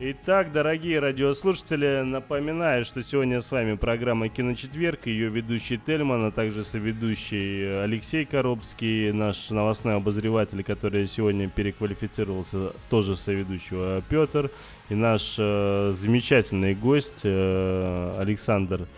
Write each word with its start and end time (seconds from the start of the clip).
Итак, 0.00 0.50
дорогие 0.50 0.98
радиослушатели, 0.98 2.02
напоминаю, 2.02 2.84
что 2.84 3.00
сегодня 3.00 3.40
с 3.40 3.52
вами 3.52 3.76
программа 3.76 4.28
«Киночетверг», 4.28 5.06
ее 5.06 5.28
ведущий 5.28 5.78
Тельман, 5.78 6.24
а 6.24 6.30
также 6.32 6.64
соведущий 6.64 7.84
Алексей 7.84 8.24
Коробский, 8.24 9.12
наш 9.12 9.50
новостной 9.50 9.94
обозреватель, 9.94 10.64
который 10.64 11.06
сегодня 11.06 11.48
переквалифицировался 11.48 12.72
тоже 12.90 13.14
в 13.14 13.20
соведущего 13.20 14.02
Петр, 14.08 14.50
и 14.88 14.96
наш 14.96 15.36
э, 15.38 15.92
замечательный 15.94 16.74
гость 16.74 17.20
э, 17.22 18.16
Александр 18.18 18.88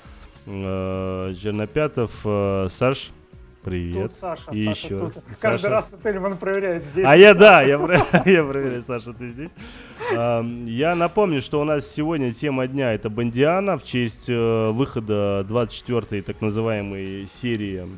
э, 0.46 1.34
Чернопятов. 1.38 2.12
Э, 2.24 2.68
Саш, 2.70 3.10
Привет. 3.66 4.10
Тут 4.10 4.18
Саша. 4.20 4.52
И 4.52 4.64
Саша 4.64 4.86
еще. 4.86 4.98
тут. 5.00 5.14
Саша. 5.14 5.40
Каждый 5.40 5.70
раз 5.70 5.98
Тельман 6.00 6.36
проверяет 6.36 6.84
здесь. 6.84 7.04
А 7.04 7.16
я, 7.16 7.34
Саша. 7.34 7.40
да, 7.40 7.62
я, 7.62 7.72
я 8.24 8.44
проверяю, 8.44 8.80
Саша, 8.80 9.12
ты 9.12 9.26
здесь. 9.26 9.50
Я 10.12 10.94
напомню, 10.94 11.42
что 11.42 11.60
у 11.60 11.64
нас 11.64 11.84
сегодня 11.84 12.32
тема 12.32 12.68
дня 12.68 12.92
это 12.92 13.10
Бондиана 13.10 13.76
в 13.76 13.82
честь 13.82 14.26
э, 14.28 14.70
выхода 14.70 15.44
24-й 15.48 16.22
так 16.22 16.40
называемой 16.40 17.26
серии 17.26 17.88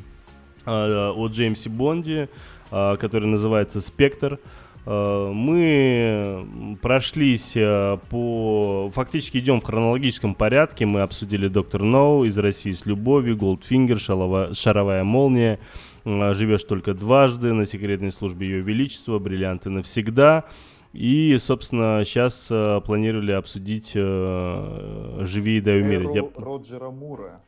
э, 0.65 1.11
о 1.15 1.27
Джеймсе 1.27 1.69
Бонде, 1.69 2.29
э, 2.71 2.97
которая 2.99 3.29
называется 3.29 3.79
«Спектр». 3.79 4.39
Э, 4.85 5.31
Мы 5.33 6.77
прошлись 6.81 7.53
э, 7.55 7.97
по... 8.09 8.89
Фактически 8.93 9.37
идем 9.37 9.59
в 9.61 9.63
хронологическом 9.63 10.35
порядке. 10.35 10.85
Мы 10.85 11.01
обсудили 11.01 11.47
«Доктор 11.47 11.83
Ноу», 11.83 12.23
«Из 12.23 12.37
России 12.37 12.71
с 12.71 12.85
любовью», 12.85 13.37
«Голдфингер», 13.37 13.97
«Шалова- 13.97 14.53
«Шаровая 14.53 15.03
молния», 15.03 15.59
э, 16.05 16.33
«Живешь 16.33 16.63
только 16.63 16.93
дважды», 16.93 17.53
«На 17.53 17.65
секретной 17.65 18.11
службе 18.11 18.47
Ее 18.47 18.61
Величества», 18.61 19.19
«Бриллианты 19.19 19.69
навсегда». 19.69 20.45
И, 20.91 21.37
собственно, 21.37 22.01
сейчас 22.03 22.47
планировали 22.83 23.33
обсудить 23.33 23.91
э, 23.95 25.19
«Живи 25.21 25.57
и 25.57 25.61
дай 25.61 25.81
умереть». 25.81 26.15
Я- 26.15 26.23
Роджера 26.35 26.89
Мура. 26.89 27.41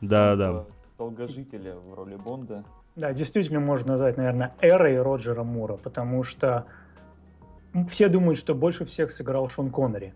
Да, 0.00 0.34
да. 0.34 0.64
Долгожителя 0.98 1.74
в 1.76 1.94
роли 1.94 2.16
Бонда. 2.16 2.64
Да, 2.96 3.12
действительно 3.12 3.60
можно 3.60 3.92
назвать, 3.92 4.16
наверное, 4.16 4.52
эрой 4.60 5.00
Роджера 5.00 5.44
Мура, 5.44 5.76
потому 5.76 6.24
что 6.24 6.64
все 7.88 8.08
думают, 8.08 8.38
что 8.38 8.54
больше 8.54 8.84
всех 8.84 9.10
сыграл 9.10 9.48
Шон 9.48 9.70
Коннери. 9.70 10.14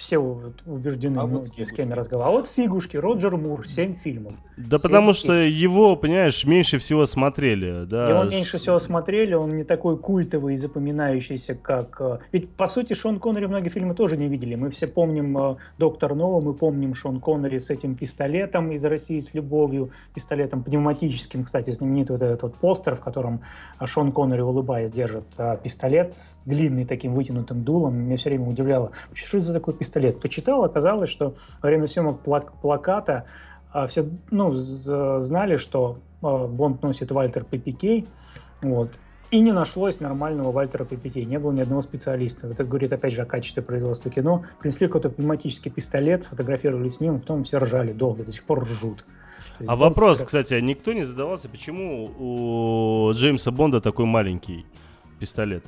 Все 0.00 0.16
вот 0.16 0.62
убеждены, 0.64 1.18
А 1.18 1.26
вот 1.26 1.46
с 1.46 1.72
кем 1.72 1.90
я 1.90 1.94
разговаривал. 1.94 2.34
А 2.34 2.38
вот 2.40 2.48
фигушки, 2.48 2.96
Роджер 2.96 3.36
Мур, 3.36 3.68
7 3.68 3.96
фильмов. 3.96 4.32
Да 4.56 4.78
Все 4.78 4.88
потому 4.88 5.12
такие. 5.12 5.20
что 5.22 5.32
его, 5.34 5.94
понимаешь, 5.94 6.42
меньше 6.46 6.78
всего 6.78 7.04
смотрели. 7.04 7.84
Да, 7.84 8.08
Его 8.08 8.24
меньше 8.24 8.56
всего 8.58 8.78
смотрели, 8.78 9.34
он 9.34 9.54
не 9.56 9.62
такой 9.62 9.98
культовый 9.98 10.54
и 10.54 10.56
запоминающийся, 10.56 11.54
как... 11.54 12.00
э, 12.00 12.18
Ведь, 12.32 12.48
по 12.48 12.66
сути, 12.66 12.94
Шон 12.94 13.20
Коннери 13.20 13.44
многие 13.44 13.68
фильмы 13.68 13.94
тоже 13.94 14.16
не 14.16 14.28
видели. 14.28 14.54
Мы 14.54 14.70
все 14.70 14.86
помним 14.86 15.36
э, 15.36 15.56
«Доктор 15.76 16.14
Ноу», 16.14 16.40
мы 16.40 16.54
помним 16.54 16.94
Шон 16.94 17.20
Коннери 17.20 17.58
с 17.58 17.68
этим 17.68 17.94
пистолетом 17.94 18.72
из 18.72 18.82
России 18.86 19.18
с 19.20 19.34
любовью, 19.34 19.90
пистолетом 20.14 20.62
пневматическим, 20.62 21.44
кстати, 21.44 21.72
знаменитый 21.72 22.16
вот 22.16 22.22
этот 22.24 22.42
вот 22.42 22.54
постер, 22.54 22.94
в 22.94 23.00
котором 23.00 23.42
э, 23.78 23.84
Шон 23.84 24.12
Коннери, 24.12 24.40
улыбаясь, 24.40 24.90
держит 24.90 25.24
пистолет 25.62 26.10
с 26.12 26.40
длинный 26.46 26.86
таким 26.86 27.12
вытянутым 27.14 27.64
дулом. 27.64 27.96
Меня 27.96 28.16
все 28.16 28.30
время 28.30 28.48
удивляло, 28.48 28.92
что 29.12 29.36
это 29.36 29.46
за 29.48 29.52
такой 29.52 29.74
пистолет. 29.74 29.89
Почитал, 30.20 30.64
оказалось, 30.64 31.10
что 31.10 31.34
во 31.62 31.68
время 31.68 31.86
съемок 31.86 32.22
плак- 32.22 32.52
плаката 32.60 33.24
а, 33.72 33.86
все 33.86 34.04
ну, 34.30 34.52
знали, 34.54 35.56
что 35.56 35.98
а, 36.22 36.46
Бонд 36.46 36.82
носит 36.82 37.10
Вальтер 37.10 37.44
ППК, 37.44 38.08
вот, 38.62 38.98
и 39.30 39.40
не 39.40 39.52
нашлось 39.52 40.00
нормального 40.00 40.50
Вальтера 40.50 40.84
ППК, 40.84 41.16
не 41.16 41.38
было 41.38 41.52
ни 41.52 41.60
одного 41.60 41.82
специалиста. 41.82 42.48
Это 42.48 42.64
говорит, 42.64 42.92
опять 42.92 43.12
же, 43.12 43.22
о 43.22 43.26
качестве 43.26 43.62
производства 43.62 44.10
кино. 44.10 44.44
Принесли 44.58 44.88
какой-то 44.88 45.08
пневматический 45.10 45.70
пистолет, 45.70 46.24
сфотографировали 46.24 46.88
с 46.88 47.00
ним, 47.00 47.20
потом 47.20 47.44
все 47.44 47.58
ржали 47.58 47.92
долго, 47.92 48.24
до 48.24 48.32
сих 48.32 48.44
пор 48.44 48.64
ржут. 48.64 49.04
А 49.66 49.76
вопрос, 49.76 50.18
всегда- 50.18 50.26
кстати, 50.26 50.60
никто 50.60 50.92
не 50.92 51.04
задавался, 51.04 51.48
почему 51.48 52.10
у 52.18 53.12
Джеймса 53.12 53.50
Бонда 53.50 53.80
такой 53.80 54.06
маленький 54.06 54.66
пистолет? 55.20 55.64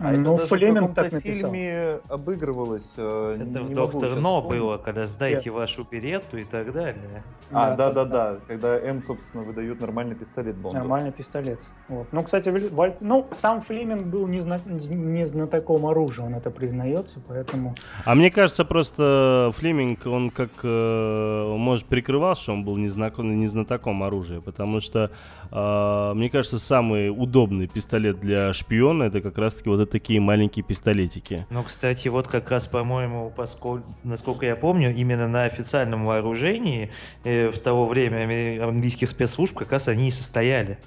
А 0.00 0.12
это 0.12 0.20
ну, 0.20 0.36
даже 0.38 0.48
Флеминг 0.48 0.90
в 0.90 0.94
так 0.94 1.04
каком-то 1.04 1.26
написал. 1.26 1.50
фильме 1.52 1.98
обыгрывалось. 2.08 2.92
э, 2.96 3.36
Это 3.38 3.60
не 3.60 3.66
в 3.66 3.70
Доктор 3.74 4.16
Но 4.16 4.38
вспомнить. 4.40 4.60
было, 4.62 4.78
когда 4.78 5.06
сдайте 5.06 5.50
вашу 5.50 5.86
берету 5.90 6.38
и 6.38 6.44
так 6.44 6.72
далее. 6.72 7.22
А, 7.54 7.74
Да, 7.74 7.90
да, 7.92 8.04
да, 8.04 8.32
да. 8.32 8.38
Когда 8.48 8.78
М, 8.80 9.02
собственно, 9.02 9.42
выдает 9.44 9.78
нормальный 9.80 10.14
пистолет 10.14 10.56
Бонду. 10.56 10.78
Нормальный 10.78 11.12
пистолет. 11.12 11.60
Вот. 11.88 12.06
Ну, 12.10 12.22
кстати, 12.22 12.48
Валь- 12.48 12.96
ну, 13.00 13.26
сам 13.32 13.60
Флеминг 13.60 14.06
был 14.06 14.26
не, 14.26 14.40
зна- 14.40 14.60
не 14.66 15.26
знатоком 15.26 15.84
оружия, 15.84 16.24
он 16.24 16.34
это 16.34 16.50
признается, 16.50 17.20
поэтому... 17.28 17.74
А 18.06 18.14
мне 18.14 18.30
кажется, 18.30 18.64
просто 18.64 19.50
Флеминг, 19.52 20.06
он 20.06 20.30
как, 20.30 20.50
э, 20.62 21.54
может, 21.58 21.84
прикрывал, 21.86 22.34
что 22.36 22.52
он 22.54 22.64
был 22.64 22.78
не, 22.78 22.88
знаком, 22.88 23.38
не 23.38 23.46
знатоком 23.46 24.02
оружия, 24.02 24.40
потому 24.40 24.80
что, 24.80 25.10
э, 25.50 26.12
мне 26.14 26.30
кажется, 26.30 26.58
самый 26.58 27.10
удобный 27.10 27.66
пистолет 27.66 28.18
для 28.20 28.54
шпиона 28.54 29.02
это 29.04 29.20
как 29.20 29.36
раз-таки 29.36 29.68
вот 29.68 29.81
такие 29.90 30.20
маленькие 30.20 30.64
пистолетики. 30.64 31.46
Ну, 31.50 31.62
кстати, 31.62 32.08
вот 32.08 32.28
как 32.28 32.50
раз, 32.50 32.68
по-моему, 32.68 33.32
поскольку, 33.34 33.86
насколько 34.04 34.46
я 34.46 34.56
помню, 34.56 34.94
именно 34.94 35.28
на 35.28 35.44
официальном 35.44 36.04
вооружении 36.06 36.90
э, 37.24 37.50
в 37.50 37.58
то 37.58 37.86
время 37.86 38.62
английских 38.64 39.10
спецслужб 39.10 39.56
как 39.58 39.72
раз 39.72 39.88
они 39.88 40.08
и 40.08 40.10
состояли. 40.10 40.78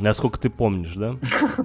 Насколько 0.00 0.38
ты 0.38 0.50
помнишь, 0.50 0.94
да? 0.94 1.16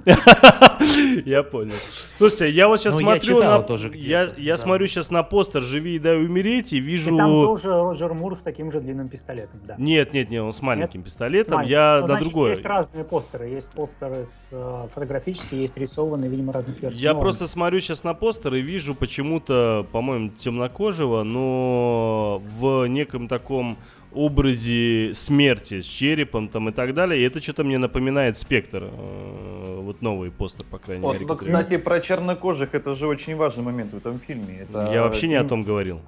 Я 1.24 1.42
понял. 1.42 1.74
Слушайте, 2.16 2.50
я 2.50 2.68
вот 2.68 2.80
сейчас 2.80 2.94
Ну, 2.94 3.00
я 3.00 3.06
смотрю 3.06 3.40
читал 3.40 3.66
на... 3.68 4.40
Я 4.40 4.56
смотрю 4.56 4.86
сейчас 4.86 5.10
на 5.10 5.22
постер 5.22 5.62
«Живи 5.62 5.96
и 5.96 5.98
дай 5.98 6.16
умереть» 6.24 6.72
и 6.72 6.80
вижу... 6.80 7.16
там 7.16 7.30
тоже 7.30 7.68
Роджер 7.68 8.14
Мур 8.14 8.36
с 8.36 8.42
таким 8.42 8.70
же 8.70 8.80
длинным 8.80 9.08
пистолетом, 9.08 9.60
да. 9.64 9.76
Нет, 9.78 10.12
нет, 10.12 10.30
нет, 10.30 10.42
он 10.42 10.52
с 10.52 10.62
маленьким 10.62 11.02
пистолетом. 11.02 11.62
Я 11.62 12.00
ну, 12.02 12.14
на 12.14 12.20
другое. 12.20 12.50
Есть 12.50 12.64
разные 12.64 13.04
постеры. 13.04 13.48
Есть 13.48 13.68
постеры 13.68 14.26
с, 14.26 14.48
э, 14.50 14.88
фотографические, 14.92 15.62
есть 15.62 15.76
рисованные, 15.76 16.30
видимо, 16.30 16.52
разных 16.52 16.80
версий. 16.80 17.00
Я 17.00 17.14
Ну, 17.14 17.20
просто 17.20 17.46
смотрю 17.46 17.80
сейчас 17.80 18.04
на 18.04 18.14
постер 18.14 18.54
и 18.54 18.60
вижу 18.62 18.94
почему-то, 18.94 19.86
по-моему, 19.92 20.30
темнокожего, 20.30 21.22
но 21.22 22.42
в 22.44 22.86
неком 22.86 23.28
таком 23.28 23.78
образе 24.14 25.12
смерти 25.14 25.80
с 25.80 25.84
черепом 25.86 26.48
там 26.48 26.68
и 26.68 26.72
так 26.72 26.94
далее. 26.94 27.20
И 27.20 27.24
это 27.24 27.42
что-то 27.42 27.64
мне 27.64 27.78
напоминает 27.78 28.36
спектр. 28.38 28.84
э, 28.90 29.80
Вот 29.84 30.00
новый 30.02 30.30
постер, 30.30 30.64
по 30.70 30.78
крайней 30.78 31.02
Вот, 31.04 31.14
мере. 31.14 31.26
ну, 31.26 31.34
который- 31.34 31.52
кстати, 31.52 31.76
про 31.78 32.00
чернокожих 32.00 32.74
это 32.74 32.94
же 32.94 33.06
очень 33.06 33.36
важный 33.36 33.64
момент 33.64 33.92
в 33.92 33.96
этом 33.98 34.18
фильме. 34.18 34.60
Это 34.62 34.90
Я 34.92 35.02
вообще 35.02 35.28
не 35.28 35.34
о 35.34 35.38
фильм- 35.40 35.48
том 35.48 35.62
говорил. 35.64 36.00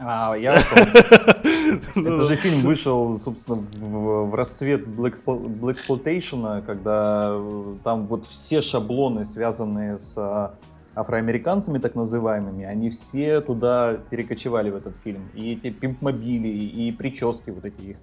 А, 0.00 0.34
я 0.34 0.54
о 0.54 0.62
том. 0.62 0.78
Ну, 1.94 2.02
Это 2.14 2.22
же 2.24 2.36
фильм 2.36 2.60
вышел, 2.60 3.16
собственно, 3.18 3.56
в, 3.56 4.26
в 4.30 4.34
расцвет 4.34 4.86
Blaxploitation, 4.86 6.62
когда 6.66 7.28
э, 7.32 7.74
там 7.84 8.06
вот 8.06 8.26
все 8.26 8.60
шаблоны, 8.60 9.24
связанные 9.24 9.96
с 9.98 10.16
а, 10.18 10.54
афроамериканцами, 10.94 11.78
так 11.78 11.94
называемыми, 11.94 12.64
они 12.64 12.90
все 12.90 13.40
туда 13.40 13.96
перекочевали 14.10 14.70
в 14.70 14.76
этот 14.76 14.96
фильм. 14.96 15.30
И 15.34 15.52
эти 15.52 15.70
пимпмобили, 15.70 16.48
и 16.48 16.92
прически 16.92 17.50
вот 17.50 17.64
эти 17.64 17.80
их, 17.80 17.96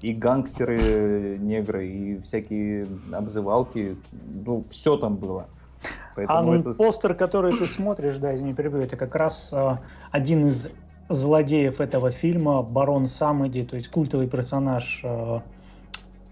и 0.00 0.12
гангстеры 0.12 1.38
негры, 1.38 1.86
и 1.88 2.18
всякие 2.18 2.86
обзывалки, 3.12 3.96
ну, 4.12 4.64
все 4.68 4.96
там 4.96 5.16
было. 5.16 5.48
А 5.82 6.12
Поэтому 6.16 6.52
ну, 6.52 6.60
это... 6.60 6.74
постер, 6.74 7.14
который 7.14 7.56
ты 7.56 7.66
смотришь, 7.66 8.16
да, 8.16 8.34
извини, 8.34 8.54
перебью, 8.54 8.80
это 8.80 8.96
как 8.96 9.14
раз 9.14 9.50
э, 9.52 9.76
один 10.10 10.46
из 10.46 10.70
злодеев 11.08 11.80
этого 11.80 12.10
фильма, 12.10 12.62
барон 12.62 13.08
Самеди, 13.08 13.64
то 13.64 13.76
есть 13.76 13.88
культовый 13.88 14.28
персонаж, 14.28 15.00
э, 15.02 15.40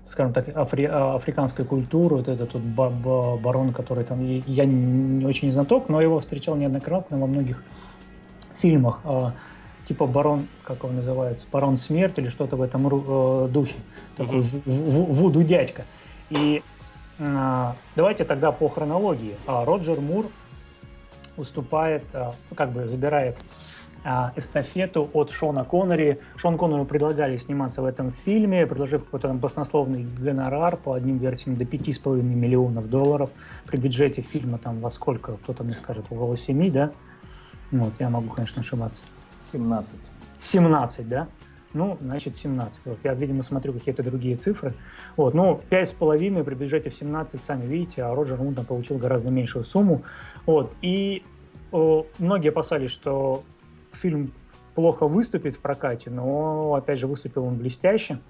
скажем 0.09 0.33
так, 0.33 0.49
афри- 0.49 0.87
э, 0.87 1.17
африканской 1.17 1.65
культуры, 1.65 2.17
вот 2.17 2.29
этот 2.29 2.55
вот 2.55 2.63
ба- 2.63 2.91
ба- 2.91 3.37
барон, 3.37 3.73
который 3.73 4.05
там, 4.05 4.21
я 4.47 4.65
не 4.65 5.25
очень 5.27 5.53
знаток, 5.53 5.89
но 5.89 6.01
его 6.01 6.19
встречал 6.19 6.57
неоднократно 6.57 7.19
во 7.19 7.27
многих 7.27 7.63
фильмах, 8.57 9.01
э, 9.05 9.33
типа 9.87 10.07
барон, 10.07 10.49
как 10.65 10.85
он 10.85 10.97
называется, 10.97 11.47
барон 11.53 11.77
смерть 11.77 12.19
или 12.19 12.29
что-то 12.29 12.57
в 12.57 12.63
этом 12.63 12.87
э, 12.87 13.49
духе, 13.49 13.77
такой 14.17 14.41
вуду 14.41 15.43
дядька. 15.43 15.85
И 16.31 16.63
а, 17.19 17.77
Давайте 17.97 18.25
тогда 18.25 18.53
по 18.53 18.69
хронологии. 18.69 19.37
А, 19.47 19.65
Роджер 19.65 20.01
Мур 20.01 20.27
уступает, 21.37 22.05
а, 22.13 22.35
как 22.55 22.73
бы 22.73 22.87
забирает 22.87 23.37
а, 23.39 23.45
эстафету 24.37 25.11
от 25.13 25.31
Шона 25.31 25.65
Коннери. 25.65 26.21
Шон 26.37 26.57
Коннеру 26.57 26.85
предлагали 26.85 27.37
сниматься 27.37 27.83
в 27.83 27.85
этом 27.85 28.13
фильме, 28.13 28.67
предложив 28.67 29.05
какой-то 29.05 29.29
там 29.29 29.39
баснословный 29.39 30.05
гонорар 30.05 30.77
по 30.77 30.95
одним 30.95 31.19
версиям 31.19 31.57
до 31.57 31.65
5,5 31.65 32.23
миллионов 32.23 32.89
долларов. 32.89 33.31
При 33.67 33.77
бюджете 33.77 34.23
фильма 34.23 34.59
там 34.59 34.79
во 34.79 34.91
сколько, 34.91 35.37
кто-то 35.37 35.65
мне 35.65 35.75
скажет, 35.75 36.07
около 36.11 36.37
7, 36.37 36.71
да? 36.71 36.93
Вот, 37.71 37.93
я 37.99 38.09
могу, 38.09 38.31
конечно, 38.31 38.61
ошибаться. 38.61 39.03
17. 39.39 39.99
17, 40.39 41.09
да? 41.09 41.29
Ну, 41.75 41.99
значит, 42.01 42.37
17. 42.37 42.81
Вот 42.87 42.99
я, 43.05 43.13
видимо, 43.13 43.43
смотрю 43.43 43.75
какие-то 43.75 44.03
другие 44.03 44.37
цифры. 44.37 44.75
Вот, 45.17 45.35
ну, 45.35 45.61
5,5 45.71 46.45
при 46.45 46.55
бюджете 46.55 46.89
в 46.89 46.95
17, 46.95 47.45
сами 47.45 47.67
видите, 47.67 48.05
а 48.05 48.15
Роджер 48.15 48.39
Мун 48.39 48.55
получил 48.55 48.97
гораздо 48.97 49.31
меньшую 49.31 49.65
сумму. 49.65 50.03
Вот, 50.47 50.75
и 50.81 51.23
о, 51.73 52.07
многие 52.19 52.49
опасались, 52.49 52.91
что 52.91 53.43
фильм 53.93 54.33
плохо 54.75 55.07
выступит 55.09 55.57
в 55.57 55.61
прокате, 55.61 56.11
но, 56.11 56.75
опять 56.75 56.99
же, 56.99 57.07
выступил 57.07 57.45
он 57.45 57.57
блестяще. 57.57 58.21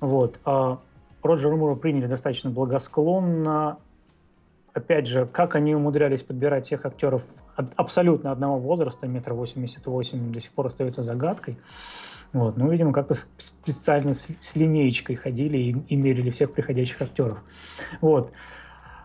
Вот. 0.00 0.38
А 0.44 0.78
Роджера 1.22 1.56
Мура 1.56 1.74
приняли 1.74 2.06
достаточно 2.06 2.50
благосклонно. 2.50 3.78
Опять 4.72 5.08
же, 5.08 5.26
как 5.26 5.56
они 5.56 5.74
умудрялись 5.74 6.22
подбирать 6.22 6.68
тех 6.68 6.86
актеров 6.86 7.24
абсолютно 7.74 8.30
одного 8.30 8.58
возраста, 8.58 9.08
метра 9.08 9.34
восемьдесят 9.34 9.86
восемь, 9.86 10.32
до 10.32 10.38
сих 10.38 10.52
пор 10.52 10.66
остается 10.66 11.02
загадкой. 11.02 11.58
Вот. 12.32 12.56
Ну, 12.56 12.70
видимо, 12.70 12.92
как-то 12.92 13.14
специально 13.38 14.12
с, 14.12 14.28
с 14.28 14.54
линеечкой 14.54 15.16
ходили 15.16 15.56
и, 15.56 15.70
и 15.88 15.96
мерили 15.96 16.30
всех 16.30 16.52
приходящих 16.52 17.02
актеров. 17.02 17.42
Вот. 18.00 18.30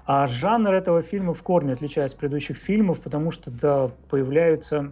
А 0.06 0.28
жанр 0.28 0.74
этого 0.74 1.02
фильма 1.02 1.34
в 1.34 1.42
корне 1.42 1.74
отличается 1.74 2.16
от 2.16 2.20
предыдущих 2.20 2.58
фильмов, 2.58 3.00
потому 3.00 3.32
что 3.32 3.50
да, 3.50 3.90
появляются 4.10 4.92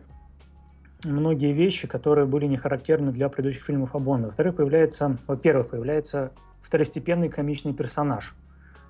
многие 1.06 1.54
вещи, 1.54 1.88
которые 1.88 2.26
были 2.26 2.46
не 2.46 2.58
характерны 2.58 3.12
для 3.12 3.30
предыдущих 3.30 3.66
фильмов 3.66 3.96
о 3.96 4.00
Бонде. 4.00 4.28
Во-вторых, 4.28 4.56
появляется, 4.56 5.18
во-первых, 5.28 5.70
появляется 5.70 6.32
второстепенный 6.62 7.30
комичный 7.30 7.74
персонаж, 7.74 8.36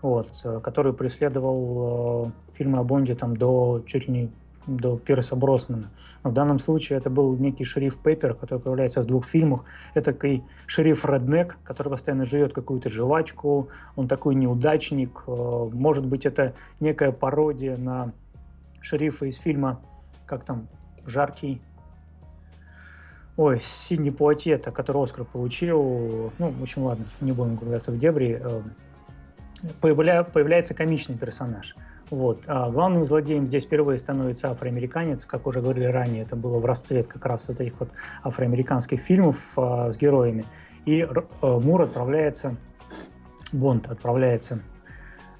вот, 0.02 0.30
э, 0.44 0.60
который 0.64 0.94
преследовал 0.94 2.28
э, 2.28 2.56
фильмы 2.58 2.80
о 2.80 2.84
Бонде 2.84 3.16
там, 3.16 3.38
до 3.38 3.84
чуть 3.88 4.08
ли 4.08 4.14
не 4.14 4.32
до 4.68 4.98
Пирса 4.98 5.36
Броснана. 5.36 5.90
В 6.24 6.32
данном 6.32 6.60
случае 6.60 7.00
это 7.00 7.10
был 7.10 7.36
некий 7.36 7.64
шериф 7.64 7.98
Пеппер, 7.98 8.36
который 8.36 8.60
появляется 8.60 9.02
в 9.02 9.06
двух 9.06 9.26
фильмах. 9.26 9.64
Это 9.96 10.14
такой 10.14 10.44
шериф 10.68 11.04
Реднек, 11.06 11.58
который 11.64 11.90
постоянно 11.90 12.26
живет 12.26 12.54
какую-то 12.54 12.90
жвачку. 12.90 13.70
Он 13.96 14.08
такой 14.08 14.36
неудачник. 14.36 15.24
Э, 15.28 15.70
может 15.74 16.06
быть, 16.06 16.26
это 16.26 16.54
некая 16.80 17.12
пародия 17.12 17.78
на 17.78 18.14
шерифа 18.82 19.26
из 19.26 19.38
фильма, 19.38 19.80
как 20.26 20.44
там, 20.46 20.68
«Жаркий 21.06 21.62
Ой, 23.42 23.60
Сидни 23.60 24.12
Пуатьета, 24.12 24.70
который 24.70 25.04
Оскар 25.04 25.26
получил. 25.26 26.32
Ну, 26.38 26.52
в 26.52 26.62
общем, 26.62 26.84
ладно, 26.84 27.06
не 27.22 27.32
будем 27.32 27.54
углубляться 27.54 27.90
в 27.92 27.98
дебри. 27.98 28.40
Э, 28.40 28.62
появля, 29.82 30.24
появляется 30.24 30.76
комичный 30.76 31.18
персонаж. 31.18 31.76
Вот. 32.12 32.44
А 32.46 32.70
главным 32.70 33.04
злодеем 33.04 33.48
здесь 33.48 33.66
впервые 33.66 33.98
становится 33.98 34.52
афроамериканец. 34.52 35.26
Как 35.26 35.48
уже 35.48 35.60
говорили 35.60 35.86
ранее, 35.86 36.22
это 36.22 36.36
было 36.36 36.60
в 36.60 36.66
расцвет 36.66 37.08
как 37.08 37.26
раз 37.26 37.48
вот 37.48 37.60
этих 37.60 37.80
вот 37.80 37.90
афроамериканских 38.22 39.00
фильмов 39.00 39.38
а, 39.56 39.90
с 39.90 39.98
героями. 39.98 40.46
И 40.86 41.02
а, 41.02 41.60
Мур 41.60 41.82
отправляется, 41.82 42.58
Бонд 43.52 43.88
отправляется 43.90 44.62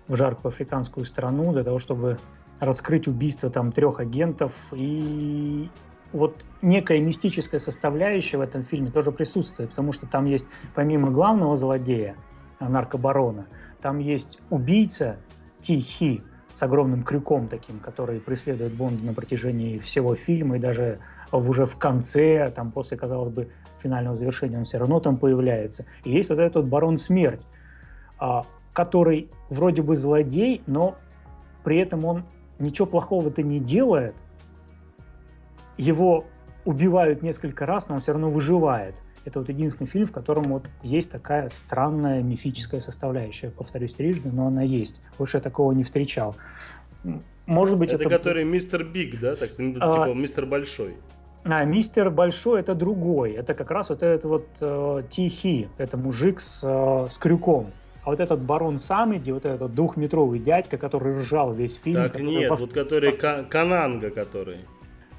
в 0.08 0.16
жаркую 0.16 0.50
африканскую 0.50 1.06
страну 1.06 1.54
для 1.54 1.64
того, 1.64 1.78
чтобы 1.78 2.18
раскрыть 2.60 3.08
убийство 3.08 3.52
там 3.52 3.72
трех 3.72 4.00
агентов 4.00 4.54
и 4.72 5.70
вот 6.14 6.46
некая 6.62 7.00
мистическая 7.00 7.60
составляющая 7.60 8.38
в 8.38 8.42
этом 8.42 8.64
фильме 8.64 8.92
тоже 8.92 9.12
присутствует, 9.12 9.70
потому 9.72 9.94
что 9.94 10.06
там 10.06 10.26
есть, 10.26 10.46
помимо 10.76 11.10
главного 11.10 11.56
злодея, 11.56 12.16
наркобарона, 12.60 13.48
там 13.82 14.00
есть 14.00 14.40
убийца 14.50 15.18
Тихи 15.62 16.24
с 16.54 16.62
огромным 16.64 17.04
крюком 17.04 17.48
таким, 17.48 17.80
который 17.80 18.20
преследует 18.20 18.74
Бонда 18.74 19.04
на 19.06 19.14
протяжении 19.14 19.80
всего 19.80 20.16
фильма, 20.16 20.58
и 20.58 20.60
даже 20.60 21.00
уже 21.32 21.66
в 21.66 21.78
конце, 21.78 22.52
там 22.52 22.72
после, 22.72 22.98
казалось 22.98 23.30
бы, 23.30 23.50
финального 23.80 24.16
завершения 24.16 24.58
он 24.58 24.66
все 24.66 24.78
равно 24.78 25.00
там 25.00 25.18
появляется. 25.18 25.86
И 26.04 26.12
есть 26.12 26.30
вот 26.30 26.40
этот 26.40 26.68
барон 26.68 26.98
Смерть, 26.98 27.42
а, 28.20 28.46
который 28.74 29.32
вроде 29.50 29.82
бы 29.82 29.96
злодей, 29.96 30.62
но 30.68 30.98
при 31.64 31.78
этом 31.78 32.06
он 32.06 32.26
ничего 32.60 32.86
плохого-то 32.86 33.42
не 33.42 33.60
делает– 33.60 34.16
его 35.82 36.26
убивают 36.64 37.24
несколько 37.24 37.66
раз, 37.66 37.90
но 37.90 37.96
он 37.96 38.02
все 38.02 38.12
равно 38.12 38.30
выживает. 38.30 39.02
Это 39.26 39.40
вот 39.40 39.50
единственный 39.50 39.88
фильм, 39.88 40.06
в 40.06 40.12
котором 40.12 40.44
вот 40.44 40.68
есть 40.84 41.12
такая 41.12 41.50
странная 41.50 42.22
мифическая 42.22 42.80
составляющая. 42.80 43.50
Повторюсь 43.50 43.94
трижды, 43.94 44.30
но 44.32 44.48
она 44.48 44.62
есть. 44.62 45.02
Больше 45.18 45.38
я 45.38 45.42
такого 45.42 45.72
не 45.72 45.84
встречал. 45.84 46.36
Может 47.46 47.78
быть, 47.78 47.92
это... 47.92 48.04
Это 48.04 48.10
который 48.10 48.44
мистер 48.44 48.84
Биг, 48.84 49.20
да? 49.20 49.36
Так, 49.36 49.52
ну, 49.58 49.76
а... 49.80 49.92
Типа 49.92 50.18
мистер 50.18 50.46
Большой. 50.46 50.96
А, 51.44 51.64
мистер 51.66 52.12
Большой 52.12 52.60
это 52.60 52.76
другой. 52.76 53.32
Это 53.32 53.56
как 53.56 53.72
раз 53.72 53.90
вот 53.90 54.04
этот 54.04 54.26
вот 54.26 54.48
э, 54.62 55.04
Тихий. 55.10 55.68
Это 55.80 55.98
мужик 55.98 56.40
с, 56.40 56.62
э, 56.64 57.08
с 57.10 57.18
крюком. 57.18 57.72
А 58.04 58.10
вот 58.10 58.20
этот 58.20 58.42
барон 58.42 58.78
Самеди, 58.78 59.32
вот 59.32 59.46
этот 59.46 59.74
двухметровый 59.74 60.40
дядька, 60.40 60.78
который 60.78 61.14
ржал 61.14 61.54
весь 61.54 61.76
фильм. 61.76 62.04
Так 62.04 62.20
нет, 62.20 62.50
пос... 62.50 62.62
вот 62.62 62.74
который 62.74 63.12
пос... 63.12 63.48
Кананга, 63.50 64.10
который. 64.10 64.60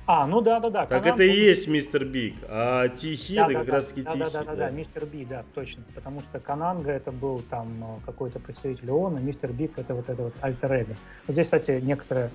А, 0.06 0.26
ну 0.26 0.40
да, 0.40 0.58
да, 0.58 0.70
да. 0.70 0.86
Так 0.86 1.02
Кананга, 1.02 1.14
это 1.14 1.22
и 1.22 1.30
есть 1.30 1.68
мистер 1.68 2.04
Биг, 2.04 2.34
а 2.48 2.88
Тихий 2.88 3.36
да, 3.36 3.44
это 3.44 3.52
да, 3.52 3.58
как 3.60 3.66
да, 3.66 3.72
раз 3.72 3.84
таки 3.86 4.02
да, 4.02 4.10
Тихий. 4.12 4.24
Да, 4.24 4.30
да, 4.30 4.44
да, 4.44 4.56
да, 4.56 4.70
мистер 4.70 5.06
Биг, 5.06 5.28
да, 5.28 5.44
точно. 5.54 5.84
Потому 5.94 6.20
что 6.20 6.40
Кананга 6.40 6.90
это 6.90 7.12
был 7.12 7.40
там 7.48 7.68
э, 7.82 7.86
какой-то 8.04 8.40
представитель 8.40 8.90
ООН, 8.90 9.18
а 9.18 9.20
мистер 9.20 9.52
Биг 9.52 9.78
это 9.78 9.94
вот 9.94 10.08
это 10.08 10.22
вот 10.24 10.34
альтер 10.40 10.72
-эго. 10.72 10.96
Вот 11.26 11.34
здесь, 11.34 11.46
кстати, 11.46 11.80
некоторая 11.82 12.30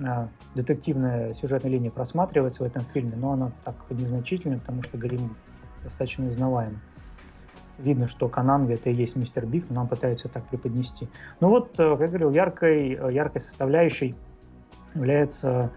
а, 0.00 0.28
детективная 0.54 1.34
сюжетная 1.34 1.70
линия 1.70 1.90
просматривается 1.90 2.62
в 2.62 2.66
этом 2.66 2.84
фильме, 2.84 3.14
но 3.16 3.32
она 3.32 3.52
так 3.64 3.74
незначительная, 3.90 4.58
потому 4.58 4.82
что 4.82 4.96
Грим 4.96 5.36
достаточно 5.82 6.28
узнаваем. 6.28 6.80
Видно, 7.78 8.06
что 8.06 8.28
Кананга 8.28 8.74
это 8.74 8.90
и 8.90 8.94
есть 8.94 9.16
мистер 9.16 9.46
Биг, 9.46 9.66
но 9.68 9.76
нам 9.76 9.88
пытаются 9.88 10.28
так 10.28 10.46
преподнести. 10.48 11.08
Ну 11.40 11.48
вот, 11.48 11.78
э, 11.80 11.90
как 11.90 12.00
я 12.00 12.06
говорил, 12.06 12.30
яркой, 12.30 12.92
э, 12.92 13.12
яркой 13.12 13.40
составляющей 13.40 14.14
является 14.94 15.72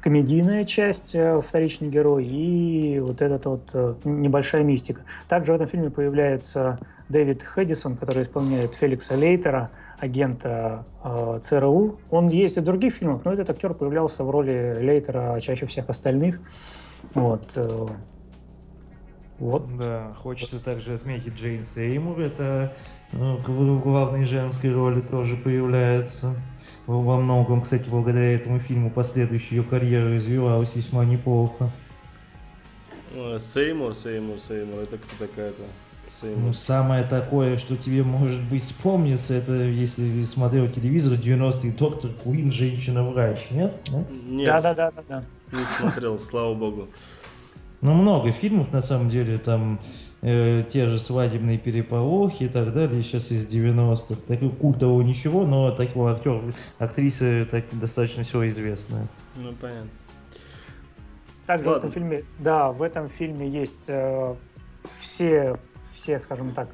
комедийная 0.00 0.64
часть, 0.64 1.14
э, 1.14 1.40
вторичный 1.40 1.88
герой, 1.88 2.26
и 2.26 3.00
вот 3.00 3.20
эта 3.20 3.48
вот 3.48 3.70
э, 3.72 3.94
небольшая 4.04 4.62
мистика. 4.62 5.02
Также 5.28 5.52
в 5.52 5.54
этом 5.56 5.66
фильме 5.66 5.90
появляется 5.90 6.78
Дэвид 7.08 7.42
Хэдисон, 7.42 7.96
который 7.96 8.24
исполняет 8.24 8.74
Феликса 8.74 9.14
Лейтера, 9.16 9.70
агента 9.98 10.86
э, 11.04 11.40
ЦРУ. 11.42 11.98
Он 12.10 12.28
есть 12.28 12.56
и 12.56 12.60
в 12.60 12.64
других 12.64 12.94
фильмах, 12.94 13.24
но 13.24 13.32
этот 13.32 13.50
актер 13.50 13.74
появлялся 13.74 14.24
в 14.24 14.30
роли 14.30 14.78
Лейтера 14.80 15.38
чаще 15.40 15.66
всех 15.66 15.88
остальных. 15.88 16.40
Вот. 17.14 17.52
Э, 17.56 17.86
вот. 19.38 19.76
Да, 19.76 20.12
хочется 20.16 20.62
также 20.62 20.94
отметить 20.94 21.34
Джейн 21.34 21.62
Сеймур, 21.62 22.18
это 22.20 22.74
ну, 23.12 23.38
в 23.38 23.80
главной 23.80 24.24
женской 24.24 24.70
роли 24.72 25.00
тоже 25.00 25.36
появляется. 25.36 26.36
Во 26.86 27.20
многом, 27.20 27.62
кстати, 27.62 27.88
благодаря 27.88 28.32
этому 28.32 28.58
фильму 28.58 28.90
последующая 28.90 29.56
ее 29.56 29.62
карьера 29.62 30.14
развивалась 30.14 30.74
весьма 30.74 31.04
неплохо. 31.04 31.70
Сеймур, 33.38 33.94
Сеймур, 33.94 34.40
Сеймур, 34.40 34.80
это 34.80 34.98
кто 34.98 35.26
такая-то? 35.26 35.62
Сеймур. 36.20 36.38
Ну, 36.38 36.52
самое 36.52 37.04
такое, 37.04 37.56
что 37.58 37.76
тебе 37.76 38.02
может 38.02 38.42
быть 38.42 38.62
вспомнится, 38.62 39.34
это 39.34 39.52
если 39.52 40.24
смотрел 40.24 40.68
телевизор 40.68 41.14
90-й 41.14 41.70
доктор 41.72 42.10
Куин, 42.12 42.50
женщина-врач, 42.50 43.50
нет? 43.50 43.82
Нет? 43.90 44.12
Нет. 44.24 44.46
Да, 44.46 44.60
да, 44.60 44.74
да, 44.74 44.90
да, 44.90 45.02
да. 45.08 45.24
Не 45.52 45.64
смотрел, 45.78 46.18
слава 46.18 46.54
богу. 46.54 46.88
Ну, 47.80 47.94
много 47.94 48.32
фильмов, 48.32 48.72
на 48.72 48.82
самом 48.82 49.08
деле, 49.08 49.38
там 49.38 49.80
э, 50.22 50.62
те 50.62 50.86
же 50.86 50.98
свадебные 50.98 51.58
переполохи 51.58 52.44
и 52.44 52.48
так 52.48 52.72
далее, 52.72 53.02
сейчас 53.02 53.30
из 53.30 53.52
90-х. 53.52 54.20
Такого 54.26 54.50
культового 54.50 55.02
ничего, 55.02 55.46
но 55.46 55.70
такого 55.70 56.12
актер, 56.12 56.40
актрисы 56.78 57.44
так, 57.50 57.64
достаточно 57.72 58.22
всего 58.22 58.46
известная. 58.48 59.08
Ну, 59.36 59.52
понятно. 59.60 59.90
Также 61.46 61.68
Ладно. 61.68 61.80
в 61.80 61.90
этом 61.90 61.92
фильме, 61.92 62.24
да, 62.38 62.70
в 62.70 62.82
этом 62.82 63.08
фильме 63.08 63.48
есть 63.48 63.88
э, 63.88 64.34
все, 65.00 65.58
все, 65.94 66.20
скажем 66.20 66.52
так, 66.52 66.68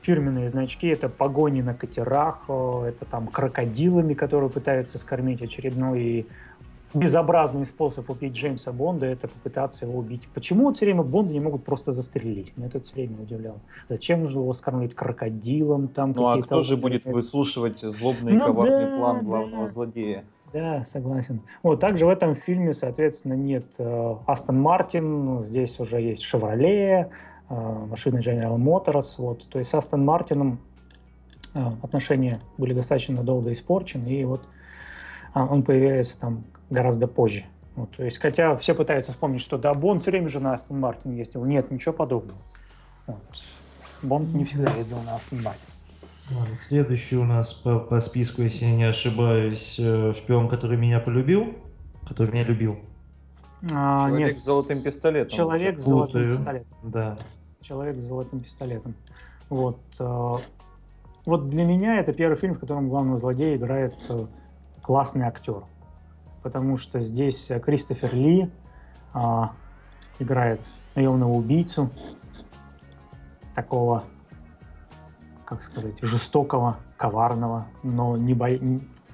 фирменные 0.00 0.48
значки. 0.48 0.86
Это 0.86 1.08
погони 1.08 1.60
на 1.60 1.74
катерах, 1.74 2.44
э, 2.48 2.84
это 2.88 3.04
там 3.04 3.26
крокодилами, 3.26 4.14
которые 4.14 4.48
пытаются 4.48 4.98
скормить 4.98 5.42
очередной 5.42 6.26
безобразный 6.94 7.64
способ 7.64 8.10
убить 8.10 8.32
Джеймса 8.32 8.72
Бонда– 8.72 9.06
это 9.06 9.28
попытаться 9.28 9.86
его 9.86 9.98
убить. 9.98 10.28
Почему 10.34 10.72
все 10.72 10.86
время 10.86 11.02
Бонда 11.02 11.32
не 11.32 11.40
могут 11.40 11.64
просто 11.64 11.92
застрелить? 11.92 12.56
Меня 12.56 12.68
это 12.68 12.80
все 12.80 12.94
время 12.94 13.22
удивляло. 13.22 13.60
Зачем 13.88 14.22
нужно 14.22 14.40
его 14.40 14.52
скормить 14.52 14.94
крокодилом? 14.94 15.88
Там 15.88 16.12
ну 16.12 16.26
а 16.26 16.40
кто 16.42 16.62
же 16.62 16.76
будет 16.76 17.06
выслушивать 17.06 17.80
злобный 17.80 18.32
ну, 18.32 18.46
коварный 18.46 18.90
да, 18.90 18.96
план 18.96 19.24
главного 19.24 19.66
да. 19.66 19.72
злодея? 19.72 20.24
Да, 20.52 20.84
согласен. 20.84 21.42
Вот 21.62 21.80
также 21.80 22.06
в 22.06 22.08
этом 22.08 22.34
фильме, 22.34 22.74
соответственно, 22.74 23.34
нет 23.34 23.66
э, 23.78 24.16
Астон 24.26 24.60
Мартин, 24.60 25.42
здесь 25.42 25.78
уже 25.78 26.00
есть 26.00 26.22
Шевроле, 26.22 27.10
э, 27.48 27.54
машины 27.54 28.18
General 28.18 28.56
Motors. 28.56 29.14
Вот. 29.18 29.48
То 29.48 29.58
есть 29.58 29.70
с 29.70 29.74
Астон 29.74 30.04
Мартином 30.04 30.58
э, 31.54 31.60
отношения 31.82 32.40
были 32.58 32.74
достаточно 32.74 33.22
долго 33.22 33.52
испорчены, 33.52 34.08
и 34.08 34.24
вот 34.24 34.42
он 35.34 35.62
появляется 35.62 36.18
там 36.18 36.44
гораздо 36.70 37.06
позже. 37.06 37.44
Вот, 37.76 37.96
то 37.96 38.04
есть, 38.04 38.18
хотя 38.18 38.56
все 38.56 38.74
пытаются 38.74 39.12
вспомнить, 39.12 39.40
что 39.40 39.56
да, 39.56 39.74
Бонд 39.74 40.02
все 40.02 40.10
время 40.10 40.28
же 40.28 40.40
на 40.40 40.54
Астон 40.54 40.80
Мартин 40.80 41.12
ездил. 41.16 41.44
Нет, 41.44 41.70
ничего 41.70 41.94
подобного. 41.94 42.38
Вот. 43.06 43.18
Бонд 44.02 44.34
не 44.34 44.44
всегда 44.44 44.70
ездил 44.74 45.00
на 45.02 45.14
Астон 45.14 45.42
Мартин. 45.42 45.66
Следующий 46.54 47.16
у 47.16 47.24
нас 47.24 47.54
по, 47.54 47.80
по 47.80 48.00
списку, 48.00 48.42
если 48.42 48.64
я 48.64 48.76
не 48.76 48.84
ошибаюсь, 48.84 49.76
э, 49.78 50.12
шпион, 50.14 50.48
который 50.48 50.76
меня 50.76 51.00
полюбил, 51.00 51.54
который 52.06 52.32
меня 52.32 52.44
любил. 52.44 52.78
А, 53.72 54.06
Человек 54.08 54.28
нет, 54.28 54.38
с 54.38 54.44
золотым 54.44 54.82
пистолетом. 54.82 55.36
Человек 55.36 55.78
с 55.78 55.82
золотым 55.82 56.30
пистолетом. 56.30 56.78
Да. 56.84 57.18
Человек 57.60 57.96
с 57.96 58.04
золотым 58.04 58.40
пистолетом. 58.40 58.94
Вот. 59.48 59.80
Э, 59.98 60.36
вот 61.26 61.50
для 61.50 61.64
меня 61.64 61.98
это 61.98 62.12
первый 62.12 62.36
фильм, 62.36 62.54
в 62.54 62.60
котором 62.60 62.88
главного 62.88 63.18
злодея 63.18 63.56
играет 63.56 63.94
э, 64.08 64.26
классный 64.82 65.26
актер. 65.26 65.64
Потому 66.42 66.76
что 66.76 67.00
здесь 67.00 67.50
Кристофер 67.62 68.14
Ли 68.14 68.50
а, 69.12 69.52
играет 70.18 70.60
наемного 70.94 71.32
убийцу, 71.32 71.90
такого 73.54 74.04
как 75.50 75.64
сказать, 75.64 75.96
жестокого, 76.00 76.76
коварного, 76.96 77.66
но 77.82 78.16
не 78.16 78.34
бо... 78.34 78.46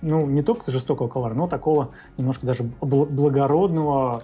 ну, 0.03 0.27
не 0.27 0.43
только 0.43 0.71
жестокого, 0.71 1.09
коварного, 1.09 1.45
но 1.45 1.49
такого 1.49 1.91
немножко 2.19 2.45
даже 2.45 2.63
благородного. 2.83 4.23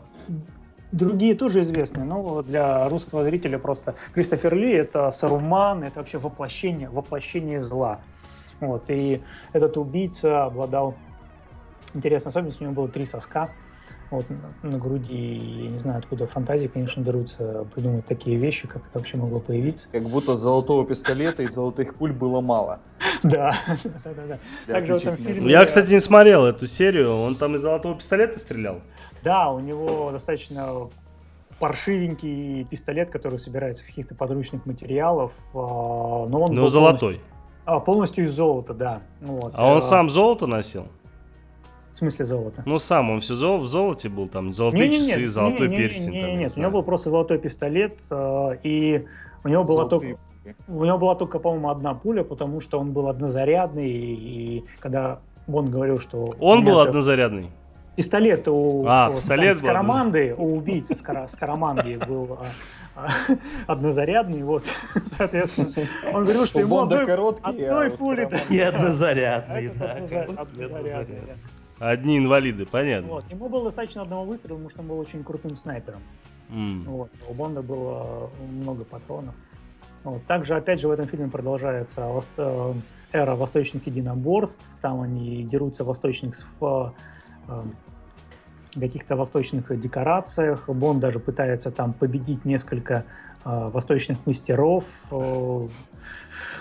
Другие 0.92 1.34
тоже 1.34 1.62
известны, 1.62 2.04
но 2.04 2.42
для 2.42 2.87
русского 2.90 3.25
зрителя 3.25 3.58
просто 3.58 3.94
Кристофер 4.12 4.54
Ли— 4.54 4.72
это 4.75 5.11
Саруман, 5.11 5.84
это 5.84 6.00
вообще 6.00 6.18
воплощение, 6.18 6.90
воплощение 6.90 7.58
зла. 7.58 8.00
Вот, 8.61 8.90
и 8.90 9.22
этот 9.54 9.78
убийца 9.78 10.44
обладал 10.44 10.96
интересной 11.94 12.30
особенностью, 12.30 12.66
у 12.66 12.70
него 12.70 12.82
было 12.82 12.88
три 12.88 13.06
соска, 13.06 13.50
вот 14.12 14.26
на 14.62 14.78
груди, 14.78 15.37
я 15.64 15.70
не 15.70 15.78
знаю, 15.78 15.99
откуда 15.99 16.26
фантазии, 16.26 16.66
конечно, 16.66 17.00
берутся 17.00 17.66
придумать 17.75 18.04
такие 18.04 18.37
вещи, 18.37 18.68
как 18.68 18.82
это 18.87 18.99
вообще 18.99 19.16
могло 19.16 19.40
появиться. 19.40 19.88
Как 19.90 20.02
будто 20.02 20.37
золотого 20.37 20.84
пистолета 20.87 21.42
и 21.42 21.49
золотых 21.49 21.94
пуль 21.94 22.12
было 22.12 22.40
мало. 22.40 22.80
Да, 23.22 23.54
да, 24.04 24.12
да. 24.28 24.38
Я, 24.68 25.64
кстати, 25.64 25.92
не 25.92 26.00
смотрел 26.00 26.44
эту 26.44 26.66
серию, 26.66 27.16
он 27.16 27.37
там 27.37 27.56
из 27.56 27.62
золотого 27.62 27.94
пистолета 27.96 28.38
стрелял? 28.38 28.82
Да, 29.25 29.50
у 29.50 29.61
него 29.61 30.11
достаточно 30.11 30.90
паршивенький 31.58 32.64
пистолет, 32.64 33.08
который 33.11 33.38
собирается 33.38 33.84
в 33.84 33.87
каких-то 33.87 34.14
подручных 34.14 34.66
материалов, 34.66 35.32
а, 35.54 36.26
но 36.26 36.42
он... 36.42 36.54
Но 36.54 36.66
золотой. 36.66 37.20
А, 37.64 37.78
полностью 37.78 38.25
из 38.25 38.32
золота, 38.32 38.75
да. 38.75 39.02
Вот. 39.20 39.52
А 39.54 39.68
он 39.68 39.76
а, 39.76 39.80
сам 39.80 40.11
золото 40.11 40.46
носил? 40.46 40.88
В 41.94 41.99
смысле 41.99 42.25
золото? 42.25 42.62
Ну, 42.64 42.78
сам 42.78 43.11
он 43.11 43.20
все 43.20 43.34
зол, 43.34 43.61
в 43.61 43.66
золоте 43.66 44.08
был, 44.08 44.28
там, 44.28 44.52
золотые 44.52 44.88
не, 44.88 44.99
не, 44.99 45.08
часы, 45.08 45.20
нет, 45.20 45.30
золотой 45.30 45.68
не, 45.68 45.76
не, 45.76 45.82
перстень. 45.82 46.11
Не, 46.11 46.22
не, 46.22 46.34
нет, 46.37 46.52
у 46.56 46.61
него 46.61 46.70
был 46.70 46.82
просто 46.82 47.11
золотой 47.11 47.38
пистолет, 47.38 47.99
э, 48.11 48.56
и 48.62 49.04
у 49.44 49.49
него 49.49 49.64
была 49.64 49.87
только... 49.87 50.16
У 50.66 50.84
него 50.84 50.99
была 50.99 51.14
только, 51.14 51.38
по-моему, 51.38 51.70
одна 51.70 51.94
пуля, 51.94 52.25
потому 52.25 52.61
что 52.61 52.80
он 52.80 52.92
был 52.92 53.08
однозарядный, 53.08 53.88
и, 53.88 54.64
когда 54.80 55.20
он 55.46 55.70
говорил, 55.70 56.00
что... 56.00 56.34
Он 56.40 56.64
был 56.64 56.80
однозарядный? 56.80 57.50
Пистолет 57.94 58.49
у, 58.49 58.87
а, 58.88 59.11
у 59.11 59.16
пистолет 59.16 59.58
там, 59.58 59.66
Скороманды, 59.66 60.34
у 60.37 60.56
убийцы 60.56 60.96
Скороманги 60.96 61.96
был 62.08 62.38
а, 62.40 62.46
а, 62.96 63.11
однозарядный, 63.66 64.42
вот, 64.42 64.64
соответственно, 65.04 65.72
он 66.12 66.22
говорил, 66.25 66.46
что 66.46 66.61
ему 66.61 66.80
одной, 66.80 67.04
короткий, 67.04 67.64
одной 67.64 67.88
а 67.88 67.90
пули... 67.90 68.28
И 68.49 68.58
однозарядный, 68.58 69.70
да. 69.78 69.92
Однозарядный, 70.38 71.20
да. 71.26 71.34
Одни 71.83 72.17
инвалиды, 72.19 72.65
понятно. 72.65 73.09
Вот. 73.09 73.25
Ему 73.29 73.49
было 73.49 73.65
достаточно 73.65 74.03
одного 74.03 74.25
выстрела, 74.25 74.55
потому 74.55 74.71
что 74.71 74.81
он 74.83 74.87
был 74.87 74.99
очень 75.01 75.25
крутым 75.25 75.57
снайпером. 75.57 76.01
Mm. 76.49 76.85
Вот. 76.85 77.11
У 77.29 77.35
Бонда 77.35 77.61
было 77.61 78.31
много 78.53 78.85
патронов. 78.85 79.35
Вот. 80.05 80.25
Также, 80.27 80.55
опять 80.55 80.81
же, 80.81 80.87
в 80.87 80.93
этом 80.93 81.09
фильме 81.09 81.29
продолжается 81.29 82.09
э, 82.37 82.75
эра 83.11 83.35
восточных 83.35 83.85
единоборств. 83.89 84.65
Там 84.81 85.01
они 85.01 85.43
дерутся 85.43 85.83
в 85.83 85.89
восточных 85.89 86.37
в 86.61 86.95
э, 87.49 87.62
каких-то 88.79 89.17
восточных 89.17 89.81
декорациях. 89.81 90.69
Бонд 90.69 91.01
даже 91.01 91.19
пытается 91.19 91.73
там 91.73 91.95
победить 91.95 92.45
несколько 92.45 93.07
э, 93.45 93.67
восточных 93.73 94.25
мастеров. 94.25 94.85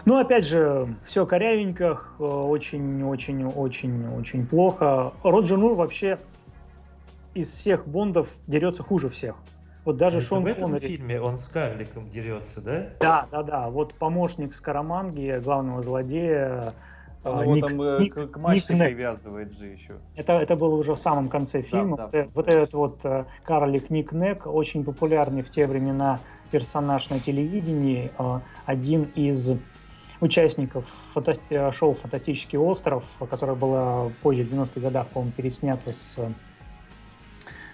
Ну, 0.06 0.20
опять 0.20 0.46
же, 0.46 0.96
все 1.06 1.26
корявенько, 1.26 2.00
очень-очень-очень-очень 2.20 4.48
плохо. 4.48 5.14
Роджер 5.24 5.58
Мур 5.58 5.76
вообще 5.76 6.20
из 7.34 7.52
всех 7.52 7.88
Бондов 7.88 8.30
дерется 8.48 8.84
хуже 8.84 9.10
всех. 9.10 9.36
Вот 9.84 9.98
даже 9.98 10.18
Это 10.18 10.28
Шон 10.28 10.44
в 10.44 10.48
этом 10.48 10.72
Коннери... 10.72 10.96
фильме 10.96 11.20
он 11.20 11.38
с 11.38 11.48
карликом 11.48 12.08
дерется, 12.08 12.62
да? 12.62 12.90
Да, 13.00 13.28
да, 13.32 13.42
да. 13.42 13.70
Вот 13.70 13.96
помощник 13.96 14.54
Скороманги, 14.54 15.42
главного 15.44 15.82
злодея, 15.82 16.74
он 17.24 17.40
а, 17.40 17.44
его 17.44 17.56
Ник, 17.56 17.66
там 17.66 17.82
э, 17.82 17.98
Ник, 18.00 18.32
к 18.32 18.38
мачте 18.38 18.74
Ник 18.74 18.84
привязывает 18.84 19.58
же 19.58 19.68
еще. 19.68 19.94
Это, 20.16 20.34
это 20.34 20.56
было 20.56 20.76
уже 20.76 20.94
в 20.94 21.00
самом 21.00 21.30
конце 21.30 21.62
фильма. 21.62 21.98
Да, 21.98 22.08
да, 22.08 22.28
вот, 22.34 22.48
этот 22.48 22.74
вот 22.74 23.00
э, 23.04 23.26
карлик 23.44 23.90
Ник 23.90 24.12
Нек, 24.12 24.46
очень 24.46 24.84
популярный 24.84 25.42
в 25.42 25.50
те 25.50 25.68
времена 25.68 26.20
персонаж 26.52 27.10
на 27.10 27.20
телевидении, 27.20 28.12
э, 28.18 28.40
один 28.66 29.04
из 29.16 29.54
участников 30.22 30.86
фантасти- 31.14 31.72
шоу 31.72 31.94
«Фантастический 31.96 32.58
остров», 32.58 33.04
которое 33.30 33.56
было 33.56 34.12
позже, 34.22 34.44
в 34.44 34.54
90-х 34.54 34.80
годах, 34.80 35.08
по-моему, 35.08 35.34
переснято 35.36 35.92
с... 35.92 36.20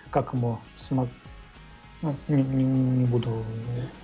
Как 0.10 0.34
ему? 0.34 0.60
С, 0.77 0.89
ну, 0.89 2.16
не, 2.27 2.44
не, 2.44 2.63
не 2.63 3.06
буду 3.06 3.44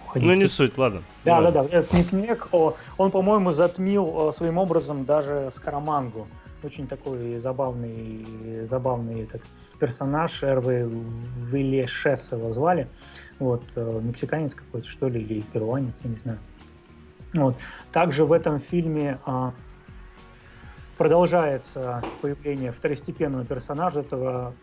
уходить. 0.06 0.28
Ну, 0.28 0.34
не 0.36 0.48
суть, 0.48 0.78
ладно. 0.78 1.04
Да, 1.24 1.42
да, 1.42 1.52
да. 1.52 1.66
Этот 1.66 1.94
Ник 1.94 2.12
Нек, 2.12 2.48
он, 2.52 3.12
по-моему, 3.12 3.52
затмил 3.52 4.32
своим 4.32 4.58
образом 4.58 5.06
даже 5.06 5.50
Скарамангу. 5.52 6.28
Очень 6.64 6.88
такой 6.88 7.38
забавный, 7.38 8.66
забавный 8.66 9.24
этот 9.24 9.42
персонаж. 9.80 10.44
Эрвы 10.44 10.90
Виллешес 11.52 12.32
его 12.32 12.52
звали. 12.54 12.88
Вот, 13.40 13.64
э, 13.76 14.00
мексиканец 14.02 14.56
какой-то, 14.56 14.88
что 14.88 15.10
ли, 15.10 15.22
или 15.22 15.42
перуанец, 15.42 16.00
я 16.04 16.10
не 16.10 16.16
знаю. 16.16 16.40
Вот. 17.34 17.56
Также 17.92 18.26
в 18.26 18.32
этом 18.32 18.60
фильме 18.60 19.20
а, 19.26 19.54
продолжается 20.98 22.02
появление 22.22 22.72
второстепенного 22.72 23.46
персонажа 23.46 24.02
этого 24.02 24.54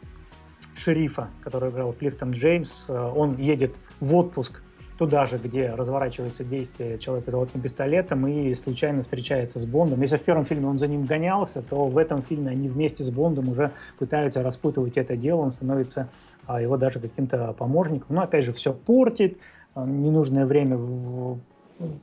шерифа, 0.76 1.28
который 1.42 1.70
играл 1.70 1.92
Клифтон 1.92 2.32
Джеймс. 2.32 2.88
Он 2.88 3.36
едет 3.36 3.74
в 3.98 4.14
отпуск 4.14 4.62
туда 5.00 5.24
же, 5.24 5.38
где 5.38 5.70
разворачивается 5.70 6.44
действие 6.44 6.98
человека 6.98 7.30
с 7.30 7.32
золотым 7.32 7.62
пистолетом 7.62 8.26
и 8.26 8.52
случайно 8.54 9.02
встречается 9.02 9.58
с 9.58 9.64
Бондом. 9.64 10.02
Если 10.02 10.18
в 10.18 10.22
первом 10.22 10.44
фильме 10.44 10.66
он 10.66 10.78
за 10.78 10.88
ним 10.88 11.06
гонялся, 11.06 11.62
то 11.62 11.86
в 11.86 11.96
этом 11.96 12.22
фильме 12.22 12.50
они 12.50 12.68
вместе 12.68 13.02
с 13.02 13.08
Бондом 13.08 13.48
уже 13.48 13.72
пытаются 13.98 14.42
распутывать 14.42 14.98
это 14.98 15.16
дело, 15.16 15.40
он 15.40 15.52
становится 15.52 16.10
а, 16.46 16.60
его 16.60 16.76
даже 16.76 17.00
каким-то 17.00 17.54
помощником. 17.54 18.14
Но 18.14 18.20
опять 18.20 18.44
же, 18.44 18.52
все 18.52 18.74
портит, 18.74 19.38
а, 19.74 19.86
ненужное 19.86 20.44
время 20.44 20.76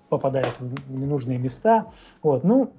попадает 0.10 0.60
в 0.60 0.92
ненужные 0.92 1.38
места. 1.38 1.88
Вот. 2.22 2.44
Ну, 2.44 2.72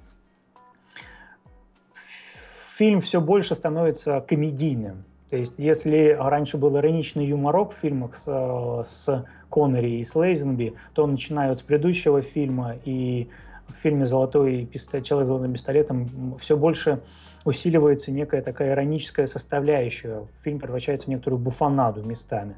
фильм 2.77 3.01
все 3.01 3.21
больше 3.21 3.55
становится 3.55 4.21
комедийным. 4.21 5.05
То 5.31 5.37
есть, 5.37 5.55
если 5.59 6.17
раньше 6.19 6.57
был 6.57 6.77
ироничный 6.79 7.27
юморок 7.27 7.75
в 7.75 7.77
фильмах 7.77 8.17
с, 8.17 8.85
с 8.89 9.27
Коннери 9.51 9.99
и 9.99 10.05
с 10.05 10.15
Лейзенби, 10.15 10.75
то 10.95 11.07
начиная 11.07 11.55
с 11.55 11.63
предыдущего 11.63 12.23
фильма 12.23 12.77
и 12.85 13.29
в 13.69 13.75
фильме 13.75 14.07
«Золотой 14.07 14.65
пистолет», 14.65 15.05
«Человек 15.05 15.27
с 15.27 15.29
золотым 15.29 15.53
пистолетом» 15.53 16.37
все 16.41 16.57
больше 16.57 17.03
усиливается 17.45 18.11
некая 18.11 18.41
такая 18.41 18.73
ироническая 18.73 19.27
составляющая. 19.27 20.27
Фильм 20.43 20.59
превращается 20.59 21.07
в 21.07 21.11
некоторую 21.11 21.39
буфанаду 21.39 22.03
местами. 22.03 22.57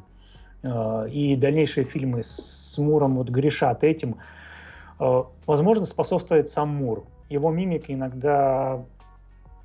Э, 0.62 1.08
и 1.10 1.36
дальнейшие 1.36 1.84
фильмы 1.84 2.22
с 2.22 2.76
Муром 2.78 3.16
вот 3.16 3.28
грешат 3.28 3.84
этим. 3.84 4.16
Э, 4.98 5.24
возможно, 5.46 5.84
способствует 5.86 6.48
сам 6.48 6.68
Мур. 6.68 7.04
Его 7.28 7.50
мимика 7.50 7.92
иногда 7.92 8.82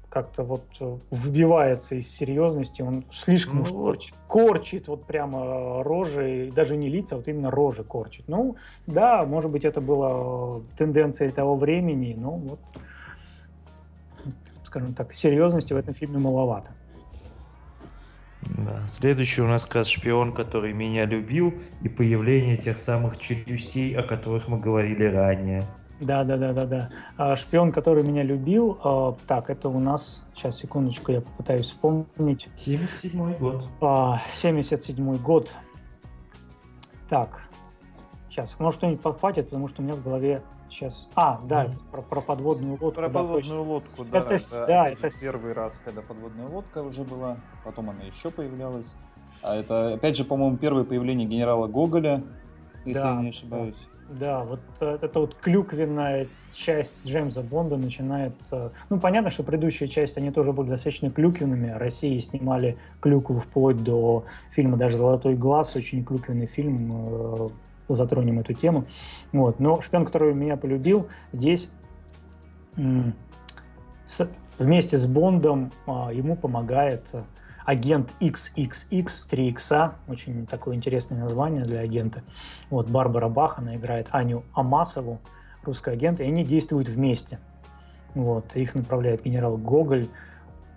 как-то 0.09 0.43
вот 0.43 0.63
э, 0.79 0.97
выбивается 1.11 1.95
из 1.95 2.09
серьезности, 2.09 2.81
он 2.81 3.03
слишком 3.11 3.61
уж 3.61 3.71
ну 3.71 3.83
корчит, 3.83 4.13
корчит 4.29 4.87
вот 4.87 5.05
прямо 5.05 5.83
рожи, 5.83 6.53
даже 6.55 6.77
не 6.77 6.87
лица, 6.87 7.15
а 7.15 7.17
вот 7.17 7.27
именно 7.27 7.51
рожи 7.51 7.83
корчит. 7.83 8.23
Ну, 8.27 8.55
да, 8.87 9.25
может 9.25 9.51
быть, 9.51 9.65
это 9.65 9.81
была 9.81 10.61
тенденция 10.77 11.31
того 11.31 11.57
времени, 11.57 12.15
но 12.17 12.31
вот, 12.31 12.59
скажем 14.63 14.93
так, 14.93 15.13
серьезности 15.13 15.73
в 15.73 15.77
этом 15.77 15.93
фильме 15.93 16.17
маловато. 16.17 16.71
Да. 18.45 18.85
Следующий 18.85 19.41
у 19.41 19.47
нас 19.47 19.65
как 19.65 19.85
шпион, 19.85 20.33
который 20.33 20.73
меня 20.73 21.05
любил, 21.05 21.53
и 21.81 21.89
появление 21.89 22.57
тех 22.57 22.77
самых 22.77 23.17
челюстей, 23.17 23.95
о 23.95 24.03
которых 24.03 24.47
мы 24.47 24.59
говорили 24.59 25.03
ранее. 25.03 25.65
Да, 25.99 26.23
да, 26.23 26.37
да, 26.37 26.51
да, 26.51 26.65
да. 26.65 26.89
А, 27.17 27.35
шпион, 27.35 27.71
который 27.71 28.03
меня 28.03 28.23
любил. 28.23 28.77
А, 28.83 29.15
так, 29.27 29.49
это 29.49 29.69
у 29.69 29.79
нас. 29.79 30.27
Сейчас, 30.35 30.57
секундочку, 30.57 31.11
я 31.11 31.21
попытаюсь 31.21 31.65
вспомнить. 31.65 32.49
77 32.55 33.37
год. 33.37 33.67
А, 33.81 34.21
77 34.31 35.17
год. 35.17 35.53
Так. 37.09 37.41
Сейчас, 38.29 38.59
может, 38.59 38.79
кто-нибудь 38.79 39.01
подхватит, 39.01 39.45
потому 39.45 39.69
что 39.69 39.81
у 39.81 39.85
меня 39.85 39.95
в 39.95 40.03
голове 40.03 40.41
сейчас... 40.69 41.07
А, 41.15 41.41
да, 41.43 41.65
это 41.65 41.77
про, 41.91 42.01
про 42.01 42.21
подводную 42.21 42.71
лодку. 42.73 42.91
Про 42.91 43.07
да, 43.07 43.13
подводную 43.19 43.41
точно. 43.43 43.61
лодку, 43.61 44.05
да. 44.05 44.17
Это- 44.19 44.33
Это, 44.35 44.65
да, 44.67 44.87
же, 44.87 44.93
это- 44.93 45.11
первый 45.19 45.53
раз, 45.53 45.81
когда 45.83 46.01
подводная 46.01 46.47
лодка 46.47 46.81
уже 46.83 47.03
была, 47.03 47.37
потом 47.63 47.89
она 47.89 48.03
еще 48.03 48.29
появлялась. 48.31 48.95
А 49.41 49.55
это, 49.55 49.93
опять 49.93 50.15
же, 50.17 50.25
по-моему, 50.25 50.57
первое 50.57 50.83
появление 50.83 51.27
генерала 51.27 51.67
Гоголя, 51.67 52.23
если 52.85 52.99
Да, 53.01 53.15
я 53.15 53.21
не 53.21 53.29
ошибаюсь. 53.29 53.87
Да, 54.09 54.43
вот 54.43 54.59
э, 54.81 54.99
эта 55.01 55.19
вот 55.19 55.35
клюквенная 55.35 56.27
часть 56.53 56.95
Джеймса 57.05 57.41
Бонда 57.41 57.75
начинает... 57.75 58.33
э, 58.51 58.69
Ну, 58.89 58.99
понятно, 58.99 59.31
что 59.31 59.43
предыдущая 59.43 59.87
часть, 59.87 60.17
они 60.17 60.29
тоже 60.31 60.53
были 60.53 60.69
достаточно 60.69 61.09
клюквенными. 61.09 61.69
России 61.71 62.17
снимали 62.19 62.77
клюкву 63.01 63.39
вплоть 63.39 63.83
до 63.83 64.25
фильма 64.51 64.77
даже 64.77 64.97
«Золотой 64.97 65.35
глаз», 65.35 65.75
очень 65.75 66.05
клюквенный 66.05 66.45
фильм, 66.45 66.91
э, 66.93 67.49
затронем 67.87 68.39
эту 68.39 68.53
тему. 68.53 68.85
Вот. 69.31 69.59
Но 69.59 69.81
«Шпион, 69.81 70.05
который 70.05 70.33
меня 70.33 70.57
полюбил», 70.57 71.07
здесь 71.31 71.71
с- 74.05 74.29
вместе 74.57 74.97
с 74.97 75.05
Бондом 75.05 75.71
а, 75.87 76.11
ему 76.11 76.35
помогает 76.35 77.07
агент 77.65 78.13
XXX, 78.19 79.09
3 79.29 79.49
икса, 79.49 79.95
очень 80.07 80.45
такое 80.45 80.75
интересное 80.75 81.19
название 81.19 81.63
для 81.63 81.79
агента. 81.79 82.21
Вот 82.69 82.89
Барбара 82.89 83.27
Бах, 83.29 83.57
она 83.57 83.75
играет 83.75 84.07
Аню 84.11 84.43
Амасову, 84.53 85.19
русский 85.63 85.89
агент, 85.89 86.19
и 86.19 86.23
они 86.23 86.43
действуют 86.43 86.87
вместе. 86.87 87.39
Вот, 88.13 88.55
их 88.55 88.75
направляет 88.75 89.23
генерал 89.23 89.57
Гоголь. 89.57 90.07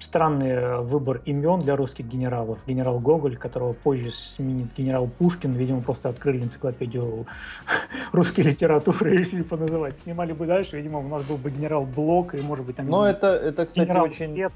Странный 0.01 0.51
э, 0.51 0.81
выбор 0.81 1.21
имен 1.25 1.59
для 1.59 1.75
русских 1.75 2.07
генералов. 2.07 2.61
Генерал 2.67 3.01
Гоголь, 3.01 3.37
которого 3.37 3.73
позже 3.73 4.11
сменит 4.11 4.69
генерал 4.77 5.09
Пушкин, 5.09 5.53
видимо, 5.53 5.83
просто 5.83 6.09
открыли 6.09 6.43
энциклопедию 6.43 7.27
русской 8.13 8.43
литературы 8.43 9.23
и 9.23 9.43
поназывать. 9.43 9.99
Снимали 9.99 10.33
бы 10.33 10.47
дальше, 10.47 10.77
видимо, 10.77 11.01
у 11.01 11.09
нас 11.09 11.25
был 11.25 11.37
бы 11.37 11.51
генерал 11.51 11.85
Блок, 11.85 12.35
и, 12.35 12.41
может 12.41 12.65
быть, 12.65 12.77
там... 12.77 12.87
Но 12.87 13.07
это, 13.07 13.29
это, 13.29 13.67
кстати, 13.67 13.87
генерал 13.87 14.05
очень, 14.05 14.33
Свет. 14.33 14.53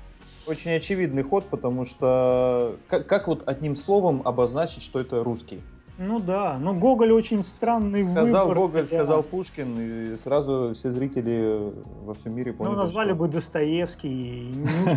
очень 0.47 0.71
очевидный 0.73 1.25
ход, 1.25 1.47
потому 1.47 1.85
что 1.85 2.77
как, 2.87 3.07
как 3.07 3.27
вот 3.27 3.43
одним 3.49 3.75
словом 3.75 4.23
обозначить, 4.25 4.83
что 4.83 5.01
это 5.01 5.25
русский? 5.25 5.61
Ну 5.99 6.19
да, 6.21 6.59
но 6.59 6.73
Гоголь 6.75 7.13
очень 7.13 7.43
странный 7.43 8.03
Сказал 8.03 8.49
выбор. 8.49 8.63
Гоголь, 8.63 8.81
хотя- 8.83 8.97
сказал 8.97 9.23
Пушкин, 9.23 9.79
и 9.79 10.17
сразу 10.17 10.73
все 10.75 10.91
зрители 10.91 11.71
во 12.05 12.15
всем 12.15 12.35
мире 12.35 12.53
поняли, 12.55 12.73
Ну, 12.75 12.79
назвали 12.81 13.09
что- 13.11 13.17
бы 13.17 13.29
Достоевский. 13.29 14.55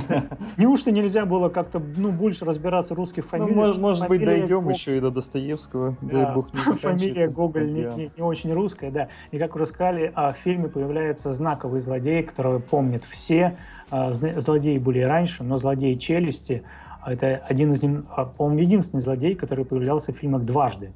Неужто, 0.57 0.91
нельзя 0.91 1.25
было 1.25 1.49
как-то 1.49 1.79
ну, 1.97 2.11
больше 2.11 2.45
разбираться 2.45 2.95
русских 2.95 3.23
Ну, 3.25 3.29
фамилиях? 3.45 3.77
может, 3.77 4.07
быть, 4.07 4.23
дойдем 4.23 4.69
еще 4.69 4.97
и 4.97 5.01
до 5.01 5.11
Достоевского. 5.11 5.97
Да, 6.01 6.23
Дай 6.23 6.33
бог 6.33 6.53
не 6.53 6.59
Фамилия. 6.77 7.27
Гоголь 7.27 7.71
не, 7.73 8.09
очень 8.21 8.53
русская, 8.53 8.89
да. 8.89 9.09
И 9.31 9.37
как 9.37 9.53
уже 9.55 9.65
сказали, 9.65 10.11
а, 10.15 10.31
в 10.31 10.37
фильме 10.37 10.69
появляется 10.69 11.33
знаковый 11.33 11.81
злодей, 11.81 12.23
которого 12.23 12.59
помнят 12.59 13.03
все. 13.03 13.57
А, 13.91 14.11
Злодеи 14.13 14.77
были 14.79 14.99
раньше, 15.01 15.43
но 15.43 15.57
злодей 15.57 15.97
челюсти 15.99 16.63
это 17.11 17.37
один 17.37 17.73
из 17.73 17.83
а, 18.09 18.25
по-моему, 18.25 18.61
единственный 18.61 19.01
злодей, 19.01 19.35
который 19.35 19.65
появлялся 19.65 20.13
в 20.13 20.17
фильмах 20.17 20.43
дважды. 20.43 20.91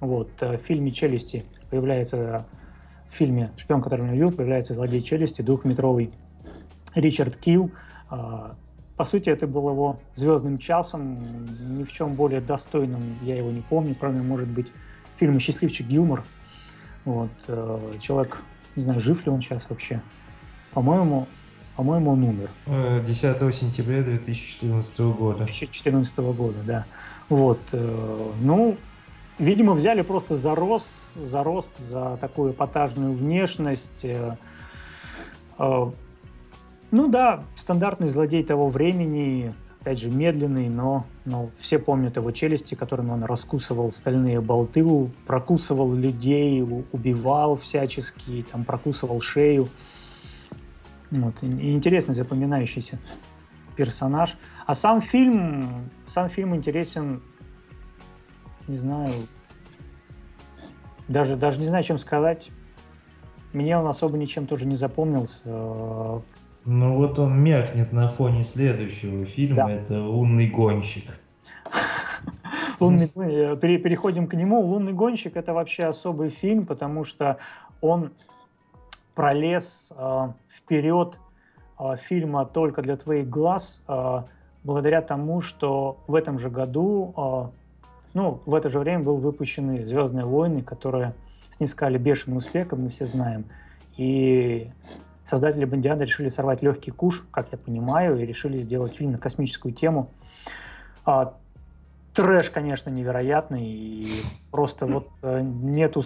Вот, 0.00 0.30
э, 0.40 0.58
в 0.58 0.60
фильме 0.60 0.90
«Челюсти» 0.90 1.44
появляется, 1.70 2.46
в 3.08 3.14
фильме 3.14 3.52
«Шпион, 3.56 3.82
который 3.82 4.02
меня 4.02 4.12
любил» 4.12 4.32
появляется 4.32 4.74
злодей 4.74 5.00
«Челюсти», 5.00 5.42
двухметровый 5.42 6.10
Ричард 6.94 7.36
Килл. 7.36 7.70
А, 8.10 8.56
По 8.96 9.04
сути, 9.04 9.30
это 9.30 9.46
был 9.46 9.70
его 9.70 10.00
звездным 10.14 10.58
часом, 10.58 11.46
ни 11.78 11.84
в 11.84 11.92
чем 11.92 12.14
более 12.14 12.40
достойным 12.40 13.18
я 13.22 13.36
его 13.36 13.50
не 13.50 13.62
помню, 13.62 13.96
кроме, 13.98 14.22
может 14.22 14.48
быть, 14.48 14.70
фильма 15.16 15.40
«Счастливчик 15.40 15.86
Гилмор». 15.86 16.24
Вот, 17.04 17.30
э, 17.48 17.98
человек, 18.00 18.42
не 18.74 18.82
знаю, 18.82 19.00
жив 19.00 19.24
ли 19.24 19.32
он 19.32 19.40
сейчас 19.40 19.70
вообще. 19.70 20.02
По-моему, 20.72 21.28
по-моему, 21.76 22.12
он 22.12 22.24
умер. 22.24 22.50
Э, 22.66 23.02
10 23.04 23.54
сентября 23.54 24.02
2014 24.02 24.98
года. 25.00 25.44
2014 25.44 26.18
года, 26.18 26.58
да. 26.64 26.86
Вот, 27.28 27.60
э, 27.72 28.32
ну, 28.40 28.76
видимо, 29.38 29.74
взяли 29.74 30.02
просто 30.02 30.36
за 30.36 30.54
рост, 30.54 30.90
за 31.14 31.42
рост, 31.42 31.78
за 31.78 32.16
такую 32.20 32.52
эпатажную 32.52 33.12
внешность. 33.12 34.04
э, 34.04 34.36
э, 35.58 35.90
ну 36.90 37.08
да, 37.08 37.44
стандартный 37.56 38.08
злодей 38.08 38.42
того 38.42 38.68
времени, 38.68 39.52
опять 39.80 39.98
же, 39.98 40.08
медленный, 40.08 40.68
но, 40.68 41.04
но 41.24 41.50
все 41.58 41.78
помнят 41.78 42.16
его 42.16 42.30
челюсти, 42.30 42.74
которыми 42.74 43.10
он 43.10 43.24
раскусывал 43.24 43.90
стальные 43.90 44.40
болты, 44.40 44.84
прокусывал 45.26 45.92
людей, 45.92 46.62
убивал 46.62 47.56
всячески, 47.56 48.46
там, 48.50 48.64
прокусывал 48.64 49.20
шею. 49.20 49.68
Вот, 51.10 51.34
и- 51.42 51.72
интересный, 51.72 52.14
запоминающийся 52.14 52.98
персонаж. 53.76 54.36
А 54.66 54.74
сам 54.74 55.00
фильм, 55.00 55.90
сам 56.06 56.28
фильм 56.28 56.54
интересен, 56.56 57.22
не 58.66 58.76
знаю, 58.76 59.12
даже, 61.08 61.36
даже 61.36 61.60
не 61.60 61.66
знаю, 61.66 61.84
чем 61.84 61.98
сказать. 61.98 62.50
Мне 63.52 63.78
он 63.78 63.86
особо 63.86 64.18
ничем 64.18 64.46
тоже 64.46 64.66
не 64.66 64.76
запомнился. 64.76 65.42
Ну 65.48 66.96
вот 66.96 67.18
он 67.18 67.38
меркнет 67.42 67.92
на 67.92 68.08
фоне 68.08 68.42
следующего 68.42 69.24
фильма, 69.24 69.56
Да. 69.56 69.70
это 69.70 70.02
«Лунный 70.02 70.48
гонщик». 70.48 71.04
Лунный, 72.80 73.10
э, 73.14 73.56
пере- 73.56 73.78
переходим 73.78 74.26
к 74.26 74.34
нему. 74.34 74.60
«Лунный 74.60 74.92
гонщик»— 74.92 75.36
это 75.36 75.54
вообще 75.54 75.84
особый 75.84 76.28
фильм, 76.28 76.64
потому 76.64 77.04
что 77.04 77.38
он 77.80 78.10
пролез 79.16 79.92
э, 79.96 80.28
вперед 80.48 81.18
э, 81.80 81.96
фильма 81.96 82.44
«Только 82.44 82.82
для 82.82 82.96
твоих 82.96 83.28
глаз» 83.28 83.82
э, 83.88 84.22
благодаря 84.62 85.00
тому, 85.00 85.40
что 85.40 85.98
в 86.06 86.14
этом 86.14 86.38
же 86.38 86.50
году, 86.50 87.14
э, 87.16 87.88
ну, 88.12 88.40
в 88.44 88.54
это 88.54 88.68
же 88.68 88.78
время 88.78 89.02
был 89.02 89.16
выпущены 89.16 89.84
«Звездные 89.86 90.26
войны», 90.26 90.62
которые 90.62 91.14
снискали 91.50 91.96
бешеный 91.96 92.36
успех, 92.36 92.68
как 92.68 92.78
мы 92.78 92.90
все 92.90 93.06
знаем. 93.06 93.46
И 93.96 94.70
создатели 95.24 95.64
Бондиана 95.64 96.02
решили 96.02 96.28
сорвать 96.28 96.62
легкий 96.62 96.90
куш, 96.90 97.26
как 97.30 97.50
я 97.52 97.58
понимаю, 97.58 98.20
и 98.20 98.26
решили 98.26 98.58
сделать 98.58 98.94
фильм 98.94 99.12
на 99.12 99.18
космическую 99.18 99.72
тему. 99.72 100.10
А, 101.06 101.34
Трэш, 102.14 102.50
конечно, 102.50 102.90
невероятный, 102.90 103.64
и 103.64 104.08
просто 104.50 104.84
вот 104.84 105.08
э, 105.22 105.40
нету 105.42 106.02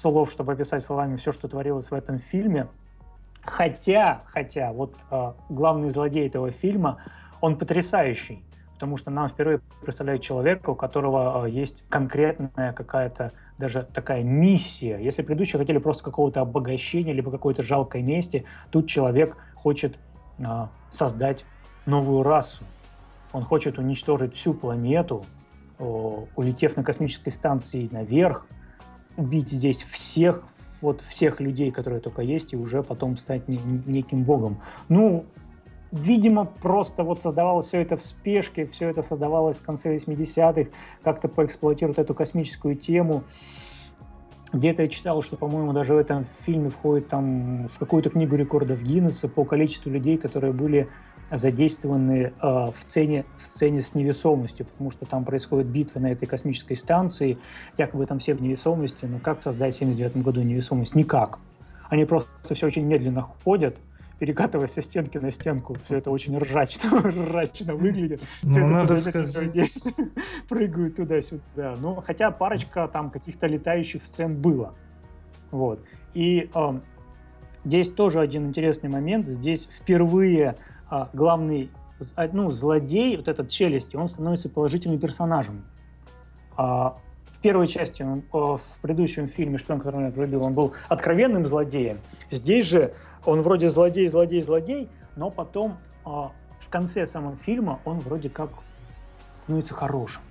слов, 0.00 0.30
чтобы 0.30 0.52
описать 0.52 0.82
словами 0.82 1.16
все, 1.16 1.32
что 1.32 1.48
творилось 1.48 1.90
в 1.90 1.94
этом 1.94 2.18
фильме. 2.18 2.68
Хотя, 3.42 4.22
хотя, 4.26 4.72
вот 4.72 4.94
э, 5.10 5.32
главный 5.48 5.90
злодей 5.90 6.26
этого 6.26 6.50
фильма, 6.50 6.98
он 7.40 7.56
потрясающий, 7.56 8.42
потому 8.74 8.96
что 8.96 9.10
нам 9.10 9.28
впервые 9.28 9.60
представляют 9.82 10.22
человека, 10.22 10.70
у 10.70 10.74
которого 10.74 11.46
э, 11.46 11.50
есть 11.50 11.84
конкретная 11.88 12.72
какая-то 12.72 13.32
даже 13.58 13.86
такая 13.94 14.22
миссия. 14.22 14.98
Если 14.98 15.22
предыдущие 15.22 15.58
хотели 15.58 15.78
просто 15.78 16.02
какого-то 16.02 16.40
обогащения, 16.40 17.12
либо 17.12 17.30
какой-то 17.30 17.62
жалкой 17.62 18.02
мести, 18.02 18.44
тут 18.70 18.88
человек 18.88 19.36
хочет 19.54 19.98
э, 20.38 20.66
создать 20.90 21.44
новую 21.86 22.22
расу. 22.22 22.64
Он 23.32 23.44
хочет 23.44 23.78
уничтожить 23.78 24.34
всю 24.34 24.54
планету, 24.54 25.24
улетев 25.78 26.76
на 26.76 26.82
космической 26.82 27.30
станции 27.30 27.88
наверх, 27.90 28.46
убить 29.20 29.50
здесь 29.50 29.82
всех, 29.82 30.42
вот 30.80 31.02
всех 31.02 31.40
людей, 31.40 31.70
которые 31.70 32.00
только 32.00 32.22
есть, 32.22 32.52
и 32.52 32.56
уже 32.56 32.82
потом 32.82 33.16
стать 33.16 33.48
не- 33.48 33.60
неким 33.86 34.24
богом. 34.24 34.60
Ну, 34.88 35.26
видимо, 35.92 36.46
просто 36.46 37.04
вот 37.04 37.20
создавалось 37.20 37.66
все 37.66 37.82
это 37.82 37.96
в 37.96 38.02
спешке, 38.02 38.66
все 38.66 38.88
это 38.88 39.02
создавалось 39.02 39.60
в 39.60 39.64
конце 39.64 39.94
80-х, 39.94 40.70
как-то 41.02 41.28
поэксплуатируют 41.28 41.98
эту 41.98 42.14
космическую 42.14 42.76
тему. 42.76 43.24
Где-то 44.52 44.82
я 44.82 44.88
читал, 44.88 45.22
что, 45.22 45.36
по-моему, 45.36 45.72
даже 45.72 45.94
в 45.94 45.98
этом 45.98 46.26
фильме 46.44 46.70
входит 46.70 47.08
там 47.08 47.68
в 47.68 47.78
какую-то 47.78 48.10
книгу 48.10 48.34
рекордов 48.34 48.82
Гиннесса 48.82 49.28
по 49.28 49.44
количеству 49.44 49.90
людей, 49.90 50.16
которые 50.18 50.52
были 50.52 50.88
задействованы 51.30 52.32
э, 52.40 52.46
в, 52.46 52.74
сцене, 52.80 53.24
в 53.38 53.46
сцене 53.46 53.78
с 53.78 53.94
невесомостью, 53.94 54.66
потому 54.66 54.90
что 54.90 55.06
там 55.06 55.24
происходит 55.24 55.68
битва 55.68 56.00
на 56.00 56.12
этой 56.12 56.26
космической 56.26 56.74
станции, 56.74 57.38
якобы 57.78 58.06
там 58.06 58.18
все 58.18 58.34
в 58.34 58.42
невесомости, 58.42 59.04
но 59.04 59.18
как 59.18 59.42
создать 59.42 59.74
в 59.74 59.78
79 59.78 60.18
году 60.18 60.42
невесомость? 60.42 60.94
Никак. 60.94 61.38
Они 61.88 62.04
просто 62.04 62.30
все 62.54 62.66
очень 62.66 62.84
медленно 62.84 63.22
ходят, 63.44 63.78
перекатываясь 64.20 64.72
со 64.72 64.82
стенки 64.82 65.18
на 65.18 65.32
стенку. 65.32 65.76
Все 65.86 65.98
это 65.98 66.10
очень 66.10 66.38
ржачно, 66.38 67.00
ржачно 67.04 67.74
выглядит. 67.74 68.22
Ну, 68.42 68.50
Всё 68.50 68.60
это 68.60 68.68
надо 68.68 68.96
сказать. 68.96 69.82
Прыгают 70.48 70.96
туда-сюда. 70.96 71.76
Ну, 71.78 71.96
хотя 71.96 72.30
парочка 72.30 72.86
там 72.86 73.10
каких-то 73.10 73.46
летающих 73.46 74.02
сцен 74.02 74.40
было. 74.40 74.74
Вот. 75.50 75.82
И 76.14 76.50
эм, 76.54 76.82
здесь 77.64 77.90
тоже 77.90 78.20
один 78.20 78.46
интересный 78.46 78.90
момент. 78.90 79.26
Здесь 79.26 79.66
впервые 79.70 80.56
главный 81.12 81.70
а, 82.16 82.28
ну, 82.32 82.50
злодей, 82.50 83.16
вот 83.16 83.28
этот 83.28 83.48
челюсти, 83.48 83.96
он 83.96 84.08
становится 84.08 84.48
положительным 84.48 84.98
персонажем. 84.98 85.64
А, 86.56 86.96
в 87.32 87.40
первой 87.40 87.66
части, 87.66 88.02
а, 88.02 88.56
в 88.56 88.78
предыдущем 88.82 89.28
фильме 89.28 89.58
«Шпион, 89.58 89.80
который 89.80 90.00
меня 90.00 90.10
полюбил», 90.10 90.42
он 90.42 90.54
был 90.54 90.72
откровенным 90.88 91.46
злодеем. 91.46 92.00
Здесь 92.30 92.66
же 92.66 92.94
он 93.24 93.42
вроде 93.42 93.68
злодей, 93.68 94.08
злодей, 94.08 94.40
злодей, 94.40 94.88
но 95.16 95.30
потом 95.30 95.78
а, 96.04 96.32
в 96.58 96.68
конце 96.68 97.06
самого 97.06 97.36
фильма 97.36 97.80
он 97.84 98.00
вроде 98.00 98.30
как 98.30 98.50
становится 99.42 99.74
хорошим. 99.74 100.22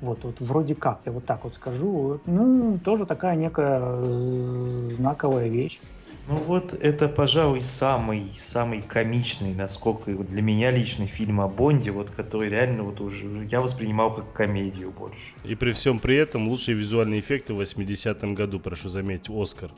Вот, 0.00 0.22
вот 0.22 0.40
вроде 0.40 0.74
как, 0.74 1.00
я 1.06 1.12
вот 1.12 1.26
так 1.26 1.42
вот 1.44 1.54
скажу. 1.54 2.20
Ну, 2.24 2.78
тоже 2.78 3.04
такая 3.04 3.34
некая 3.34 4.04
знаковая 4.04 5.48
вещь. 5.48 5.80
Ну 6.28 6.36
вот 6.36 6.74
это, 6.74 7.08
пожалуй, 7.08 7.62
самый, 7.62 8.30
самый 8.36 8.82
комичный, 8.82 9.54
насколько 9.54 10.12
для 10.12 10.42
меня 10.42 10.70
личный 10.70 11.06
фильм 11.06 11.40
о 11.40 11.48
Бонде, 11.48 11.90
вот 11.90 12.10
который 12.10 12.50
реально 12.50 12.82
вот 12.82 13.00
уже 13.00 13.46
я 13.50 13.62
воспринимал 13.62 14.12
как 14.12 14.30
комедию 14.34 14.90
больше. 14.90 15.32
И 15.42 15.54
при 15.54 15.72
всем 15.72 15.98
при 15.98 16.16
этом 16.16 16.48
лучшие 16.48 16.76
визуальные 16.76 17.20
эффекты 17.20 17.54
в 17.54 17.60
80-м 17.62 18.34
году, 18.34 18.60
прошу 18.60 18.90
заметить, 18.90 19.30
Оскар. 19.30 19.70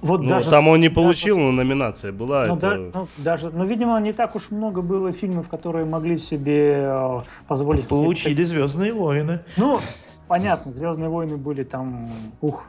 Вот 0.00 0.22
ну, 0.22 0.30
даже, 0.30 0.48
там 0.48 0.68
он 0.68 0.80
не 0.80 0.88
получил, 0.88 1.36
даже, 1.36 1.46
но 1.46 1.52
номинация 1.52 2.10
была. 2.10 2.46
Ну, 2.46 2.56
это... 2.56 2.70
да, 2.70 2.76
ну, 2.76 3.08
даже, 3.18 3.50
ну, 3.50 3.66
видимо, 3.66 4.00
не 4.00 4.14
так 4.14 4.34
уж 4.34 4.50
много 4.50 4.80
было 4.80 5.12
фильмов, 5.12 5.50
которые 5.50 5.84
могли 5.84 6.16
себе 6.16 6.84
э, 6.86 7.20
позволить... 7.46 7.86
Получили 7.86 8.42
«Звездные 8.42 8.94
войны». 8.94 9.40
Ну, 9.58 9.78
понятно, 10.26 10.72
«Звездные 10.72 11.10
войны» 11.10 11.36
были 11.36 11.64
там, 11.64 12.10
ух, 12.40 12.64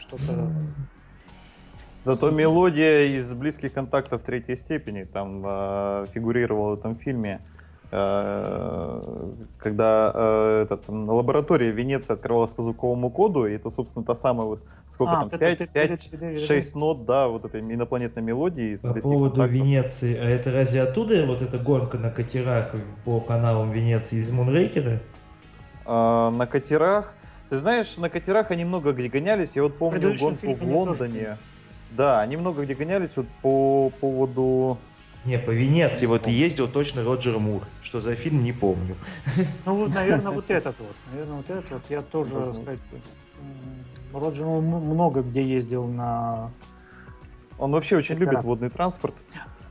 что-то... 0.00 0.50
Зато 2.00 2.30
мелодия 2.30 3.16
из 3.16 3.32
близких 3.34 3.74
контактов 3.74 4.22
третьей 4.22 4.56
степени 4.56 5.04
там 5.04 5.42
э, 5.44 6.06
фигурировала 6.12 6.74
в 6.74 6.78
этом 6.78 6.96
фильме. 6.96 7.40
Э, 7.92 9.32
когда 9.58 10.12
э, 10.14 10.62
этот, 10.62 10.88
на 10.88 11.12
лаборатории 11.12 11.66
Венеции 11.66 12.14
открывалась 12.14 12.54
по 12.54 12.62
звуковому 12.62 13.10
коду, 13.10 13.46
и 13.46 13.52
это, 13.52 13.68
собственно, 13.68 14.04
та 14.04 14.14
самая 14.14 14.46
вот, 14.46 14.62
сколько 14.88 15.12
а, 15.12 15.28
там, 15.28 15.40
5-6 15.40 16.78
нот, 16.78 17.04
да, 17.04 17.28
вот 17.28 17.44
этой 17.44 17.60
инопланетной 17.60 18.22
мелодии. 18.22 18.72
Из 18.72 18.80
по 18.80 18.94
поводу 18.94 19.32
контактов. 19.32 19.52
Венеции, 19.52 20.16
а 20.16 20.24
это 20.24 20.52
разве 20.52 20.80
оттуда 20.80 21.26
вот 21.26 21.42
эта 21.42 21.58
гонка 21.58 21.98
на 21.98 22.10
катерах 22.10 22.74
по 23.04 23.20
каналам 23.20 23.72
Венеции 23.72 24.16
из 24.16 24.30
Мунрейкера? 24.30 25.02
А, 25.84 26.30
на 26.30 26.46
катерах? 26.46 27.14
Ты 27.50 27.58
знаешь, 27.58 27.96
на 27.98 28.08
катерах 28.08 28.52
они 28.52 28.64
много 28.64 28.92
где 28.92 29.08
гонялись, 29.08 29.56
я 29.56 29.64
вот 29.64 29.76
помню 29.76 30.16
гонку 30.16 30.54
в 30.54 30.62
Лондоне. 30.62 31.24
Тоже 31.24 31.49
да, 31.90 32.20
они 32.20 32.36
много 32.36 32.64
где 32.64 32.74
гонялись 32.74 33.10
вот 33.16 33.26
по 33.42 33.90
поводу... 34.00 34.78
Не, 35.24 35.38
по 35.38 35.50
Венеции 35.50 36.06
вот 36.06 36.26
ездил 36.26 36.66
точно 36.66 37.04
Роджер 37.04 37.38
Мур. 37.38 37.62
Что 37.82 38.00
за 38.00 38.14
фильм, 38.14 38.42
не 38.42 38.52
помню. 38.52 38.96
Ну 39.66 39.76
вот, 39.76 39.94
наверное, 39.94 40.32
вот 40.32 40.50
этот 40.50 40.78
вот. 40.78 40.96
Наверное, 41.12 41.36
вот 41.36 41.50
этот 41.50 41.70
вот. 41.70 41.82
Я 41.90 42.00
тоже, 42.02 42.42
сказать, 42.42 42.80
Роджер 44.12 44.46
Мур 44.46 44.80
много 44.80 45.22
где 45.22 45.42
ездил 45.42 45.86
на... 45.86 46.50
Он 47.58 47.72
вообще 47.72 47.96
очень 47.96 48.14
любит 48.16 48.42
водный 48.42 48.70
транспорт. 48.70 49.14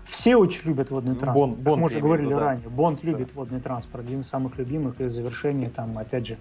Все 0.06 0.36
очень 0.36 0.68
любят 0.68 0.90
водный 0.92 1.16
транспорт. 1.16 1.36
Бонд, 1.36 1.56
как 1.56 1.64
Бонд 1.64 1.80
мы 1.82 1.86
уже 1.86 2.00
говорили 2.00 2.30
да. 2.30 2.40
ранее. 2.40 2.70
Бонд 2.70 3.04
любит 3.04 3.28
да. 3.30 3.34
водный 3.36 3.62
транспорт. 3.62 4.06
Один 4.06 4.20
из 4.22 4.28
самых 4.28 4.58
любимых. 4.58 5.00
И 5.02 5.08
завершение 5.08 5.70
там, 5.70 5.98
опять 5.98 6.28
же, 6.28 6.38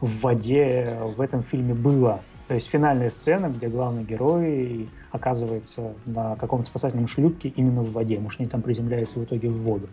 в 0.00 0.20
воде 0.20 0.98
в 1.16 1.20
этом 1.20 1.42
фильме 1.42 1.74
было. 1.74 2.22
То 2.48 2.54
есть 2.54 2.68
финальная 2.68 3.10
сцена, 3.10 3.48
где 3.48 3.68
главный 3.68 4.04
герой 4.04 4.88
оказывается 5.10 5.94
на 6.04 6.36
каком-то 6.36 6.66
спасательном 6.66 7.06
шлюпке 7.06 7.48
именно 7.48 7.82
в 7.82 7.92
воде. 7.92 8.18
Может, 8.18 8.40
они 8.40 8.48
там 8.48 8.60
приземляются 8.60 9.18
в 9.18 9.24
итоге 9.24 9.48
в 9.48 9.56
воду. 9.62 9.88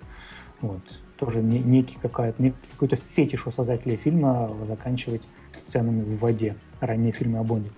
Вот. 0.60 0.82
Тоже 1.16 1.42
не, 1.42 1.60
некий, 1.60 1.98
какая-то, 2.02 2.42
некий 2.42 2.58
какой-то 2.72 2.96
фетиш 2.98 3.48
у 3.48 3.52
создателей 3.52 3.96
фильма 3.96 4.52
заканчивать 4.66 5.22
сценами 5.54 6.04
в 6.04 6.20
воде. 6.20 6.56
Ранние 6.82 7.14
фильмы 7.14 7.40
о 7.40 7.44
Бонде. 7.44 7.72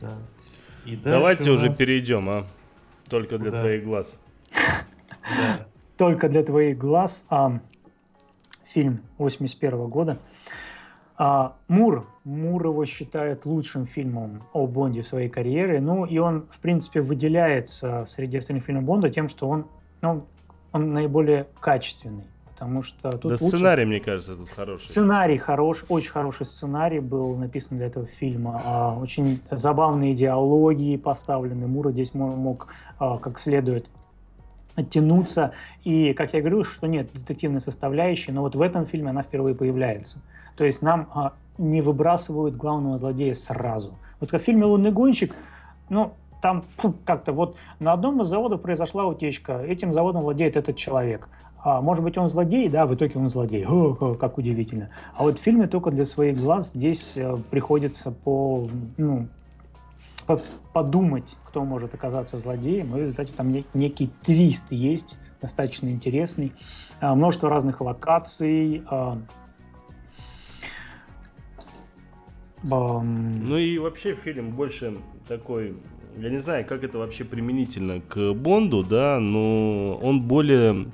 Да. 0.00 0.18
И 0.84 0.96
Давайте 0.96 1.50
уже 1.50 1.68
нас... 1.68 1.78
перейдем, 1.78 2.28
а? 2.28 2.46
Только 3.08 3.38
для 3.38 3.50
да. 3.50 3.62
твоих 3.62 3.84
глаз. 3.84 4.18
Только 5.96 6.28
для 6.28 6.42
твоих 6.42 6.76
глаз. 6.76 7.24
А, 7.28 7.60
фильм 8.66 9.00
81 9.18 9.88
года. 9.88 10.18
А, 11.16 11.56
Мур, 11.68 12.06
Мур 12.24 12.66
его 12.66 12.84
считает 12.86 13.46
лучшим 13.46 13.86
фильмом 13.86 14.42
о 14.52 14.66
Бонде 14.66 15.02
своей 15.02 15.28
карьеры. 15.28 15.80
Ну, 15.80 16.04
и 16.04 16.18
он, 16.18 16.46
в 16.50 16.58
принципе, 16.58 17.00
выделяется 17.00 18.04
среди 18.06 18.38
остальных 18.38 18.64
фильмов 18.64 18.84
Бонда 18.84 19.10
тем, 19.10 19.28
что 19.28 19.48
он, 19.48 19.66
ну, 20.00 20.26
он 20.72 20.92
наиболее 20.92 21.46
качественный. 21.60 22.24
Потому 22.54 22.82
что 22.82 23.10
тут 23.10 23.22
да 23.22 23.28
лучше... 23.40 23.56
сценарий, 23.56 23.84
мне 23.84 23.98
кажется, 23.98 24.36
тут 24.36 24.48
хороший. 24.48 24.84
Сценарий 24.84 25.38
хорош, 25.38 25.84
очень 25.88 26.10
хороший 26.10 26.46
сценарий 26.46 27.00
был 27.00 27.34
написан 27.34 27.76
для 27.76 27.86
этого 27.86 28.06
фильма. 28.06 28.62
А, 28.64 28.96
очень 28.96 29.40
забавные 29.50 30.14
диалоги 30.14 30.96
поставлены. 30.96 31.66
Мура 31.66 31.90
здесь 31.90 32.14
мог 32.14 32.68
а, 32.98 33.18
как 33.18 33.38
следует 33.38 33.88
оттянуться. 34.76 35.52
И, 35.82 36.12
как 36.14 36.32
я 36.32 36.40
говорил, 36.40 36.64
что 36.64 36.86
нет 36.86 37.12
детективной 37.12 37.60
составляющей, 37.60 38.32
но 38.32 38.42
вот 38.42 38.54
в 38.54 38.62
этом 38.62 38.86
фильме 38.86 39.10
она 39.10 39.22
впервые 39.22 39.54
появляется. 39.54 40.18
То 40.56 40.64
есть 40.64 40.82
нам 40.82 41.08
а, 41.14 41.32
не 41.58 41.82
выбрасывают 41.82 42.56
главного 42.56 42.98
злодея 42.98 43.34
сразу. 43.34 43.98
Вот 44.20 44.30
как 44.30 44.40
в 44.40 44.44
фильме 44.44 44.64
«Лунный 44.64 44.92
гонщик», 44.92 45.34
ну, 45.88 46.14
там 46.40 46.64
как-то 47.04 47.32
вот 47.32 47.56
на 47.80 47.92
одном 47.92 48.22
из 48.22 48.28
заводов 48.28 48.62
произошла 48.62 49.06
утечка, 49.06 49.60
этим 49.60 49.92
заводом 49.92 50.22
владеет 50.22 50.56
этот 50.56 50.76
человек. 50.76 51.28
А, 51.64 51.80
может 51.80 52.04
быть, 52.04 52.18
он 52.18 52.28
злодей, 52.28 52.68
да, 52.68 52.86
в 52.86 52.94
итоге 52.94 53.18
он 53.18 53.28
злодей. 53.30 53.64
О, 53.66 54.14
как 54.14 54.36
удивительно. 54.36 54.90
А 55.14 55.22
вот 55.22 55.38
в 55.38 55.42
фильме 55.42 55.66
только 55.66 55.90
для 55.90 56.04
своих 56.04 56.38
глаз 56.38 56.72
здесь 56.72 57.16
э, 57.16 57.36
приходится 57.50 58.10
по, 58.10 58.68
ну, 58.98 59.28
по, 60.26 60.38
подумать, 60.74 61.36
кто 61.46 61.64
может 61.64 61.94
оказаться 61.94 62.36
злодеем. 62.36 62.88
И 62.88 62.92
в 62.92 62.96
результате 62.98 63.32
там 63.34 63.54
некий 63.72 64.10
твист 64.22 64.66
есть, 64.70 65.16
достаточно 65.40 65.88
интересный. 65.88 66.52
А, 67.00 67.14
множество 67.14 67.48
разных 67.48 67.80
локаций, 67.80 68.82
а, 68.86 69.16
Ну 73.46 73.58
и 73.58 73.78
вообще 73.78 74.14
фильм 74.14 74.50
больше 74.50 74.94
такой, 75.28 75.76
я 76.16 76.30
не 76.30 76.38
знаю, 76.38 76.64
как 76.64 76.82
это 76.82 76.98
вообще 76.98 77.24
применительно 77.24 78.00
к 78.00 78.32
Бонду, 78.32 78.82
да, 78.82 79.20
но 79.20 79.96
он 79.96 80.22
более 80.22 80.88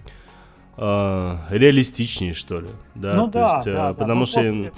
э, 0.77 1.37
реалистичнее, 1.51 2.35
что 2.35 2.61
ли, 2.61 2.69
да, 2.97 3.15
ну, 3.15 3.27
то 3.27 3.33
да, 3.33 3.55
есть, 3.55 3.67
да, 3.67 3.91
э, 3.91 3.95
потому 3.95 4.21
да, 4.21 4.27
что 4.27 4.41
после... 4.41 4.73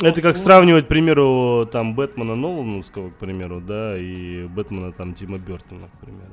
это 0.00 0.20
как 0.22 0.36
сравнивать, 0.36 0.86
к 0.86 0.88
примеру, 0.88 1.68
там 1.70 1.94
Бэтмена 1.94 2.34
Нолановского, 2.34 3.10
к 3.10 3.16
примеру, 3.16 3.60
да, 3.60 3.96
и 3.96 4.46
Бэтмена 4.48 4.92
там 4.92 5.14
Тима 5.14 5.38
Бертона, 5.38 5.86
к 5.86 6.04
примеру. 6.04 6.32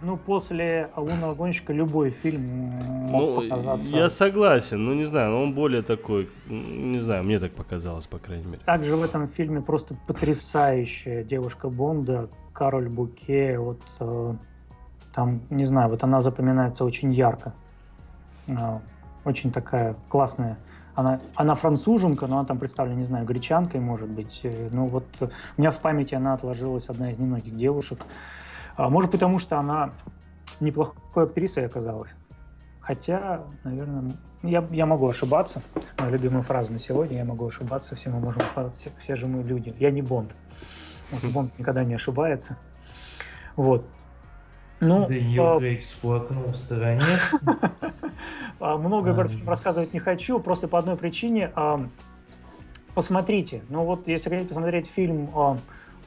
Ну, 0.00 0.16
после 0.16 0.90
«Лунного 0.96 1.34
гонщика» 1.34 1.72
любой 1.72 2.10
фильм 2.10 2.42
мог 2.42 3.20
ну, 3.20 3.34
показаться... 3.48 3.90
Я 3.90 4.08
согласен, 4.08 4.84
но 4.84 4.94
не 4.94 5.04
знаю, 5.04 5.30
но 5.30 5.42
он 5.42 5.54
более 5.54 5.82
такой, 5.82 6.30
не 6.46 7.00
знаю, 7.00 7.24
мне 7.24 7.40
так 7.40 7.52
показалось, 7.52 8.06
по 8.06 8.18
крайней 8.18 8.44
мере. 8.44 8.60
Также 8.64 8.94
в 8.94 9.02
этом 9.02 9.26
фильме 9.26 9.60
просто 9.60 9.96
потрясающая 10.06 11.24
девушка 11.24 11.68
Бонда, 11.68 12.28
Кароль 12.52 12.88
Буке, 12.88 13.58
вот 13.58 13.80
э, 13.98 14.34
там, 15.12 15.42
не 15.50 15.64
знаю, 15.64 15.90
вот 15.90 16.04
она 16.04 16.20
запоминается 16.20 16.84
очень 16.84 17.12
ярко. 17.12 17.54
Э, 18.46 18.78
очень 19.24 19.50
такая 19.50 19.96
классная. 20.08 20.58
Она, 20.94 21.20
она 21.34 21.54
француженка, 21.54 22.26
но 22.26 22.38
она 22.38 22.46
там 22.46 22.58
представлена, 22.58 22.96
не 22.96 23.04
знаю, 23.04 23.26
гречанкой, 23.26 23.80
может 23.80 24.08
быть. 24.08 24.40
Э, 24.44 24.68
ну 24.70 24.86
вот 24.86 25.04
у 25.20 25.60
меня 25.60 25.72
в 25.72 25.78
памяти 25.80 26.14
она 26.14 26.34
отложилась, 26.34 26.88
одна 26.88 27.10
из 27.10 27.18
немногих 27.18 27.56
девушек, 27.56 28.00
может, 28.86 29.10
потому 29.10 29.40
что 29.40 29.58
она 29.58 29.90
неплохой 30.60 31.24
актрисой 31.24 31.66
оказалась. 31.66 32.10
Хотя, 32.80 33.42
наверное, 33.64 34.16
я, 34.42 34.66
я 34.70 34.86
могу 34.86 35.08
ошибаться. 35.08 35.62
Моя 35.98 36.12
любимая 36.12 36.42
фраза 36.42 36.72
на 36.72 36.78
сегодня, 36.78 37.18
я 37.18 37.24
могу 37.24 37.46
ошибаться, 37.46 37.96
все 37.96 38.10
мы 38.10 38.20
можем 38.20 38.42
все, 38.72 38.90
все 38.98 39.16
же 39.16 39.26
мы 39.26 39.42
люди. 39.42 39.74
Я 39.78 39.90
не 39.90 40.00
Бонд. 40.00 40.34
Вот, 41.10 41.24
Бонд 41.32 41.58
никогда 41.58 41.84
не 41.84 41.94
ошибается. 41.94 42.56
Вот. 43.56 43.84
Ну, 44.80 45.08
Дэниел 45.08 45.58
Крейг 45.58 45.82
всплакнул 45.82 46.44
в 46.44 46.56
стороне. 46.56 47.02
А, 48.60 48.76
много 48.76 49.14
рассказывать 49.46 49.94
не 49.94 50.00
хочу, 50.00 50.40
просто 50.40 50.66
по 50.66 50.80
одной 50.80 50.96
причине. 50.96 51.52
А, 51.54 51.80
посмотрите. 52.92 53.62
Ну 53.68 53.84
вот, 53.84 54.08
если 54.08 54.30
хотите 54.30 54.48
посмотреть 54.48 54.88
фильм 54.88 55.30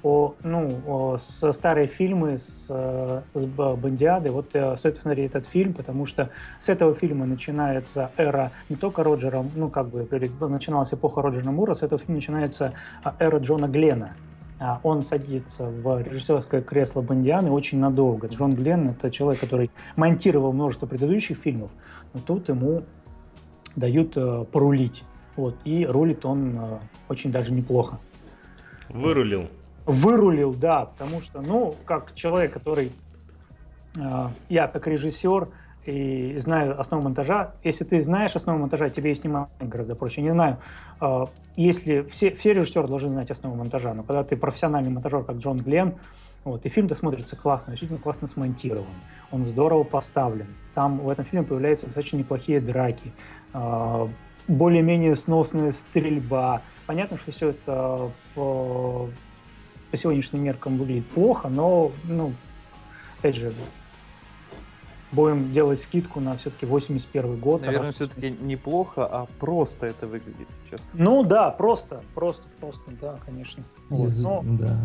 о, 0.04 0.36
ну, 0.44 1.18
со 1.20 1.52
старые 1.52 1.88
фильмы 1.88 2.38
с, 2.38 2.66
э, 2.70 3.22
с 3.34 3.46
Бондиады. 3.46 4.32
Вот 4.32 4.50
э, 4.54 4.76
стоит 4.78 4.96
посмотреть 4.96 5.32
этот 5.32 5.46
фильм, 5.46 5.74
потому 5.74 6.06
что 6.06 6.32
с 6.58 6.70
этого 6.70 6.96
фильма 6.96 7.26
начинается 7.26 8.12
эра 8.18 8.52
не 8.70 8.76
только 8.76 9.04
Роджера, 9.04 9.46
ну, 9.56 9.70
как 9.70 9.90
бы 9.90 10.08
начиналась 10.50 10.94
эпоха 10.94 11.22
Роджера 11.22 11.52
Мура, 11.52 11.74
с 11.74 11.84
этого 11.84 12.00
фильма 12.00 12.16
начинается 12.16 12.74
а, 13.04 13.16
эра 13.20 13.38
Джона 13.38 13.68
Глена. 13.68 14.16
а, 14.60 14.80
он 14.84 15.04
садится 15.04 15.70
в 15.70 16.02
режиссерское 16.02 16.62
кресло 16.62 17.02
Бондианы 17.02 17.52
очень 17.52 17.80
надолго. 17.80 18.28
Джон 18.28 18.56
Гленн— 18.56 18.90
это 18.92 19.12
человек, 19.12 19.42
который 19.42 19.70
монтировал 19.96 20.52
множество 20.52 20.88
предыдущих 20.88 21.38
фильмов, 21.38 21.72
но 22.14 22.22
тут 22.22 22.50
ему 22.50 22.84
дают 23.76 24.18
э, 24.18 24.46
порулить. 24.52 25.04
Вот, 25.36 25.56
и 25.64 25.86
рулит 25.86 26.26
он 26.26 26.80
очень 27.08 27.32
даже 27.32 27.54
неплохо. 27.54 28.00
Вырулил. 28.90 29.48
Вырулил, 29.86 30.54
да, 30.54 30.86
потому 30.86 31.22
что, 31.22 31.42
ну, 31.42 31.76
как 31.86 32.14
человек, 32.16 32.54
который... 32.54 32.92
Э, 34.00 34.30
я 34.50 34.68
как 34.68 34.88
режиссер 34.88 35.50
и 35.86 36.38
знаю 36.38 36.80
основу 36.80 37.04
монтажа. 37.04 37.54
Если 37.64 37.84
ты 37.84 38.00
знаешь 38.02 38.36
основу 38.36 38.60
монтажа, 38.60 38.90
тебе 38.90 39.12
и 39.12 39.16
снимать 39.16 39.50
гораздо 39.60 39.96
проще. 39.96 40.22
Не 40.22 40.30
знаю, 40.30 40.58
э, 41.00 41.26
если 41.56 42.04
все, 42.04 42.32
все 42.32 42.54
режиссеры 42.54 42.88
должны 42.88 43.10
знать 43.10 43.32
основу 43.32 43.56
монтажа, 43.56 43.94
но 43.94 44.04
когда 44.04 44.24
ты 44.24 44.38
профессиональный 44.38 44.92
монтажер, 44.92 45.24
как 45.24 45.38
Джон 45.38 45.58
Гленн, 45.58 45.96
вот, 46.44 46.66
и 46.66 46.70
фильм-то 46.70 46.96
смотрится 46.96 47.36
классно, 47.36 47.72
действительно 47.72 48.00
классно 48.00 48.26
смонтирован. 48.26 48.88
Он 49.32 49.46
здорово 49.46 49.84
поставлен. 49.84 50.48
Там 50.74 50.98
в 51.00 51.10
этом 51.10 51.24
фильме 51.24 51.46
появляются 51.46 51.86
достаточно 51.86 52.18
неплохие 52.18 52.60
драки, 52.60 53.14
э, 53.54 54.08
более-менее 54.48 55.16
сносная 55.16 55.72
стрельба. 55.72 56.62
Понятно, 56.88 57.18
что 57.18 57.32
все 57.32 57.50
это 57.50 58.12
по, 58.36 59.10
по 59.92 59.98
сегодняшним 59.98 60.44
меркам 60.44 60.78
выглядит 60.78 61.08
плохо, 61.10 61.50
но, 61.50 61.92
ну, 62.06 62.34
опять 63.20 63.36
же, 63.36 63.54
будем 65.12 65.52
делать 65.52 65.82
скидку 65.82 66.22
на 66.22 66.38
все-таки 66.38 66.66
81 66.66 67.38
год. 67.38 67.62
Наверное, 67.66 67.92
все-таки 67.92 68.32
неплохо, 68.32 69.06
а 69.06 69.28
просто 69.40 69.88
это 69.88 70.08
выглядит 70.08 70.48
сейчас. 70.52 70.92
Ну 70.94 71.24
да, 71.24 71.52
просто, 71.52 72.02
просто, 72.16 72.48
просто, 72.60 72.92
да, 73.00 73.20
конечно. 73.26 73.64
Вот. 73.90 74.10
Но, 74.22 74.42
да. 74.44 74.80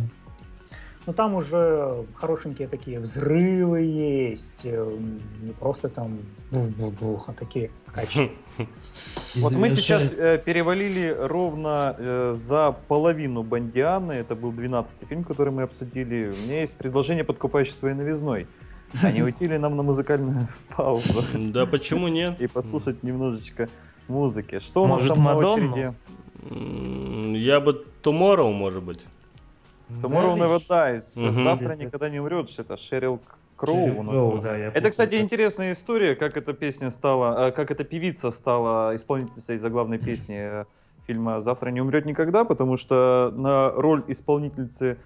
Но 1.06 1.12
там 1.12 1.34
уже 1.34 2.04
хорошенькие 2.16 2.66
такие 2.66 2.98
взрывы 2.98 3.82
есть, 3.82 4.64
э, 4.64 4.98
не 5.40 5.52
просто 5.52 5.88
там 5.88 6.18
бух, 6.50 7.28
а 7.28 7.32
такие 7.32 7.70
качества. 7.94 8.30
Вот 9.36 9.52
мы 9.52 9.70
сейчас 9.70 10.12
э, 10.12 10.38
перевалили 10.44 11.16
ровно 11.16 11.94
э, 11.96 12.32
за 12.34 12.74
половину 12.88 13.44
Бандианы. 13.44 14.14
Это 14.14 14.34
был 14.34 14.50
12-й 14.50 15.06
фильм, 15.06 15.22
который 15.22 15.52
мы 15.52 15.62
обсудили. 15.62 16.34
У 16.36 16.46
меня 16.46 16.60
есть 16.60 16.76
предложение, 16.76 17.22
подкупающее 17.22 17.74
своей 17.74 17.94
новизной. 17.94 18.48
Не 19.04 19.22
уйти 19.24 19.46
ли 19.46 19.58
нам 19.58 19.76
на 19.76 19.84
музыкальную 19.84 20.48
паузу? 20.76 21.22
Да 21.34 21.66
почему 21.66 22.08
нет? 22.08 22.40
И 22.40 22.48
послушать 22.48 23.04
немножечко 23.04 23.68
музыки. 24.08 24.58
Что 24.58 24.82
у 24.82 24.86
нас 24.88 25.04
там 25.04 25.22
на 25.22 25.36
очереди? 25.36 25.94
Я 27.36 27.60
бы 27.60 27.84
Tomorrow, 28.02 28.52
может 28.52 28.82
быть. 28.82 29.00
Tomorrow 29.88 30.36
Never 30.36 30.60
Dies. 30.68 31.42
Завтра 31.44 31.74
никогда 31.74 32.08
не 32.08 32.20
умрет. 32.20 32.48
Это 32.58 32.76
Шерил 32.76 33.20
Кроу. 33.56 34.02
да, 34.42 34.56
это, 34.56 34.90
кстати, 34.90 35.14
интересная 35.14 35.72
история, 35.72 36.14
как 36.14 36.36
эта 36.36 36.52
песня 36.52 36.90
стала, 36.90 37.48
э, 37.48 37.52
как 37.52 37.70
эта 37.70 37.84
певица 37.84 38.30
стала 38.30 38.94
исполнительницей 38.94 39.58
заглавной 39.58 39.98
песни 39.98 40.36
э, 40.36 40.64
фильма 41.06 41.40
«Завтра 41.40 41.70
не 41.70 41.80
умрет 41.80 42.04
никогда», 42.04 42.44
потому 42.44 42.76
что 42.76 43.32
на 43.34 43.70
роль 43.70 44.04
исполнительницы 44.08 44.98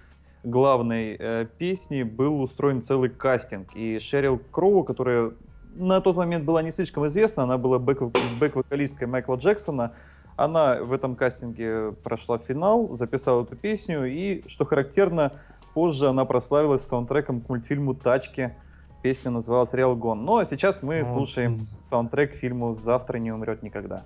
главной 0.43 1.15
э, 1.17 1.45
песни 1.57 2.03
был 2.03 2.41
устроен 2.41 2.81
целый 2.81 3.09
кастинг. 3.09 3.69
И 3.73 3.99
Шерил 3.99 4.41
Кроу, 4.51 4.83
которая 4.83 5.31
на 5.75 6.01
тот 6.01 6.17
момент 6.17 6.43
была 6.43 6.61
не 6.61 6.71
слишком 6.71 7.07
известна, 7.07 7.43
она 7.43 7.57
была 7.57 7.77
бэк-вокалисткой 7.79 9.07
Майкла 9.07 9.35
Джексона, 9.35 9.93
она 10.35 10.75
в 10.81 10.91
этом 10.91 11.15
кастинге 11.15 11.91
прошла 12.03 12.37
финал, 12.37 12.93
записала 12.95 13.43
эту 13.43 13.55
песню, 13.55 14.05
и, 14.05 14.47
что 14.47 14.65
характерно, 14.65 15.33
позже 15.73 16.07
она 16.07 16.25
прославилась 16.25 16.81
саундтреком 16.81 17.41
к 17.41 17.49
мультфильму 17.49 17.93
«Тачки». 17.93 18.55
Песня 19.01 19.31
называлась 19.31 19.73
«Реал 19.73 19.95
Гон». 19.95 20.25
Ну, 20.25 20.37
а 20.37 20.45
сейчас 20.45 20.83
мы 20.83 21.03
слушаем 21.03 21.67
саундтрек 21.81 22.33
к 22.33 22.35
фильму 22.35 22.73
«Завтра 22.73 23.17
не 23.17 23.31
умрет 23.31 23.63
никогда». 23.63 24.05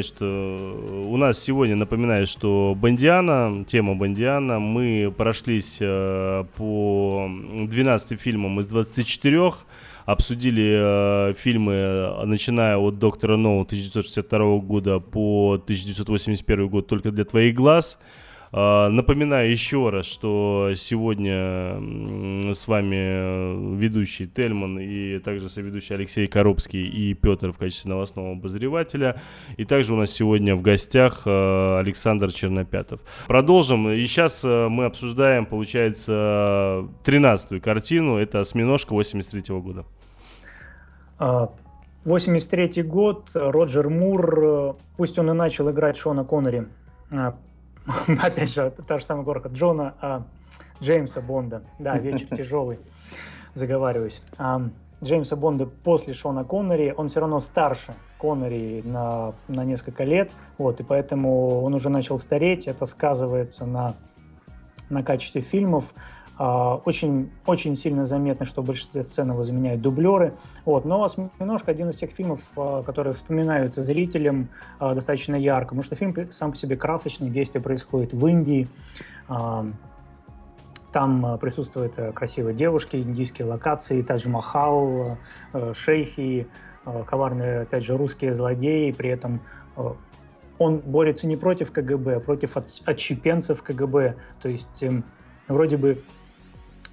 Значит, 0.00 0.16
э, 0.22 1.04
у 1.08 1.16
нас 1.18 1.38
сегодня, 1.38 1.76
напоминаю, 1.76 2.26
что 2.26 2.74
Бандиана, 2.74 3.66
тема 3.68 3.94
Бандиана, 3.94 4.58
мы 4.58 5.12
прошлись 5.14 5.76
э, 5.78 6.44
по 6.56 7.30
12 7.68 8.18
фильмам 8.18 8.58
из 8.60 8.66
24, 8.66 9.52
обсудили 10.06 11.30
э, 11.30 11.34
фильмы, 11.34 12.24
начиная 12.24 12.78
от 12.78 12.98
«Доктора 12.98 13.36
Ноу» 13.36 13.60
1962 13.60 14.58
года 14.60 15.00
по 15.00 15.60
1981 15.62 16.68
год 16.68 16.86
«Только 16.86 17.10
для 17.10 17.26
твоих 17.26 17.54
глаз», 17.54 17.98
напоминаю 18.52 19.50
еще 19.50 19.90
раз, 19.90 20.06
что 20.06 20.72
сегодня 20.74 21.78
с 22.52 22.66
вами 22.66 23.76
ведущий 23.76 24.26
Тельман 24.26 24.78
и 24.78 25.18
также 25.20 25.48
соведущий 25.48 25.94
Алексей 25.94 26.26
Коробский 26.26 26.84
и 26.84 27.14
Петр 27.14 27.52
в 27.52 27.58
качестве 27.58 27.90
новостного 27.90 28.32
обозревателя. 28.32 29.20
И 29.56 29.64
также 29.64 29.94
у 29.94 29.96
нас 29.96 30.10
сегодня 30.10 30.56
в 30.56 30.62
гостях 30.62 31.22
а, 31.26 31.78
Александр 31.78 32.32
Чернопятов. 32.32 33.00
Продолжим. 33.26 33.88
И 33.90 34.02
сейчас 34.02 34.42
а, 34.44 34.68
мы 34.68 34.86
обсуждаем, 34.86 35.46
получается, 35.46 36.88
13-ю 37.04 37.60
картину. 37.60 38.16
Это 38.16 38.40
«Осьминожка» 38.40 38.94
83 38.94 39.40
-го 39.40 39.62
года. 39.62 39.84
83 42.04 42.82
год, 42.82 43.30
Роджер 43.34 43.90
Мур, 43.90 44.76
пусть 44.96 45.18
он 45.18 45.30
и 45.30 45.34
начал 45.34 45.70
играть 45.70 45.98
Шона 45.98 46.24
Коннери, 46.24 46.66
опять 48.22 48.52
же, 48.52 48.72
та 48.86 48.98
же 48.98 49.04
самая 49.04 49.24
горка 49.24 49.48
Джона 49.48 49.94
а, 50.00 50.22
Джеймса 50.82 51.20
Бонда. 51.20 51.62
Да, 51.78 51.98
вечер 51.98 52.26
тяжелый, 52.36 52.78
заговариваюсь. 53.54 54.22
А, 54.38 54.62
Джеймса 55.02 55.36
Бонда 55.36 55.66
после 55.66 56.12
Шона 56.12 56.44
Коннери, 56.44 56.94
он 56.96 57.08
все 57.08 57.20
равно 57.20 57.40
старше 57.40 57.94
Коннери 58.18 58.82
на, 58.84 59.32
на 59.48 59.64
несколько 59.64 60.04
лет, 60.04 60.30
вот, 60.58 60.80
и 60.80 60.82
поэтому 60.82 61.62
он 61.62 61.74
уже 61.74 61.88
начал 61.88 62.18
стареть, 62.18 62.66
это 62.66 62.84
сказывается 62.84 63.64
на, 63.64 63.94
на 64.90 65.02
качестве 65.02 65.40
фильмов. 65.40 65.94
А, 66.42 66.80
очень, 66.86 67.30
очень 67.44 67.76
сильно 67.76 68.06
заметно, 68.06 68.46
что 68.46 68.62
в 68.62 68.64
большинстве 68.64 69.02
сцен 69.02 69.30
его 69.30 69.44
заменяют 69.44 69.82
дублеры. 69.82 70.32
Вот. 70.64 70.86
Но 70.86 71.04
«Осьминожка»— 71.04 71.70
один 71.72 71.90
из 71.90 71.96
тех 71.96 72.12
фильмов, 72.12 72.40
а, 72.56 72.82
которые 72.82 73.12
вспоминаются 73.12 73.82
зрителям 73.82 74.48
а, 74.78 74.94
достаточно 74.94 75.34
ярко, 75.34 75.74
потому 75.74 75.82
что 75.82 75.96
фильм 75.96 76.16
сам 76.32 76.52
по 76.52 76.56
себе 76.56 76.78
красочный, 76.78 77.28
действие 77.28 77.62
происходит 77.62 78.14
в 78.14 78.26
Индии, 78.26 78.68
там 80.92 81.38
присутствуют 81.38 81.98
э, 81.98 82.10
красивые 82.10 82.52
девушки, 82.52 82.96
индийские 82.96 83.46
локации, 83.46 84.02
Тадж-Махал, 84.02 85.18
э, 85.52 85.72
шейхи, 85.72 86.48
э, 86.84 87.04
коварные, 87.06 87.60
опять 87.60 87.84
же, 87.84 87.96
русские 87.96 88.32
злодеи. 88.32 88.90
При 88.90 89.10
этом 89.10 89.40
он 90.58 90.78
борется 90.78 91.28
не 91.28 91.36
против 91.36 91.70
КГБ, 91.70 92.16
а 92.16 92.20
против 92.20 92.56
отщепенцев 92.56 93.62
КГБ. 93.62 94.16
То 94.42 94.48
есть 94.48 94.82
эм, 94.82 95.04
вроде 95.46 95.76
бы 95.76 96.02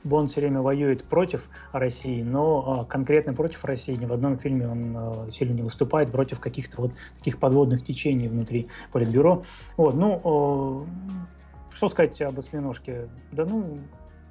Бонд 0.03 0.31
все 0.31 0.41
время 0.41 0.61
воюет 0.61 1.03
против 1.03 1.49
России, 1.71 2.21
но 2.21 2.81
а, 2.81 2.85
конкретно 2.85 3.33
против 3.33 3.65
России 3.65 3.93
ни 3.93 4.05
в 4.05 4.13
одном 4.13 4.37
фильме 4.37 4.67
он 4.67 4.95
а, 4.97 5.27
сильно 5.31 5.53
не 5.53 5.61
выступает 5.61 6.11
против 6.11 6.39
каких-то 6.39 6.81
вот 6.81 6.91
таких 7.17 7.39
подводных 7.39 7.83
течений 7.83 8.27
внутри 8.27 8.67
Политбюро. 8.91 9.43
Вот, 9.75 9.95
ну, 9.95 10.21
а, 10.23 11.73
что 11.73 11.89
сказать 11.89 12.21
об 12.21 12.39
«Осьминожке»? 12.39 13.09
Да 13.31 13.45
ну, 13.45 13.79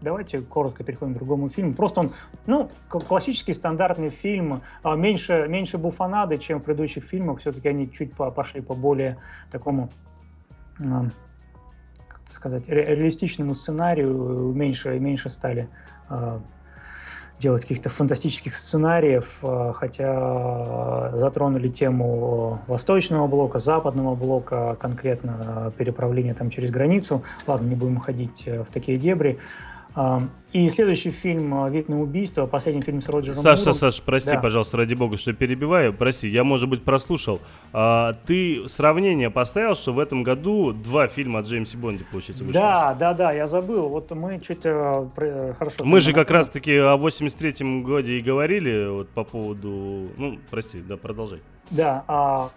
давайте 0.00 0.40
коротко 0.40 0.84
переходим 0.84 1.14
к 1.14 1.18
другому 1.18 1.48
фильму. 1.48 1.74
Просто 1.74 2.00
он, 2.00 2.12
ну, 2.46 2.70
классический 2.88 3.54
стандартный 3.54 4.10
фильм, 4.10 4.62
меньше, 4.84 5.46
меньше 5.48 5.78
буфанады, 5.78 6.38
чем 6.38 6.60
в 6.60 6.64
предыдущих 6.64 7.04
фильмах. 7.04 7.40
Все-таки 7.40 7.68
они 7.68 7.90
чуть 7.90 8.12
пошли 8.14 8.60
по 8.60 8.74
более 8.74 9.18
такому 9.50 9.90
сказать, 12.28 12.68
реалистичному 12.68 13.54
сценарию 13.54 14.52
меньше 14.52 14.96
и 14.96 14.98
меньше 14.98 15.30
стали 15.30 15.68
э, 16.08 16.38
делать 17.38 17.62
каких-то 17.62 17.88
фантастических 17.88 18.54
сценариев, 18.54 19.38
э, 19.42 19.72
хотя 19.74 21.12
затронули 21.16 21.68
тему 21.68 22.60
восточного 22.66 23.26
блока, 23.26 23.58
западного 23.58 24.14
блока, 24.14 24.76
конкретно 24.80 25.72
переправления 25.76 26.34
там 26.34 26.50
через 26.50 26.70
границу. 26.70 27.22
Ладно, 27.46 27.66
не 27.66 27.74
будем 27.74 27.98
ходить 27.98 28.44
э, 28.46 28.62
в 28.62 28.66
такие 28.66 28.98
дебри. 28.98 29.38
И 30.52 30.68
следующий 30.68 31.10
фильм 31.10 31.70
«Вид 31.70 31.88
на 31.88 32.00
убийство», 32.00 32.46
последний 32.46 32.80
фильм 32.80 33.02
с 33.02 33.08
Роджером 33.08 33.34
Саша, 33.34 33.60
Муром. 33.60 33.74
Саша, 33.74 34.02
прости, 34.02 34.30
да. 34.30 34.40
пожалуйста, 34.40 34.76
ради 34.78 34.94
бога, 34.94 35.16
что 35.16 35.32
перебиваю. 35.32 35.92
Прости, 35.92 36.28
я, 36.28 36.44
может 36.44 36.68
быть, 36.68 36.82
прослушал. 36.82 37.40
А, 37.72 38.14
ты 38.26 38.68
сравнение 38.68 39.28
поставил, 39.28 39.74
что 39.74 39.92
в 39.92 39.98
этом 39.98 40.22
году 40.22 40.72
два 40.72 41.08
фильма 41.08 41.40
от 41.40 41.46
Джеймса 41.46 41.76
Бонди, 41.76 42.04
получается, 42.10 42.44
вышло? 42.44 42.60
Да, 42.60 42.94
да, 42.94 43.12
да, 43.12 43.32
я 43.32 43.46
забыл. 43.48 43.88
Вот 43.88 44.10
мы 44.12 44.40
чуть 44.40 44.64
э, 44.64 45.08
э 45.16 45.54
хорошо... 45.58 45.76
Мы 45.84 46.00
же 46.00 46.12
как 46.12 46.30
раз-таки 46.30 46.74
о 46.76 46.96
83-м 46.96 47.82
годе 47.82 48.18
и 48.18 48.22
говорили 48.22 48.88
вот 48.88 49.08
по 49.10 49.24
поводу... 49.24 50.10
Ну, 50.16 50.38
прости, 50.50 50.78
да, 50.78 50.96
продолжай. 50.96 51.40
Да, 51.70 52.04
а 52.06 52.50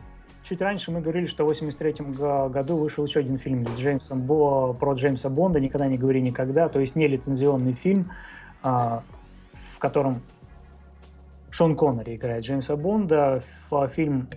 Чуть 0.49 0.63
раньше 0.63 0.89
мы 0.89 0.99
говорили, 0.99 1.27
что 1.27 1.43
в 1.43 1.47
83 1.49 2.07
году 2.49 2.77
вышел 2.77 3.05
еще 3.05 3.19
один 3.19 3.37
фильм 3.37 3.67
с 3.67 3.79
Джеймсом 3.79 4.21
Бо, 4.21 4.73
про 4.73 4.93
Джеймса 4.95 5.29
Бонда 5.29 5.59
«Никогда 5.59 5.85
не 5.85 5.95
говори 5.95 6.23
никогда», 6.23 6.69
то 6.69 6.79
есть 6.79 6.95
нелицензионный 6.95 7.73
фильм, 7.73 8.09
а, 8.63 9.03
в 9.53 9.77
котором 9.77 10.23
Шон 11.51 11.75
Коннери 11.75 12.15
играет 12.15 12.43
Джеймса 12.43 12.75
Бонда. 12.77 13.43
Фильм, 13.93 14.27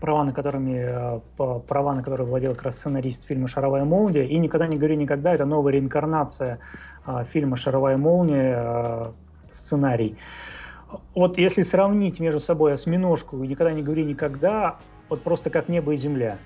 права 0.00 0.22
на, 0.22 0.30
которыми, 0.30 0.84
а, 0.86 1.20
права 1.66 1.94
на 1.94 2.04
которые 2.04 2.28
владел 2.28 2.54
как 2.54 2.66
раз 2.66 2.76
сценарист 2.76 3.26
фильма 3.26 3.48
«Шаровая 3.48 3.84
молния». 3.84 4.24
И 4.24 4.38
«Никогда 4.38 4.68
не 4.68 4.76
говори 4.76 4.94
никогда»— 4.94 5.34
это 5.34 5.46
новая 5.46 5.72
реинкарнация 5.72 6.60
а, 7.04 7.24
фильма 7.24 7.56
«Шаровая 7.56 7.96
молния», 7.96 9.12
сценарий. 9.50 10.16
Вот 11.16 11.38
если 11.38 11.62
сравнить 11.62 12.20
между 12.20 12.38
собой 12.38 12.72
«Осьминожку» 12.72 13.42
и 13.42 13.48
«Никогда 13.48 13.72
не 13.72 13.82
говори 13.82 14.04
никогда», 14.04 14.78
вот 15.08 15.22
просто 15.22 15.50
как 15.50 15.68
небо 15.68 15.94
и 15.94 15.96
земля. 15.96 16.38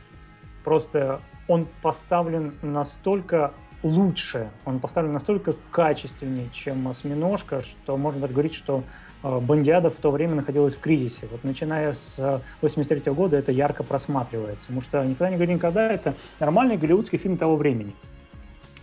Просто 0.65 1.21
он 1.49 1.67
поставлен 1.83 2.55
настолько 2.63 3.53
лучше, 3.83 4.51
он 4.65 4.79
поставлен 4.79 5.13
настолько 5.13 5.55
качественнее, 5.71 6.49
чем 6.53 6.87
«Осьминожка», 6.87 7.63
что 7.63 7.97
можно 7.97 8.21
даже 8.21 8.33
говорить, 8.33 8.55
что 8.55 8.85
э, 9.23 9.39
Бондиада 9.41 9.91
в 9.91 9.97
то 9.97 10.11
время 10.11 10.37
находилась 10.37 10.77
в 10.77 10.81
кризисе. 10.81 11.27
Вот 11.31 11.43
начиная 11.43 11.93
с 11.93 12.43
83 12.61 13.13
года 13.13 13.37
это 13.37 13.51
ярко 13.51 13.83
просматривается, 13.83 14.67
потому 14.67 14.83
что 14.83 15.05
«Никогда 15.05 15.31
не 15.31 15.37
говори 15.37 15.55
никогда»— 15.55 15.91
это 15.93 16.15
нормальный 16.39 16.77
голливудский 16.77 17.19
фильм 17.19 17.37
того 17.37 17.57
времени 17.57 17.95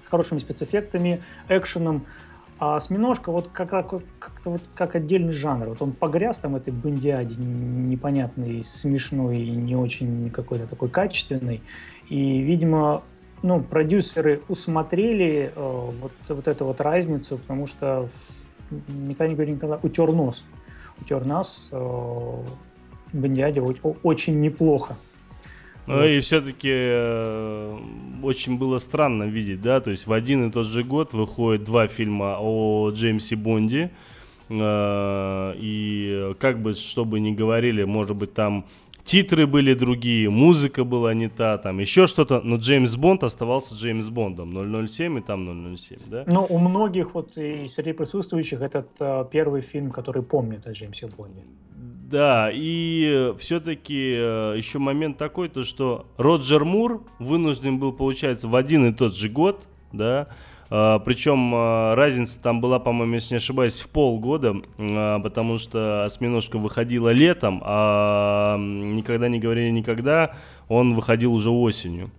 с 0.04 0.08
хорошими 0.10 0.40
спецэффектами, 0.40 1.22
экшеном, 1.48 2.06
а 2.60 2.76
осьминожка 2.76 3.32
вот 3.32 3.50
как, 3.54 3.70
как, 3.70 4.02
вот 4.44 4.62
как 4.76 4.96
отдельный 4.96 5.34
жанр. 5.34 5.70
Вот 5.70 5.82
он 5.82 5.94
погряз 5.94 6.40
там 6.40 6.58
этой 6.58 6.74
бандиаде 6.74 7.36
непонятный, 7.36 8.64
смешной 8.64 9.40
и 9.40 9.52
не 9.52 9.76
очень 9.76 10.30
какой-то 10.30 10.68
такой 10.68 10.90
качественный. 10.90 11.62
И, 12.10 12.42
видимо, 12.42 13.04
ну, 13.44 13.64
продюсеры 13.64 14.42
усмотрели 14.50 15.54
э, 15.56 15.90
вот, 16.02 16.12
вот 16.28 16.48
эту 16.48 16.66
вот 16.66 16.82
разницу, 16.82 17.38
потому 17.38 17.66
что 17.66 18.10
никогда 18.70 19.28
не 19.28 19.36
говорю 19.36 19.54
никогда, 19.54 19.80
утер 19.82 20.12
нос. 20.12 20.44
Утер 21.00 21.26
нос 21.26 21.70
э, 21.72 22.44
Бандиаде 23.14 23.62
очень 23.62 24.42
неплохо. 24.42 24.98
Ну 25.88 26.04
и 26.04 26.20
все-таки 26.20 26.70
э, 26.72 27.78
очень 28.22 28.58
было 28.58 28.78
странно 28.78 29.24
видеть, 29.24 29.62
да, 29.62 29.82
то 29.82 29.90
есть 29.92 30.06
в 30.06 30.14
один 30.14 30.48
и 30.48 30.52
тот 30.52 30.68
же 30.68 30.84
год 30.84 31.14
выходят 31.14 31.64
два 31.64 31.88
фильма 31.88 32.38
о 32.40 32.92
Джеймсе 32.92 33.36
Бонде, 33.36 33.92
э, 34.50 35.54
и 35.58 36.34
как 36.40 36.62
бы, 36.62 36.76
чтобы 36.76 37.20
ни 37.20 37.32
говорили, 37.32 37.86
может 37.86 38.16
быть, 38.16 38.34
там 38.34 38.66
титры 39.10 39.48
были 39.48 39.74
другие, 39.74 40.30
музыка 40.30 40.84
была 40.84 41.16
не 41.16 41.30
та, 41.30 41.58
там 41.58 41.80
еще 41.80 42.06
что-то, 42.06 42.42
но 42.44 42.58
Джеймс 42.58 42.96
Бонд 42.96 43.24
оставался 43.24 43.74
Джеймс 43.74 44.10
Бондом, 44.10 44.54
007 44.88 45.18
и 45.18 45.22
там 45.22 45.76
007, 45.76 45.98
да? 46.06 46.24
Ну, 46.28 46.46
у 46.48 46.60
многих 46.60 47.16
вот 47.16 47.36
и 47.36 47.68
среди 47.68 47.94
присутствующих 47.94 48.62
этот 48.62 48.90
э, 49.00 49.26
первый 49.32 49.62
фильм, 49.62 49.90
который 49.90 50.22
помнит 50.22 50.68
о 50.68 50.72
Джеймсе 50.72 51.08
Бонде. 51.08 51.42
Да, 52.10 52.50
и 52.52 53.34
все-таки 53.38 54.16
э, 54.18 54.56
еще 54.58 54.80
момент 54.80 55.20
такой, 55.20 55.48
то 55.48 55.64
что 55.64 56.08
Роджер 56.18 56.66
Мур 56.66 57.04
вынужден 57.20 57.78
был, 57.78 57.94
получается, 57.94 58.48
в 58.48 58.56
один 58.56 58.88
и 58.88 58.94
тот 58.94 59.16
же 59.16 59.30
год, 59.30 59.68
да, 59.92 60.28
Uh, 60.72 61.02
причем 61.04 61.56
uh, 61.56 61.96
разница 61.96 62.40
там 62.40 62.62
была, 62.62 62.78
по-моему, 62.78 63.16
если 63.16 63.34
не 63.34 63.38
ошибаюсь, 63.38 63.82
в 63.82 63.90
полгода, 63.90 64.62
uh, 64.78 65.20
потому 65.24 65.58
что 65.58 66.04
осьминожка 66.06 66.60
выходила 66.60 67.10
летом, 67.10 67.60
а 67.66 68.56
никогда 68.60 69.30
не 69.30 69.40
говорили 69.40 69.72
никогда, 69.72 70.36
он 70.68 70.94
выходил 70.94 71.34
уже 71.34 71.50
осенью. 71.50 72.12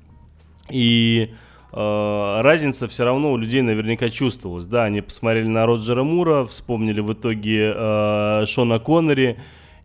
И 0.68 1.32
разница 1.70 2.88
все 2.88 3.04
равно 3.04 3.30
у 3.30 3.36
людей 3.36 3.62
наверняка 3.62 4.10
чувствовалась. 4.10 4.66
Да, 4.66 4.82
они 4.82 5.00
посмотрели 5.00 5.46
на 5.46 5.64
Роджера 5.64 6.02
Мура, 6.02 6.44
вспомнили 6.44 6.98
в 7.00 7.12
итоге 7.12 7.72
Шона 8.46 8.80
Коннери, 8.80 9.38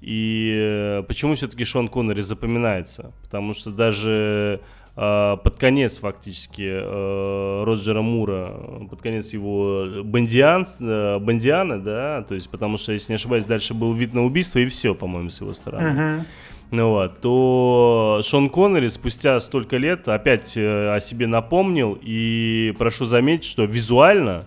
И 0.05 1.01
почему 1.07 1.33
все-таки 1.33 1.65
Шон 1.65 1.87
Коннери 1.87 2.21
запоминается? 2.21 3.11
Потому 3.23 3.55
что 3.55 3.71
даже 3.71 4.61
э, 4.95 5.37
под 5.43 5.57
конец 5.57 5.97
фактически 5.97 6.61
э, 6.61 7.63
Роджера 7.63 8.03
Мура, 8.03 8.53
под 8.87 9.01
конец 9.01 9.33
его 9.33 10.03
Бандиан, 10.03 10.67
э, 10.79 11.17
Бандиана, 11.17 11.81
да, 11.81 12.21
то 12.21 12.35
есть 12.35 12.51
потому 12.51 12.77
что, 12.77 12.91
если 12.91 13.13
не 13.13 13.15
ошибаюсь, 13.15 13.45
дальше 13.45 13.73
был 13.73 13.93
вид 13.93 14.13
на 14.13 14.23
убийство 14.23 14.59
и 14.59 14.67
все, 14.67 14.93
по-моему, 14.93 15.31
с 15.31 15.41
его 15.41 15.55
стороны. 15.55 15.99
Uh-huh. 15.99 16.25
Ну 16.69 16.89
вот, 16.89 17.21
то 17.21 18.21
Шон 18.23 18.51
Коннери 18.51 18.89
спустя 18.89 19.39
столько 19.39 19.77
лет 19.77 20.07
опять 20.07 20.55
э, 20.55 20.93
о 20.93 20.99
себе 20.99 21.25
напомнил 21.25 21.97
и 21.99 22.75
прошу 22.77 23.05
заметить, 23.05 23.45
что 23.45 23.63
визуально 23.63 24.45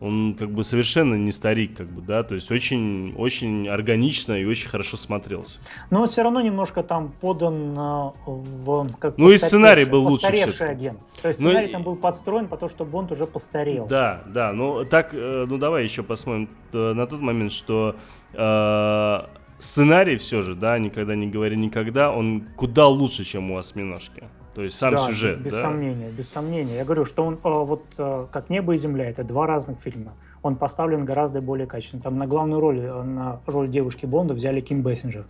он 0.00 0.34
как 0.34 0.50
бы 0.50 0.64
совершенно 0.64 1.14
не 1.14 1.30
старик, 1.30 1.76
как 1.76 1.88
бы, 1.88 2.00
да, 2.00 2.22
то 2.22 2.34
есть 2.34 2.50
очень, 2.50 3.14
очень 3.16 3.68
органично 3.68 4.32
и 4.32 4.46
очень 4.46 4.68
хорошо 4.68 4.96
смотрелся. 4.96 5.60
Но 5.90 6.06
все 6.06 6.22
равно 6.22 6.40
немножко 6.40 6.82
там 6.82 7.12
подан 7.20 7.78
э, 7.78 8.10
в... 8.26 8.88
Как 8.98 9.18
ну 9.18 9.30
и 9.30 9.36
сценарий 9.36 9.84
был 9.84 10.04
лучше. 10.06 10.26
Постаревший 10.26 10.70
агент. 10.70 10.98
То 11.20 11.28
есть 11.28 11.40
сценарий 11.40 11.66
но... 11.66 11.72
там 11.72 11.82
был 11.82 11.96
подстроен, 11.96 12.48
потому 12.48 12.70
что 12.70 12.84
Бонд 12.84 13.12
уже 13.12 13.26
постарел. 13.26 13.86
Да, 13.86 14.22
да, 14.26 14.52
ну 14.52 14.86
так, 14.86 15.10
э, 15.12 15.44
ну 15.46 15.58
давай 15.58 15.84
еще 15.84 16.02
посмотрим 16.02 16.48
на 16.72 17.06
тот 17.06 17.20
момент, 17.20 17.52
что 17.52 17.94
э, 18.32 19.20
сценарий 19.58 20.16
все 20.16 20.42
же, 20.42 20.54
да, 20.54 20.78
никогда 20.78 21.14
не 21.14 21.26
говори 21.26 21.56
никогда, 21.56 22.10
он 22.10 22.42
куда 22.56 22.86
лучше, 22.86 23.24
чем 23.24 23.50
у 23.50 23.58
осьминожки. 23.58 24.24
То 24.54 24.62
есть 24.62 24.76
сам 24.76 24.90
да, 24.90 24.98
сюжет, 24.98 25.40
без 25.40 25.52
да? 25.52 25.62
сомнения, 25.62 26.10
без 26.10 26.28
сомнения. 26.28 26.76
Я 26.76 26.84
говорю, 26.84 27.04
что 27.04 27.24
он 27.24 27.34
э, 27.34 27.38
вот 27.42 27.84
э, 27.98 28.26
как 28.32 28.50
«Небо 28.50 28.74
и 28.74 28.78
земля»— 28.78 29.08
это 29.10 29.22
два 29.22 29.46
разных 29.46 29.80
фильма. 29.80 30.12
Он 30.42 30.56
поставлен 30.56 31.04
гораздо 31.04 31.40
более 31.40 31.68
качественно. 31.68 32.02
Там 32.02 32.18
на 32.18 32.26
главную 32.26 32.60
роль, 32.60 32.80
э, 32.80 33.02
на 33.02 33.40
роль 33.46 33.68
девушки 33.68 34.06
Бонда 34.06 34.34
взяли 34.34 34.60
Ким 34.60 34.82
Бессинджер. 34.82 35.26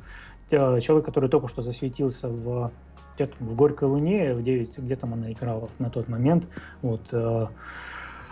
Человек, 0.48 1.04
который 1.04 1.28
только 1.28 1.46
что 1.48 1.62
засветился 1.62 2.28
в 2.28 2.72
где-то 3.14 3.34
в 3.38 3.54
«Горькой 3.54 3.88
луне», 3.88 4.34
в 4.34 4.42
9, 4.42 4.78
где 4.78 4.96
там 4.96 5.12
она 5.12 5.30
играла 5.30 5.68
на 5.78 5.90
тот 5.90 6.08
момент. 6.08 6.48
Вот. 6.80 7.12
А 7.12 7.48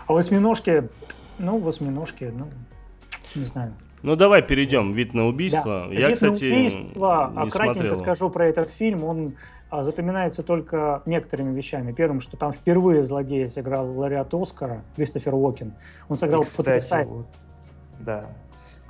«Восьминожки», 0.07 0.89
ну, 1.37 1.59
«Восьминожки», 1.59 2.33
ну, 2.35 2.47
не 3.35 3.45
знаю. 3.45 3.73
Ну 4.01 4.15
давай 4.15 4.41
перейдем. 4.41 4.91
Вид 4.91 5.13
на 5.13 5.27
убийство. 5.27 5.87
Да. 5.89 5.93
Я, 5.93 6.07
Вид 6.07 6.15
кстати, 6.15 6.45
на 6.45 6.55
убийство. 6.55 7.33
Не 7.35 7.49
кратенько 7.49 7.73
смотрел. 7.73 7.95
скажу 7.97 8.29
про 8.29 8.47
этот 8.47 8.69
фильм. 8.69 9.03
Он 9.03 9.33
запоминается 9.71 10.43
только 10.43 11.03
некоторыми 11.05 11.55
вещами. 11.55 11.91
Первым, 11.91 12.21
что 12.21 12.37
там 12.37 12.53
впервые 12.53 13.03
злодея 13.03 13.47
сыграл 13.47 13.87
лауреат 13.97 14.33
Оскара 14.33 14.83
Кристофер 14.95 15.33
Уокен. 15.35 15.73
Он 16.07 16.17
сыграл 16.17 16.43
потрясающе. 16.43 17.09
Вот, 17.09 17.27
да. 17.99 18.25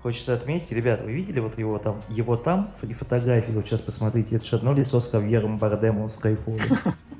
Хочется 0.01 0.33
отметить, 0.33 0.71
ребят, 0.71 1.01
вы 1.01 1.11
видели 1.11 1.41
вот 1.41 1.57
его 1.57 1.77
там, 1.77 2.01
его 2.07 2.37
там 2.37 2.71
и 2.81 2.93
фотографии, 2.93 3.51
вот 3.51 3.65
сейчас 3.65 3.81
посмотрите, 3.81 4.37
это 4.37 4.45
же 4.45 4.55
одно 4.55 4.73
лицо 4.73 5.01
с 5.01 5.09
Кавьером 5.09 5.57
Бардемом 5.57 6.07
в 6.07 6.11
Скайфоле. 6.11 6.61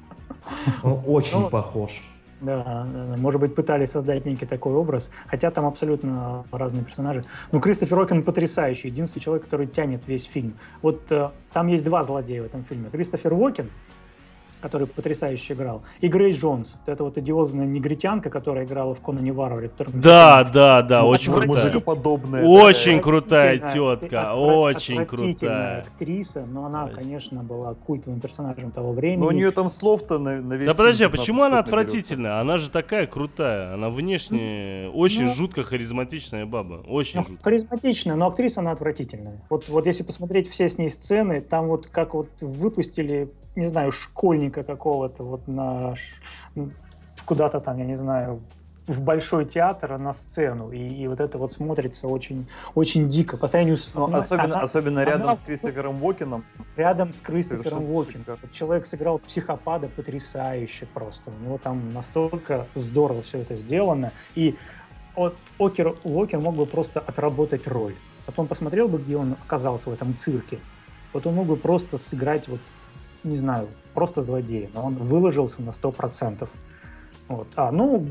Он 0.84 1.04
очень 1.06 1.40
ну, 1.40 1.50
похож. 1.50 2.02
Да, 2.42 2.88
может 3.18 3.42
быть, 3.42 3.54
пытались 3.54 3.92
создать 3.92 4.26
некий 4.26 4.46
такой 4.46 4.74
образ, 4.74 5.10
хотя 5.28 5.52
там 5.52 5.66
абсолютно 5.66 6.46
разные 6.52 6.86
персонажи. 6.86 7.24
Но 7.52 7.60
Кристофер 7.60 7.98
Уокен 7.98 8.24
потрясающий, 8.24 8.88
единственный 8.88 9.22
человек, 9.22 9.44
который 9.44 9.68
тянет 9.68 10.08
весь 10.08 10.24
фильм. 10.24 10.54
Вот 10.82 11.12
э, 11.12 11.32
там 11.52 11.68
есть 11.68 11.84
два 11.84 12.02
злодея 12.02 12.44
в 12.44 12.46
этом 12.46 12.64
фильме. 12.64 12.90
Кристофер 12.90 13.34
Уокен, 13.34 13.70
который 14.62 14.88
потрясающе 14.88 15.54
играл, 15.54 15.84
и 16.02 16.08
Грейс 16.08 16.34
Джонс. 16.34 16.78
Это 16.86 17.04
вот 17.04 17.18
идиозная 17.18 17.66
негритянка, 17.66 18.30
которая 18.30 18.66
играла 18.66 18.94
в 18.94 19.02
Конане 19.02 19.32
Варваре. 19.32 19.72
Да, 19.94 20.44
да, 20.44 20.82
да, 20.82 21.06
очень 21.06 21.32
крутая. 21.32 21.48
Мужикоподобная. 21.50 22.46
Очень 22.46 23.02
крутая 23.02 23.60
тетка, 23.60 24.34
очень 24.36 25.06
крутая. 25.06 25.82
актриса, 25.82 26.46
но 26.46 26.66
она, 26.66 26.88
конечно, 26.88 27.44
была 27.44 27.74
культовым 27.74 28.20
персонажем 28.20 28.72
того 28.72 28.92
времени. 28.92 29.22
Но 29.22 29.28
у 29.28 29.32
нее 29.32 29.52
там 29.52 29.70
слов-то 29.70 30.20
на, 30.20 30.42
на 30.42 30.54
весь 30.54 30.68
Да 30.68 30.74
подожди, 30.74 31.04
а 31.04 31.10
почему 31.10 31.44
она 31.44 31.60
отвратительная? 31.60 32.40
Она 32.40 32.58
же 32.58 32.70
такая 32.70 33.08
крутая. 33.08 33.74
Она 33.74 33.90
внешне 33.90 34.90
очень 34.94 35.26
ну, 35.26 35.34
жутко 35.34 35.64
харизматичная 35.64 36.46
баба. 36.46 36.84
Очень 36.88 37.20
ну, 37.22 37.28
жутко. 37.28 37.44
Харизматичная, 37.44 38.16
но 38.16 38.28
актриса 38.28 38.62
она 38.62 38.72
отвратительная. 38.72 39.42
Вот, 39.50 39.70
вот 39.70 39.86
если 39.86 40.04
посмотреть 40.04 40.50
все 40.50 40.68
с 40.68 40.78
ней 40.78 40.90
сцены, 40.90 41.42
там 41.42 41.68
вот 41.68 41.88
как 41.88 42.14
вот 42.14 42.30
выпустили 42.42 43.32
не 43.56 43.68
знаю, 43.68 43.92
школьника 43.92 44.64
какого-то 44.64 45.24
вот 45.24 45.48
на 45.48 45.94
куда-то 47.26 47.60
там, 47.60 47.78
я 47.78 47.86
не 47.86 47.96
знаю, 47.96 48.42
в 48.90 49.04
большой 49.04 49.46
театр 49.46 50.00
на 50.00 50.14
сцену, 50.14 50.72
и, 50.72 50.80
и 50.80 51.08
вот 51.08 51.20
это 51.20 51.38
вот 51.38 51.52
смотрится 51.52 52.08
очень, 52.08 52.48
очень 52.74 53.08
дико. 53.08 53.38
По 53.38 53.48
сравнению 53.48 53.78
с... 53.78 53.94
Ну, 53.94 54.12
особенно, 54.12 54.46
она, 54.46 54.62
особенно 54.62 55.04
рядом 55.04 55.28
она, 55.28 55.36
с 55.36 55.42
Кристофером 55.42 56.04
Уокеном. 56.04 56.44
Рядом 56.76 57.14
с 57.14 57.22
Кристофером 57.22 57.92
Уокеном. 57.92 58.26
Человек 58.52 58.88
сыграл 58.88 59.20
психопада 59.20 59.90
потрясающе 59.90 60.88
просто. 60.88 61.30
У 61.30 61.46
него 61.46 61.60
там 61.60 61.94
настолько 61.94 62.66
здорово 62.74 63.22
все 63.22 63.40
это 63.40 63.54
сделано. 63.54 64.12
И 64.34 64.58
вот 65.16 65.38
Окер, 65.60 65.96
Уокер 66.04 66.40
мог 66.40 66.56
бы 66.56 66.66
просто 66.66 67.00
отработать 67.00 67.68
роль. 67.68 67.96
Потом 68.26 68.48
посмотрел 68.48 68.88
бы, 68.88 68.98
где 68.98 69.18
он 69.18 69.34
оказался 69.34 69.92
в 69.92 69.94
этом 69.94 70.18
цирке. 70.18 70.58
Вот 71.14 71.28
он 71.28 71.36
мог 71.36 71.46
бы 71.46 71.58
просто 71.58 72.00
сыграть 72.00 72.48
вот 72.48 72.60
не 73.24 73.38
знаю, 73.38 73.68
просто 73.94 74.22
злодей, 74.22 74.70
но 74.74 74.86
он 74.86 74.96
выложился 74.96 75.62
на 75.62 75.70
100%. 75.70 76.48
Вот. 77.28 77.48
А, 77.56 77.72
ну, 77.72 78.06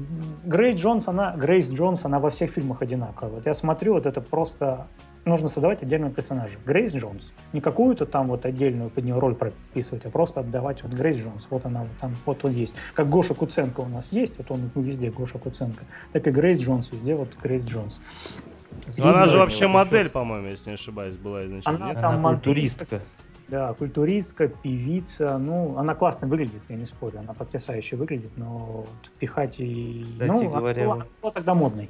Грейс 0.45 0.79
Джонс, 0.79 1.09
она, 1.09 1.35
Грейс 1.37 1.69
Джонс, 1.71 2.05
она 2.05 2.21
во 2.21 2.31
всех 2.31 2.53
фильмах 2.53 2.83
одинаковая. 2.83 3.33
Вот 3.33 3.47
я 3.47 3.55
смотрю, 3.55 3.95
вот 3.95 4.07
это 4.07 4.21
просто... 4.21 4.87
Нужно 5.25 5.49
создавать 5.49 5.83
отдельного 5.83 6.13
персонажа. 6.13 6.57
Грейс 6.65 6.95
Джонс. 6.95 7.33
Не 7.53 7.61
какую-то 7.61 8.07
там 8.07 8.29
вот 8.29 8.47
отдельную 8.47 8.89
под 8.89 9.05
нее 9.05 9.19
роль 9.19 9.35
прописывать, 9.35 10.07
а 10.07 10.11
просто 10.11 10.41
отдавать 10.41 10.83
вот 10.85 10.93
Грейс 10.93 11.17
Джонс. 11.17 11.49
Вот 11.51 11.67
она 11.67 11.81
вот 11.81 11.91
там, 12.01 12.17
вот 12.25 12.45
он 12.45 12.53
есть. 12.53 12.75
Как 12.95 13.11
Гоша 13.11 13.35
Куценко 13.35 13.81
у 13.81 13.89
нас 13.89 14.13
есть, 14.13 14.39
вот 14.39 14.51
он 14.51 14.71
везде 14.77 15.11
Гоша 15.11 15.39
Куценко. 15.39 15.85
Так 16.13 16.27
и 16.27 16.31
Грейс 16.31 16.61
Джонс 16.61 16.91
везде, 16.93 17.15
вот 17.15 17.35
Грейс 17.43 17.65
Джонс. 17.65 18.01
Она 19.01 19.27
же 19.27 19.39
вообще 19.39 19.67
модель, 19.67 20.09
по-моему, 20.09 20.47
если 20.47 20.71
не 20.71 20.75
ошибаюсь, 20.75 21.17
была 21.17 21.45
изначально. 21.45 21.91
Она, 21.91 22.01
там 22.01 22.27
она 22.27 22.29
культуристка. 22.35 23.01
Да, 23.49 23.73
культуристка, 23.73 24.49
певица, 24.49 25.39
ну, 25.39 25.79
она 25.79 25.95
классно 25.95 26.29
выглядит, 26.29 26.61
я 26.69 26.77
не 26.77 26.85
спорю, 26.85 27.21
она 27.21 27.33
потрясающе 27.33 27.97
выглядит, 27.97 28.37
но 28.37 28.85
пихать 29.19 29.55
и... 29.59 30.03
Кстати 30.03 30.45
ну, 30.45 30.51
говоря... 30.51 30.85
Кто, 30.85 31.05
кто 31.19 31.31
тогда 31.31 31.55
модный? 31.55 31.89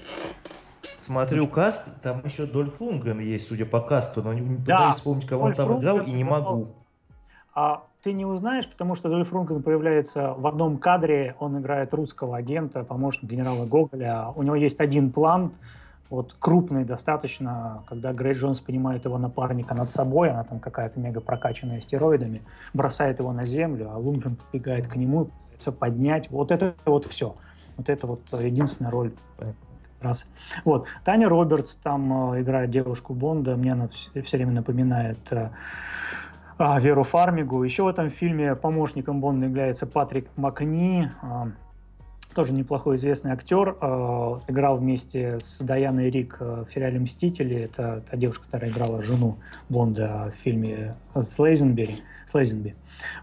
Смотрю 0.95 1.49
каст, 1.49 2.01
там 2.01 2.25
еще 2.25 2.47
Дольф 2.47 2.81
Лунгрен 2.81 3.19
есть, 3.19 3.49
судя 3.49 3.67
по 3.67 3.81
касту, 3.81 4.23
но 4.23 4.33
не 4.33 4.41
пытаюсь 4.41 4.65
да, 4.67 4.93
вспомнить, 4.93 5.27
кого 5.27 5.45
Дольф 5.45 5.59
он 5.59 5.67
там 5.67 5.81
играл, 5.81 6.01
и 6.01 6.13
не 6.13 6.23
могу. 6.23 6.67
А 7.55 7.83
ты 8.05 8.13
не 8.13 8.25
узнаешь, 8.25 8.69
потому 8.69 8.95
что 8.95 9.09
Дольф 9.09 9.33
Лунгрен 9.33 9.61
появляется 9.61 10.35
в 10.35 10.47
одном 10.47 10.79
кадре, 10.79 11.35
он 11.41 11.59
играет 11.59 11.93
русского 11.93 12.37
агента, 12.37 12.85
помощник 12.85 13.29
генерала 13.29 13.67
Гоголя, 13.67 14.29
у 14.37 14.45
него 14.45 14.55
есть 14.55 14.81
один 14.81 15.11
план, 15.11 15.51
вот 16.11 16.35
крупный 16.39 16.85
достаточно, 16.85 17.83
когда 17.87 18.13
Грейс 18.13 18.39
Джонс 18.39 18.61
понимает 18.61 19.05
его 19.05 19.19
напарника 19.19 19.75
над 19.75 19.91
собой, 19.91 20.31
она 20.31 20.45
там 20.45 20.59
какая-то 20.59 20.99
мега 20.99 21.21
прокачанная 21.21 21.81
стероидами, 21.81 22.43
бросает 22.73 23.19
его 23.19 23.33
на 23.33 23.45
землю, 23.45 23.91
а 23.93 23.99
Лунгрен 23.99 24.37
подбегает 24.37 24.87
к 24.87 24.97
нему, 24.97 25.27
пытается 25.27 25.73
поднять. 25.73 26.31
Вот 26.31 26.51
это 26.51 26.75
вот 26.85 27.05
все. 27.05 27.37
Вот 27.77 27.89
это 27.89 28.07
вот 28.07 28.23
единственная 28.33 28.91
роль 28.91 29.13
раз. 30.01 30.29
Вот. 30.65 30.87
Таня 31.05 31.29
Робертс 31.29 31.77
там 31.77 32.33
э, 32.35 32.43
играет 32.43 32.71
девушку 32.71 33.15
Бонда, 33.15 33.57
мне 33.57 33.73
она 33.73 33.89
все, 33.89 34.23
все 34.23 34.37
время 34.37 34.53
напоминает 34.53 35.19
э, 35.33 35.51
э, 36.59 36.81
Веру 36.81 37.03
Фармигу. 37.03 37.63
Еще 37.65 37.83
в 37.83 37.89
этом 37.89 38.09
фильме 38.11 38.55
помощником 38.55 39.21
Бонда 39.21 39.47
является 39.47 39.87
Патрик 39.87 40.29
Макни. 40.37 41.11
Э, 41.23 41.47
тоже 42.35 42.53
неплохой 42.53 42.97
известный 42.97 43.33
актер, 43.33 43.77
э, 43.81 44.41
играл 44.49 44.77
вместе 44.77 45.39
с 45.41 45.59
Даяной 45.61 46.11
Рик 46.11 46.37
э, 46.41 46.65
в 46.69 46.73
сериале 46.73 46.99
«Мстители». 47.01 47.63
Это 47.63 48.03
та 48.09 48.17
девушка, 48.17 48.45
которая 48.47 48.71
играла 48.71 49.03
жену 49.03 49.39
Бонда 49.69 50.31
в 50.35 50.41
фильме 50.41 50.97
с 51.15 51.39
Лейзенбери. 51.39 52.03
С 52.27 52.35
Лейзенби. 52.35 52.75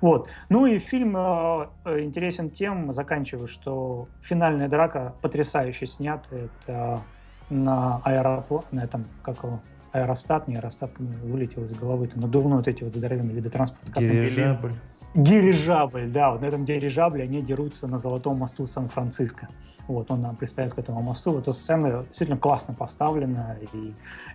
Вот. 0.01 0.29
Ну 0.49 0.65
и 0.65 0.79
фильм 0.79 1.15
э, 1.15 1.67
интересен 1.99 2.49
тем, 2.49 2.91
заканчиваю, 2.93 3.47
что 3.47 4.07
финальная 4.21 4.67
драка 4.67 5.13
потрясающе 5.21 5.85
снята. 5.85 6.27
Это 6.35 7.01
на 7.49 8.01
аэроплане, 8.03 8.65
на 8.71 8.83
этом, 8.83 9.05
как 9.21 9.43
его, 9.43 9.61
аэростат, 9.91 10.47
не 10.47 10.55
аэростат, 10.55 10.91
вылетел 10.97 11.63
из 11.63 11.73
головы, 11.73 12.05
это 12.05 12.19
надувной 12.19 12.57
вот 12.57 12.67
эти 12.67 12.83
вот 12.83 12.95
здоровенные 12.95 13.35
виды 13.35 13.49
транспорта. 13.49 13.99
Дирижабль. 13.99 14.71
Дирижабль, 15.15 16.09
да, 16.11 16.31
вот 16.31 16.41
на 16.41 16.45
этом 16.45 16.65
дирижабле 16.65 17.23
они 17.23 17.41
дерутся 17.41 17.87
на 17.87 17.99
Золотом 17.99 18.37
мосту 18.37 18.67
Сан-Франциско. 18.67 19.47
Вот, 19.87 20.11
он 20.11 20.19
нам 20.19 20.35
пристает 20.35 20.73
к 20.73 20.79
этому 20.79 21.01
мосту. 21.01 21.31
Вот 21.31 21.43
эта 21.43 21.53
сцена 21.53 22.03
действительно 22.03 22.37
классно 22.37 22.73
поставлена, 22.73 23.55
и 23.71 23.93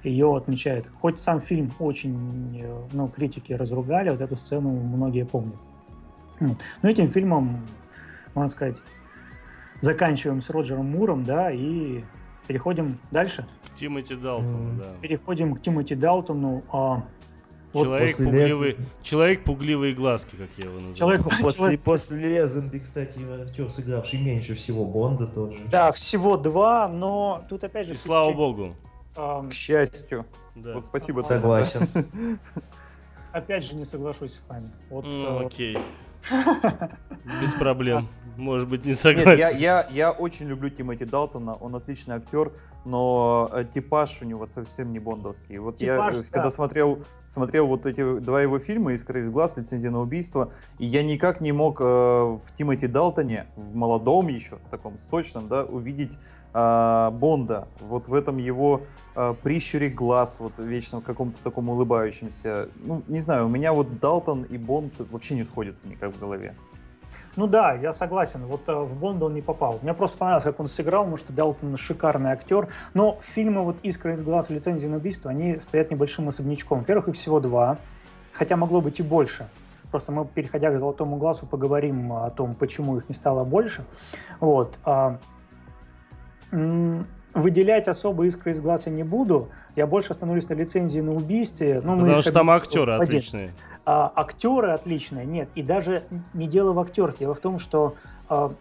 ее 0.09 0.35
отмечают. 0.35 0.89
Хоть 1.01 1.21
сам 1.21 1.41
фильм 1.41 1.71
очень, 1.79 2.65
ну, 2.93 3.09
критики 3.09 3.53
разругали, 3.53 4.09
вот 4.11 4.23
эту 4.23 4.37
сцену 4.37 4.71
многие 4.71 5.27
помнят. 5.27 5.57
Но 6.39 6.57
этим 6.89 7.11
фильмом, 7.11 7.67
можно 8.35 8.49
сказать, 8.49 8.77
заканчиваем 9.81 10.41
с 10.41 10.49
Роджером 10.49 10.93
Муром, 10.93 11.25
да, 11.25 11.51
и 11.51 12.05
переходим 12.47 12.99
дальше. 13.11 13.47
К 13.67 13.75
Тимоти 13.75 14.15
Далтону, 14.15 14.79
да. 14.79 14.95
Переходим 15.03 15.55
к 15.55 15.61
Тимоти 15.61 15.95
Далтону. 15.95 16.63
А, 17.73 17.79
человек, 17.79 18.17
пугливый, 18.17 18.77
человек 19.03 19.45
пугливые 19.45 19.95
глазки, 19.95 20.35
как 20.37 20.49
я 20.57 20.71
его 20.71 20.81
называю. 20.81 20.97
Человек, 20.97 21.41
после, 21.41 21.79
после 21.79 22.19
Лезенби, 22.19 22.79
кстати, 22.79 23.21
актер, 23.41 23.71
сыгравший 23.71 24.21
меньше 24.21 24.55
всего 24.55 24.85
Бонда 24.85 25.27
тоже. 25.27 25.59
Да, 25.71 25.93
всего 25.93 26.37
два, 26.37 26.89
но 26.89 27.45
тут 27.49 27.63
опять 27.63 27.87
же... 27.87 27.93
И 27.93 27.97
слава 27.97 28.33
богу. 28.33 28.75
Эм... 29.17 29.51
К 29.51 29.53
счастью. 29.53 30.27
Да. 30.57 30.75
Вот 30.75 30.87
спасибо. 30.87 31.21
Согласен. 31.21 31.83
Опять 33.33 33.65
же 33.65 33.77
не 33.77 33.85
соглашусь 33.85 34.35
с 34.35 34.49
вами. 34.49 34.71
Вот, 34.89 35.05
mm, 35.05 35.47
окей. 35.47 35.79
Без 37.41 37.53
проблем. 37.55 38.09
Может 38.37 38.69
быть, 38.69 38.85
не 38.85 38.95
согласен. 38.95 39.31
Нет, 39.31 39.39
я, 39.39 39.51
я, 39.51 39.89
я 39.91 40.11
очень 40.11 40.47
люблю 40.47 40.69
Тимоти 40.71 41.05
Далтона, 41.05 41.55
он 41.55 41.77
отличный 41.77 42.17
актер, 42.17 42.53
но 42.85 43.51
э, 43.53 43.65
типаж 43.65 44.23
у 44.23 44.25
него 44.25 44.47
совсем 44.47 44.93
не 44.93 44.99
бондовский. 44.99 45.59
Вот 45.59 45.77
типаж, 45.77 46.15
я, 46.15 46.21
да. 46.21 46.27
когда 46.31 46.51
смотрел, 46.51 47.01
смотрел 47.27 47.67
вот 47.67 47.87
эти 47.87 48.21
два 48.21 48.43
его 48.43 48.59
фильма 48.59 48.95
«Искра 48.95 49.21
из 49.21 49.31
глаз», 49.31 49.57
«Лицензия 49.57 49.91
на 49.91 50.01
убийство», 50.01 50.53
и 50.79 50.87
я 50.87 51.03
никак 51.03 51.41
не 51.41 51.53
мог 51.53 51.81
э, 51.81 51.85
в 51.85 52.43
Тимоти 52.57 52.87
Далтоне, 52.87 53.47
в 53.57 53.75
молодом 53.75 54.29
еще, 54.29 54.59
таком 54.71 54.99
сочном, 54.99 55.49
да, 55.49 55.65
увидеть 55.65 56.17
э, 56.55 57.11
Бонда. 57.13 57.69
Вот 57.81 58.09
в 58.09 58.15
этом 58.15 58.39
его 58.39 58.83
э, 59.15 59.35
прищуре 59.43 59.89
глаз, 59.89 60.41
вот 60.41 60.59
вечно 60.59 61.01
в 61.01 61.05
каком-то 61.05 61.39
таком 61.43 61.69
улыбающемся. 61.69 62.69
Ну, 62.77 63.03
не 63.09 63.21
знаю, 63.21 63.47
у 63.47 63.49
меня 63.49 63.73
вот 63.73 64.01
Далтон 64.01 64.43
и 64.45 64.57
Бонд 64.57 64.95
вообще 65.11 65.35
не 65.35 65.45
сходятся 65.45 65.89
никак 65.89 66.15
в 66.15 66.19
голове. 66.19 66.55
Ну 67.37 67.47
да, 67.47 67.75
я 67.75 67.93
согласен. 67.93 68.45
Вот 68.47 68.69
э, 68.69 68.75
в 68.75 68.99
Бонда 68.99 69.27
он 69.27 69.35
не 69.35 69.41
попал. 69.41 69.79
Мне 69.83 69.95
просто 69.95 70.19
понравилось, 70.19 70.45
как 70.45 70.59
он 70.59 70.69
сыграл, 70.69 71.05
потому 71.05 71.17
что 71.17 71.33
Далтон 71.33 71.77
шикарный 71.77 72.33
актер. 72.33 72.69
Но 72.93 73.19
фильмы 73.21 73.63
вот 73.65 73.77
«Искра 73.83 74.13
из 74.13 74.23
глаз» 74.23 74.51
и 74.51 74.55
«Лицензия 74.55 74.89
на 74.89 74.97
убийство», 74.97 75.31
они 75.31 75.61
стоят 75.61 75.91
небольшим 75.91 76.29
особнячком. 76.29 76.81
Во-первых, 76.81 77.09
их 77.09 77.15
всего 77.15 77.39
два, 77.39 77.79
хотя 78.33 78.57
могло 78.57 78.81
быть 78.81 78.99
и 78.99 79.03
больше. 79.03 79.49
Просто 79.91 80.13
мы, 80.13 80.25
переходя 80.25 80.71
к 80.71 80.79
«Золотому 80.79 81.17
глазу», 81.17 81.47
поговорим 81.47 82.13
о 82.13 82.31
том, 82.31 82.55
почему 82.55 82.97
их 82.97 83.09
не 83.09 83.15
стало 83.15 83.45
больше. 83.45 83.85
Вот. 84.41 84.79
Выделять 87.35 87.87
особо 87.87 88.27
искры 88.27 88.51
из 88.51 88.61
глаз 88.61 88.87
я 88.87 88.93
не 88.93 89.05
буду. 89.05 89.51
Я 89.77 89.87
больше 89.87 90.13
остановлюсь 90.13 90.49
на 90.49 90.55
лицензии 90.55 91.01
на 91.01 91.15
убийстве. 91.15 91.81
Ну, 91.85 91.99
Потому 91.99 92.23
что 92.23 92.33
там 92.33 92.51
актеры 92.51 92.93
один. 92.93 93.05
отличные. 93.05 93.53
А, 93.87 94.13
актеры 94.15 94.71
отличные, 94.71 95.27
нет. 95.27 95.49
И 95.55 95.63
даже 95.63 96.03
не 96.35 96.49
дело 96.49 96.73
в 96.73 96.81
актерах. 96.81 97.19
Дело 97.19 97.35
в 97.35 97.41
том, 97.41 97.59
что 97.59 97.95
а, 98.29 98.53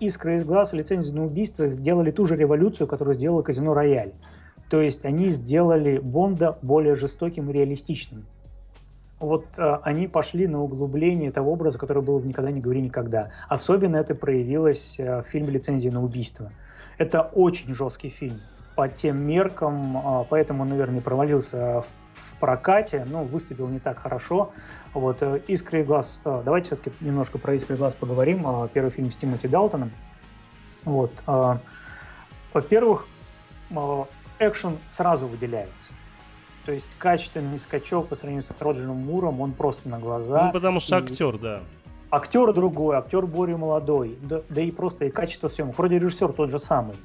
искры 0.00 0.36
из 0.36 0.44
глаз 0.44 0.72
и 0.72 0.76
лицензию 0.76 1.16
на 1.16 1.24
убийство 1.24 1.66
сделали 1.66 2.10
ту 2.10 2.26
же 2.26 2.36
революцию, 2.36 2.86
которую 2.86 3.14
сделала 3.14 3.42
Казино 3.42 3.72
Рояль. 3.74 4.12
То 4.70 4.80
есть 4.80 5.04
они 5.04 5.28
сделали 5.28 5.98
Бонда 5.98 6.58
более 6.62 6.94
жестоким 6.94 7.50
и 7.50 7.52
реалистичным. 7.52 8.26
Вот 9.18 9.46
э, 9.56 9.78
они 9.82 10.08
пошли 10.08 10.46
на 10.46 10.62
углубление 10.62 11.30
того 11.32 11.52
образа, 11.52 11.78
который 11.78 12.02
был 12.02 12.18
в 12.18 12.26
«Никогда 12.26 12.50
не 12.50 12.60
говори 12.60 12.82
никогда». 12.82 13.30
Особенно 13.48 13.96
это 13.96 14.14
проявилось 14.14 14.96
э, 14.98 15.22
в 15.22 15.26
фильме 15.26 15.52
«Лицензия 15.52 15.90
на 15.90 16.02
убийство». 16.02 16.52
Это 16.98 17.22
очень 17.22 17.74
жесткий 17.74 18.08
фильм 18.08 18.40
по 18.76 18.88
тем 18.88 19.26
меркам, 19.26 19.96
а, 19.96 20.24
поэтому, 20.24 20.64
наверное, 20.64 21.00
провалился 21.00 21.80
в, 21.80 21.86
в 22.12 22.34
прокате, 22.38 23.06
ну, 23.08 23.24
выступил 23.24 23.68
не 23.68 23.80
так 23.80 23.98
хорошо. 23.98 24.52
Вот, 24.92 25.18
э, 25.22 25.40
«Искры 25.46 25.80
и 25.80 25.82
глаз», 25.82 26.20
э, 26.24 26.42
давайте 26.44 26.68
все-таки 26.68 26.92
немножко 27.00 27.38
про 27.38 27.54
«Искры 27.54 27.74
и 27.74 27.78
глаз» 27.78 27.94
поговорим, 27.94 28.46
а, 28.46 28.68
первый 28.68 28.90
фильм 28.90 29.10
с 29.10 29.16
Тимоти 29.16 29.48
Далтоном. 29.48 29.90
Вот, 30.84 31.10
а, 31.26 31.58
во-первых, 32.52 33.06
экшен 34.38 34.78
сразу 34.86 35.26
выделяется. 35.26 35.92
То 36.66 36.72
есть 36.72 36.86
качественный 36.98 37.58
скачок 37.58 38.08
по 38.08 38.16
сравнению 38.16 38.42
с 38.42 38.50
Роджером 38.58 38.96
Муром, 38.96 39.40
он 39.40 39.52
просто 39.52 39.88
на 39.88 39.98
глаза. 39.98 40.46
Ну, 40.46 40.52
потому 40.52 40.80
что 40.80 40.98
и... 40.98 41.02
актер, 41.02 41.38
да. 41.38 41.62
Актер 42.16 42.50
другой, 42.54 42.96
актер 42.96 43.26
более 43.26 43.58
молодой, 43.58 44.16
да, 44.22 44.40
да 44.48 44.62
и 44.62 44.70
просто 44.70 45.04
и 45.04 45.10
качество 45.10 45.48
съемок. 45.48 45.76
Вроде 45.76 45.98
режиссер 45.98 46.32
тот 46.32 46.48
же 46.48 46.58
самый. 46.58 46.96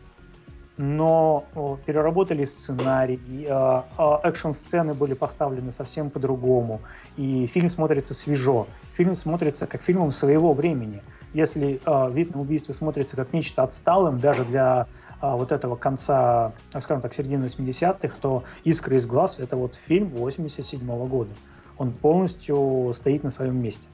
Но 0.77 1.43
о, 1.53 1.77
переработали 1.85 2.45
сценарий, 2.45 3.19
э, 3.45 3.81
э, 3.97 4.17
экшн-сцены 4.23 4.93
были 4.93 5.13
поставлены 5.13 5.73
совсем 5.73 6.11
по-другому, 6.11 6.79
и 7.17 7.45
фильм 7.47 7.67
смотрится 7.67 8.13
свежо. 8.13 8.67
Фильм 8.93 9.15
смотрится 9.15 9.67
как 9.67 9.81
фильмом 9.81 10.11
своего 10.11 10.53
времени. 10.53 11.03
Если 11.33 11.81
э, 11.85 12.11
«Вид 12.13 12.33
на 12.33 12.39
убийство» 12.39 12.71
смотрится 12.71 13.17
как 13.17 13.33
нечто 13.33 13.63
отсталым 13.63 14.17
даже 14.17 14.45
для 14.45 14.87
э, 15.21 15.29
вот 15.29 15.51
этого 15.51 15.75
конца, 15.75 16.53
скажем 16.69 17.01
так, 17.01 17.13
середины 17.13 17.47
80-х, 17.47 18.15
то 18.21 18.45
«Искры 18.63 18.95
из 18.95 19.05
глаз»— 19.07 19.39
это 19.39 19.57
вот 19.57 19.75
фильм 19.75 20.07
87 20.11 20.79
-го 20.79 21.05
года. 21.05 21.31
Он 21.77 21.91
полностью 21.91 22.93
стоит 22.95 23.25
на 23.25 23.29
своем 23.29 23.61
месте. 23.61 23.89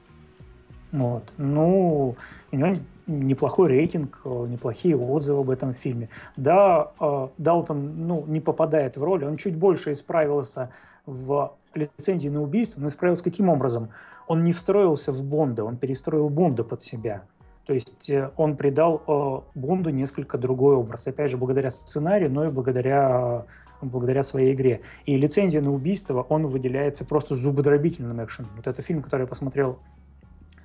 Вот. 0.91 1.33
Ну, 1.38 2.15
у 2.51 2.55
него 2.55 2.77
неплохой 3.07 3.69
рейтинг, 3.69 4.21
неплохие 4.25 4.97
отзывы 4.97 5.41
об 5.41 5.49
этом 5.49 5.73
фильме. 5.73 6.09
Да, 6.35 6.91
э, 6.99 7.27
Далтон 7.38 8.07
ну, 8.07 8.25
не 8.27 8.39
попадает 8.39 8.97
в 8.97 9.03
роль, 9.03 9.25
он 9.25 9.38
чуть 9.38 9.55
больше 9.55 9.93
исправился 9.93 10.71
в 11.05 11.53
лицензии 11.73 12.29
на 12.29 12.41
убийство, 12.41 12.81
но 12.81 12.89
исправился 12.89 13.23
каким 13.23 13.49
образом? 13.49 13.89
Он 14.27 14.43
не 14.43 14.51
встроился 14.51 15.11
в 15.11 15.23
Бонда, 15.23 15.63
он 15.63 15.77
перестроил 15.77 16.29
Бонда 16.29 16.63
под 16.63 16.81
себя. 16.81 17.23
То 17.65 17.73
есть 17.73 18.09
э, 18.09 18.31
он 18.38 18.57
придал 18.57 19.03
э, 19.07 19.59
Бонду 19.59 19.89
несколько 19.89 20.38
другой 20.38 20.75
образ. 20.75 21.07
Опять 21.07 21.31
же, 21.31 21.38
благодаря 21.38 21.71
сценарию, 21.71 22.31
но 22.31 22.45
и 22.45 22.49
благодаря 22.49 23.45
благодаря 23.79 24.23
своей 24.23 24.53
игре. 24.53 24.81
И 25.05 25.15
лицензия 25.17 25.61
на 25.61 25.71
убийство, 25.71 26.25
он 26.29 26.47
выделяется 26.47 27.05
просто 27.05 27.35
зубодробительным 27.35 28.23
экшеном. 28.23 28.49
Вот 28.55 28.65
это 28.65 28.81
фильм, 28.81 29.03
который 29.03 29.21
я 29.21 29.27
посмотрел 29.27 29.77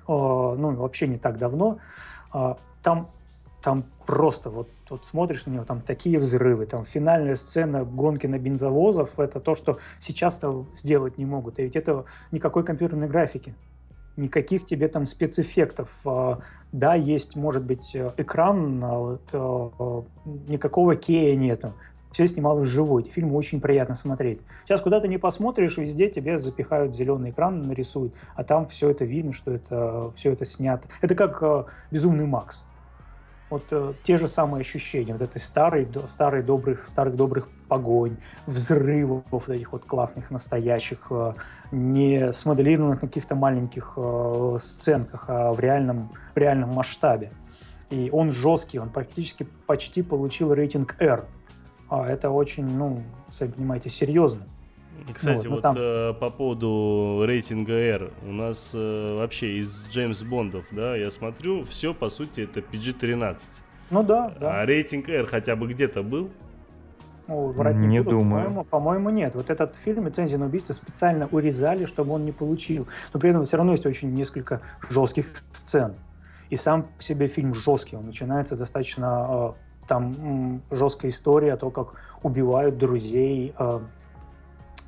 ну, 0.07 0.75
вообще 0.75 1.07
не 1.07 1.17
так 1.17 1.37
давно, 1.37 1.77
а, 2.31 2.57
там, 2.81 3.09
там 3.61 3.85
просто 4.05 4.49
вот, 4.49 4.69
вот 4.89 5.05
смотришь 5.05 5.45
на 5.45 5.51
него, 5.51 5.65
там 5.65 5.81
такие 5.81 6.19
взрывы, 6.19 6.65
там 6.65 6.85
финальная 6.85 7.35
сцена 7.35 7.85
гонки 7.85 8.27
на 8.27 8.37
бензовозов, 8.37 9.19
это 9.19 9.39
то, 9.39 9.55
что 9.55 9.79
сейчас-то 9.99 10.65
сделать 10.75 11.17
не 11.17 11.25
могут. 11.25 11.59
И 11.59 11.63
ведь 11.63 11.75
это 11.75 12.05
никакой 12.31 12.63
компьютерной 12.63 13.07
графики, 13.07 13.55
никаких 14.17 14.65
тебе 14.65 14.87
там 14.87 15.05
спецэффектов. 15.05 15.89
А, 16.05 16.39
да, 16.71 16.95
есть, 16.95 17.35
может 17.35 17.63
быть, 17.63 17.95
экран, 17.95 18.83
а 18.83 18.97
вот, 18.97 20.07
никакого 20.47 20.95
кея 20.95 21.35
нету 21.35 21.73
все 22.13 22.27
снимал 22.27 22.59
вживую. 22.59 23.03
Эти 23.03 23.11
фильмы 23.11 23.35
очень 23.35 23.59
приятно 23.59 23.95
смотреть. 23.95 24.39
Сейчас 24.65 24.79
куда 24.81 25.01
то 25.01 25.07
не 25.07 25.17
посмотришь, 25.17 25.77
везде 25.77 26.09
тебе 26.09 26.39
запихают 26.39 26.95
зеленый 26.95 27.31
экран, 27.31 27.67
нарисуют, 27.67 28.13
а 28.35 28.43
там 28.43 28.67
все 28.67 28.91
это 28.91 29.03
видно, 29.03 29.33
что 29.33 29.51
это 29.51 30.11
все 30.15 30.31
это 30.31 30.45
снято. 30.45 30.87
Это 31.01 31.15
как 31.15 31.41
э, 31.41 31.63
«Безумный 31.91 32.27
Макс». 32.27 32.65
Вот 33.49 33.65
э, 33.71 33.93
те 34.03 34.17
же 34.17 34.27
самые 34.27 34.61
ощущения, 34.61 35.13
вот 35.13 35.21
этой 35.21 35.39
старой, 35.39 35.85
до, 35.85 36.07
старой 36.07 36.43
добрых, 36.43 36.87
старых 36.87 37.15
добрых 37.15 37.49
погонь, 37.67 38.17
взрывов 38.45 39.23
вот 39.31 39.49
этих 39.49 39.71
вот 39.71 39.85
классных, 39.85 40.29
настоящих, 40.29 41.07
э, 41.09 41.33
не 41.71 42.31
смоделированных 42.31 42.99
каких-то 42.99 43.35
маленьких 43.35 43.93
э, 43.97 44.57
сценках, 44.61 45.25
а 45.27 45.51
в 45.51 45.59
реальном, 45.59 46.11
в 46.33 46.37
реальном 46.37 46.69
масштабе. 46.73 47.31
И 47.89 48.09
он 48.11 48.31
жесткий, 48.31 48.79
он 48.79 48.89
практически 48.89 49.47
почти 49.67 50.01
получил 50.01 50.53
рейтинг 50.53 50.95
R 50.99 51.25
а 51.89 52.07
это 52.07 52.29
очень, 52.29 52.65
ну, 52.65 53.03
сами 53.31 53.51
понимаете, 53.51 53.89
серьезно. 53.89 54.43
Кстати, 55.13 55.47
вот, 55.47 55.55
вот 55.55 55.61
там... 55.61 55.75
э, 55.77 56.13
по 56.13 56.29
поводу 56.29 57.23
рейтинга 57.25 57.73
R, 57.73 58.11
у 58.23 58.31
нас 58.31 58.71
э, 58.73 59.17
вообще 59.17 59.57
из 59.57 59.85
Джеймс 59.89 60.23
Бондов, 60.23 60.65
да, 60.71 60.95
я 60.95 61.11
смотрю, 61.11 61.63
все 61.65 61.93
по 61.93 62.09
сути 62.09 62.41
это 62.41 62.61
PG-13. 62.61 63.39
Ну 63.89 64.03
да, 64.03 64.33
да. 64.39 64.61
А 64.61 64.65
рейтинг 64.65 65.09
R 65.09 65.25
хотя 65.25 65.55
бы 65.55 65.67
где-то 65.67 66.03
был? 66.03 66.29
Ну, 67.27 67.53
не, 67.73 67.87
не 67.87 67.99
буду, 67.99 68.17
думаю. 68.17 68.43
По-моему, 68.43 68.63
по-моему, 68.65 69.09
нет. 69.09 69.35
Вот 69.35 69.49
этот 69.49 69.77
фильм 69.77 70.07
«Лицензия 70.07 70.37
на 70.37 70.47
убийство» 70.47 70.73
специально 70.73 71.27
урезали, 71.27 71.85
чтобы 71.85 72.13
он 72.13 72.25
не 72.25 72.31
получил. 72.31 72.87
Но 73.13 73.19
при 73.19 73.29
этом 73.29 73.45
все 73.45 73.57
равно 73.57 73.71
есть 73.71 73.85
очень 73.85 74.13
несколько 74.13 74.61
жестких 74.89 75.27
сцен. 75.51 75.95
И 76.49 76.57
сам 76.57 76.83
по 76.83 77.01
себе 77.01 77.27
фильм 77.27 77.53
жесткий. 77.53 77.95
Он 77.95 78.05
начинается 78.05 78.57
достаточно 78.57 79.27
э, 79.29 79.53
там 79.87 80.61
жесткая 80.71 81.11
история, 81.11 81.55
то, 81.55 81.69
как 81.69 81.93
убивают 82.23 82.77
друзей 82.77 83.53
э, 83.57 83.79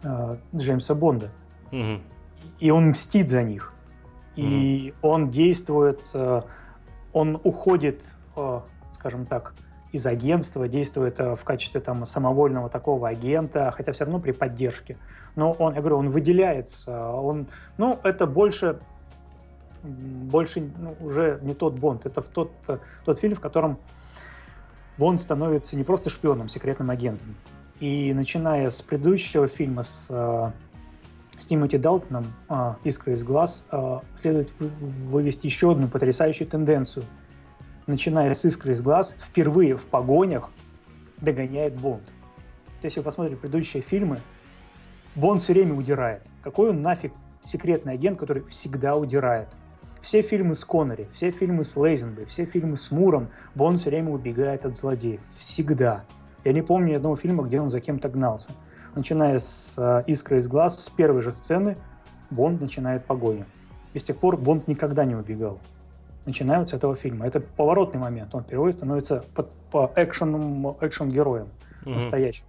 э, 0.04 0.38
Джеймса 0.56 0.96
Бонда. 0.96 1.30
Угу. 1.72 2.02
И 2.60 2.72
он 2.72 2.90
мстит 2.90 3.30
за 3.30 3.44
них. 3.44 3.74
И 4.36 4.94
угу. 5.02 5.14
он 5.14 5.30
действует, 5.30 6.02
э, 6.14 6.42
он 7.14 7.40
уходит, 7.44 8.04
э, 8.36 8.60
скажем 8.92 9.26
так, 9.26 9.54
из 9.92 10.06
агентства, 10.06 10.68
действует 10.68 11.20
э, 11.20 11.36
в 11.36 11.44
качестве 11.44 11.80
там 11.80 12.06
самовольного 12.06 12.70
такого 12.70 13.08
агента, 13.08 13.72
хотя 13.72 13.94
все 13.94 14.06
равно 14.06 14.20
при 14.20 14.32
поддержке. 14.32 14.98
Но 15.36 15.52
он, 15.52 15.74
я 15.74 15.80
говорю, 15.80 15.98
он 15.98 16.10
выделяется. 16.10 17.12
Он, 17.12 17.48
ну, 17.78 18.00
это 18.04 18.26
больше 18.26 18.80
больше 19.84 20.72
ну, 20.80 20.96
уже 21.00 21.40
не 21.44 21.54
тот 21.54 21.76
Бонд, 21.76 22.08
это 22.08 22.22
в 22.22 22.28
тот, 22.28 22.52
тот 23.06 23.20
фильм, 23.20 23.36
в 23.36 23.40
котором 23.40 23.78
Бонд 24.98 25.20
становится 25.20 25.76
не 25.76 25.84
просто 25.84 26.10
шпионом, 26.10 26.48
секретным 26.48 26.90
агентом. 26.90 27.36
И 27.80 28.14
начиная 28.14 28.70
с 28.70 28.82
предыдущего 28.82 29.48
фильма, 29.48 29.84
с, 29.84 30.06
э, 30.10 30.52
с 31.38 31.46
Тимоти 31.46 31.78
Далтоном 31.78 32.26
а, 32.48 32.78
«Искра 32.86 33.14
из 33.14 33.24
глаз» 33.24 33.66
а, 33.70 34.02
следует 34.16 34.50
вывести 34.60 35.48
еще 35.48 35.74
одну 35.74 35.90
потрясающую 35.90 36.48
тенденцию. 36.48 37.06
Начиная 37.88 38.34
с 38.34 38.46
«Искры 38.46 38.72
из 38.72 38.82
глаз», 38.82 39.16
впервые 39.20 39.76
в 39.76 39.86
погонях 39.88 40.50
догоняет 41.20 41.76
Бонд. 41.76 42.04
Если 42.82 43.00
вы 43.00 43.04
посмотрите 43.04 43.38
предыдущие 43.38 43.84
фильмы, 43.84 44.22
Бонд 45.16 45.42
все 45.42 45.54
время 45.54 45.76
удирает. 45.76 46.22
Какой 46.42 46.70
он 46.70 46.82
нафиг 46.82 47.12
секретный 47.42 47.94
агент, 47.94 48.18
который 48.18 48.44
всегда 48.44 48.96
удирает? 48.96 49.50
Все 50.06 50.22
фильмы 50.22 50.56
с 50.56 50.64
Коннери, 50.64 51.10
все 51.12 51.32
фильмы 51.32 51.66
с 51.66 51.76
Лейзенбой, 51.76 52.26
все 52.26 52.46
фильмы 52.46 52.78
с 52.78 52.92
Муром, 52.92 53.28
Бонд 53.56 53.82
все 53.82 53.90
время 53.90 54.12
убегает 54.12 54.64
от 54.66 54.76
злодеев. 54.76 55.22
Всегда. 55.36 56.06
Я 56.46 56.54
не 56.54 56.62
помню 56.62 56.92
ни 56.92 56.94
одного 56.94 57.16
фильма, 57.16 57.44
где 57.44 57.60
он 57.60 57.70
за 57.70 57.82
кем-то 57.82 58.08
гнался 58.08 58.52
начиная 58.96 59.40
с 59.40 59.76
э, 59.78 60.04
«Искры 60.08 60.38
из 60.38 60.48
глаз», 60.48 60.84
с 60.84 60.90
первой 60.90 61.22
же 61.22 61.32
сцены 61.32 61.78
Бонд 62.32 62.62
начинает 62.62 63.06
погоню. 63.06 63.46
И 63.94 64.00
с 64.00 64.04
тех 64.04 64.18
пор 64.18 64.38
Бонд 64.38 64.68
никогда 64.68 65.06
не 65.06 65.16
убегал. 65.16 65.60
Начиная 66.26 66.60
вот 66.60 66.70
с 66.70 66.74
этого 66.74 66.96
фильма. 66.96 67.28
Это 67.28 67.40
поворотный 67.40 68.00
момент. 68.00 68.34
Он 68.34 68.44
впервые 68.44 68.74
становится 68.74 69.24
по, 69.36 69.44
по 69.72 69.92
экшену, 69.96 70.78
экшен-героем 70.82 71.50
mm-hmm. 71.84 71.94
настоящим. 71.94 72.46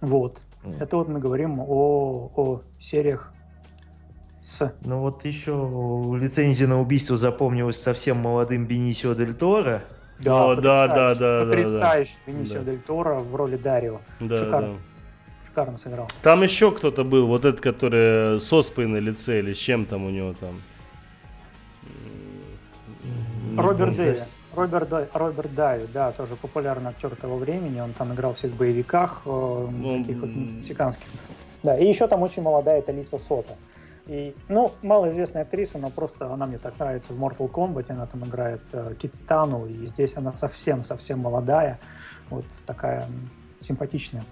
Вот. 0.00 0.40
Mm. 0.64 0.82
Это 0.82 0.96
вот 0.96 1.08
мы 1.08 1.18
говорим 1.18 1.60
о, 1.60 2.30
о 2.34 2.62
сериях 2.78 3.31
с... 4.42 4.74
Ну 4.82 5.00
вот 5.00 5.24
еще 5.24 5.52
лицензия 6.20 6.66
на 6.66 6.80
убийство 6.80 7.16
запомнилась 7.16 7.80
совсем 7.80 8.18
молодым 8.18 8.66
Бенисио 8.66 9.14
Дель 9.14 9.34
Торо. 9.34 9.82
Да, 10.18 10.50
О, 10.50 10.54
да, 10.56 10.86
да, 10.88 11.14
да, 11.14 11.44
потрясающий 11.44 12.16
да, 12.26 12.32
Бенисио 12.32 12.58
да. 12.58 12.72
Дель 12.72 12.80
Торо 12.80 13.20
в 13.20 13.34
роли 13.34 13.56
Дарио. 13.56 14.00
Да, 14.20 14.36
Шикарно. 14.36 14.72
Да 14.74 14.78
шикарно 15.52 15.78
сыграл. 15.78 16.08
Там 16.22 16.42
еще 16.42 16.70
кто-то 16.70 17.04
был, 17.04 17.26
вот 17.26 17.44
этот, 17.44 17.60
который 17.60 18.40
с 18.40 18.52
оспой 18.52 18.86
на 18.86 18.96
лице 18.96 19.40
или 19.40 19.52
с 19.52 19.58
чем 19.58 19.84
там 19.84 20.04
у 20.04 20.10
него 20.10 20.34
там. 20.34 20.62
Роберт 23.56 23.96
Дэви. 23.96 24.18
Роберт, 24.54 25.14
Роберт 25.14 25.54
Дайви, 25.54 25.88
да, 25.92 26.12
тоже 26.12 26.36
популярный 26.36 26.90
актер 26.90 27.14
того 27.16 27.36
времени. 27.36 27.80
Он 27.80 27.92
там 27.92 28.12
играл 28.12 28.34
в 28.34 28.38
всех 28.38 28.52
боевиках, 28.52 29.22
э, 29.24 29.28
ну, 29.70 30.00
таких 30.00 30.18
вот 30.18 30.30
мексиканских. 30.30 31.06
Да, 31.62 31.78
и 31.78 31.86
еще 31.86 32.06
там 32.06 32.22
очень 32.22 32.42
молодая 32.42 32.80
это 32.80 32.92
Лиса 32.92 33.18
Сота. 33.18 33.56
И, 34.06 34.34
ну, 34.48 34.72
малоизвестная 34.82 35.42
актриса, 35.42 35.78
но 35.78 35.90
просто 35.90 36.32
она 36.32 36.46
мне 36.46 36.58
так 36.58 36.78
нравится 36.78 37.12
в 37.12 37.22
Mortal 37.22 37.50
Kombat. 37.50 37.86
Она 37.90 38.06
там 38.06 38.24
играет 38.24 38.62
э, 38.72 38.94
Китану, 39.00 39.66
и 39.66 39.86
здесь 39.86 40.16
она 40.16 40.32
совсем-совсем 40.32 41.20
молодая. 41.20 41.78
Вот 42.28 42.44
такая 42.66 43.06
симпатичная. 43.60 44.24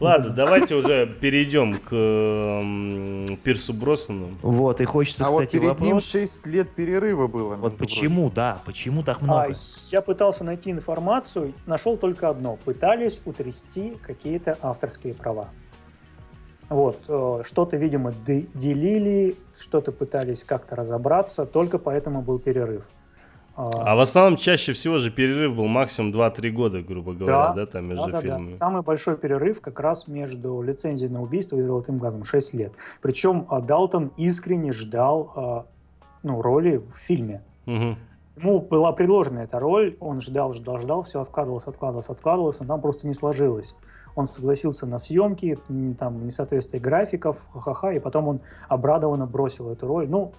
Ладно, 0.00 0.30
давайте 0.30 0.74
уже 0.74 1.06
перейдем 1.06 1.78
к 1.78 1.88
э, 1.92 3.36
Пирсу 3.42 3.72
Броснану. 3.72 4.36
Вот, 4.42 4.80
и 4.80 4.84
хочется, 4.84 5.24
а 5.24 5.28
кстати, 5.28 5.42
вот 5.42 5.50
перед 5.52 5.68
вопрос... 5.68 5.86
ним 5.86 6.00
6 6.00 6.46
лет 6.46 6.74
перерыва 6.74 7.28
было. 7.28 7.56
Вот 7.56 7.78
почему, 7.78 8.22
прочим. 8.22 8.34
да, 8.34 8.62
почему 8.66 9.02
так 9.02 9.22
много? 9.22 9.52
А, 9.52 9.56
я 9.90 10.02
пытался 10.02 10.44
найти 10.44 10.70
информацию, 10.70 11.54
нашел 11.66 11.96
только 11.96 12.28
одно. 12.28 12.56
Пытались 12.64 13.20
утрясти 13.24 13.96
какие-то 14.02 14.58
авторские 14.60 15.14
права. 15.14 15.50
Вот, 16.68 16.98
э, 17.08 17.42
что-то, 17.44 17.76
видимо, 17.76 18.12
делили, 18.26 19.36
что-то 19.58 19.92
пытались 19.92 20.44
как-то 20.44 20.76
разобраться, 20.76 21.46
только 21.46 21.78
поэтому 21.78 22.22
был 22.22 22.38
перерыв. 22.38 22.88
А, 23.56 23.70
а 23.92 23.94
в 23.94 24.00
основном 24.00 24.36
чаще 24.36 24.72
всего 24.72 24.98
же 24.98 25.10
перерыв 25.10 25.54
был 25.54 25.66
максимум 25.66 26.12
2-3 26.12 26.50
года, 26.50 26.82
грубо 26.82 27.12
говоря, 27.12 27.48
да, 27.48 27.52
да 27.52 27.66
там 27.66 27.86
между 27.86 28.10
да, 28.10 28.20
фильмами. 28.20 28.50
Да. 28.50 28.56
Самый 28.56 28.82
большой 28.82 29.16
перерыв 29.16 29.60
как 29.60 29.78
раз 29.78 30.08
между 30.08 30.60
лицензией 30.60 31.10
на 31.10 31.22
убийство 31.22 31.56
и 31.56 31.62
«Золотым 31.62 31.96
глазом» 31.98 32.24
6 32.24 32.54
лет. 32.54 32.72
Причем 33.00 33.46
а, 33.48 33.60
Далтон 33.60 34.10
искренне 34.16 34.72
ждал 34.72 35.32
а, 35.36 35.66
ну, 36.24 36.42
роли 36.42 36.78
в 36.78 36.96
фильме. 36.96 37.42
Угу. 37.66 37.96
Ему 38.36 38.60
была 38.60 38.90
предложена 38.90 39.40
эта 39.40 39.60
роль, 39.60 39.96
он 40.00 40.20
ждал, 40.20 40.52
ждал, 40.52 40.80
ждал, 40.80 41.02
все 41.02 41.20
откладывалось, 41.20 41.66
откладывалось, 41.66 42.08
откладывалось, 42.08 42.58
но 42.58 42.66
там 42.66 42.80
просто 42.80 43.06
не 43.06 43.14
сложилось 43.14 43.76
он 44.14 44.26
согласился 44.26 44.86
на 44.86 44.98
съемки, 44.98 45.58
там, 45.98 46.24
несоответствие 46.24 46.80
графиков, 46.80 47.44
ха-ха, 47.52 47.92
и 47.92 47.98
потом 47.98 48.28
он 48.28 48.40
обрадованно 48.68 49.26
бросил 49.26 49.70
эту 49.70 49.86
роль. 49.86 50.08
Ну, 50.08 50.32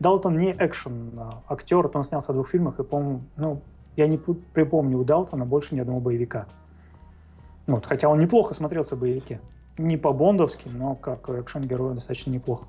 Далтон 0.00 0.36
не 0.36 0.52
экшен 0.52 1.12
актер, 1.48 1.90
он 1.94 2.04
снялся 2.04 2.32
в 2.32 2.34
двух 2.34 2.48
фильмах, 2.48 2.80
и, 2.80 2.82
по-моему, 2.82 3.20
ну, 3.36 3.60
я 3.96 4.08
не 4.08 4.18
припомню 4.18 4.98
у 4.98 5.04
Далтона 5.04 5.44
больше 5.44 5.74
ни 5.74 5.80
одного 5.80 6.00
боевика. 6.00 6.46
Вот, 7.66 7.86
хотя 7.86 8.08
он 8.08 8.18
неплохо 8.18 8.52
смотрелся 8.54 8.96
в 8.96 9.00
боевике. 9.00 9.40
Не 9.78 9.96
по-бондовски, 9.96 10.68
но 10.68 10.94
как 10.96 11.28
экшен-герой 11.28 11.94
достаточно 11.94 12.30
неплохо. 12.30 12.66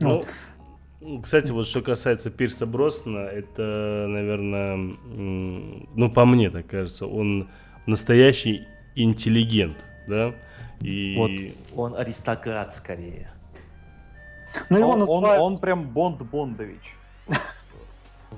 Ну, 0.00 0.18
вот. 0.18 1.22
Кстати, 1.22 1.50
вот 1.52 1.66
что 1.66 1.82
касается 1.82 2.30
Пирса 2.30 2.64
Броснана, 2.64 3.26
это, 3.26 4.06
наверное, 4.08 4.76
ну, 4.76 6.10
по 6.10 6.24
мне 6.24 6.48
так 6.50 6.66
кажется, 6.66 7.06
он 7.06 7.48
настоящий 7.86 8.66
интеллигент, 8.94 9.76
да? 10.06 10.34
И... 10.80 11.16
Вот 11.16 11.30
он 11.78 11.96
аристократ 11.96 12.72
скорее. 12.72 13.30
Ну, 14.70 14.78
его 14.78 14.90
он, 14.90 14.98
называют... 15.00 15.42
он, 15.42 15.54
он 15.54 15.58
прям 15.58 15.88
Бонд 15.88 16.22
Бондович. 16.22 16.96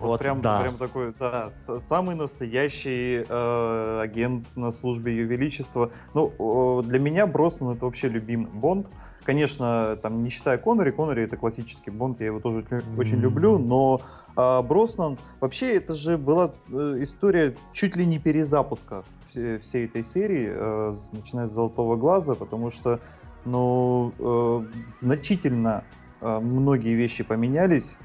Вот, 0.00 0.20
прям, 0.20 0.40
да. 0.40 0.60
прям 0.62 0.78
такой, 0.78 1.14
да, 1.18 1.50
самый 1.50 2.14
настоящий 2.14 3.24
э, 3.28 4.00
агент 4.02 4.56
на 4.56 4.72
службе 4.72 5.12
Ее 5.12 5.24
Величества. 5.24 5.90
Ну, 6.14 6.82
для 6.82 6.98
меня 6.98 7.26
Броснан 7.26 7.76
это 7.76 7.86
вообще 7.86 8.08
любимый 8.08 8.50
Бонд. 8.50 8.88
Конечно, 9.24 9.98
там, 10.02 10.22
не 10.22 10.28
считая 10.28 10.58
Коннери, 10.58 10.90
Коннери 10.90 11.22
это 11.22 11.36
классический 11.36 11.90
Бонд, 11.90 12.20
я 12.20 12.26
его 12.26 12.40
тоже 12.40 12.60
mm-hmm. 12.60 12.98
очень 12.98 13.18
люблю, 13.18 13.58
но 13.58 14.00
э, 14.36 14.62
Броснан, 14.62 15.18
вообще 15.40 15.76
это 15.76 15.94
же 15.94 16.16
была 16.16 16.52
э, 16.68 16.96
история 17.00 17.56
чуть 17.72 17.96
ли 17.96 18.06
не 18.06 18.18
перезапуска 18.18 19.04
всей 19.28 19.86
этой 19.86 20.02
серии, 20.02 20.48
э, 20.50 20.92
начиная 21.12 21.46
с 21.46 21.50
«Золотого 21.50 21.96
глаза», 21.96 22.34
потому 22.34 22.70
что, 22.70 23.00
ну, 23.44 24.12
э, 24.18 24.82
значительно 24.84 25.84
э, 26.20 26.38
многие 26.38 26.94
вещи 26.94 27.24
поменялись. 27.24 27.96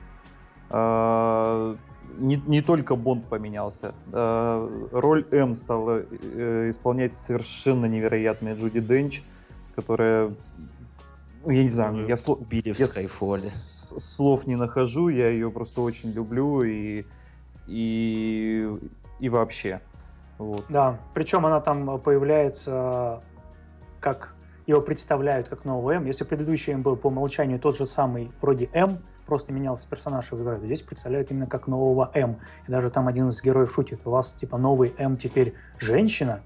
Не, 0.72 2.36
не 2.46 2.62
только 2.62 2.96
Бонд 2.96 3.28
поменялся. 3.28 3.94
Роль 4.12 5.26
М 5.32 5.56
стала 5.56 6.02
исполнять 6.70 7.14
совершенно 7.14 7.86
невероятная 7.86 8.56
Джуди 8.56 8.80
Денч, 8.80 9.24
которая 9.76 10.34
ну, 11.44 11.52
я 11.52 11.64
не 11.64 11.70
знаю, 11.70 12.08
я, 12.08 12.18
сло... 12.18 12.40
я 12.52 12.76
с... 12.76 13.96
слов 13.98 14.46
не 14.46 14.56
нахожу, 14.56 15.10
я 15.10 15.30
ее 15.30 15.50
просто 15.50 15.82
очень 15.82 16.12
люблю 16.12 16.62
и, 16.62 17.04
и, 17.68 18.70
и 19.20 19.30
вообще. 19.30 19.82
Вот. 20.38 20.66
Да, 20.70 21.00
причем 21.16 21.46
она 21.46 21.60
там 21.60 22.00
появляется 22.00 23.24
как 24.00 24.36
его 24.68 24.82
представляют 24.82 25.48
как 25.48 25.66
нового 25.66 25.92
М. 25.92 26.06
Если 26.06 26.24
предыдущий 26.24 26.74
М 26.74 26.84
был 26.84 26.96
по 26.96 27.08
умолчанию 27.08 27.60
тот 27.60 27.76
же 27.76 27.88
самый 27.88 28.32
вроде 28.40 28.70
М, 28.74 29.00
просто 29.32 29.54
менялся 29.54 29.88
персонаж 29.90 30.30
в 30.30 30.36
игре, 30.36 30.58
то 30.58 30.66
здесь 30.66 30.82
представляют 30.82 31.32
именно 31.32 31.48
как 31.48 31.68
нового 31.68 32.12
М. 32.14 32.36
И 32.68 32.72
даже 32.72 32.90
там 32.90 33.08
один 33.08 33.30
из 33.30 33.42
героев 33.42 33.72
шутит, 33.74 34.02
у 34.04 34.10
вас 34.10 34.34
типа 34.34 34.58
новый 34.58 34.94
М 34.98 35.16
теперь 35.16 35.54
женщина. 35.80 36.42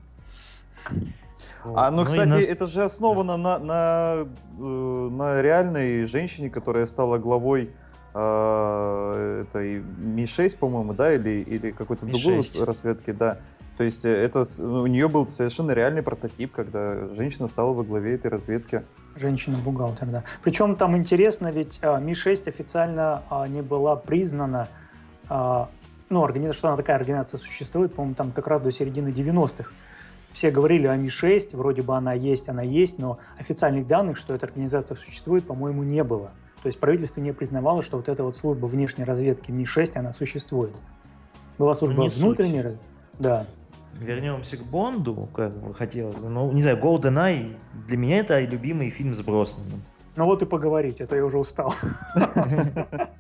А, 1.64 1.90
ну, 1.90 2.02
ну 2.02 2.06
кстати, 2.06 2.28
нас... 2.28 2.44
это 2.44 2.68
же 2.68 2.84
основано 2.84 3.38
на, 3.38 3.58
на, 3.58 4.28
э, 4.60 5.10
на 5.12 5.42
реальной 5.42 6.06
женщине, 6.06 6.52
которая 6.52 6.86
стала 6.86 7.18
главой 7.18 7.72
э, 8.14 9.46
этой 9.48 9.80
Ми-6, 9.80 10.56
по-моему, 10.60 10.94
да, 10.94 11.12
или, 11.12 11.42
или 11.42 11.72
какой-то 11.72 12.06
другой 12.06 12.44
разведки, 12.60 13.14
да. 13.14 13.40
То 13.78 13.84
есть 13.84 14.06
э, 14.06 14.10
это 14.10 14.44
у 14.62 14.88
нее 14.88 15.10
был 15.10 15.28
совершенно 15.28 15.72
реальный 15.72 16.02
прототип, 16.02 16.54
когда 16.54 17.08
женщина 17.10 17.48
стала 17.48 17.74
во 17.74 17.84
главе 17.84 18.16
этой 18.16 18.32
разведки. 18.32 18.84
Женщина-бухгалтер, 19.18 20.08
да. 20.08 20.24
Причем 20.44 20.76
там 20.76 20.96
интересно, 20.96 21.52
ведь 21.52 21.80
а, 21.82 22.00
Ми-6 22.00 22.48
официально 22.48 23.24
а, 23.30 23.48
не 23.48 23.62
была 23.62 23.96
признана, 23.96 24.70
а, 25.30 25.70
ну, 26.10 26.24
организация, 26.24 26.58
что 26.58 26.68
она 26.70 26.78
такая 26.78 26.98
организация 26.98 27.38
существует, 27.38 27.94
по-моему, 27.94 28.16
там 28.16 28.32
как 28.32 28.48
раз 28.48 28.62
до 28.62 28.72
середины 28.72 29.10
90-х. 29.10 29.70
Все 30.32 30.52
говорили 30.52 30.88
о 30.88 30.96
Ми-6, 30.96 31.56
вроде 31.56 31.82
бы 31.82 31.96
она 31.96 32.14
есть, 32.14 32.50
она 32.50 32.62
есть, 32.62 33.00
но 33.00 33.20
официальных 33.40 33.88
данных, 33.88 34.18
что 34.18 34.36
эта 34.36 34.46
организация 34.46 34.96
существует, 34.96 35.48
по-моему, 35.48 35.84
не 35.84 36.04
было. 36.04 36.32
То 36.62 36.68
есть 36.68 36.80
правительство 36.80 37.22
не 37.22 37.32
признавало, 37.32 37.82
что 37.82 37.98
вот 37.98 38.10
эта 38.10 38.24
вот 38.24 38.36
служба 38.36 38.66
внешней 38.66 39.04
разведки 39.04 39.52
Ми-6, 39.52 39.98
она 39.98 40.14
существует. 40.14 40.74
Была 41.58 41.74
служба 41.74 42.04
не 42.04 42.10
внутренней, 42.10 42.62
разведки. 42.62 42.86
да 43.20 43.48
вернемся 44.00 44.58
к 44.58 44.64
Бонду, 44.64 45.30
как 45.34 45.54
хотелось 45.76 46.18
бы. 46.18 46.30
Ну, 46.30 46.52
не 46.52 46.62
знаю, 46.62 46.78
GoldenEye 46.78 47.56
для 47.88 47.98
меня 47.98 48.18
это 48.18 48.44
любимый 48.44 48.90
фильм 48.90 49.14
с 49.14 49.22
Броснаном. 49.22 49.84
Ну 50.16 50.26
вот 50.26 50.42
и 50.42 50.46
поговорить, 50.46 51.02
это 51.02 51.16
а 51.16 51.18
я 51.18 51.26
уже 51.26 51.38
устал. 51.38 51.74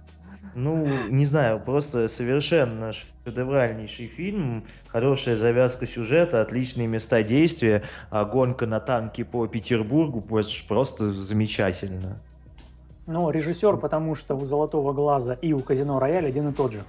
Ну, 0.57 0.87
не 1.09 1.25
знаю, 1.25 1.59
просто 1.59 2.07
совершенно 2.07 2.93
шедевральнейший 2.93 4.07
фильм, 4.07 4.63
хорошая 4.87 5.35
завязка 5.35 5.85
сюжета, 5.85 6.39
отличные 6.39 6.87
места 6.87 7.23
действия, 7.23 7.83
а 8.09 8.23
гонка 8.23 8.65
на 8.65 8.79
танке 8.79 9.25
по 9.25 9.47
Петербургу 9.47 10.21
просто 10.21 11.11
замечательно. 11.11 12.21
Ну, 13.05 13.29
режиссер, 13.29 13.75
потому 13.77 14.15
что 14.15 14.35
у 14.35 14.45
«Золотого 14.45 14.93
глаза» 14.93 15.33
и 15.33 15.51
у 15.51 15.59
«Казино 15.59 15.99
Рояль» 15.99 16.27
один 16.27 16.47
и 16.47 16.53
тот 16.53 16.71
же. 16.71 16.85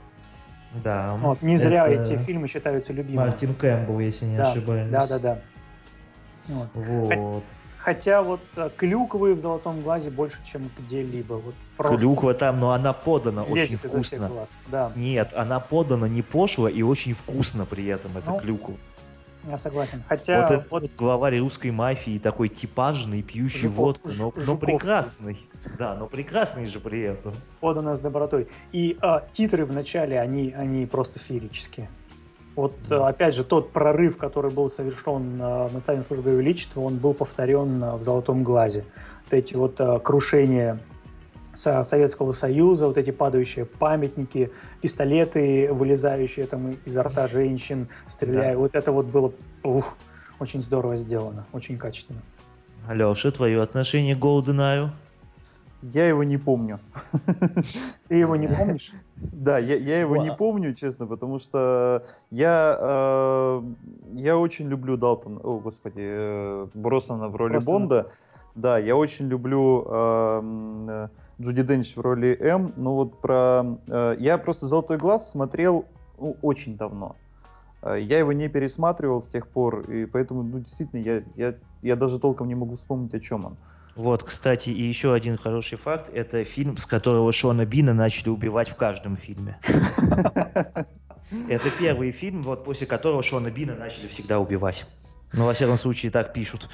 Да. 0.83 1.17
Вот, 1.21 1.43
не 1.43 1.57
зря 1.57 1.89
эти 1.89 2.17
фильмы 2.17 2.49
считаются 2.49 2.93
любимыми. 2.93 3.27
Мартин 3.27 3.55
Кэмпбелл, 3.55 4.01
если 4.01 4.27
не 4.27 4.37
да, 4.37 4.51
ошибаюсь. 4.51 4.91
Да, 4.91 5.07
да, 5.07 5.19
да. 5.19 5.39
Вот. 6.49 6.69
вот. 6.75 7.45
Хотя 7.79 8.21
вот 8.21 8.41
э, 8.57 8.69
клюквы 8.77 9.35
в 9.35 9.39
золотом 9.39 9.83
глазе 9.83 10.11
больше, 10.11 10.39
чем 10.45 10.71
где-либо. 10.77 11.35
Вот 11.35 11.55
просто... 11.77 11.99
Клюква 11.99 12.35
там, 12.35 12.59
но 12.59 12.73
она 12.73 12.93
подана 12.93 13.45
очень 13.45 13.77
вкусно. 13.77 14.29
Да. 14.67 14.91
Нет, 14.97 15.33
она 15.35 15.61
подана 15.61 16.07
не 16.09 16.23
пошло 16.23 16.69
и 16.69 16.83
очень 16.83 17.15
вкусно 17.15 17.65
при 17.65 17.87
этом, 17.87 18.19
это 18.19 18.33
ну, 18.33 18.41
клюква. 18.41 18.75
Я 19.47 19.59
согласен. 19.59 20.03
Хотя 20.09 20.43
вот 20.43 20.51
этот 20.51 20.73
вот 20.73 20.95
главарь 20.95 21.39
русской 21.39 21.71
мафии 21.71 22.19
такой 22.19 22.49
типажный, 22.49 23.23
пьющий 23.23 23.69
Жуков, 23.69 23.77
водку, 23.77 24.11
но, 24.19 24.33
но 24.35 24.57
прекрасный. 24.57 25.39
Да, 25.79 25.95
но 25.95 26.07
прекрасный 26.07 26.67
же 26.67 26.81
при 26.81 27.01
этом. 27.03 27.35
Подано 27.61 27.95
с 27.95 28.01
добротой. 28.01 28.49
И 28.73 28.99
а, 29.01 29.25
титры 29.33 29.65
в 29.65 29.73
начале, 29.73 30.21
они, 30.21 30.53
они 30.53 30.87
просто 30.87 31.19
феерические. 31.19 31.89
Вот, 32.57 32.75
да. 32.89 33.07
опять 33.07 33.35
же, 33.35 33.45
тот 33.45 33.71
прорыв, 33.71 34.17
который 34.17 34.51
был 34.51 34.71
совершен 34.71 35.37
на, 35.37 35.69
на 35.69 35.81
тайной 35.81 36.05
службе 36.07 36.33
Величества, 36.33 36.81
он 36.81 36.97
был 36.97 37.13
повторен 37.13 37.97
в 37.97 38.03
«Золотом 38.03 38.43
глазе». 38.43 38.85
Вот 39.25 39.35
эти 39.35 39.55
вот 39.55 39.81
а, 39.81 39.99
крушения 40.01 40.81
Советского 41.57 42.33
Союза, 42.33 42.87
вот 42.87 42.99
эти 42.99 43.11
падающие 43.11 43.65
памятники, 43.65 44.51
пистолеты, 44.83 45.73
вылезающие 45.73 46.47
там 46.47 46.77
изо 46.85 47.03
рта 47.03 47.27
женщин, 47.29 47.89
стреляя. 48.07 48.53
Да. 48.53 48.59
Вот 48.59 48.75
это 48.75 48.93
вот 48.93 49.07
было 49.07 49.33
ух, 49.63 49.97
очень 50.39 50.61
здорово 50.61 50.97
сделано, 50.97 51.47
очень 51.53 51.79
качественно. 51.79 52.21
Алеша, 52.87 53.31
твое 53.33 53.63
отношение 53.63 54.15
к 54.15 54.19
GoldenEye? 54.19 54.91
Я 55.83 56.09
его 56.09 56.25
не 56.25 56.39
помню. 56.39 56.81
Ты 58.09 58.17
его 58.17 58.37
не 58.37 58.49
помнишь? 58.49 58.93
Да, 59.17 59.59
я, 59.59 59.77
я 59.77 60.01
его 60.01 60.17
не 60.17 60.35
помню, 60.35 60.75
честно, 60.75 61.07
потому 61.07 61.39
что 61.39 62.05
я, 62.31 62.79
э, 62.81 63.63
я 64.13 64.39
очень 64.39 64.69
люблю 64.69 64.97
Далтона, 64.97 65.41
о, 65.41 65.59
господи, 65.59 66.01
э, 66.01 66.67
Броснана 66.75 67.29
в 67.29 67.37
роли 67.37 67.53
Просто... 67.53 67.71
Бонда. 67.71 68.11
Да, 68.57 68.79
я 68.79 68.97
очень 68.97 69.29
люблю 69.29 69.87
э, 69.87 71.09
Джуди 71.41 71.63
Денч 71.63 71.95
в 71.95 72.01
роли 72.01 72.37
М, 72.41 72.73
но 72.79 72.95
вот 72.95 73.21
про... 73.21 73.79
Э, 73.87 74.17
я 74.19 74.39
просто 74.39 74.67
«Золотой 74.67 74.97
глаз» 74.97 75.31
смотрел 75.31 75.85
ну, 76.19 76.39
очень 76.41 76.79
давно. 76.79 77.17
Э, 77.83 77.99
я 78.01 78.19
его 78.19 78.33
не 78.33 78.49
пересматривал 78.49 79.21
с 79.21 79.29
тех 79.29 79.47
пор, 79.47 79.91
и 79.91 80.07
поэтому, 80.07 80.43
ну, 80.43 80.61
действительно, 80.61 81.01
я, 81.01 81.23
я, 81.37 81.55
я 81.83 81.97
даже 81.97 82.19
толком 82.19 82.49
не 82.49 82.55
могу 82.55 82.77
вспомнить, 82.77 83.15
о 83.15 83.21
чем 83.21 83.45
он. 83.45 83.57
Вот, 83.95 84.23
кстати, 84.23 84.71
и 84.71 84.83
еще 84.83 85.13
один 85.13 85.37
хороший 85.37 85.77
факт. 85.77 86.11
Это 86.15 86.43
фильм, 86.45 86.79
с 86.79 86.87
которого 86.87 87.33
Шона 87.33 87.67
Бина 87.67 87.93
начали 87.93 88.31
убивать 88.31 88.71
в 88.71 88.77
каждом 88.77 89.17
фильме. 89.17 89.59
Это 91.51 91.71
первый 91.79 92.11
фильм, 92.11 92.43
вот 92.43 92.65
после 92.65 92.87
которого 92.87 93.23
Шона 93.23 93.51
Бина 93.51 93.75
начали 93.75 94.07
всегда 94.07 94.39
убивать. 94.39 94.87
Ну, 95.33 95.45
во 95.45 95.53
всяком 95.53 95.77
случае, 95.77 96.11
так 96.11 96.33
пишут. 96.33 96.71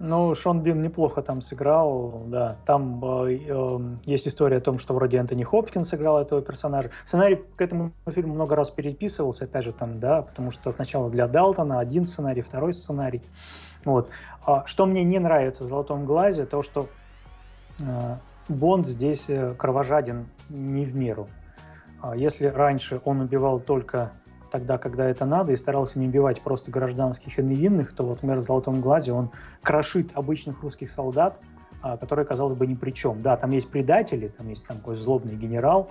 Ну, 0.00 0.34
Шон 0.34 0.60
Бин 0.60 0.82
неплохо 0.82 1.22
там 1.22 1.40
сыграл, 1.40 2.24
да. 2.26 2.56
Там 2.66 3.00
э, 3.26 3.38
э, 3.46 3.78
есть 4.06 4.26
история 4.26 4.56
о 4.56 4.60
том, 4.60 4.78
что 4.78 4.92
вроде 4.92 5.20
Антони 5.20 5.44
Хопкинс 5.44 5.88
сыграл 5.88 6.20
этого 6.20 6.42
персонажа. 6.42 6.90
Сценарий 7.04 7.36
к 7.56 7.60
этому 7.60 7.92
фильму 8.08 8.34
много 8.34 8.56
раз 8.56 8.70
переписывался, 8.70 9.44
опять 9.44 9.64
же, 9.64 9.72
там, 9.72 10.00
да, 10.00 10.22
потому 10.22 10.50
что 10.50 10.72
сначала 10.72 11.10
для 11.10 11.28
Далтона 11.28 11.78
один 11.78 12.06
сценарий, 12.06 12.42
второй 12.42 12.72
сценарий. 12.72 13.22
Вот. 13.84 14.10
А, 14.44 14.66
что 14.66 14.86
мне 14.86 15.04
не 15.04 15.20
нравится 15.20 15.62
в 15.62 15.66
«Золотом 15.66 16.06
глазе», 16.06 16.44
то, 16.44 16.62
что 16.62 16.88
э, 17.80 18.16
Бонд 18.48 18.86
здесь 18.86 19.26
э, 19.28 19.54
кровожаден 19.54 20.26
не 20.48 20.84
в 20.84 20.94
меру. 20.94 21.28
А 22.00 22.16
если 22.16 22.46
раньше 22.46 23.00
он 23.04 23.20
убивал 23.20 23.60
только 23.60 24.12
тогда, 24.54 24.78
когда 24.78 25.10
это 25.10 25.24
надо, 25.24 25.50
и 25.50 25.56
старался 25.56 25.98
не 25.98 26.06
убивать 26.06 26.40
просто 26.40 26.70
гражданских 26.70 27.40
и 27.40 27.42
невинных, 27.42 27.92
то 27.92 28.04
вот, 28.04 28.22
например, 28.22 28.38
в 28.38 28.44
«Золотом 28.44 28.80
глазе» 28.80 29.12
он 29.12 29.32
крошит 29.62 30.12
обычных 30.14 30.62
русских 30.62 30.92
солдат, 30.92 31.40
а, 31.82 31.96
которые, 31.96 32.24
казалось 32.24 32.54
бы, 32.54 32.64
ни 32.64 32.74
при 32.76 32.92
чем. 32.92 33.20
Да, 33.20 33.36
там 33.36 33.50
есть 33.50 33.68
предатели, 33.68 34.28
там 34.28 34.48
есть 34.48 34.64
там 34.64 34.76
какой 34.76 34.94
злобный 34.94 35.34
генерал, 35.34 35.90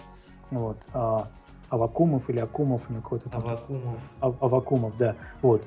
вот, 0.50 0.78
а, 0.94 1.28
Авакумов 1.68 2.30
или 2.30 2.40
Акумов, 2.40 2.90
или 2.90 3.02
какой-то 3.02 3.28
там. 3.28 3.42
Авакумов. 3.42 4.00
А, 4.22 4.28
Авакумов, 4.40 4.96
да, 4.96 5.18
вот. 5.42 5.66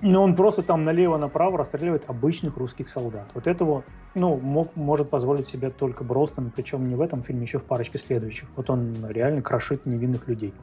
Но 0.00 0.22
он 0.22 0.34
просто 0.34 0.62
там 0.62 0.84
налево-направо 0.84 1.58
расстреливает 1.58 2.08
обычных 2.08 2.56
русских 2.56 2.88
солдат. 2.88 3.28
Вот 3.34 3.46
этого, 3.46 3.84
ну, 4.14 4.38
мог, 4.38 4.74
может 4.76 5.10
позволить 5.10 5.46
себе 5.46 5.68
только 5.68 6.04
Бростон, 6.04 6.50
причем 6.56 6.88
не 6.88 6.94
в 6.94 7.02
этом 7.02 7.22
фильме, 7.22 7.42
еще 7.42 7.58
в 7.58 7.64
парочке 7.64 7.98
следующих. 7.98 8.48
Вот 8.56 8.70
он 8.70 8.96
реально 9.10 9.42
крошит 9.42 9.84
невинных 9.84 10.26
людей. 10.26 10.54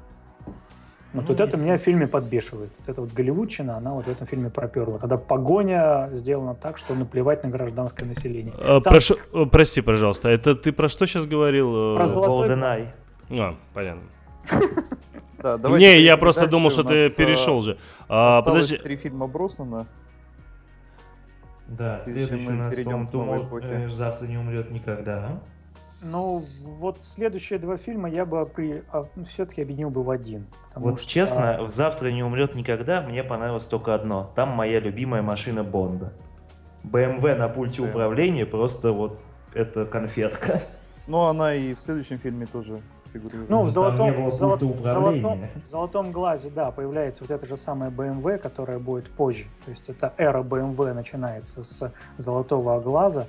Вот, 1.15 1.21
ну, 1.21 1.27
вот 1.29 1.39
это 1.39 1.57
меня 1.57 1.77
в 1.77 1.81
фильме 1.81 2.07
подбешивает. 2.07 2.71
Вот 2.79 2.89
эта 2.89 3.01
вот 3.01 3.13
голливудчина, 3.13 3.77
она 3.77 3.93
вот 3.93 4.05
в 4.05 4.09
этом 4.09 4.27
фильме 4.27 4.49
проперла. 4.49 4.99
Когда 4.99 5.17
погоня 5.17 6.09
сделана 6.11 6.55
так, 6.55 6.77
что 6.77 6.93
наплевать 6.93 7.43
на 7.43 7.49
гражданское 7.49 8.05
население. 8.05 8.53
А, 8.57 8.81
Там... 8.81 8.93
прошу, 8.93 9.15
э, 9.33 9.45
прости, 9.45 9.81
пожалуйста, 9.81 10.29
это 10.29 10.55
ты 10.55 10.73
про 10.73 10.89
что 10.89 11.05
сейчас 11.05 11.25
говорил? 11.25 11.95
Про 11.95 12.05
золотой 12.05 12.49
GoldenEye. 12.49 12.87
А, 13.31 13.55
понятно. 13.73 14.03
Да, 15.37 15.59
Не, 15.77 16.01
я 16.01 16.17
просто 16.17 16.47
думал, 16.47 16.71
что 16.71 16.83
ты 16.83 17.15
перешел 17.15 17.61
же. 17.61 17.77
А, 18.09 18.41
подожди. 18.41 18.77
три 18.77 18.95
фильма 18.95 19.27
Броснана. 19.27 19.85
Да, 21.67 21.99
следующий 22.03 22.47
у 22.47 22.53
нас, 22.53 22.75
по-моему, 22.75 23.59
э, 23.59 23.87
«Завтра 23.87 24.25
не 24.25 24.37
умрет 24.37 24.71
никогда». 24.71 25.39
Ну, 26.05 26.43
вот 26.63 27.01
следующие 27.01 27.57
два 27.57 27.77
фильма 27.77 28.07
я 28.09 28.27
бы 28.27 28.45
при... 28.45 28.83
а, 28.91 29.07
ну, 29.15 29.23
все-таки 29.23 29.63
объединил 29.63 29.89
бы 29.89 30.03
в 30.03 30.11
один. 30.11 30.45
Вот 30.75 30.99
что... 30.99 31.09
честно, 31.09 31.57
в 31.63 31.69
«Завтра 31.69 32.11
не 32.11 32.23
умрет 32.23 32.53
никогда» 32.53 33.01
мне 33.01 33.23
понравилось 33.23 33.65
только 33.65 33.95
одно. 33.95 34.31
Там 34.35 34.49
моя 34.49 34.79
любимая 34.79 35.23
машина 35.23 35.63
Бонда. 35.63 36.13
BMW 36.83 37.35
на 37.35 37.49
пульте 37.49 37.81
да. 37.81 37.89
управления 37.89 38.45
просто 38.45 38.91
вот 38.91 39.25
это 39.55 39.85
конфетка. 39.85 40.61
Ну, 41.07 41.21
она 41.21 41.55
и 41.55 41.73
в 41.73 41.79
следующем 41.79 42.19
фильме 42.19 42.45
тоже 42.45 42.81
фигурирует. 43.11 43.49
Ну, 43.49 43.63
в 43.63 43.69
золотом, 43.69 44.25
в, 44.25 44.31
золот, 44.31 44.61
в, 44.61 44.85
золотом, 44.85 45.47
в 45.63 45.65
золотом 45.65 46.11
глазе, 46.11 46.51
да, 46.51 46.69
появляется 46.69 47.23
вот 47.23 47.31
эта 47.31 47.47
же 47.47 47.57
самая 47.57 47.89
BMW, 47.89 48.37
которая 48.37 48.77
будет 48.77 49.09
позже. 49.09 49.45
То 49.65 49.71
есть 49.71 49.89
это 49.89 50.13
эра 50.17 50.43
BMW 50.43 50.93
начинается 50.93 51.63
с 51.63 51.91
золотого 52.17 52.79
глаза. 52.79 53.25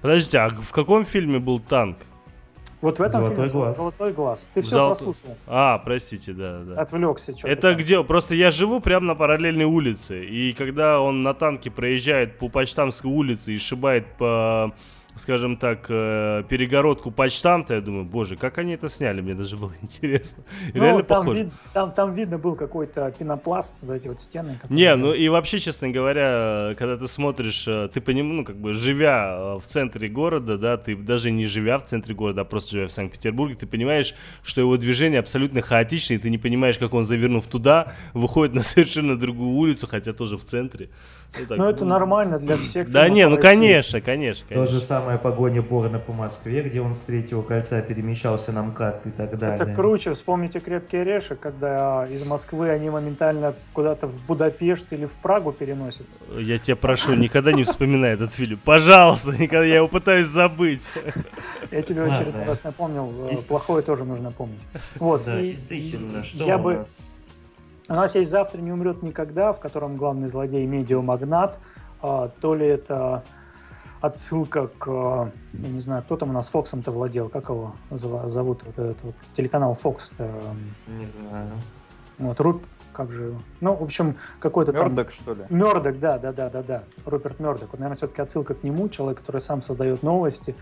Подождите, 0.00 0.38
а 0.38 0.48
в 0.48 0.72
каком 0.72 1.04
фильме 1.04 1.38
был 1.38 1.58
танк? 1.58 1.98
Вот 2.84 2.98
в 2.98 3.02
этом 3.02 3.24
Золотой 3.24 3.48
фильме 3.48 3.50
глаз. 3.50 3.76
Золотой 3.78 4.12
глаз. 4.12 4.48
Ты 4.52 4.60
все 4.60 4.70
Золото... 4.70 5.04
прослушал. 5.04 5.38
А, 5.46 5.78
простите, 5.78 6.34
да, 6.34 6.60
да. 6.64 6.82
Отвлекся. 6.82 7.32
Это 7.42 7.70
там. 7.70 7.76
где? 7.78 8.04
Просто 8.04 8.34
я 8.34 8.50
живу 8.50 8.80
прямо 8.80 9.06
на 9.06 9.14
параллельной 9.14 9.64
улице. 9.64 10.26
И 10.26 10.52
когда 10.52 11.00
он 11.00 11.22
на 11.22 11.32
танке 11.32 11.70
проезжает 11.70 12.38
по 12.38 12.50
Почтамской 12.50 13.10
улице 13.10 13.54
и 13.54 13.58
шибает 13.58 14.04
по 14.18 14.74
скажем 15.16 15.56
так, 15.56 15.86
э, 15.88 16.42
перегородку 16.48 17.10
почтамта, 17.10 17.74
я 17.74 17.80
думаю, 17.80 18.04
боже, 18.04 18.36
как 18.36 18.58
они 18.58 18.72
это 18.72 18.88
сняли, 18.88 19.20
мне 19.20 19.34
даже 19.34 19.56
было 19.56 19.72
интересно. 19.82 20.44
Ну, 20.74 20.82
Реально 20.82 21.02
там, 21.04 21.22
похоже. 21.22 21.44
Вид, 21.44 21.52
там, 21.72 21.92
там 21.92 22.14
видно 22.14 22.38
был 22.38 22.56
какой-то 22.56 23.14
пенопласт, 23.16 23.76
вот 23.82 23.94
эти 23.94 24.08
вот 24.08 24.20
стены. 24.20 24.58
Не, 24.68 24.94
ну 24.96 25.14
и 25.14 25.28
вообще, 25.28 25.58
честно 25.58 25.90
говоря, 25.90 26.74
когда 26.76 26.96
ты 26.96 27.06
смотришь, 27.06 27.64
э, 27.68 27.88
ты 27.92 28.00
понимаешь, 28.00 28.36
ну 28.36 28.44
как 28.44 28.56
бы 28.56 28.72
живя 28.72 29.36
э, 29.36 29.60
в 29.60 29.66
центре 29.66 30.08
города, 30.08 30.58
да, 30.58 30.76
ты 30.76 30.96
даже 30.96 31.30
не 31.30 31.46
живя 31.46 31.78
в 31.78 31.84
центре 31.84 32.14
города, 32.14 32.42
а 32.42 32.44
просто 32.44 32.72
живя 32.72 32.88
в 32.88 32.92
Санкт-Петербурге, 32.92 33.54
ты 33.54 33.66
понимаешь, 33.66 34.14
что 34.42 34.60
его 34.60 34.76
движение 34.76 35.20
абсолютно 35.20 35.60
хаотичное, 35.62 36.18
и 36.18 36.20
ты 36.20 36.30
не 36.30 36.38
понимаешь, 36.38 36.78
как 36.78 36.94
он, 36.94 37.04
завернув 37.04 37.46
туда, 37.46 37.92
выходит 38.12 38.54
на 38.54 38.62
совершенно 38.64 39.16
другую 39.18 39.50
улицу, 39.50 39.86
хотя 39.86 40.12
тоже 40.12 40.36
в 40.36 40.44
центре. 40.44 40.90
Ну, 41.38 41.46
так, 41.46 41.58
ну 41.58 41.68
это 41.68 41.84
нормально 41.84 42.38
для 42.38 42.56
всех. 42.56 42.90
Да 42.90 43.08
не, 43.08 43.26
ну 43.28 43.36
конечно, 43.38 44.00
конечно, 44.00 44.46
конечно. 44.48 44.66
То 44.66 44.66
же 44.66 44.80
самое 44.80 45.18
погоня 45.18 45.62
Борна 45.62 45.98
по 45.98 46.12
Москве, 46.12 46.62
где 46.62 46.80
он 46.80 46.94
с 46.94 47.00
третьего 47.00 47.42
кольца 47.42 47.80
перемещался 47.82 48.52
на 48.52 48.62
МКАД 48.62 49.06
и 49.06 49.10
так 49.10 49.38
далее. 49.38 49.64
Это 49.64 49.74
круче. 49.74 50.12
Вспомните 50.12 50.60
«Крепкий 50.60 50.98
орешек», 50.98 51.40
когда 51.40 52.06
из 52.06 52.24
Москвы 52.24 52.70
они 52.70 52.90
моментально 52.90 53.54
куда-то 53.72 54.06
в 54.06 54.16
Будапешт 54.26 54.92
или 54.92 55.06
в 55.06 55.12
Прагу 55.12 55.52
переносятся. 55.52 56.18
Я 56.38 56.58
тебя 56.58 56.76
прошу, 56.76 57.14
никогда 57.14 57.52
не 57.52 57.64
вспоминай 57.64 58.12
этот 58.12 58.32
фильм. 58.32 58.60
Пожалуйста, 58.64 59.30
никогда 59.30 59.64
я 59.64 59.76
его 59.76 59.88
пытаюсь 59.88 60.26
забыть. 60.26 60.90
Я 61.70 61.82
тебе 61.82 62.04
очередной 62.04 62.44
раз 62.44 62.64
напомнил. 62.64 63.12
Э, 63.28 63.36
плохое 63.48 63.82
тоже 63.82 64.04
нужно 64.04 64.30
помнить. 64.30 64.60
Вот. 64.96 65.24
Да, 65.24 65.40
действительно. 65.40 66.22
Что 66.22 66.44
я 66.44 66.58
бы 66.58 66.84
у 67.88 67.94
нас 67.94 68.14
есть 68.14 68.30
«Завтра 68.30 68.60
не 68.60 68.72
умрет 68.72 69.02
никогда», 69.02 69.52
в 69.52 69.60
котором 69.60 69.96
главный 69.96 70.28
злодей 70.28 70.66
медиамагнат. 70.66 71.58
А, 72.00 72.28
то 72.40 72.54
ли 72.54 72.66
это 72.66 73.24
отсылка 74.00 74.68
к, 74.68 74.86
я 75.52 75.68
не 75.68 75.80
знаю, 75.80 76.02
кто 76.02 76.16
там 76.16 76.30
у 76.30 76.32
нас 76.32 76.48
Фоксом-то 76.48 76.92
владел, 76.92 77.28
как 77.28 77.48
его 77.48 77.74
зовут, 77.90 78.62
вот 78.64 78.78
этот 78.78 79.02
вот 79.02 79.14
телеканал 79.34 79.74
Фокс. 79.74 80.12
Не 80.86 81.06
знаю. 81.06 81.52
Вот, 82.18 82.38
Руп, 82.40 82.62
как 82.92 83.10
же 83.10 83.34
Ну, 83.60 83.74
в 83.74 83.82
общем, 83.82 84.16
какой-то 84.38 84.72
там... 84.72 84.88
Мёрдок, 84.88 85.10
что 85.10 85.34
ли? 85.34 85.44
Мёрдок, 85.48 85.98
да, 85.98 86.18
да, 86.18 86.32
да, 86.32 86.48
да, 86.48 86.62
да. 86.62 86.84
Руперт 87.04 87.40
Мёрдок. 87.40 87.70
Вот, 87.72 87.80
наверное, 87.80 87.96
все-таки 87.96 88.22
отсылка 88.22 88.54
к 88.54 88.62
нему, 88.62 88.88
человек, 88.88 89.20
который 89.20 89.40
сам 89.40 89.62
создает 89.62 90.02
новости. 90.02 90.54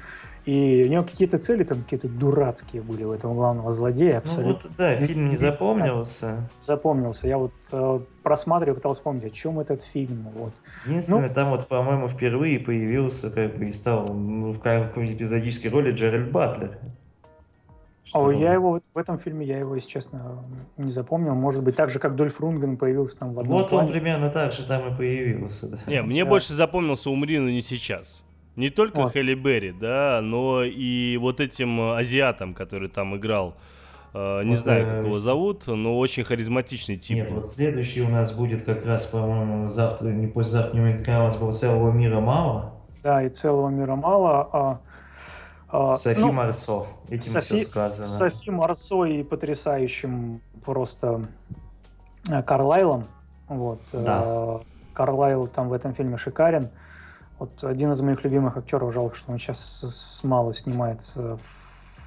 И 0.45 0.85
у 0.89 0.91
него 0.91 1.05
какие-то 1.05 1.39
цели 1.39 1.63
там 1.63 1.85
какие-то 1.85 2.09
дурацкие 2.09 2.83
были 2.83 3.05
у 3.05 3.13
этого 3.13 3.33
главного 3.33 3.71
злодея. 3.71 4.19
Абсолютно. 4.19 4.47
Ну 4.47 4.53
вот, 4.55 4.73
да, 4.77 4.97
фильм 4.97 5.27
не 5.27 5.37
запомнился. 5.37 6.51
Запомнился. 6.61 7.29
Я 7.29 7.39
вот 7.39 7.53
э, 7.71 8.01
просматриваю, 8.25 8.75
пытался 8.75 9.01
вспомнить, 9.01 9.25
о 9.25 9.31
чем 9.31 9.61
этот 9.61 9.85
фильм. 9.85 10.29
Вот. 10.35 10.53
Единственное, 10.85 11.29
ну, 11.29 11.35
там 11.35 11.51
вот, 11.51 11.69
по-моему, 11.69 12.09
впервые 12.09 12.59
появился, 12.59 13.31
как 13.31 13.57
бы, 13.57 13.67
и 13.67 13.73
стал 13.73 14.07
ну, 14.13 14.53
в 14.53 14.59
какой-то 14.59 15.13
эпизодической 15.13 15.71
роли 15.71 15.93
Джеральд 15.93 16.33
Батлер. 16.33 16.77
О, 18.13 18.31
я 18.31 18.53
его 18.53 18.81
в 18.95 18.99
этом 18.99 19.19
фильме, 19.19 19.47
я 19.47 19.59
его, 19.59 19.77
если 19.77 19.89
честно, 19.89 20.45
не 20.77 20.91
запомнил. 20.91 21.35
Может 21.35 21.63
быть, 21.63 21.77
так 21.77 21.89
же, 21.89 22.01
как 22.01 22.17
Дольф 22.17 22.41
Рунген 22.41 22.77
появился 22.77 23.19
там 23.19 23.33
в 23.33 23.41
одном 23.41 23.59
Вот 23.59 23.71
плане. 23.71 23.87
он 23.87 23.93
примерно 23.93 24.29
так 24.29 24.53
же 24.53 24.67
там 24.67 24.93
и 24.93 24.97
появился. 24.97 25.69
Да. 25.69 25.79
Не, 25.87 26.03
мне 26.03 26.25
да. 26.25 26.31
больше 26.31 26.53
запомнился 26.53 27.11
«Умри, 27.11 27.39
но 27.39 27.49
не 27.49 27.63
сейчас». 27.63 28.25
Не 28.57 28.69
только 28.69 29.03
вот. 29.03 29.13
Хелли 29.13 29.35
Берри, 29.35 29.73
да, 29.73 30.21
но 30.23 30.63
и 30.65 31.17
вот 31.17 31.41
этим 31.41 31.93
азиатом, 31.93 32.55
который 32.55 32.89
там 32.89 33.17
играл. 33.17 33.55
Uh, 34.13 34.45
не 34.45 34.51
вот, 34.51 34.59
знаю, 34.59 34.85
как 34.85 35.07
его 35.07 35.19
зовут, 35.19 35.67
но 35.67 35.99
очень 35.99 36.23
харизматичный 36.23 36.99
тип. 36.99 37.17
Нет, 37.17 37.31
вот 37.31 37.47
следующий 37.47 38.03
у 38.03 38.11
нас 38.11 38.31
будет 38.31 38.63
как 38.63 38.85
раз, 38.85 39.07
по-моему, 39.07 39.71
завтра, 39.71 40.09
не 40.09 40.27
послезавтра, 40.27 40.77
не 40.77 41.01
у 41.01 41.23
нас 41.23 41.39
было 41.39 41.51
целого 41.51 41.91
мира 41.93 42.21
мало. 42.21 42.75
Да, 43.03 43.23
и 43.23 43.31
целого 43.31 43.71
мира 43.71 43.97
мало. 43.97 44.51
А 44.53 44.81
а, 45.73 45.95
Софи 45.95 46.21
ну, 46.21 46.33
Марсо, 46.33 46.87
этим 47.09 47.33
Софи, 47.33 47.57
все 47.57 47.65
сказано. 47.65 48.07
Софи 48.07 48.51
Марсо 48.51 49.05
и 49.05 49.23
потрясающим 49.23 50.43
просто 50.63 51.25
э, 52.31 52.43
Карлайлом. 52.43 53.07
Вот. 53.49 53.81
Да. 53.91 54.23
Э, 54.23 54.59
Карлайл 54.93 55.47
там 55.47 55.71
в 55.71 55.73
этом 55.73 55.95
фильме 55.95 56.19
шикарен. 56.19 56.69
Вот 57.43 57.65
один 57.65 57.91
из 57.91 58.01
моих 58.01 58.23
любимых 58.23 58.57
актеров, 58.57 58.95
жалко, 58.95 59.17
что 59.17 59.33
он 59.33 59.39
сейчас 59.39 60.21
мало 60.23 60.53
снимается 60.53 61.39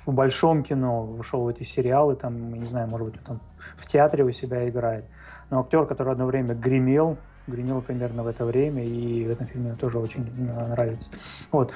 в 0.06 0.14
большом 0.14 0.64
кино, 0.64 1.04
вышел 1.04 1.44
в 1.44 1.48
эти 1.50 1.64
сериалы, 1.64 2.16
там, 2.16 2.54
не 2.54 2.66
знаю, 2.66 2.88
может 2.88 3.08
быть, 3.08 3.22
там 3.22 3.42
в 3.76 3.86
театре 3.86 4.24
у 4.24 4.32
себя 4.32 4.70
играет. 4.70 5.04
Но 5.50 5.60
актер, 5.60 5.88
который 5.88 6.14
одно 6.14 6.26
время 6.26 6.56
гремел, 6.56 7.18
гремел 7.48 7.82
примерно 7.82 8.24
в 8.24 8.28
это 8.28 8.46
время, 8.46 8.86
и 8.86 9.26
в 9.26 9.30
этом 9.30 9.46
фильме 9.46 9.74
тоже 9.74 10.00
очень 10.00 10.26
э, 10.26 10.68
нравится. 10.68 11.12
Вот. 11.52 11.74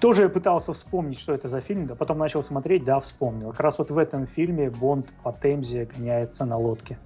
Тоже 0.00 0.22
я 0.22 0.30
пытался 0.30 0.72
вспомнить, 0.72 1.18
что 1.18 1.34
это 1.34 1.46
за 1.46 1.60
фильм, 1.60 1.88
да 1.88 1.94
потом 1.94 2.16
начал 2.16 2.42
смотреть, 2.42 2.84
да, 2.84 3.00
вспомнил. 3.00 3.50
Как 3.50 3.60
раз 3.60 3.78
вот 3.78 3.90
в 3.90 3.98
этом 3.98 4.26
фильме 4.26 4.70
Бонд 4.70 5.12
по 5.22 5.34
Темзе 5.34 5.84
гоняется 5.84 6.46
на 6.46 6.56
лодке. 6.56 6.98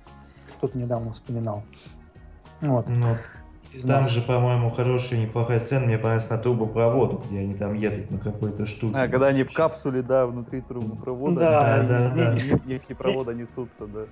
Кто-то 0.59 0.79
недавно 0.79 1.11
вспоминал. 1.13 1.65
Вот. 2.61 2.89
Ну, 2.89 3.17
там 3.81 3.91
нас... 4.03 4.11
же, 4.11 4.23
по-моему, 4.23 4.71
хорошая, 4.71 5.21
неплохая 5.21 5.59
сцена, 5.59 5.87
мне 5.87 5.97
понравилась 5.97 6.29
на 6.31 6.39
трубопроводу, 6.39 7.23
где 7.25 7.41
они 7.41 7.55
там 7.55 7.75
едут 7.75 8.11
на 8.11 8.19
какой-то 8.19 8.65
штуке. 8.65 8.97
А, 8.97 9.09
когда 9.09 9.29
они 9.29 9.45
в 9.45 9.53
капсуле, 9.53 10.03
да, 10.03 10.27
внутри 10.27 10.61
трубопровода, 10.61 11.41
да, 11.41 11.83
да, 11.83 12.11
да, 12.11 12.35
да. 12.35 12.59
нефтепровода 12.65 13.35
несутся, 13.35 13.87
да. 13.87 14.05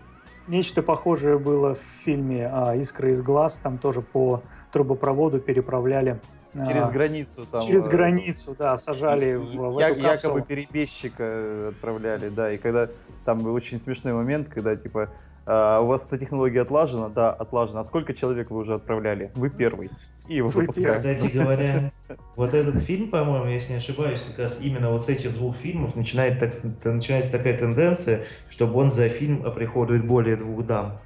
Нечто 0.48 0.82
похожее 0.82 1.38
было 1.38 1.74
в 1.74 2.04
фильме 2.04 2.48
а, 2.52 2.74
«Искры 2.74 3.12
из 3.12 3.22
глаз», 3.22 3.58
там 3.62 3.78
тоже 3.78 4.00
по 4.00 4.42
трубопроводу 4.72 5.40
переправляли 5.40 6.20
Через 6.52 6.88
а, 6.88 6.90
границу 6.90 7.46
там. 7.46 7.60
Через 7.60 7.86
э, 7.86 7.90
границу, 7.90 8.56
да, 8.58 8.76
сажали 8.76 9.36
в, 9.36 9.54
в 9.54 9.78
я, 9.78 9.90
эту 9.90 10.02
капсулу. 10.02 10.38
Якобы 10.38 10.42
перебежчика 10.42 11.68
отправляли, 11.68 12.28
да. 12.28 12.52
И 12.52 12.58
когда 12.58 12.88
там 13.24 13.46
очень 13.46 13.78
смешной 13.78 14.14
момент, 14.14 14.48
когда 14.48 14.74
типа 14.74 15.10
а, 15.46 15.80
у 15.80 15.86
вас 15.86 16.06
эта 16.06 16.18
технология 16.18 16.62
отлажена, 16.62 17.08
да, 17.08 17.32
отлажена. 17.32 17.80
А 17.80 17.84
сколько 17.84 18.14
человек 18.14 18.50
вы 18.50 18.58
уже 18.58 18.74
отправляли? 18.74 19.30
Вы 19.34 19.50
первый. 19.50 19.90
И 20.28 20.36
его 20.36 20.50
запускают. 20.50 20.98
Кстати 20.98 21.26
говоря, 21.32 21.92
вот 22.36 22.54
этот 22.54 22.80
фильм, 22.80 23.10
по-моему, 23.10 23.46
если 23.46 23.72
не 23.72 23.78
ошибаюсь, 23.78 24.20
как 24.20 24.38
раз 24.38 24.58
именно 24.62 24.90
вот 24.90 25.02
с 25.02 25.08
этих 25.08 25.34
двух 25.34 25.56
фильмов 25.56 25.96
начинает 25.96 26.38
так, 26.38 26.52
начинается 26.84 27.32
такая 27.32 27.58
тенденция, 27.58 28.24
что 28.48 28.66
он 28.66 28.92
за 28.92 29.08
фильм 29.08 29.44
оприходует 29.44 30.06
более 30.06 30.36
двух 30.36 30.66
дам. 30.66 31.00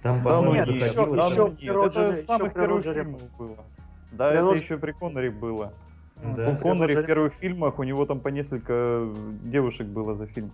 Там, 0.00 0.22
по-моему, 0.22 0.66
да, 0.66 0.72
нет, 0.72 0.82
еще, 0.82 1.02
еще, 1.02 1.54
еще, 1.58 1.86
это 1.86 2.14
самых 2.14 2.54
первых 2.54 2.84
фильмов 2.84 3.20
было. 3.38 3.56
Да, 4.10 4.30
Для 4.30 4.40
это 4.40 4.44
нож... 4.44 4.58
еще 4.58 4.78
при 4.78 4.92
Коннери 4.92 5.28
было. 5.28 5.72
Да. 6.22 6.50
У 6.50 6.56
Коннери 6.56 6.94
в 6.94 7.06
первых 7.06 7.32
фильмах 7.32 7.78
у 7.78 7.82
него 7.82 8.04
там 8.04 8.20
по 8.20 8.28
несколько 8.28 9.08
девушек 9.42 9.86
было 9.86 10.14
за 10.14 10.26
фильм. 10.26 10.52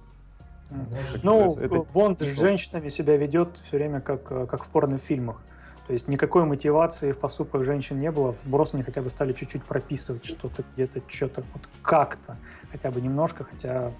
Ну, 1.23 1.57
это, 1.57 1.83
Бонд 1.93 2.21
с 2.21 2.25
женщинами 2.25 2.89
себя 2.89 3.17
ведет 3.17 3.59
все 3.65 3.79
время 3.79 4.01
как, 4.01 4.25
как 4.25 4.65
в 4.65 4.69
порнофильмах. 4.69 5.41
То 5.87 5.95
есть 5.95 6.07
никакой 6.07 6.45
мотивации 6.45 7.13
в 7.13 7.19
поступках 7.19 7.63
женщин 7.63 7.99
не 7.99 8.11
было. 8.11 8.35
В 8.35 8.47
Бросне 8.47 8.83
хотя 8.83 9.01
бы 9.01 9.09
стали 9.09 9.33
чуть-чуть 9.33 9.65
прописывать 9.65 10.27
что-то 10.27 10.63
где-то, 10.75 11.01
что-то 11.09 11.43
вот 11.55 11.63
как-то, 11.81 12.37
хотя 12.71 12.91
бы 12.91 13.01
немножко, 13.01 13.45
хотя 13.45 13.93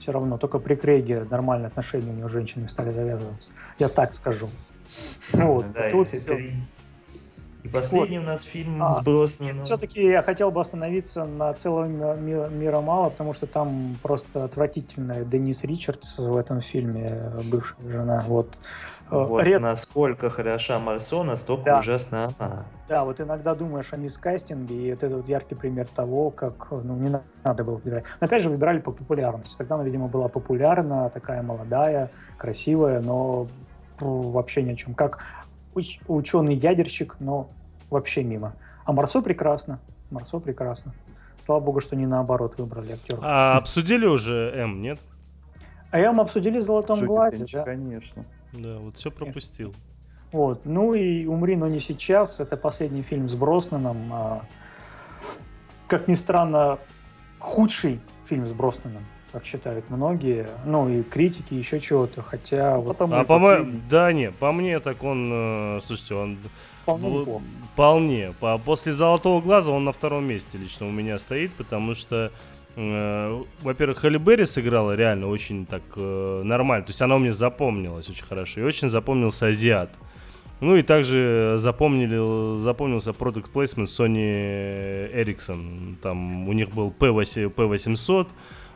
все 0.00 0.10
равно. 0.10 0.36
Только 0.36 0.58
при 0.58 0.74
Крейге 0.74 1.24
нормальные 1.30 1.68
отношения 1.68 2.10
у 2.10 2.14
него 2.14 2.28
с 2.28 2.32
женщинами 2.32 2.66
стали 2.66 2.90
завязываться. 2.90 3.52
Я 3.78 3.88
так 3.88 4.14
скажу. 4.14 4.50
Вот. 5.32 5.70
Да, 5.72 5.90
тут 5.90 6.08
все. 6.08 6.38
И 7.68 7.70
последний 7.70 8.18
вот. 8.18 8.24
у 8.24 8.28
нас 8.28 8.42
фильм 8.42 8.82
а, 8.82 8.90
с 8.90 9.00
Броснаном. 9.02 9.66
Все-таки 9.66 10.02
я 10.02 10.22
хотел 10.22 10.50
бы 10.50 10.60
остановиться 10.60 11.24
на 11.26 11.52
целом 11.52 12.24
мира, 12.24 12.48
мира 12.48 12.80
мало, 12.80 13.10
потому 13.10 13.34
что 13.34 13.46
там 13.46 13.98
просто 14.02 14.44
отвратительная 14.44 15.24
Денис 15.24 15.64
Ричардс 15.64 16.18
в 16.18 16.36
этом 16.36 16.62
фильме, 16.62 17.30
бывшая 17.44 17.90
жена. 17.90 18.24
Вот, 18.26 18.58
э, 19.10 19.14
вот 19.14 19.42
Ред... 19.42 19.60
насколько 19.60 20.30
хороша 20.30 20.78
Марсо, 20.78 21.22
настолько 21.24 21.64
да. 21.64 21.78
ужасна 21.80 22.34
она. 22.38 22.66
Да, 22.88 23.04
вот 23.04 23.20
иногда 23.20 23.54
думаешь 23.54 23.92
о 23.92 23.98
мискастинге, 23.98 24.74
и 24.74 24.86
это 24.86 25.08
вот 25.10 25.28
яркий 25.28 25.54
пример 25.54 25.86
того, 25.88 26.30
как 26.30 26.68
ну, 26.70 26.96
не 26.96 27.20
надо 27.44 27.64
было 27.64 27.76
выбирать. 27.76 28.04
Но 28.20 28.26
опять 28.26 28.42
же, 28.42 28.48
выбирали 28.48 28.78
по 28.78 28.92
популярности. 28.92 29.54
Тогда 29.58 29.74
она, 29.74 29.84
видимо, 29.84 30.08
была 30.08 30.28
популярна, 30.28 31.10
такая 31.10 31.42
молодая, 31.42 32.10
красивая, 32.38 33.00
но 33.00 33.46
вообще 34.00 34.62
ни 34.62 34.72
о 34.72 34.74
чем. 34.74 34.94
Как 34.94 35.18
уч- 35.74 36.00
ученый-ядерщик, 36.06 37.16
но 37.20 37.50
вообще 37.90 38.24
мимо. 38.24 38.54
А 38.84 38.92
Марсо 38.92 39.20
прекрасно. 39.22 39.80
Марсо 40.10 40.38
прекрасно. 40.38 40.94
Слава 41.42 41.60
богу, 41.60 41.80
что 41.80 41.96
не 41.96 42.06
наоборот 42.06 42.58
выбрали 42.58 42.92
актера. 42.92 43.20
А 43.22 43.56
обсудили 43.56 44.06
уже 44.06 44.52
М, 44.54 44.82
нет? 44.82 44.98
А 45.90 45.98
М 45.98 46.20
обсудили 46.20 46.58
в 46.58 46.62
«Золотом 46.62 47.04
глазе», 47.06 47.46
да? 47.52 47.62
Конечно. 47.62 48.24
Да, 48.52 48.78
вот 48.78 48.96
все 48.96 49.10
пропустил. 49.10 49.74
Вот. 50.32 50.66
Ну 50.66 50.94
и 50.94 51.26
«Умри, 51.26 51.56
но 51.56 51.68
не 51.68 51.80
сейчас»— 51.80 52.40
это 52.40 52.56
последний 52.56 53.02
фильм 53.02 53.28
с 53.28 53.34
Броснаном. 53.34 54.12
А, 54.12 54.42
как 55.86 56.08
ни 56.08 56.14
странно, 56.14 56.78
худший 57.38 58.00
фильм 58.26 58.46
с 58.46 58.52
Броснаном 58.52 59.02
как 59.32 59.44
считают 59.44 59.90
многие, 59.90 60.48
ну 60.64 60.88
и 60.88 61.02
критики, 61.02 61.54
еще 61.54 61.80
чего-то, 61.80 62.22
хотя... 62.22 62.76
Ну, 62.76 62.82
вот... 62.82 63.00
А 63.00 63.24
по 63.24 63.38
моему, 63.38 63.78
да 63.90 64.12
не, 64.12 64.32
по 64.32 64.52
мне 64.52 64.80
так 64.80 65.02
он, 65.02 65.30
э, 65.32 65.80
слушайте, 65.82 66.14
он... 66.14 66.38
Вполне 66.96 67.18
неплохо. 67.18 67.44
Вполне. 67.72 68.34
По, 68.40 68.58
после 68.58 68.92
«Золотого 68.92 69.40
глаза» 69.40 69.72
он 69.72 69.84
на 69.84 69.92
втором 69.92 70.24
месте 70.26 70.56
лично 70.58 70.86
у 70.86 70.90
меня 70.90 71.18
стоит, 71.18 71.52
потому 71.52 71.94
что 71.94 72.32
э, 72.76 73.42
во-первых, 73.62 73.98
Холли 73.98 74.18
Берри 74.18 74.46
сыграла 74.46 74.96
реально 74.96 75.28
очень 75.28 75.66
так 75.66 75.82
э, 75.96 76.42
нормально. 76.44 76.86
То 76.86 76.90
есть 76.90 77.02
она 77.02 77.16
у 77.16 77.18
меня 77.18 77.32
запомнилась 77.32 78.08
очень 78.08 78.24
хорошо. 78.24 78.60
И 78.60 78.64
очень 78.64 78.88
запомнился 78.88 79.48
азиат. 79.48 79.90
Ну 80.60 80.76
и 80.76 80.82
также 80.82 81.54
запомнили, 81.58 82.58
запомнился 82.58 83.10
Product 83.10 83.52
Placement 83.52 83.84
Sony 83.84 85.12
Ericsson. 85.12 85.96
Там 86.02 86.48
у 86.48 86.52
них 86.52 86.70
был 86.70 86.92
P800, 86.98 87.54
P800 87.54 88.28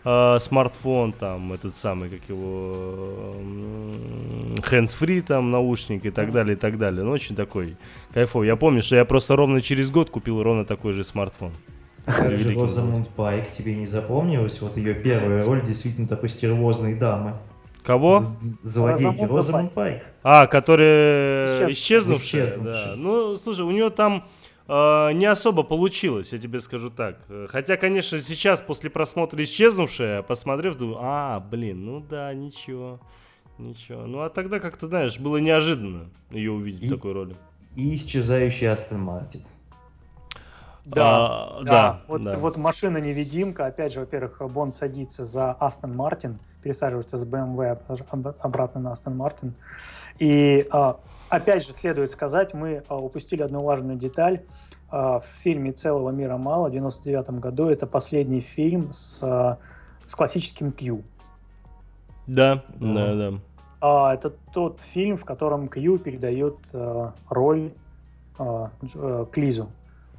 э, 0.05 0.39
смартфон, 0.41 1.13
там, 1.13 1.53
этот 1.53 1.77
самый, 1.77 2.11
как 2.11 2.29
его, 2.29 3.35
hands-free, 4.59 5.23
там, 5.23 5.51
наушник 5.51 6.05
и 6.05 6.11
так 6.11 6.33
далее, 6.33 6.57
и 6.57 6.59
так 6.59 6.79
далее. 6.79 7.05
Ну, 7.05 7.11
очень 7.11 7.37
такой 7.37 7.77
кайфовый. 8.13 8.49
Я 8.49 8.57
помню, 8.57 8.83
что 8.83 8.97
я 8.97 9.05
просто 9.05 9.37
ровно 9.37 9.61
через 9.61 9.91
год 9.91 10.11
купил 10.11 10.43
ровно 10.43 10.65
такой 10.65 10.93
же 10.93 11.05
смартфон. 11.05 11.53
Как 12.05 12.37
же 12.37 12.55
Розамунд 12.55 13.09
Пайк 13.11 13.51
тебе 13.51 13.77
не 13.77 13.87
запомнилось? 13.87 14.61
Вот 14.61 14.77
ее 14.77 14.95
первая 14.95 15.45
роль 15.45 15.63
действительно 15.63 16.09
такой 16.09 16.29
стервозной 16.29 16.95
дамы. 16.95 17.35
Кого? 17.85 18.25
Злодейки 18.61 19.25
Розамунд 19.25 19.73
Пайк. 19.73 20.03
А, 20.23 20.47
которая 20.47 21.71
исчезнувшая. 21.73 22.45
исчезнувшая. 22.45 22.95
Да. 22.95 22.97
Ну, 22.97 23.37
слушай, 23.37 23.63
у 23.63 23.71
нее 23.71 23.91
там 23.91 24.17
э, 24.17 24.42
не 24.69 25.27
особо 25.27 25.63
получилось, 25.63 26.33
я 26.33 26.39
тебе 26.39 26.61
скажу 26.61 26.91
так. 26.91 27.19
Хотя, 27.49 27.77
конечно, 27.77 28.19
сейчас 28.19 28.61
после 28.61 28.91
просмотра 28.91 29.43
исчезнувшая, 29.43 30.23
посмотрев, 30.23 30.77
думаю, 30.77 30.99
а, 31.01 31.41
блин, 31.41 31.85
ну 31.85 32.01
да, 32.01 32.33
ничего, 32.33 33.01
ничего. 33.59 34.07
Ну 34.07 34.21
а 34.21 34.31
тогда 34.31 34.61
как-то, 34.61 34.87
знаешь, 34.87 35.19
было 35.19 35.39
неожиданно 35.39 36.11
ее 36.31 36.53
увидеть 36.53 36.85
и, 36.85 36.87
в 36.89 36.97
такой 36.97 37.13
роли. 37.13 37.37
И 37.77 37.95
исчезающий 37.95 38.69
Астон 38.69 39.01
Мартин. 39.01 39.43
Да, 40.85 41.03
а, 41.05 41.63
да, 41.63 41.71
да, 41.71 42.03
вот, 42.09 42.25
да. 42.25 42.39
вот 42.39 42.57
машина-невидимка, 42.57 43.67
опять 43.67 43.93
же, 43.93 44.01
во-первых, 44.01 44.41
Бонд 44.51 44.75
садится 44.75 45.25
за 45.25 45.53
Астон 45.53 45.95
Мартин, 45.95 46.41
пересаживается 46.63 47.17
с 47.17 47.25
BMW 47.25 47.79
обратно 48.41 48.81
на 48.81 48.93
Астон 48.93 49.17
Мартин. 49.17 49.55
И 50.19 50.67
а, 50.71 50.99
опять 51.37 51.67
же, 51.67 51.73
следует 51.73 52.11
сказать, 52.11 52.55
мы 52.55 52.83
а, 52.89 52.97
упустили 52.97 53.43
одну 53.43 53.63
важную 53.63 53.97
деталь. 53.99 54.43
В 54.91 55.25
фильме 55.43 55.73
«Целого 55.73 56.11
мира 56.11 56.37
мало» 56.37 56.69
в 56.69 56.73
99 56.73 57.41
году 57.41 57.71
это 57.71 57.87
последний 57.87 58.43
фильм 58.43 58.93
с, 58.93 59.59
с 60.05 60.15
классическим 60.15 60.71
Q. 60.71 61.03
Да, 62.27 62.63
да, 62.77 63.15
да. 63.15 63.31
да. 63.81 64.13
Это 64.13 64.35
тот 64.53 64.83
фильм, 64.83 65.17
в 65.17 65.25
котором 65.25 65.69
Кью 65.69 65.99
передает 65.99 66.59
роль 67.31 67.73
Клизу 69.33 69.71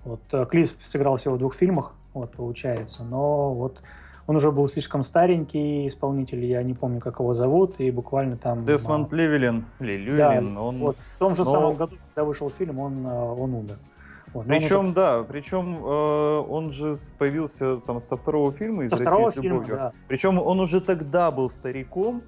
вот 0.03 0.21
э, 0.31 0.45
Клис 0.49 0.75
сыграл 0.81 1.17
всего 1.17 1.35
в 1.35 1.39
двух 1.39 1.55
фильмах, 1.55 1.93
вот 2.13 2.31
получается, 2.31 3.03
но 3.03 3.53
вот 3.53 3.81
он 4.25 4.35
уже 4.35 4.51
был 4.51 4.67
слишком 4.67 5.03
старенький 5.03 5.87
исполнитель, 5.87 6.45
я 6.45 6.63
не 6.63 6.73
помню, 6.73 6.99
как 7.01 7.19
его 7.19 7.33
зовут, 7.33 7.79
и 7.79 7.91
буквально 7.91 8.37
там... 8.37 8.65
Десмонд 8.65 9.11
а... 9.11 9.15
Левелин, 9.15 9.65
Лювин, 9.79 10.55
да, 10.55 10.61
он... 10.61 10.79
вот 10.79 10.99
в 10.99 11.17
том 11.17 11.35
же 11.35 11.43
но... 11.43 11.51
самом 11.51 11.75
году, 11.75 11.97
когда 12.07 12.23
вышел 12.23 12.49
фильм, 12.49 12.79
он, 12.79 13.05
э, 13.05 13.09
он 13.09 13.53
умер. 13.53 13.79
Вот, 14.33 14.47
причем, 14.47 14.79
он... 14.79 14.93
да, 14.93 15.23
причем 15.23 15.77
э, 15.77 16.39
он 16.49 16.71
же 16.71 16.95
появился 17.17 17.77
там 17.79 17.99
со 17.99 18.17
второго 18.17 18.51
фильма 18.51 18.85
из 18.85 18.89
со 18.89 18.97
России 18.97 19.11
с 19.11 19.35
любовью. 19.35 19.63
Фильма, 19.65 19.77
да. 19.77 19.91
Причем 20.07 20.39
он 20.39 20.59
уже 20.59 20.81
тогда 20.81 21.29
был 21.29 21.49
стариком, 21.49 22.23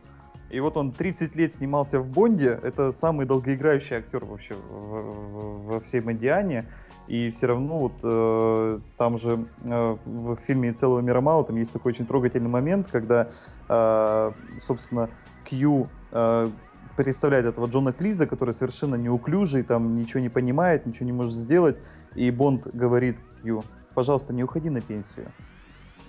и 0.50 0.60
вот 0.60 0.78
он 0.78 0.92
30 0.92 1.36
лет 1.36 1.54
снимался 1.54 2.00
в 2.00 2.10
Бонде. 2.10 2.60
Это 2.62 2.92
самый 2.92 3.26
долгоиграющий 3.26 3.98
актер 3.98 4.24
вообще 4.26 4.56
во 4.70 5.80
всей 5.80 6.02
Мадиане. 6.02 6.68
И 7.08 7.30
все 7.30 7.48
равно 7.48 7.80
вот 7.80 7.94
э, 8.02 8.80
там 8.98 9.18
же 9.18 9.48
э, 9.64 9.98
в 10.06 10.36
фильме 10.38 10.74
«Целого 10.74 11.02
мира 11.02 11.22
мало» 11.22 11.46
там 11.46 11.56
есть 11.56 11.72
такой 11.72 11.92
очень 11.92 12.08
трогательный 12.08 12.50
момент, 12.50 12.88
когда, 12.92 13.30
э, 13.70 14.32
собственно, 14.60 15.10
Кью 15.44 15.90
э, 16.12 16.50
представляет 16.98 17.46
этого 17.46 17.68
Джона 17.68 17.94
Клиза, 17.94 18.26
который 18.26 18.54
совершенно 18.54 18.96
неуклюжий, 18.96 19.64
там 19.64 19.94
ничего 19.94 20.20
не 20.20 20.30
понимает, 20.30 20.86
ничего 20.86 21.06
не 21.06 21.14
может 21.14 21.34
сделать, 21.34 21.80
и 22.16 22.32
Бонд 22.32 22.68
говорит 22.74 23.20
Кью, 23.42 23.64
пожалуйста, 23.94 24.34
не 24.34 24.44
уходи 24.44 24.70
на 24.70 24.82
пенсию. 24.82 25.32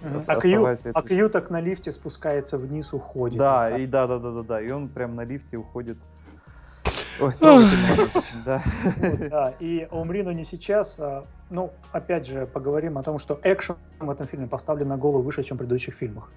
А 0.03 0.41
Кью, 0.41 0.67
а 0.67 1.03
Кью 1.03 1.29
так 1.31 1.51
на 1.51 1.61
лифте 1.61 1.91
спускается 1.91 2.59
вниз, 2.59 2.93
уходит. 2.93 3.39
Да, 3.39 3.77
и 3.77 3.87
да, 3.87 4.07
да, 4.07 4.19
да, 4.19 4.31
да, 4.31 4.43
да, 4.43 4.61
и 4.61 4.71
он 4.71 4.89
прям 4.89 5.15
на 5.15 5.25
лифте 5.25 5.57
уходит 5.57 5.99
Ой, 7.21 7.33
очень, 8.15 8.45
да. 8.45 8.61
Да, 9.31 9.55
и 9.59 9.89
«Умри, 9.91 10.23
но 10.23 10.33
не 10.33 10.45
сейчас». 10.45 10.99
А, 10.99 11.25
ну, 11.51 11.73
опять 11.93 12.27
же, 12.27 12.47
поговорим 12.47 12.99
о 12.99 13.03
том, 13.03 13.19
что 13.19 13.41
экшен 13.43 13.77
в 14.01 14.11
этом 14.11 14.27
фильме 14.27 14.47
поставлен 14.47 14.89
на 14.89 14.97
голову 14.97 15.23
выше, 15.23 15.43
чем 15.43 15.57
в 15.57 15.59
предыдущих 15.59 15.95
фильмах. 15.95 16.31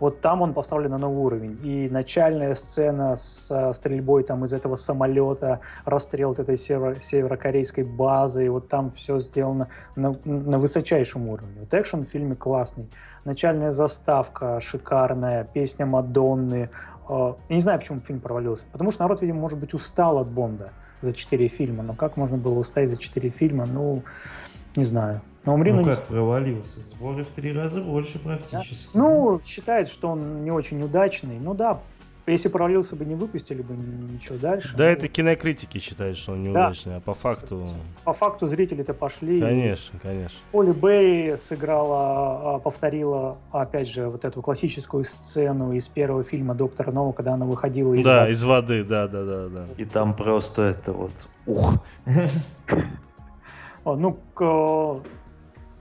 Вот 0.00 0.20
там 0.20 0.42
он 0.42 0.54
поставлен 0.54 0.90
на 0.90 0.98
новый 0.98 1.24
уровень. 1.24 1.58
И 1.62 1.88
начальная 1.88 2.54
сцена 2.54 3.16
с 3.16 3.48
а, 3.50 3.72
стрельбой 3.72 4.24
там 4.24 4.44
из 4.44 4.52
этого 4.52 4.76
самолета, 4.76 5.60
расстрел 5.84 6.30
вот 6.30 6.40
этой 6.40 6.56
северо- 6.56 7.00
северокорейской 7.00 7.84
базы, 7.84 8.46
и 8.46 8.48
вот 8.48 8.68
там 8.68 8.90
все 8.90 9.18
сделано 9.20 9.68
на, 9.94 10.14
на 10.24 10.58
высочайшем 10.58 11.28
уровне. 11.28 11.60
Вот 11.60 11.72
экшен 11.72 12.04
в 12.04 12.08
фильме 12.08 12.34
классный. 12.34 12.90
Начальная 13.24 13.70
заставка 13.70 14.60
шикарная, 14.60 15.44
песня 15.44 15.86
Мадонны, 15.86 16.70
я 17.08 17.54
не 17.54 17.60
знаю, 17.60 17.78
почему 17.78 18.00
фильм 18.00 18.20
провалился. 18.20 18.64
Потому 18.72 18.90
что 18.90 19.02
народ, 19.02 19.20
видимо, 19.20 19.40
может 19.40 19.58
быть, 19.58 19.74
устал 19.74 20.18
от 20.18 20.28
Бонда 20.28 20.72
за 21.00 21.12
четыре 21.12 21.48
фильма. 21.48 21.82
Но 21.82 21.94
как 21.94 22.16
можно 22.16 22.36
было 22.36 22.58
устать 22.58 22.88
за 22.88 22.96
четыре 22.96 23.30
фильма? 23.30 23.66
Ну, 23.66 24.02
не 24.76 24.84
знаю. 24.84 25.20
Но 25.44 25.54
умри, 25.54 25.72
ну, 25.72 25.78
ну 25.78 25.84
как 25.84 26.00
не... 26.00 26.06
провалился? 26.06 26.80
Сборы 26.80 27.22
в 27.22 27.30
три 27.30 27.52
раза 27.52 27.82
больше 27.82 28.18
практически. 28.18 28.90
Да? 28.94 29.00
Ну, 29.00 29.40
считает, 29.44 29.88
что 29.88 30.08
он 30.08 30.42
не 30.42 30.50
очень 30.50 30.82
удачный. 30.82 31.38
Ну 31.38 31.54
да, 31.54 31.80
если 32.26 32.48
провалился 32.48 32.96
бы, 32.96 33.04
не 33.04 33.14
выпустили 33.14 33.60
бы 33.60 33.74
ничего 33.74 34.38
дальше. 34.38 34.74
Да, 34.76 34.84
ну, 34.84 34.90
это 34.90 35.08
кинокритики 35.08 35.78
считают, 35.78 36.16
что 36.16 36.32
он 36.32 36.42
неудачный, 36.42 36.92
да. 36.92 36.96
а 36.98 37.00
по 37.00 37.12
факту... 37.12 37.66
По 38.04 38.12
факту 38.12 38.46
зрители-то 38.46 38.94
пошли. 38.94 39.40
Конечно, 39.40 39.98
конечно. 40.02 40.38
Поли 40.50 40.72
Берри 40.72 41.36
сыграла, 41.36 42.56
а, 42.56 42.58
повторила, 42.58 43.36
опять 43.52 43.88
же, 43.88 44.08
вот 44.08 44.24
эту 44.24 44.40
классическую 44.40 45.04
сцену 45.04 45.72
из 45.72 45.88
первого 45.88 46.24
фильма 46.24 46.54
«Доктор 46.54 46.92
Ноу», 46.92 47.12
когда 47.12 47.34
она 47.34 47.44
выходила 47.44 47.92
из 47.94 48.04
Да, 48.04 48.20
воды. 48.20 48.32
из 48.32 48.44
воды, 48.44 48.84
да, 48.84 49.06
да, 49.06 49.24
да, 49.24 49.48
да. 49.48 49.66
И 49.76 49.84
там 49.84 50.14
просто 50.14 50.62
это 50.62 50.92
вот... 50.92 51.28
Ух! 51.46 51.76
Ну, 53.86 54.18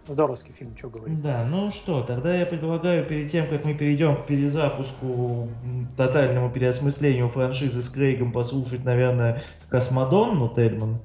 Здоровский 0.08 0.51
фильм, 0.51 0.76
что 0.78 0.89
говорить. 0.89 1.22
Да, 1.22 1.45
ну 1.49 1.72
что, 1.72 2.04
тогда 2.04 2.36
я 2.36 2.45
предлагаю 2.45 3.06
перед 3.06 3.32
тем, 3.32 3.47
как 3.47 3.64
мы 3.64 3.74
перейдем 3.74 4.18
к 4.18 4.26
перезапуску, 4.26 5.49
тотальному 5.95 6.51
переосмыслению 6.51 7.30
франшизы 7.30 7.82
с 7.82 7.89
Крейгом, 7.89 8.34
послушать, 8.34 8.84
наверное, 8.84 9.39
Космодон, 9.70 10.54
Тельман. 10.54 10.99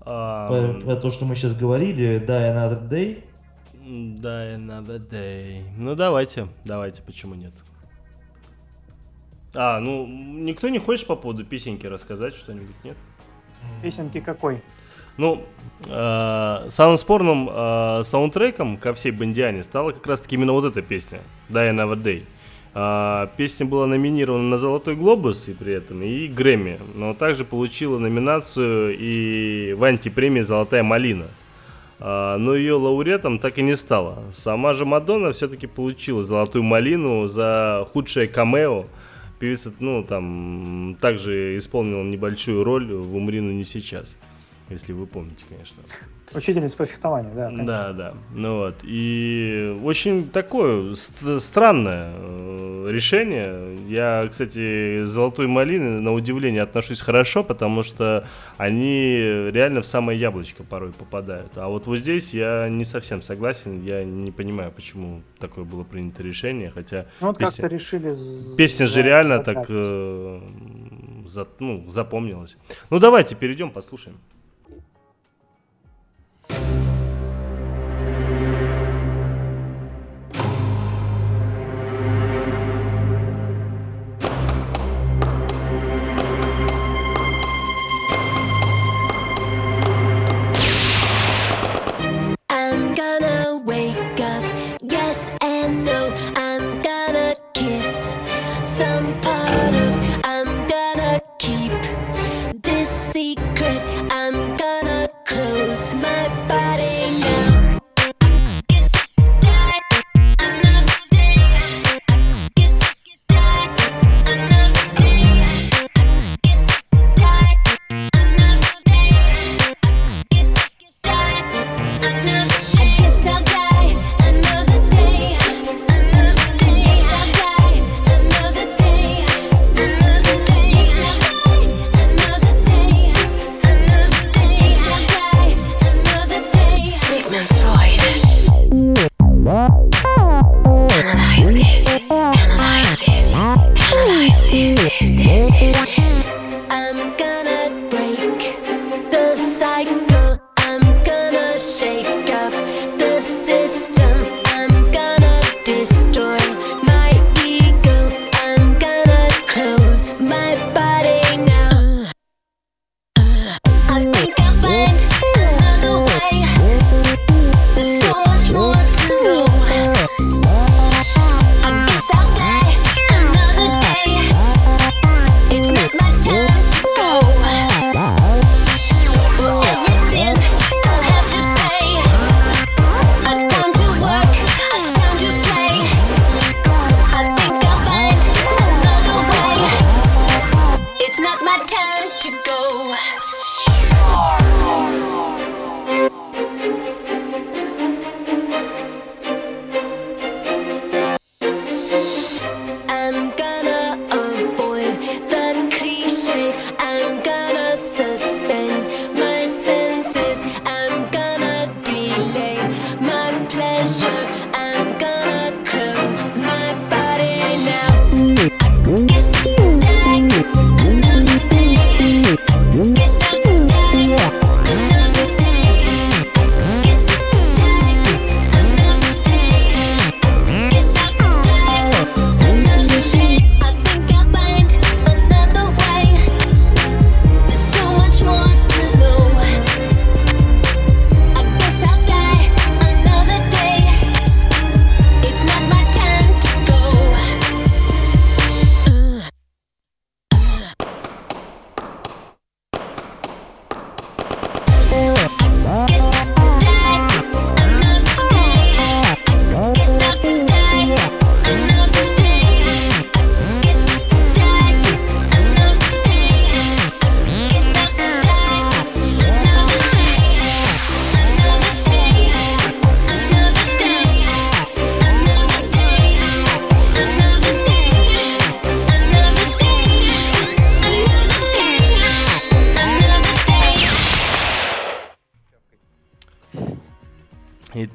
Um... 0.00 0.48
Про, 0.48 0.80
про 0.84 0.96
то, 0.96 1.10
что 1.10 1.24
мы 1.24 1.34
сейчас 1.34 1.54
говорили, 1.54 2.20
Die 2.20 2.26
Another 2.26 2.86
Day. 2.86 3.24
Die 3.82 4.56
Another 4.56 4.98
Day. 4.98 5.62
Ну 5.78 5.94
давайте, 5.94 6.48
давайте, 6.64 7.00
почему 7.02 7.34
нет? 7.34 7.52
А, 9.54 9.80
ну, 9.80 10.06
никто 10.06 10.68
не 10.68 10.78
хочет 10.78 11.06
по 11.06 11.16
поводу 11.16 11.44
песенки 11.44 11.86
рассказать 11.86 12.34
что-нибудь, 12.34 12.76
нет? 12.84 12.96
Песенки 13.82 14.20
какой? 14.20 14.62
Ну, 15.18 15.44
э, 15.90 16.66
самым 16.68 16.96
спорным 16.96 17.48
э, 17.52 18.02
саундтреком 18.04 18.78
ко 18.78 18.94
всей 18.94 19.12
Бандиане 19.12 19.62
стала 19.62 19.92
как 19.92 20.06
раз-таки 20.06 20.36
именно 20.36 20.52
вот 20.52 20.64
эта 20.64 20.80
песня 20.80 21.20
«Die 21.50 21.70
Another 21.70 22.02
Day». 22.02 22.24
Э, 22.74 23.28
песня 23.36 23.66
была 23.66 23.86
номинирована 23.86 24.44
на 24.44 24.56
«Золотой 24.56 24.96
глобус» 24.96 25.48
и 25.48 25.52
при 25.54 25.74
этом, 25.74 26.02
и 26.02 26.28
Грэмми, 26.28 26.78
но 26.94 27.12
также 27.12 27.44
получила 27.44 27.98
номинацию 27.98 28.96
и 28.98 29.74
в 29.74 29.84
антипремии 29.84 30.40
«Золотая 30.40 30.82
малина». 30.82 31.26
Uh, 32.04 32.36
но 32.36 32.56
ее 32.56 32.74
лауреатом 32.74 33.38
так 33.38 33.58
и 33.58 33.62
не 33.62 33.76
стала. 33.76 34.24
Сама 34.32 34.74
же 34.74 34.84
Мадонна 34.84 35.30
все-таки 35.30 35.68
получила 35.68 36.24
золотую 36.24 36.64
малину 36.64 37.28
за 37.28 37.86
худшее 37.92 38.26
камео. 38.26 38.86
Певица, 39.38 39.72
ну, 39.78 40.02
там, 40.02 40.96
также 41.00 41.56
исполнила 41.56 42.02
небольшую 42.02 42.64
роль 42.64 42.92
в 42.92 43.14
«Умри, 43.14 43.38
но 43.40 43.52
не 43.52 43.62
сейчас» 43.62 44.16
если 44.72 44.92
вы 44.92 45.06
помните, 45.06 45.44
конечно. 45.48 45.76
Учительница 46.34 46.76
по 46.78 46.86
фехтованию, 46.86 47.34
да. 47.34 47.46
Конечно. 47.48 47.66
Да, 47.66 47.92
да. 47.92 48.14
Ну 48.34 48.56
вот. 48.58 48.76
И 48.84 49.78
очень 49.84 50.30
такое 50.30 50.94
ст- 50.94 51.38
странное 51.40 52.12
э, 52.14 52.88
решение. 52.90 53.76
Я, 53.86 54.26
кстати, 54.30 55.04
золотой 55.04 55.46
малины 55.46 56.00
на 56.00 56.12
удивление 56.14 56.62
отношусь 56.62 57.02
хорошо, 57.02 57.44
потому 57.44 57.82
что 57.82 58.26
они 58.56 59.18
реально 59.50 59.82
в 59.82 59.86
самое 59.86 60.18
яблочко 60.18 60.62
порой 60.62 60.92
попадают. 60.92 61.52
А 61.56 61.68
вот 61.68 61.86
вот 61.86 61.98
здесь 61.98 62.32
я 62.32 62.68
не 62.70 62.84
совсем 62.84 63.20
согласен. 63.20 63.82
Я 63.84 64.02
не 64.02 64.30
понимаю, 64.30 64.72
почему 64.72 65.20
такое 65.38 65.64
было 65.64 65.84
принято 65.84 66.22
решение. 66.22 66.70
Хотя 66.70 67.04
ну, 67.20 67.26
вот 67.26 67.38
песня, 67.38 67.60
как-то 67.62 67.76
решили. 67.76 68.16
Песня 68.56 68.86
же 68.86 69.02
реально 69.02 69.40
так 69.40 69.66
э, 69.68 70.40
за, 71.26 71.46
ну, 71.58 71.90
запомнилась. 71.90 72.56
Ну 72.88 72.98
давайте 72.98 73.34
перейдем, 73.34 73.70
послушаем. 73.70 74.16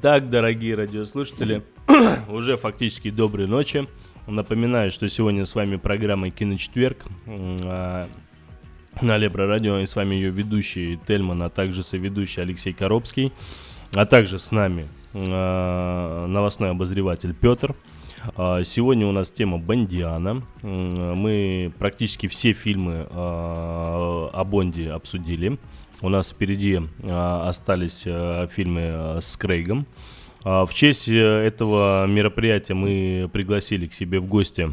Итак, 0.00 0.30
дорогие 0.30 0.76
радиослушатели, 0.76 1.60
уже 2.28 2.56
фактически 2.56 3.10
доброй 3.10 3.48
ночи. 3.48 3.88
Напоминаю, 4.28 4.92
что 4.92 5.08
сегодня 5.08 5.44
с 5.44 5.56
вами 5.56 5.74
программа 5.74 6.30
«Киночетверг» 6.30 7.04
а, 7.26 8.06
на 9.02 9.16
Лебро 9.16 9.48
Радио, 9.48 9.78
и 9.78 9.86
с 9.86 9.96
вами 9.96 10.14
ее 10.14 10.30
ведущий 10.30 11.00
Тельман, 11.04 11.42
а 11.42 11.50
также 11.50 11.82
соведущий 11.82 12.40
Алексей 12.40 12.72
Коробский, 12.72 13.32
а 13.92 14.06
также 14.06 14.38
с 14.38 14.52
нами 14.52 14.86
а, 15.14 16.28
новостной 16.28 16.70
обозреватель 16.70 17.34
Петр. 17.34 17.74
А, 18.36 18.62
сегодня 18.62 19.04
у 19.04 19.10
нас 19.10 19.32
тема 19.32 19.58
Бондиана. 19.58 20.44
Мы 20.62 21.72
практически 21.76 22.28
все 22.28 22.52
фильмы 22.52 23.08
о 23.10 24.44
Бонде 24.44 24.92
обсудили. 24.92 25.58
У 26.00 26.08
нас 26.08 26.28
впереди 26.28 26.80
а, 27.02 27.48
остались 27.48 28.04
а, 28.06 28.46
фильмы 28.46 28.82
а, 28.84 29.18
с 29.20 29.36
Крейгом. 29.36 29.86
А, 30.44 30.64
в 30.64 30.72
честь 30.72 31.08
э, 31.08 31.12
этого 31.12 32.06
мероприятия 32.06 32.74
мы 32.74 33.28
пригласили 33.32 33.86
к 33.86 33.94
себе 33.94 34.20
в 34.20 34.28
гости 34.28 34.70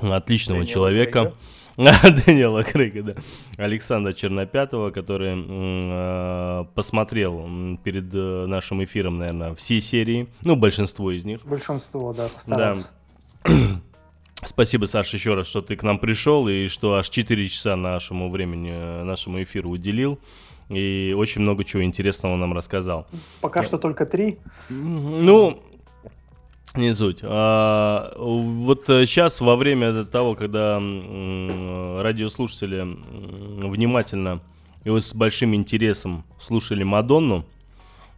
отличного 0.00 0.60
Дэниела 0.60 0.72
человека. 0.72 1.32
Дэниела 1.76 2.62
Крейга, 2.62 3.02
да. 3.02 3.14
Александра 3.56 4.12
Чернопятого, 4.12 4.90
который 4.90 5.32
э, 5.34 6.64
посмотрел 6.74 7.78
перед 7.82 8.12
э, 8.12 8.46
нашим 8.46 8.84
эфиром, 8.84 9.18
наверное, 9.18 9.54
все 9.54 9.80
серии. 9.80 10.28
Ну, 10.44 10.56
большинство 10.56 11.10
из 11.10 11.24
них. 11.24 11.40
Большинство, 11.44 12.12
да, 12.12 12.28
постарался. 12.28 12.90
Да. 13.44 13.52
Спасибо, 14.44 14.86
Саша, 14.86 15.16
еще 15.16 15.34
раз, 15.34 15.46
что 15.46 15.62
ты 15.62 15.76
к 15.76 15.84
нам 15.84 16.00
пришел 16.00 16.48
и 16.48 16.66
что 16.66 16.94
аж 16.94 17.08
4 17.08 17.48
часа 17.48 17.76
нашему 17.76 18.28
времени, 18.28 18.72
э, 18.72 19.04
нашему 19.04 19.40
эфиру 19.42 19.70
уделил. 19.70 20.18
И 20.68 21.14
очень 21.16 21.42
много 21.42 21.62
чего 21.64 21.84
интересного 21.84 22.34
нам 22.36 22.52
рассказал. 22.52 23.06
Пока 23.40 23.62
что 23.62 23.78
только 23.78 24.04
три. 24.04 24.38
Ну, 24.68 25.62
не 26.74 26.92
суть. 26.94 27.20
А, 27.22 28.14
вот 28.16 28.84
сейчас, 28.86 29.40
во 29.40 29.54
время 29.56 30.04
того, 30.04 30.34
когда 30.34 30.76
радиослушатели 30.76 32.82
внимательно 33.68 34.40
и 34.84 34.90
вот 34.90 35.04
с 35.04 35.14
большим 35.14 35.54
интересом 35.54 36.24
слушали 36.40 36.82
Мадонну, 36.82 37.44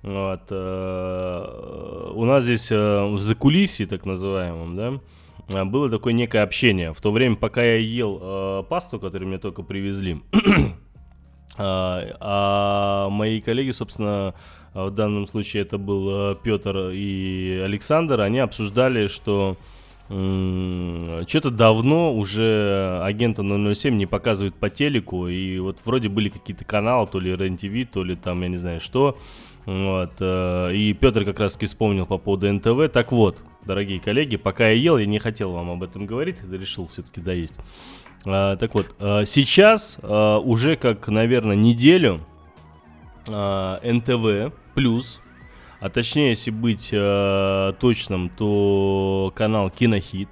вот, 0.02 0.50
у 0.52 2.24
нас 2.24 2.44
здесь 2.44 2.70
в 2.70 3.18
закулисье, 3.18 3.86
так 3.86 4.06
называемом, 4.06 4.76
да, 4.76 5.00
было 5.48 5.88
такое 5.88 6.12
некое 6.12 6.42
общение. 6.42 6.92
В 6.92 7.00
то 7.00 7.12
время, 7.12 7.36
пока 7.36 7.62
я 7.62 7.76
ел 7.76 8.18
э, 8.20 8.62
пасту, 8.68 8.98
которую 8.98 9.28
мне 9.28 9.38
только 9.38 9.62
привезли, 9.62 10.22
а, 11.56 12.16
а 12.20 13.08
мои 13.10 13.40
коллеги, 13.40 13.70
собственно, 13.72 14.34
в 14.72 14.90
данном 14.90 15.26
случае 15.26 15.62
это 15.62 15.78
был 15.78 16.32
э, 16.32 16.36
Петр 16.42 16.90
и 16.92 17.60
Александр, 17.64 18.20
они 18.20 18.38
обсуждали, 18.38 19.08
что 19.08 19.56
что-то 20.06 21.50
давно 21.50 22.14
уже 22.14 23.00
агента 23.02 23.42
007 23.42 23.96
не 23.96 24.04
показывают 24.04 24.54
по 24.54 24.68
телеку, 24.68 25.28
и 25.28 25.58
вот 25.58 25.78
вроде 25.86 26.10
были 26.10 26.28
какие-то 26.28 26.66
каналы, 26.66 27.06
то 27.06 27.18
ли 27.18 27.34
РЕН-ТВ, 27.34 27.90
то 27.90 28.04
ли 28.04 28.14
там, 28.14 28.42
я 28.42 28.48
не 28.48 28.58
знаю 28.58 28.82
что, 28.82 29.16
вот, 29.66 30.12
э, 30.20 30.74
и 30.74 30.92
Петр 30.92 31.24
как 31.24 31.40
раз 31.40 31.54
таки 31.54 31.66
вспомнил 31.66 32.06
по 32.06 32.18
поводу 32.18 32.52
НТВ. 32.52 32.92
Так 32.92 33.12
вот, 33.12 33.38
дорогие 33.64 33.98
коллеги, 33.98 34.36
пока 34.36 34.68
я 34.68 34.74
ел, 34.74 34.98
я 34.98 35.06
не 35.06 35.18
хотел 35.18 35.52
вам 35.52 35.70
об 35.70 35.82
этом 35.82 36.06
говорить, 36.06 36.36
решил 36.50 36.86
все-таки 36.88 37.20
доесть. 37.20 37.56
А, 38.26 38.56
так 38.56 38.74
вот, 38.74 38.94
а, 39.00 39.24
сейчас 39.24 39.98
а, 40.02 40.38
уже 40.38 40.76
как, 40.76 41.08
наверное, 41.08 41.56
неделю 41.56 42.20
НТВ 43.26 44.54
плюс, 44.74 45.22
а 45.80 45.88
точнее, 45.88 46.30
если 46.30 46.50
быть 46.50 46.90
точным, 47.80 48.28
то 48.28 49.32
канал 49.34 49.70
Кинохит 49.70 50.28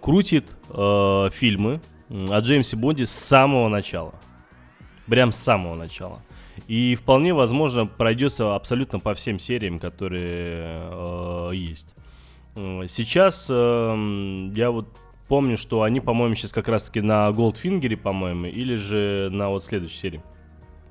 крутит 0.00 0.56
фильмы 0.70 1.82
о 2.08 2.40
Джеймсе 2.40 2.76
Бонде 2.76 3.04
с 3.04 3.10
самого 3.10 3.68
начала. 3.68 4.14
Прям 5.06 5.32
с 5.32 5.36
самого 5.36 5.74
начала. 5.74 6.22
И 6.68 6.94
вполне 6.96 7.32
возможно 7.32 7.86
пройдется 7.86 8.54
абсолютно 8.54 8.98
по 8.98 9.14
всем 9.14 9.38
сериям, 9.38 9.78
которые 9.78 10.88
э, 10.90 11.50
есть. 11.54 11.94
Сейчас 12.54 13.46
э, 13.48 14.50
я 14.54 14.70
вот 14.70 14.88
помню, 15.28 15.56
что 15.56 15.82
они, 15.82 16.00
по-моему, 16.00 16.34
сейчас 16.34 16.52
как 16.52 16.68
раз-таки 16.68 17.00
на 17.00 17.28
Goldfinger, 17.28 17.96
по-моему, 17.96 18.46
или 18.46 18.76
же 18.76 19.28
на 19.30 19.48
вот 19.50 19.62
следующей 19.62 19.96
серии. 19.98 20.22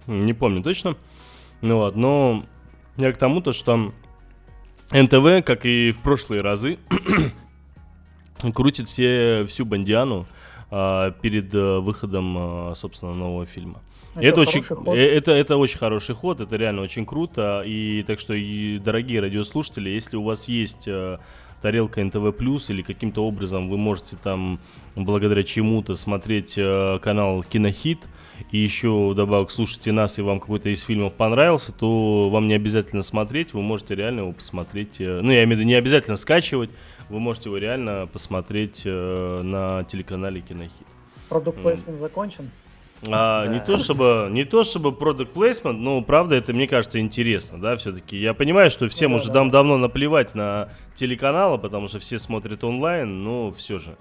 Не 0.07 0.33
помню 0.33 0.63
точно. 0.63 0.95
Ну 1.61 1.77
вот, 1.77 1.95
но 1.95 2.43
я 2.97 3.11
к 3.11 3.17
тому, 3.17 3.41
то, 3.41 3.53
что 3.53 3.91
НТВ, 4.91 5.43
как 5.45 5.65
и 5.65 5.91
в 5.91 5.99
прошлые 5.99 6.41
разы, 6.41 6.77
крутит 8.53 8.87
все, 8.87 9.45
всю 9.47 9.65
Бандиану 9.65 10.27
э, 10.69 11.11
перед 11.21 11.53
э, 11.53 11.79
выходом, 11.79 12.71
э, 12.71 12.75
собственно, 12.75 13.13
нового 13.13 13.45
фильма. 13.45 13.81
Это, 14.15 14.25
это 14.25 14.41
очень, 14.41 14.63
ход. 14.63 14.87
Э, 14.87 15.17
это, 15.17 15.31
это 15.31 15.57
очень 15.57 15.77
хороший 15.77 16.15
ход, 16.15 16.39
это 16.39 16.55
реально 16.55 16.81
очень 16.81 17.05
круто. 17.05 17.63
И 17.65 18.03
так 18.03 18.19
что, 18.19 18.33
и, 18.33 18.79
дорогие 18.79 19.19
радиослушатели, 19.19 19.89
если 19.89 20.17
у 20.17 20.23
вас 20.23 20.47
есть, 20.47 20.87
э, 20.87 21.17
тарелка 21.65 22.03
НТВ+, 22.03 22.33
или 22.69 22.81
каким-то 22.83 23.25
образом 23.25 23.69
вы 23.69 23.77
можете 23.77 24.17
там, 24.21 24.59
благодаря 24.95 25.43
чему-то, 25.43 25.95
смотреть 25.95 26.53
э, 26.57 26.99
канал 27.01 27.43
Кинохит, 27.43 27.99
и 28.51 28.57
еще 28.57 29.13
добавок 29.15 29.49
слушайте 29.49 29.91
нас, 29.91 30.19
и 30.19 30.21
вам 30.21 30.39
какой-то 30.39 30.69
из 30.69 30.83
фильмов 30.83 31.13
понравился, 31.13 31.71
то 31.71 32.29
вам 32.29 32.47
не 32.47 32.53
обязательно 32.53 33.01
смотреть, 33.01 33.53
вы 33.53 33.63
можете 33.63 33.95
реально 33.95 34.19
его 34.21 34.31
посмотреть. 34.31 34.97
Э, 34.99 35.21
ну, 35.21 35.31
я 35.31 35.43
имею 35.43 35.57
в 35.57 35.59
виду, 35.59 35.63
не 35.63 35.73
обязательно 35.73 36.17
скачивать, 36.17 36.69
вы 37.09 37.19
можете 37.19 37.49
его 37.49 37.57
реально 37.57 38.07
посмотреть 38.11 38.83
э, 38.85 39.41
на 39.41 39.83
телеканале 39.85 40.41
Кинохит. 40.41 40.87
Продукт 41.29 41.59
плейсмент 41.61 41.99
закончен? 41.99 42.51
А, 43.07 43.45
да. 43.45 43.53
Не 43.53 43.59
то 43.59 43.77
чтобы, 43.77 44.27
не 44.31 44.43
то 44.43 44.63
чтобы 44.63 44.89
product 44.89 45.33
placement, 45.33 45.73
но 45.73 46.01
правда 46.01 46.35
это 46.35 46.53
мне 46.53 46.67
кажется 46.67 46.99
интересно, 46.99 47.59
да, 47.59 47.75
все-таки. 47.75 48.17
Я 48.17 48.33
понимаю, 48.33 48.71
что 48.71 48.87
всем 48.87 49.11
ну, 49.11 49.17
уже 49.17 49.31
да. 49.31 49.43
давно 49.45 49.77
наплевать 49.77 50.35
на 50.35 50.69
телеканалы, 50.95 51.57
потому 51.57 51.87
что 51.87 51.99
все 51.99 52.17
смотрят 52.17 52.63
онлайн, 52.63 53.23
но 53.23 53.51
все 53.51 53.79
же. 53.79 53.95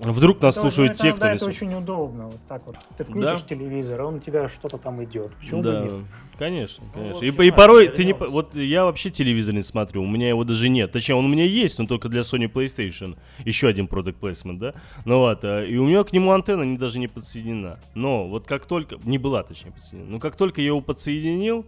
Вдруг 0.00 0.40
нас 0.40 0.54
это, 0.54 0.62
слушают 0.62 0.96
те, 0.96 1.12
кто 1.12 1.22
да, 1.22 1.34
это 1.34 1.44
очень 1.46 1.74
удобно. 1.74 2.26
Вот 2.26 2.40
так 2.48 2.66
вот. 2.66 2.76
Ты 2.96 3.04
включишь 3.04 3.42
да? 3.42 3.48
телевизор, 3.48 4.00
а 4.00 4.06
он 4.06 4.14
у 4.16 4.18
тебя 4.20 4.48
что-то 4.48 4.78
там 4.78 5.02
идет. 5.02 5.32
Почему 5.34 5.62
да. 5.62 5.80
бы 5.80 5.86
нет? 5.86 6.06
Конечно, 6.38 6.84
ну, 6.84 6.92
конечно. 6.92 7.18
Ну, 7.20 7.42
и, 7.42 7.48
и 7.48 7.50
порой 7.50 7.88
ты 7.88 8.04
не... 8.04 8.12
Вот 8.12 8.54
я 8.54 8.84
вообще 8.84 9.10
телевизор 9.10 9.54
не 9.54 9.62
смотрю, 9.62 10.04
у 10.04 10.06
меня 10.06 10.28
его 10.28 10.44
даже 10.44 10.68
нет. 10.68 10.92
Точнее, 10.92 11.16
он 11.16 11.24
у 11.24 11.28
меня 11.28 11.44
есть, 11.44 11.80
но 11.80 11.86
только 11.86 12.08
для 12.08 12.20
Sony 12.20 12.50
PlayStation. 12.50 13.18
Еще 13.44 13.66
один 13.66 13.86
product 13.86 14.20
placement, 14.20 14.58
да? 14.58 14.74
Ну 15.04 15.18
вот, 15.18 15.40
а, 15.42 15.64
и 15.64 15.76
у 15.76 15.86
меня 15.86 16.04
к 16.04 16.12
нему 16.12 16.30
антенна 16.30 16.62
не, 16.62 16.78
даже 16.78 17.00
не 17.00 17.08
подсоединена. 17.08 17.80
Но 17.94 18.28
вот 18.28 18.46
как 18.46 18.66
только... 18.66 18.98
Не 19.02 19.18
была, 19.18 19.42
точнее, 19.42 19.72
подсоединена. 19.72 20.12
Но 20.12 20.20
как 20.20 20.36
только 20.36 20.60
я 20.60 20.68
его 20.68 20.80
подсоединил, 20.80 21.66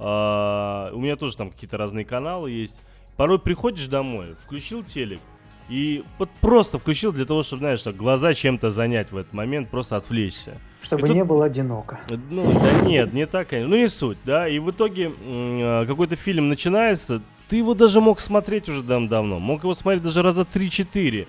а, 0.00 0.90
у 0.92 0.98
меня 0.98 1.14
тоже 1.14 1.36
там 1.36 1.50
какие-то 1.50 1.76
разные 1.76 2.04
каналы 2.04 2.50
есть. 2.50 2.80
Порой 3.16 3.38
приходишь 3.38 3.86
домой, 3.86 4.34
включил 4.34 4.84
телек, 4.84 5.20
и 5.68 6.04
вот 6.18 6.30
просто 6.40 6.78
включил 6.78 7.12
для 7.12 7.26
того, 7.26 7.42
чтобы, 7.42 7.60
знаешь, 7.60 7.84
глаза 7.84 8.32
чем-то 8.32 8.70
занять 8.70 9.12
в 9.12 9.16
этот 9.16 9.32
момент, 9.32 9.68
просто 9.68 9.96
отвлечься. 9.96 10.58
Чтобы 10.82 11.06
тут... 11.06 11.16
не 11.16 11.24
было 11.24 11.46
одиноко. 11.46 12.00
Ну, 12.30 12.50
да 12.60 12.80
нет, 12.86 13.12
не 13.12 13.26
так, 13.26 13.48
конечно. 13.48 13.70
Ну, 13.70 13.76
не 13.76 13.88
суть, 13.88 14.18
да. 14.24 14.48
И 14.48 14.58
в 14.58 14.70
итоге 14.70 15.12
а, 15.20 15.86
какой-то 15.86 16.16
фильм 16.16 16.48
начинается, 16.48 17.20
ты 17.48 17.56
его 17.56 17.74
даже 17.74 18.00
мог 18.00 18.20
смотреть 18.20 18.68
уже 18.68 18.82
давно. 18.82 19.38
Мог 19.38 19.62
его 19.62 19.74
смотреть 19.74 20.02
даже 20.02 20.22
раза 20.22 20.42
3-4. 20.42 21.26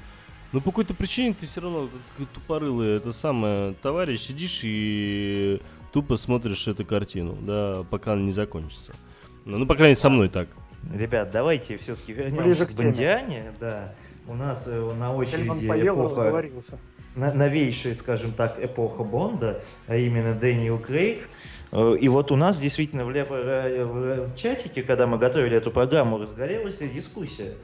Но 0.52 0.62
по 0.62 0.72
какой-то 0.72 0.94
причине 0.94 1.36
ты 1.40 1.46
все 1.46 1.62
равно, 1.62 1.90
как 2.18 2.28
тупорылый, 2.30 2.96
это 2.96 3.12
самое, 3.12 3.74
товарищ, 3.82 4.22
сидишь 4.22 4.62
и 4.64 5.62
тупо 5.92 6.18
смотришь 6.18 6.68
эту 6.68 6.86
картину, 6.86 7.38
да, 7.40 7.84
пока 7.90 8.14
она 8.14 8.24
не 8.24 8.32
закончится. 8.32 8.94
Ну, 9.46 9.60
ну 9.60 9.66
по 9.68 9.76
крайней 9.76 9.92
мере, 9.92 10.02
со 10.02 10.10
мной 10.10 10.30
так. 10.30 10.48
Ребят, 10.94 11.30
давайте 11.32 11.78
все-таки 11.78 12.14
вернемся 12.14 12.66
к 12.66 12.74
Бондиане. 12.74 13.54
Да. 13.60 13.94
У 14.30 14.36
нас 14.36 14.68
э, 14.68 14.94
на 14.94 15.16
очереди 15.16 15.66
эпоха, 15.66 16.44
новейшая, 17.16 17.96
скажем 17.96 18.32
так, 18.32 18.64
эпоха 18.64 19.04
Бонда, 19.04 19.64
а 19.88 19.96
именно 19.96 20.36
Дэниел 20.36 20.78
Крейг. 20.78 21.28
Э, 21.72 21.96
и 22.00 22.08
вот 22.10 22.32
у 22.32 22.36
нас 22.36 22.60
действительно 22.60 23.06
в, 23.06 23.12
в 23.12 24.36
чатике, 24.36 24.84
когда 24.84 25.08
мы 25.08 25.18
готовили 25.18 25.58
эту 25.58 25.72
программу, 25.72 26.20
разгорелась 26.20 26.78
дискуссия. 26.78 27.58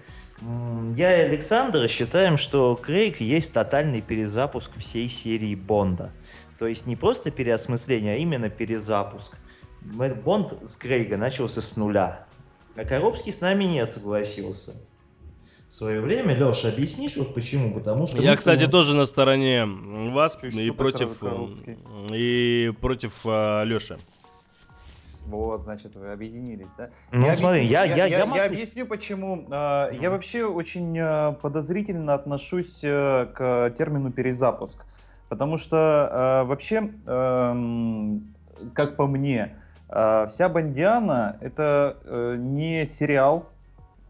Я 0.95 1.21
и 1.21 1.27
Александр 1.27 1.87
считаем, 1.87 2.35
что 2.35 2.75
Крейг 2.75 3.21
есть 3.21 3.53
тотальный 3.53 4.01
перезапуск 4.01 4.75
всей 4.75 5.07
серии 5.07 5.53
Бонда. 5.53 6.13
То 6.57 6.65
есть 6.65 6.87
не 6.87 6.95
просто 6.95 7.29
переосмысление, 7.29 8.15
а 8.15 8.17
именно 8.17 8.49
перезапуск. 8.49 9.37
Бонд 9.83 10.57
с 10.67 10.77
Крейга 10.77 11.15
начался 11.15 11.61
с 11.61 11.75
нуля. 11.75 12.25
А 12.75 12.85
Коробский 12.85 13.31
с 13.31 13.39
нами 13.39 13.65
не 13.65 13.85
согласился 13.85 14.73
свое 15.75 16.01
время. 16.01 16.35
Леша, 16.35 16.69
объяснишь 16.69 17.17
вот 17.17 17.33
почему? 17.33 17.73
Потому 17.73 18.07
что... 18.07 18.21
Я, 18.21 18.35
кстати, 18.35 18.67
тоже 18.67 18.95
на 18.95 19.05
стороне 19.05 19.65
вас 19.65 20.37
Чуть 20.39 20.59
и 20.59 20.71
против, 20.71 21.21
и 22.11 22.71
против 22.79 23.21
а, 23.25 23.63
Леши. 23.63 23.97
Вот, 25.25 25.63
значит, 25.63 25.95
вы 25.95 26.11
объединились, 26.11 26.69
да? 26.77 26.91
Ну, 27.11 27.25
я 27.25 27.35
смотри, 27.35 27.61
объясню, 27.61 27.79
я, 27.79 27.83
я, 27.83 27.95
я, 27.95 28.05
я, 28.05 28.25
я, 28.25 28.35
я 28.35 28.45
объясню, 28.45 28.85
почему. 28.85 29.47
Э, 29.49 29.89
я 29.99 30.11
вообще 30.11 30.45
очень 30.45 30.95
э, 30.97 31.33
подозрительно 31.41 32.13
отношусь 32.13 32.83
э, 32.83 33.25
к 33.33 33.71
термину 33.75 34.11
перезапуск. 34.11 34.85
Потому 35.27 35.57
что 35.57 36.43
э, 36.45 36.47
вообще, 36.47 36.91
э, 37.07 38.19
как 38.75 38.95
по 38.97 39.07
мне, 39.07 39.55
э, 39.89 40.25
вся 40.27 40.47
Бандиана 40.47 41.37
это 41.41 41.97
э, 42.03 42.35
не 42.37 42.85
сериал, 42.85 43.49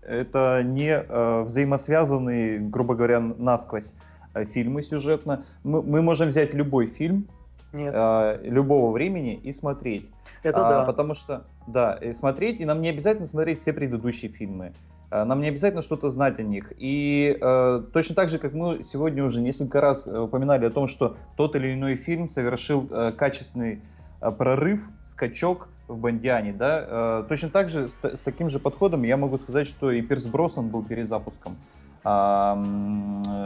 это 0.07 0.61
не 0.63 0.91
э, 0.91 1.41
взаимосвязанные, 1.43 2.59
грубо 2.59 2.95
говоря, 2.95 3.19
насквозь 3.19 3.95
э, 4.33 4.45
фильмы 4.45 4.83
сюжетно. 4.83 5.45
Мы, 5.63 5.81
мы 5.81 6.01
можем 6.01 6.29
взять 6.29 6.53
любой 6.53 6.87
фильм 6.87 7.27
э, 7.73 8.39
любого 8.43 8.91
времени 8.91 9.35
и 9.35 9.51
смотреть. 9.51 10.11
Это 10.43 10.67
а, 10.67 10.69
да. 10.69 10.85
Потому 10.85 11.15
что, 11.15 11.45
да, 11.67 11.93
и 11.93 12.11
смотреть, 12.13 12.61
и 12.61 12.65
нам 12.65 12.81
не 12.81 12.89
обязательно 12.89 13.27
смотреть 13.27 13.59
все 13.59 13.73
предыдущие 13.73 14.29
фильмы. 14.29 14.73
Э, 15.11 15.23
нам 15.23 15.41
не 15.41 15.47
обязательно 15.47 15.81
что-то 15.81 16.09
знать 16.09 16.39
о 16.39 16.43
них. 16.43 16.73
И 16.77 17.37
э, 17.39 17.83
точно 17.93 18.15
так 18.15 18.29
же, 18.29 18.39
как 18.39 18.53
мы 18.53 18.83
сегодня 18.83 19.23
уже 19.23 19.41
несколько 19.41 19.81
раз 19.81 20.07
э, 20.07 20.17
упоминали 20.17 20.65
о 20.65 20.69
том, 20.69 20.87
что 20.87 21.17
тот 21.35 21.55
или 21.55 21.73
иной 21.73 21.95
фильм 21.95 22.27
совершил 22.27 22.87
э, 22.91 23.11
качественный 23.11 23.81
э, 24.21 24.31
прорыв, 24.31 24.89
скачок 25.03 25.69
в 25.87 25.99
Бондиане, 25.99 26.53
да, 26.53 26.85
э, 26.87 27.25
точно 27.29 27.49
так 27.49 27.69
же 27.69 27.87
с, 27.87 27.95
с 28.01 28.21
таким 28.21 28.49
же 28.49 28.59
подходом 28.59 29.03
я 29.03 29.17
могу 29.17 29.37
сказать, 29.37 29.67
что 29.67 29.91
и 29.91 30.01
Пирс 30.01 30.25
Броснан 30.25 30.69
был 30.69 30.83
перезапуском 30.83 31.57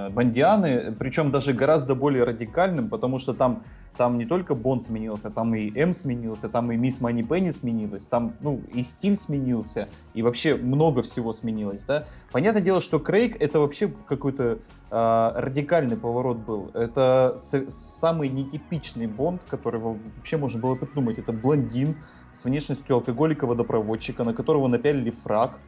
Бондианы, 0.10 0.91
причем 0.98 1.31
даже 1.31 1.53
гораздо 1.53 1.95
более 1.95 2.23
радикальным, 2.26 2.90
потому 2.90 3.19
что 3.19 3.34
там 3.34 3.64
там 3.98 4.18
не 4.18 4.26
только 4.26 4.56
Бонд 4.56 4.84
сменился, 4.84 5.30
там 5.30 5.53
и 5.56 5.77
М 5.77 5.94
сменился, 5.94 6.48
там 6.48 6.72
и 6.72 6.77
Мисс 6.77 7.02
Мани 7.02 7.22
Пенни 7.22 7.49
сменилась, 7.49 8.06
там, 8.06 8.34
ну, 8.40 8.61
и 8.73 8.81
стиль 8.84 9.18
сменился, 9.18 9.90
и 10.14 10.22
вообще 10.22 10.56
много 10.56 11.02
всего 11.02 11.34
сменилось, 11.34 11.84
да. 11.84 12.06
Понятное 12.31 12.61
дело, 12.61 12.80
что 12.80 12.99
Крейг 12.99 13.36
это 13.41 13.60
вообще 13.60 13.90
какой-то 14.07 14.60
э, 14.90 15.31
радикальный 15.36 15.98
поворот 15.98 16.38
был. 16.38 16.72
Это 16.73 17.36
с- 17.38 17.69
самый 17.69 18.30
нетипичный 18.30 19.07
Бонд, 19.07 19.41
который 19.49 19.81
вообще 19.81 20.38
можно 20.38 20.61
было 20.61 20.76
придумать. 20.76 21.18
Это 21.19 21.34
блондин 21.34 21.98
с 22.31 22.45
внешностью 22.45 22.95
алкоголика-водопроводчика, 22.95 24.23
на 24.23 24.34
которого 24.34 24.68
напялили 24.68 25.10
фраг, 25.10 25.60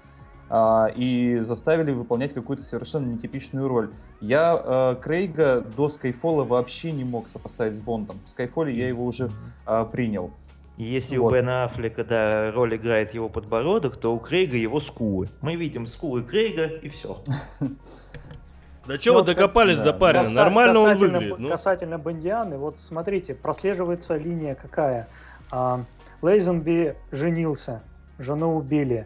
и 0.95 1.37
заставили 1.41 1.91
выполнять 1.91 2.33
какую-то 2.33 2.63
совершенно 2.63 3.07
нетипичную 3.13 3.67
роль. 3.67 3.91
Я 4.19 4.61
э, 4.61 4.95
Крейга 5.01 5.61
до 5.61 5.87
Скайфола 5.87 6.43
вообще 6.43 6.91
не 6.91 7.05
мог 7.05 7.29
сопоставить 7.29 7.75
с 7.75 7.79
Бондом. 7.79 8.19
В 8.23 8.27
Скайфоле 8.27 8.73
я 8.73 8.87
его 8.89 9.05
уже 9.05 9.31
э, 9.65 9.85
принял. 9.91 10.31
И 10.77 10.83
если 10.83 11.17
вот. 11.17 11.31
у 11.31 11.35
Бена 11.35 11.65
Аффлека 11.65 12.03
да, 12.03 12.51
роль 12.51 12.75
играет 12.75 13.13
его 13.13 13.29
подбородок, 13.29 13.97
то 13.97 14.13
у 14.13 14.19
Крейга 14.19 14.57
его 14.57 14.79
скулы. 14.79 15.29
Мы 15.41 15.55
видим 15.55 15.87
скулы 15.87 16.23
Крейга 16.23 16.65
и 16.65 16.89
все. 16.89 17.17
Да 18.87 18.97
чего 18.97 19.19
вы 19.19 19.25
докопались 19.25 19.77
до 19.77 19.93
парня? 19.93 20.27
Нормально 20.33 20.79
он 20.79 20.97
выглядит. 20.97 21.37
Ну. 21.37 21.49
Касательно 21.49 21.99
Бондианы, 21.99 22.57
вот 22.57 22.79
смотрите, 22.79 23.35
прослеживается 23.35 24.17
линия 24.17 24.55
какая. 24.55 25.07
А, 25.51 25.83
Лейзенби 26.23 26.95
женился, 27.11 27.83
жену 28.17 28.55
убили. 28.55 29.05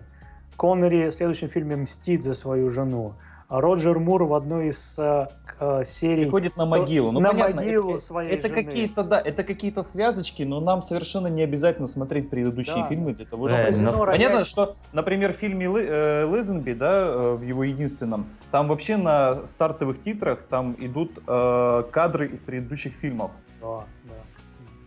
Коннери 0.58 1.10
в 1.10 1.14
следующем 1.14 1.50
фильме 1.50 1.76
мстит 1.76 2.24
за 2.24 2.34
свою 2.34 2.70
жену. 2.70 3.16
А 3.48 3.62
Роджер 3.62 4.00
Мур 4.00 4.24
в 4.24 4.34
одной 4.34 4.70
из 4.70 4.98
э, 4.98 5.28
э 5.60 5.84
серий... 5.86 6.24
Приходит 6.24 6.58
на 6.58 6.66
могилу. 6.66 7.12
Ну, 7.12 7.20
на 7.20 7.30
понятно, 7.30 7.62
могилу 7.62 7.92
это, 7.92 8.02
своей 8.02 8.32
это 8.32 8.48
жены. 8.48 8.64
какие-то, 8.64 9.04
да, 9.04 9.22
это 9.24 9.44
какие-то 9.44 9.84
связочки, 9.84 10.42
но 10.42 10.60
нам 10.60 10.82
совершенно 10.82 11.28
не 11.28 11.44
обязательно 11.44 11.88
смотреть 11.88 12.32
предыдущие 12.32 12.78
да. 12.78 12.90
фильмы 12.90 13.14
для 13.14 13.28
того, 13.28 13.48
чтобы... 13.48 13.72
Да, 13.72 13.92
но... 13.92 14.06
Понятно, 14.06 14.46
что, 14.46 14.78
например, 14.94 15.32
в 15.32 15.36
фильме 15.36 15.70
Лы, 15.70 15.86
э, 15.88 16.26
Лизенби, 16.28 16.74
да, 16.74 17.08
э, 17.08 17.36
в 17.36 17.44
его 17.44 17.64
единственном, 17.64 18.28
там 18.50 18.68
вообще 18.68 18.98
на 18.98 19.46
стартовых 19.46 20.02
титрах 20.02 20.42
там 20.50 20.76
идут 20.80 21.12
э, 21.28 21.84
кадры 21.92 22.26
из 22.28 22.40
предыдущих 22.40 22.96
фильмов. 22.96 23.34
Да, 23.62 23.86
да. 24.06 24.16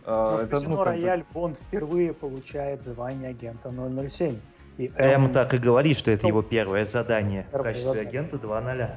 Э, 0.05 0.31
но 0.31 0.41
это, 0.41 0.59
в 0.59 0.67
ну, 0.67 0.83
Рояль 0.83 1.23
Бонд 1.33 1.57
впервые 1.57 2.13
получает 2.13 2.83
звание 2.83 3.29
агента 3.29 3.71
007. 3.71 4.35
И 4.79 4.87
М, 4.95 5.25
М 5.25 5.31
так 5.33 5.53
и 5.53 5.57
говорит, 5.57 5.97
что 5.97 6.09
это 6.09 6.25
его 6.25 6.41
первое 6.41 6.85
задание 6.85 7.45
первое 7.51 7.59
в 7.59 7.63
качестве 7.63 7.89
задание. 7.89 8.09
агента 8.09 8.37
2.0. 8.37 8.89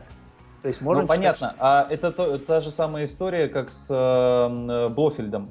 То 0.63 0.69
есть 0.69 0.81
можем 0.81 1.03
ну, 1.03 1.09
понятно. 1.09 1.49
Считать, 1.49 1.57
А 1.59 1.87
это 1.91 2.13
то, 2.13 2.39
та 2.39 2.61
же 2.61 2.71
самая 2.71 3.05
история, 3.07 3.49
как 3.49 3.73
с 3.73 3.89
э, 3.91 4.89
Блофельдом, 4.91 5.51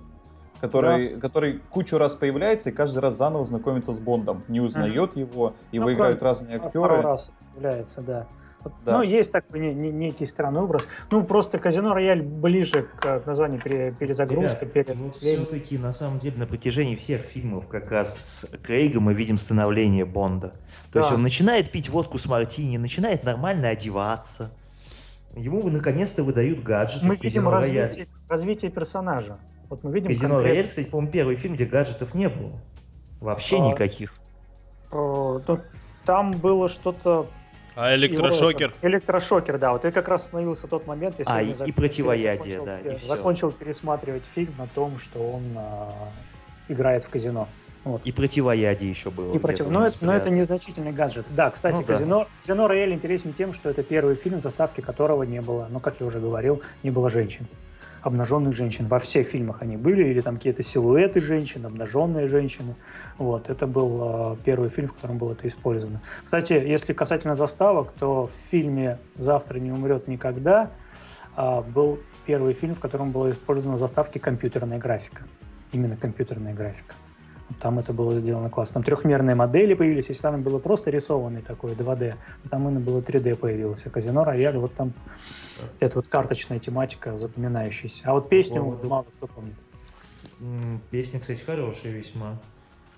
который, 0.61 1.15
да. 1.15 1.19
который 1.19 1.59
кучу 1.69 1.97
раз 1.97 2.15
появляется 2.15 2.69
и 2.69 2.71
каждый 2.71 2.99
раз 2.99 3.17
заново 3.17 3.43
знакомится 3.43 3.91
с 3.91 3.99
Бондом, 3.99 4.45
не 4.47 4.61
узнает 4.61 5.15
mm. 5.15 5.19
его, 5.19 5.53
его 5.73 5.85
ну, 5.85 5.93
играют 5.93 6.23
разные 6.23 6.55
актеры. 6.55 6.87
Пару 6.87 7.01
раз 7.01 7.33
появляется, 7.53 8.01
да. 8.01 8.27
Да. 8.85 8.97
Ну, 8.97 9.03
есть 9.03 9.31
такой 9.31 9.59
не, 9.59 9.73
не, 9.73 9.91
некий 9.91 10.25
странный 10.25 10.61
образ. 10.61 10.83
Ну, 11.09 11.23
просто 11.23 11.59
казино 11.59 11.93
рояль 11.93 12.21
ближе 12.21 12.87
к 12.99 13.23
названию 13.25 13.59
пере, 13.61 13.95
перезагрузка, 13.97 14.65
Ребят, 14.65 14.95
ну, 14.99 15.11
все-таки, 15.11 15.77
на 15.77 15.93
самом 15.93 16.19
деле, 16.19 16.37
на 16.37 16.45
протяжении 16.45 16.95
всех 16.95 17.21
фильмов 17.21 17.67
как 17.67 17.91
раз 17.91 18.17
с 18.17 18.57
Крейгом 18.63 19.03
мы 19.03 19.13
видим 19.13 19.37
становление 19.37 20.05
Бонда. 20.05 20.49
То 20.91 20.93
да. 20.93 20.99
есть 21.01 21.11
он 21.11 21.21
начинает 21.21 21.71
пить 21.71 21.89
водку 21.89 22.17
с 22.17 22.25
мартини, 22.27 22.77
начинает 22.77 23.23
нормально 23.23 23.69
одеваться. 23.69 24.51
Ему 25.35 25.67
наконец-то 25.69 26.23
выдают 26.23 26.61
гаджеты. 26.61 27.05
Мы 27.05 27.15
видим 27.15 27.47
развитие, 27.47 28.07
развитие 28.27 28.71
персонажа. 28.71 29.37
Вот 29.69 29.83
мы 29.83 29.93
видим 29.93 30.09
Казино 30.09 30.35
конкрет... 30.35 30.51
Рояль, 30.51 30.67
кстати, 30.67 30.87
по-моему, 30.87 31.11
первый 31.11 31.35
фильм, 31.37 31.53
где 31.55 31.65
гаджетов 31.65 32.13
не 32.13 32.27
было. 32.27 32.59
Вообще 33.21 33.57
а, 33.57 33.69
никаких. 33.69 34.13
А, 34.91 35.39
там 36.05 36.31
было 36.31 36.67
что-то 36.67 37.27
а 37.81 37.95
электрошокер? 37.95 38.73
Его, 38.81 38.91
электрошокер, 38.91 39.57
да. 39.57 39.71
Вот 39.71 39.85
и 39.85 39.91
как 39.91 40.07
раз 40.07 40.25
остановился 40.25 40.67
тот 40.67 40.85
момент, 40.85 41.15
если 41.19 41.31
а, 41.31 41.41
и, 41.41 41.53
и 41.65 41.71
противоядие, 41.71 42.57
закончил, 42.57 42.65
да. 42.65 42.79
И 42.79 42.97
закончил 42.97 43.51
пересматривать 43.51 44.23
фильм 44.35 44.53
о 44.59 44.67
том, 44.67 44.99
что 44.99 45.19
он 45.19 45.43
а, 45.55 45.91
играет 46.67 47.05
в 47.05 47.09
казино. 47.09 47.47
Вот. 47.83 48.05
И 48.05 48.11
противоядие 48.11 48.89
еще 48.89 49.09
было. 49.09 49.33
И 49.33 49.39
против... 49.39 49.67
но, 49.67 49.87
это, 49.87 49.97
но 50.01 50.13
это 50.13 50.29
незначительный 50.29 50.91
гаджет. 50.91 51.25
Да, 51.31 51.49
кстати, 51.49 51.77
ну, 51.77 51.83
казино, 51.83 52.19
да. 52.19 52.27
казино 52.39 52.67
Рояль 52.67 52.93
интересен 52.93 53.33
тем, 53.33 53.53
что 53.53 53.69
это 53.69 53.81
первый 53.81 54.15
фильм, 54.15 54.37
в 54.37 54.41
заставке 54.43 54.83
которого 54.83 55.23
не 55.23 55.41
было, 55.41 55.67
ну, 55.71 55.79
как 55.79 55.99
я 55.99 56.05
уже 56.05 56.19
говорил, 56.19 56.61
не 56.83 56.91
было 56.91 57.09
женщин 57.09 57.47
обнаженных 58.01 58.53
женщин. 58.53 58.87
Во 58.87 58.99
всех 58.99 59.27
фильмах 59.27 59.61
они 59.61 59.77
были, 59.77 60.03
или 60.03 60.21
там 60.21 60.37
какие-то 60.37 60.63
силуэты 60.63 61.21
женщин, 61.21 61.65
обнаженные 61.65 62.27
женщины. 62.27 62.75
Вот, 63.17 63.49
это 63.49 63.67
был 63.67 64.33
э, 64.33 64.37
первый 64.43 64.69
фильм, 64.69 64.87
в 64.87 64.93
котором 64.93 65.17
было 65.17 65.33
это 65.33 65.47
использовано. 65.47 66.01
Кстати, 66.23 66.53
если 66.53 66.93
касательно 66.93 67.35
заставок, 67.35 67.91
то 67.99 68.27
в 68.27 68.49
фильме 68.49 68.99
«Завтра 69.15 69.59
не 69.59 69.71
умрет 69.71 70.07
никогда» 70.07 70.71
э, 71.37 71.61
был 71.73 71.99
первый 72.25 72.53
фильм, 72.53 72.75
в 72.75 72.79
котором 72.79 73.11
была 73.11 73.31
использована 73.31 73.77
заставки 73.77 74.17
компьютерная 74.17 74.77
графика. 74.77 75.23
Именно 75.71 75.95
компьютерная 75.95 76.53
графика. 76.53 76.95
Там 77.59 77.79
это 77.79 77.93
было 77.93 78.17
сделано 78.19 78.49
классно. 78.49 78.75
Там 78.75 78.83
трехмерные 78.83 79.35
модели 79.35 79.73
появились, 79.73 80.09
если 80.09 80.21
там 80.21 80.41
было 80.41 80.59
просто 80.59 80.89
рисованный 80.91 81.41
такой 81.41 81.71
2D, 81.73 82.15
там 82.49 82.67
именно 82.67 82.79
было 82.79 83.01
3D 83.01 83.35
появилось. 83.35 83.85
А 83.85 83.89
казино 83.89 84.23
Рояль, 84.23 84.57
вот 84.57 84.73
там 84.75 84.93
это 85.79 85.97
вот 85.97 86.07
карточная 86.07 86.59
тематика 86.59 87.17
запоминающаяся. 87.17 88.03
А 88.05 88.13
вот 88.13 88.29
песню 88.29 88.61
поводу... 88.61 88.87
мало 88.87 89.05
кто 89.17 89.27
помнит. 89.27 89.55
Песня, 90.89 91.19
кстати, 91.19 91.43
хорошая 91.43 91.91
весьма. 91.91 92.39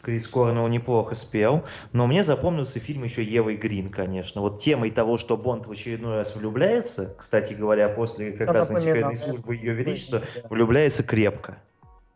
Крис 0.01 0.27
Корнелл 0.27 0.67
неплохо 0.67 1.15
спел, 1.15 1.63
но 1.93 2.07
мне 2.07 2.23
запомнился 2.23 2.79
фильм 2.79 3.03
еще 3.03 3.23
Евой 3.23 3.55
Грин, 3.55 3.89
конечно. 3.89 4.41
Вот 4.41 4.59
темой 4.59 4.91
того, 4.91 5.17
что 5.17 5.37
Бонд 5.37 5.65
в 5.65 5.71
очередной 5.71 6.17
раз 6.17 6.35
влюбляется, 6.35 7.15
кстати 7.17 7.53
говоря, 7.53 7.87
после 7.87 8.33
как 8.33 8.49
раз 8.49 8.69
на 8.69 8.79
секретной 8.81 9.15
службы 9.15 9.55
Ее 9.55 9.73
Величества, 9.73 10.21
влюбляется 10.49 11.03
крепко. 11.03 11.57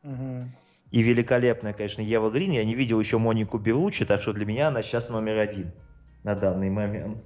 Угу. 0.04 0.50
И 0.92 1.02
великолепная, 1.02 1.74
конечно, 1.74 2.02
Ева 2.02 2.30
Грин. 2.30 2.52
Я 2.52 2.64
не 2.64 2.76
видел 2.76 3.00
еще 3.00 3.18
Монику 3.18 3.58
Белучи, 3.58 4.06
так 4.06 4.22
что 4.22 4.34
для 4.34 4.46
меня 4.46 4.70
она 4.70 4.82
сейчас 4.82 5.10
номер 5.10 5.38
один 5.38 5.72
на 6.24 6.36
данный 6.36 6.70
момент. 6.70 7.26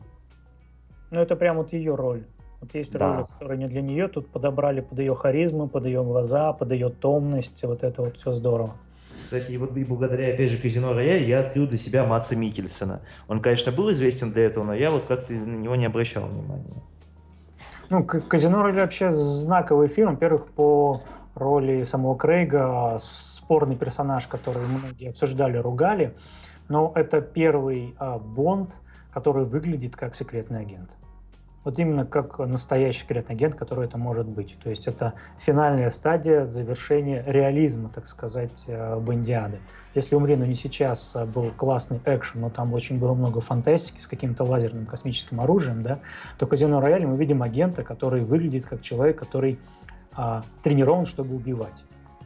Ну, 1.11 1.19
это 1.19 1.35
прям 1.35 1.57
вот 1.57 1.73
ее 1.73 1.95
роль. 1.95 2.23
Вот 2.61 2.73
есть 2.75 2.91
да. 2.91 3.15
роли, 3.15 3.25
которые 3.33 3.57
не 3.57 3.67
для 3.67 3.81
нее, 3.81 4.07
тут 4.07 4.29
подобрали 4.29 4.81
под 4.81 4.99
ее 4.99 5.15
харизму, 5.15 5.67
под 5.67 5.85
ее 5.85 6.03
глаза, 6.03 6.53
под 6.53 6.71
ее 6.71 6.89
томность, 6.89 7.63
вот 7.63 7.83
это 7.83 8.03
вот 8.03 8.17
все 8.17 8.33
здорово. 8.33 8.75
Кстати, 9.23 9.51
и 9.51 9.57
вот 9.57 9.75
и 9.75 9.83
благодаря, 9.83 10.33
опять 10.33 10.49
же, 10.49 10.57
Казино 10.57 10.93
Рояль 10.93 11.23
я 11.23 11.39
открыл 11.39 11.67
для 11.67 11.77
себя 11.77 12.05
Матса 12.05 12.35
Микельсона. 12.35 13.01
Он, 13.27 13.41
конечно, 13.41 13.71
был 13.71 13.91
известен 13.91 14.31
до 14.31 14.41
этого, 14.41 14.63
но 14.63 14.73
я 14.73 14.91
вот 14.91 15.05
как-то 15.05 15.33
на 15.33 15.57
него 15.57 15.75
не 15.75 15.85
обращал 15.85 16.27
внимания. 16.27 16.83
Ну, 17.89 18.03
Казино 18.03 18.63
Рояль 18.63 18.81
вообще 18.81 19.11
знаковый 19.11 19.87
фильм, 19.87 20.11
во-первых, 20.11 20.47
по 20.47 21.01
роли 21.35 21.83
самого 21.83 22.15
Крейга, 22.15 22.97
спорный 23.51 23.75
персонаж, 23.75 24.27
который 24.27 24.65
многие 24.65 25.09
обсуждали, 25.09 25.57
ругали, 25.57 26.15
но 26.69 26.93
это 26.95 27.19
первый 27.19 27.93
а, 27.99 28.17
Бонд, 28.17 28.77
который 29.13 29.43
выглядит 29.43 29.97
как 29.97 30.15
секретный 30.15 30.61
агент. 30.61 30.89
Вот 31.65 31.77
именно 31.77 32.05
как 32.05 32.39
настоящий 32.39 33.01
секретный 33.01 33.35
агент, 33.35 33.55
который 33.55 33.87
это 33.87 33.97
может 33.97 34.25
быть. 34.25 34.57
То 34.63 34.69
есть 34.69 34.87
это 34.87 35.15
финальная 35.37 35.91
стадия 35.91 36.45
завершения 36.45 37.25
реализма, 37.27 37.89
так 37.89 38.07
сказать, 38.07 38.63
э, 38.67 38.97
Бондиады. 38.97 39.59
Если 39.95 40.15
«Умри, 40.15 40.37
но 40.37 40.45
не 40.45 40.55
сейчас» 40.55 41.17
был 41.35 41.51
классный 41.57 41.99
экшен, 42.05 42.39
но 42.39 42.49
там 42.49 42.73
очень 42.73 42.99
было 42.99 43.13
много 43.13 43.41
фантастики 43.41 43.99
с 43.99 44.07
каким-то 44.07 44.45
лазерным 44.45 44.85
космическим 44.85 45.41
оружием, 45.41 45.83
да, 45.83 45.99
то 46.39 46.47
«Казино 46.47 46.79
Рояль» 46.79 47.05
мы 47.05 47.17
видим 47.17 47.43
агента, 47.43 47.83
который 47.83 48.23
выглядит 48.23 48.65
как 48.65 48.81
человек, 48.81 49.19
который 49.19 49.59
а, 50.13 50.41
тренирован, 50.63 51.05
чтобы 51.05 51.35
убивать. 51.35 51.83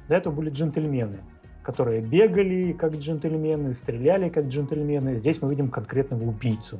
До 0.07 0.15
этого 0.15 0.33
были 0.33 0.49
джентльмены, 0.49 1.19
которые 1.63 2.01
бегали 2.01 2.73
как 2.73 2.95
джентльмены, 2.95 3.73
стреляли 3.73 4.29
как 4.29 4.45
джентльмены. 4.45 5.17
Здесь 5.17 5.41
мы 5.41 5.49
видим 5.49 5.69
конкретного 5.69 6.23
убийцу. 6.23 6.79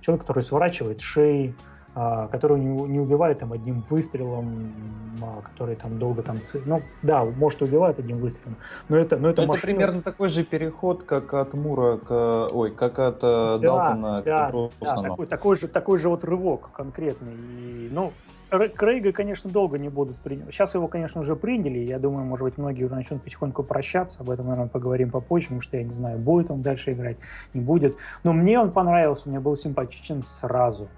Человек, 0.00 0.22
который 0.22 0.42
сворачивает 0.42 1.00
шеи, 1.00 1.54
а, 1.96 2.26
который 2.26 2.58
не, 2.58 2.98
убивает 2.98 3.38
там 3.38 3.52
одним 3.52 3.82
выстрелом, 3.88 4.74
а, 5.22 5.42
который 5.42 5.76
там 5.76 5.96
долго 6.00 6.22
там... 6.22 6.38
Ну, 6.66 6.80
да, 7.02 7.24
может, 7.24 7.62
убивает 7.62 8.00
одним 8.00 8.18
выстрелом, 8.18 8.56
но 8.88 8.96
это... 8.96 9.16
Но 9.16 9.30
это, 9.30 9.42
это 9.42 9.48
машина... 9.48 9.72
примерно 9.72 10.02
такой 10.02 10.28
же 10.28 10.42
переход, 10.42 11.04
как 11.04 11.32
от 11.34 11.54
Мура 11.54 11.98
к... 11.98 12.48
Ой, 12.52 12.72
как 12.72 12.98
от 12.98 13.18
э, 13.18 13.20
да, 13.20 13.58
Далтона 13.58 14.22
да, 14.24 14.50
к 14.50 14.70
Да, 14.80 15.02
такой, 15.02 15.26
такой, 15.28 15.56
же, 15.56 15.68
такой 15.68 15.98
же 15.98 16.08
вот 16.08 16.24
рывок 16.24 16.72
конкретный. 16.72 17.34
И, 17.34 17.88
ну, 17.92 18.12
Крейга, 18.58 19.12
конечно, 19.12 19.50
долго 19.50 19.78
не 19.78 19.88
будут 19.88 20.16
принимать. 20.16 20.52
Сейчас 20.52 20.74
его, 20.74 20.88
конечно, 20.88 21.20
уже 21.20 21.36
приняли. 21.36 21.78
Я 21.78 21.98
думаю, 21.98 22.24
может 22.24 22.44
быть, 22.44 22.58
многие 22.58 22.84
уже 22.84 22.94
начнут 22.94 23.22
потихоньку 23.22 23.62
прощаться. 23.62 24.22
Об 24.22 24.30
этом, 24.30 24.46
наверное, 24.46 24.68
поговорим 24.68 25.10
попозже, 25.10 25.46
потому 25.46 25.60
что 25.60 25.76
я 25.76 25.84
не 25.84 25.92
знаю, 25.92 26.18
будет 26.18 26.50
он 26.50 26.62
дальше 26.62 26.92
играть, 26.92 27.16
не 27.52 27.60
будет. 27.60 27.96
Но 28.22 28.32
мне 28.32 28.58
он 28.58 28.72
понравился, 28.72 29.28
мне 29.28 29.40
был 29.40 29.56
симпатичен 29.56 30.22
сразу. 30.22 30.88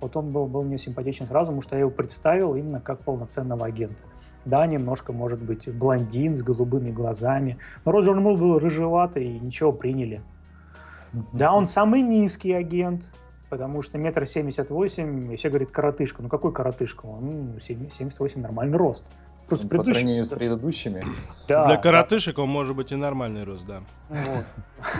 Вот 0.00 0.16
он 0.16 0.32
был, 0.32 0.46
был 0.46 0.62
мне 0.62 0.78
симпатичен 0.78 1.26
сразу, 1.26 1.46
потому 1.46 1.62
что 1.62 1.76
я 1.76 1.80
его 1.80 1.90
представил 1.90 2.54
именно 2.54 2.80
как 2.80 3.00
полноценного 3.00 3.66
агента. 3.66 4.02
Да, 4.44 4.66
немножко, 4.66 5.12
может 5.12 5.40
быть, 5.40 5.72
блондин 5.74 6.34
с 6.34 6.42
голубыми 6.42 6.90
глазами. 6.90 7.58
Но 7.84 7.92
Роджер 7.92 8.14
Мул 8.14 8.36
был 8.36 8.58
рыжеватый, 8.58 9.24
и 9.24 9.40
ничего, 9.40 9.72
приняли. 9.72 10.20
Да, 11.32 11.54
он 11.54 11.66
самый 11.66 12.02
низкий 12.02 12.52
агент, 12.52 13.08
потому 13.54 13.82
что 13.82 13.98
метр 13.98 14.26
семьдесят 14.26 14.70
восемь, 14.70 15.32
и 15.32 15.36
все 15.36 15.48
говорят 15.48 15.70
коротышка. 15.70 16.22
Ну 16.22 16.28
какой 16.28 16.52
коротышка? 16.52 17.06
Он 17.06 17.60
78 17.60 18.40
нормальный 18.40 18.76
рост. 18.76 19.04
Просто 19.46 19.68
По 19.68 19.80
сравнению 19.80 20.24
с 20.24 20.30
предыдущими? 20.30 21.04
Да. 21.48 21.66
Для 21.66 21.76
коротышек 21.76 22.38
он 22.40 22.48
может 22.48 22.74
быть 22.74 22.90
и 22.90 22.96
нормальный 22.96 23.44
рост, 23.44 23.64
да. 23.64 23.82
Вот. 24.08 24.44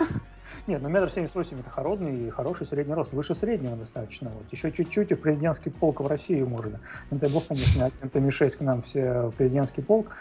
Нет, 0.67 0.81
ну 0.81 0.87
метр 0.87 1.09
семьдесят 1.09 1.35
восемь 1.35 1.59
это 1.59 1.69
хороший, 1.69 2.29
хороший 2.29 2.65
средний 2.65 2.93
рост. 2.93 3.11
Выше 3.11 3.33
среднего 3.33 3.75
достаточно. 3.75 4.29
Вот. 4.29 4.45
Еще 4.51 4.71
чуть-чуть 4.71 5.11
и 5.11 5.15
в 5.15 5.19
президентский 5.19 5.71
полк 5.71 5.99
в 5.99 6.07
России 6.07 6.41
можно. 6.43 6.79
Не 7.11 7.17
дай 7.17 7.29
бог, 7.29 7.47
конечно, 7.47 7.87
агента 7.87 8.21
Ми-6 8.21 8.57
к 8.57 8.61
нам 8.61 8.83
все 8.83 9.23
в 9.23 9.31
президентский 9.31 9.81
полк. 9.81 10.15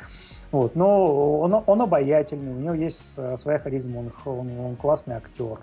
Вот. 0.51 0.75
Но 0.75 1.39
он, 1.39 1.63
он 1.65 1.83
обаятельный, 1.83 2.53
у 2.53 2.59
него 2.59 2.75
есть 2.75 3.15
э, 3.17 3.37
своя 3.37 3.61
харизма, 3.61 3.99
он, 3.99 4.13
он, 4.25 4.59
он 4.59 4.77
классный 4.77 5.15
актер. 5.15 5.61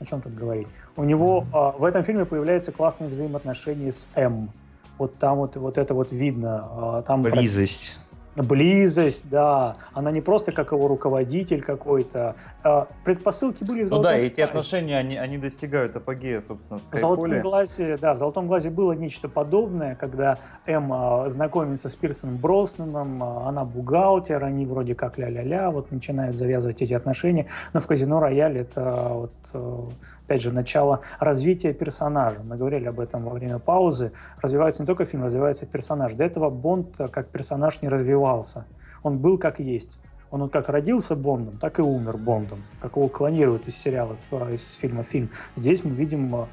О 0.00 0.04
чем 0.06 0.22
тут 0.22 0.34
говорить? 0.34 0.68
У 0.96 1.04
него 1.04 1.46
а, 1.52 1.72
в 1.72 1.84
этом 1.84 2.04
фильме 2.04 2.24
появляется 2.24 2.72
классные 2.72 3.10
взаимоотношения 3.10 3.90
с 3.90 4.08
М. 4.14 4.50
Вот 4.98 5.18
там 5.18 5.38
вот, 5.38 5.56
вот 5.56 5.76
это 5.76 5.92
вот 5.94 6.12
видно. 6.12 6.68
А, 6.70 7.02
там 7.02 7.22
Близость. 7.22 7.98
Близость, 8.36 9.28
да. 9.30 9.76
Она 9.92 10.10
не 10.10 10.20
просто 10.20 10.50
как 10.50 10.72
его 10.72 10.88
руководитель 10.88 11.62
какой-то. 11.62 12.34
А 12.64 12.88
предпосылки 13.04 13.62
были 13.62 13.84
в 13.84 13.88
«Золотом 13.88 14.10
Ну 14.10 14.18
да, 14.18 14.24
эти 14.24 14.40
отношения, 14.40 14.98
они, 14.98 15.16
они 15.16 15.38
достигают 15.38 15.94
апогея, 15.94 16.40
собственно, 16.40 16.80
в 16.80 16.82
В 16.82 16.98
«Золотом 16.98 17.40
глазе», 17.40 17.96
да, 17.96 18.14
в 18.14 18.18
«Золотом 18.18 18.48
глазе» 18.48 18.70
было 18.70 18.92
нечто 18.92 19.28
подобное, 19.28 19.94
когда 19.94 20.38
Эмма 20.66 21.28
знакомится 21.28 21.88
с 21.88 21.94
Пирсоном 21.94 22.38
Броснаном, 22.38 23.22
она 23.22 23.64
бухгалтер, 23.64 24.42
они 24.42 24.66
вроде 24.66 24.96
как 24.96 25.16
ля-ля-ля, 25.16 25.70
вот 25.70 25.92
начинают 25.92 26.36
завязывать 26.36 26.82
эти 26.82 26.92
отношения. 26.92 27.46
Но 27.72 27.78
в 27.78 27.86
«Казино 27.86 28.18
Рояль» 28.18 28.58
это 28.58 29.10
вот 29.10 29.34
э, 29.52 29.82
опять 30.24 30.42
же, 30.42 30.52
начало 30.52 31.00
развития 31.20 31.72
персонажа. 31.72 32.40
Мы 32.42 32.56
говорили 32.56 32.86
об 32.86 33.00
этом 33.00 33.24
во 33.24 33.30
время 33.30 33.58
паузы. 33.58 34.12
Развивается 34.40 34.82
не 34.82 34.86
только 34.86 35.04
фильм, 35.04 35.24
развивается 35.24 35.66
персонаж. 35.66 36.14
До 36.14 36.24
этого 36.24 36.50
Бонд 36.50 36.96
как 37.12 37.28
персонаж 37.28 37.82
не 37.82 37.88
развивался. 37.88 38.66
Он 39.02 39.18
был 39.18 39.38
как 39.38 39.60
есть. 39.60 39.98
Он 40.30 40.48
как 40.48 40.68
родился 40.68 41.14
Бондом, 41.14 41.58
так 41.58 41.78
и 41.78 41.82
умер 41.82 42.16
Бондом, 42.16 42.64
как 42.80 42.96
его 42.96 43.08
клонируют 43.08 43.68
из 43.68 43.76
сериалов, 43.76 44.16
э, 44.32 44.54
из 44.54 44.72
фильма 44.72 45.04
фильм. 45.04 45.30
Здесь 45.54 45.84
мы 45.84 45.92
видим 45.92 46.34
э, 46.34 46.46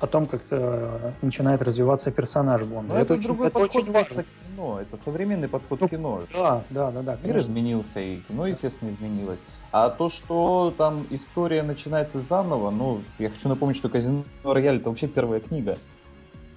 о 0.00 0.06
том, 0.06 0.26
как 0.26 0.42
э, 0.50 1.12
начинает 1.22 1.62
развиваться 1.62 2.10
персонаж 2.10 2.62
Бонда. 2.62 2.94
это, 2.94 3.14
это, 3.14 3.14
очень, 3.14 3.44
это 3.44 3.58
очень 3.58 3.92
важно. 3.92 4.24
кино, 4.46 4.80
это 4.80 4.96
современный 4.96 5.48
подход 5.48 5.80
ну, 5.80 5.88
кино. 5.88 6.22
Да, 6.32 6.62
да, 6.70 6.90
да, 6.90 7.02
да. 7.02 7.12
Мир 7.12 7.20
конечно. 7.22 7.38
изменился, 7.40 8.00
и 8.00 8.20
кино, 8.20 8.46
естественно, 8.46 8.90
изменилось. 8.90 9.44
А 9.72 9.90
то, 9.90 10.08
что 10.08 10.72
там 10.76 11.06
история 11.10 11.62
начинается 11.62 12.20
заново, 12.20 12.70
ну, 12.70 13.02
я 13.18 13.30
хочу 13.30 13.48
напомнить, 13.48 13.76
что 13.76 13.88
«Казино 13.88 14.24
Рояль»— 14.44 14.76
это 14.78 14.88
вообще 14.88 15.08
первая 15.08 15.40
книга. 15.40 15.78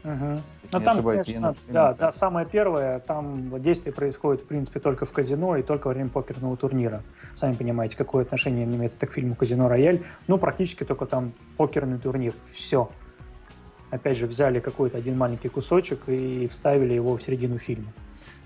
Угу. 0.04 0.42
Если 0.64 0.78
ну, 0.78 0.84
там, 0.84 0.94
ошибаюсь, 0.94 1.26
конечно, 1.26 1.56
да, 1.68 1.94
да, 1.94 2.12
самое 2.12 2.48
первое, 2.48 3.00
там 3.00 3.62
действие 3.62 3.94
происходит, 3.94 4.42
в 4.42 4.48
принципе, 4.48 4.80
только 4.80 5.06
в 5.06 5.12
казино 5.12 5.58
и 5.58 5.64
только 5.64 5.88
во 5.88 5.94
время 5.94 6.10
покерного 6.10 6.58
турнира. 6.58 7.04
Сами 7.36 7.54
понимаете, 7.54 7.98
какое 7.98 8.24
отношение 8.24 8.66
имеет 8.66 8.96
это 8.96 9.06
к 9.06 9.14
фильму 9.14 9.36
«Казино 9.36 9.68
Рояль». 9.68 10.04
Ну, 10.28 10.40
практически 10.40 10.84
только 10.84 11.06
там 11.06 11.34
покерный 11.58 12.00
турнир. 12.00 12.34
Все. 12.46 12.90
Опять 13.92 14.18
же, 14.18 14.26
взяли 14.26 14.60
какой-то 14.60 14.98
один 14.98 15.18
маленький 15.18 15.50
кусочек 15.50 16.08
и 16.08 16.48
вставили 16.48 16.94
его 16.94 17.18
в 17.18 17.22
середину 17.22 17.58
фильма. 17.58 17.92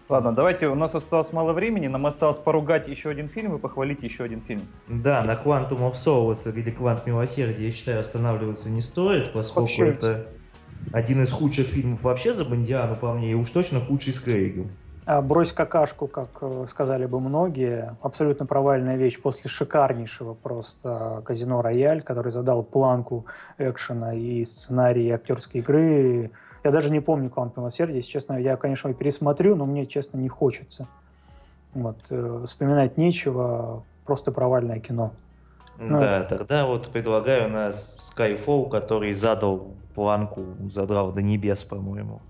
Ладно, 0.10 0.34
давайте, 0.34 0.68
у 0.68 0.76
нас 0.76 0.94
осталось 0.94 1.34
мало 1.34 1.54
времени, 1.54 1.88
нам 1.88 2.06
осталось 2.06 2.38
поругать 2.38 2.88
еще 2.88 3.10
один 3.10 3.28
фильм 3.28 3.56
и 3.56 3.60
похвалить 3.60 4.04
еще 4.04 4.24
один 4.24 4.42
фильм. 4.42 4.62
Да, 4.88 5.24
на 5.24 5.34
Quantum 5.34 5.90
of 5.90 5.94
Solace 5.94 6.54
или 6.56 6.70
Квант 6.70 7.08
Милосердия, 7.08 7.66
я 7.66 7.72
считаю, 7.72 8.02
останавливаться 8.02 8.70
не 8.70 8.82
стоит, 8.82 9.34
поскольку 9.34 9.62
Вообще 9.62 9.88
это 9.88 10.28
один 10.92 11.22
из 11.22 11.32
худших 11.32 11.68
фильмов 11.68 12.04
вообще 12.04 12.34
за 12.34 12.46
Бондиану, 12.46 12.96
по 12.96 13.14
мне, 13.14 13.32
и 13.32 13.34
уж 13.34 13.50
точно 13.50 13.82
худший 13.82 14.14
с 14.14 14.20
Крейгом. 14.20 14.70
А 15.06 15.22
«Брось 15.22 15.54
какашку», 15.54 16.08
как 16.08 16.30
э, 16.42 16.66
сказали 16.68 17.06
бы 17.06 17.20
многие, 17.20 17.96
абсолютно 18.02 18.48
провальная 18.48 18.96
вещь 18.96 19.22
после 19.22 19.50
шикарнейшего 19.52 20.34
просто 20.34 21.22
«Казино 21.26 21.62
Рояль», 21.62 22.02
который 22.02 22.32
задал 22.32 22.64
планку 22.64 23.28
экшена 23.60 24.16
и 24.16 24.44
сценария 24.44 25.08
и 25.08 25.12
актерской 25.12 25.62
игры. 25.62 26.32
Я 26.64 26.72
даже 26.72 26.90
не 26.90 27.02
помню 27.02 27.30
«Квант 27.30 27.56
милосердия», 27.56 27.98
если 27.98 28.10
честно. 28.10 28.34
Я, 28.34 28.58
конечно, 28.58 28.88
его 28.88 28.98
пересмотрю, 28.98 29.56
но 29.56 29.68
мне, 29.68 29.86
честно, 29.86 30.18
не 30.18 30.28
хочется. 30.28 30.88
Вот. 31.76 31.98
Э, 32.10 32.44
вспоминать 32.48 32.98
нечего, 32.98 33.84
просто 34.06 34.32
провальное 34.32 34.80
кино. 34.80 35.12
Ну, 35.78 36.00
да, 36.00 36.22
это... 36.22 36.38
тогда 36.38 36.66
вот 36.66 36.90
предлагаю 36.90 37.50
на 37.52 37.70
Skyfall, 37.70 38.70
который 38.70 39.14
задал 39.14 39.68
планку, 39.94 40.46
задрал 40.72 41.12
до 41.12 41.22
небес, 41.22 41.64
по-моему. 41.64 42.22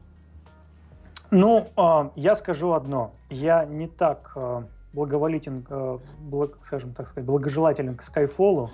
Ну, 1.35 1.67
э, 1.75 2.09
я 2.15 2.35
скажу 2.35 2.71
одно. 2.71 3.11
Я 3.29 3.65
не 3.65 3.87
так 3.87 4.31
э, 4.37 4.63
благоволитен, 4.93 5.65
э, 5.69 5.97
благ, 6.19 6.57
скажем 6.63 6.93
так 6.93 7.09
сказать, 7.09 7.25
благожелателен 7.25 7.95
к 7.95 8.01
Skyfall. 8.01 8.69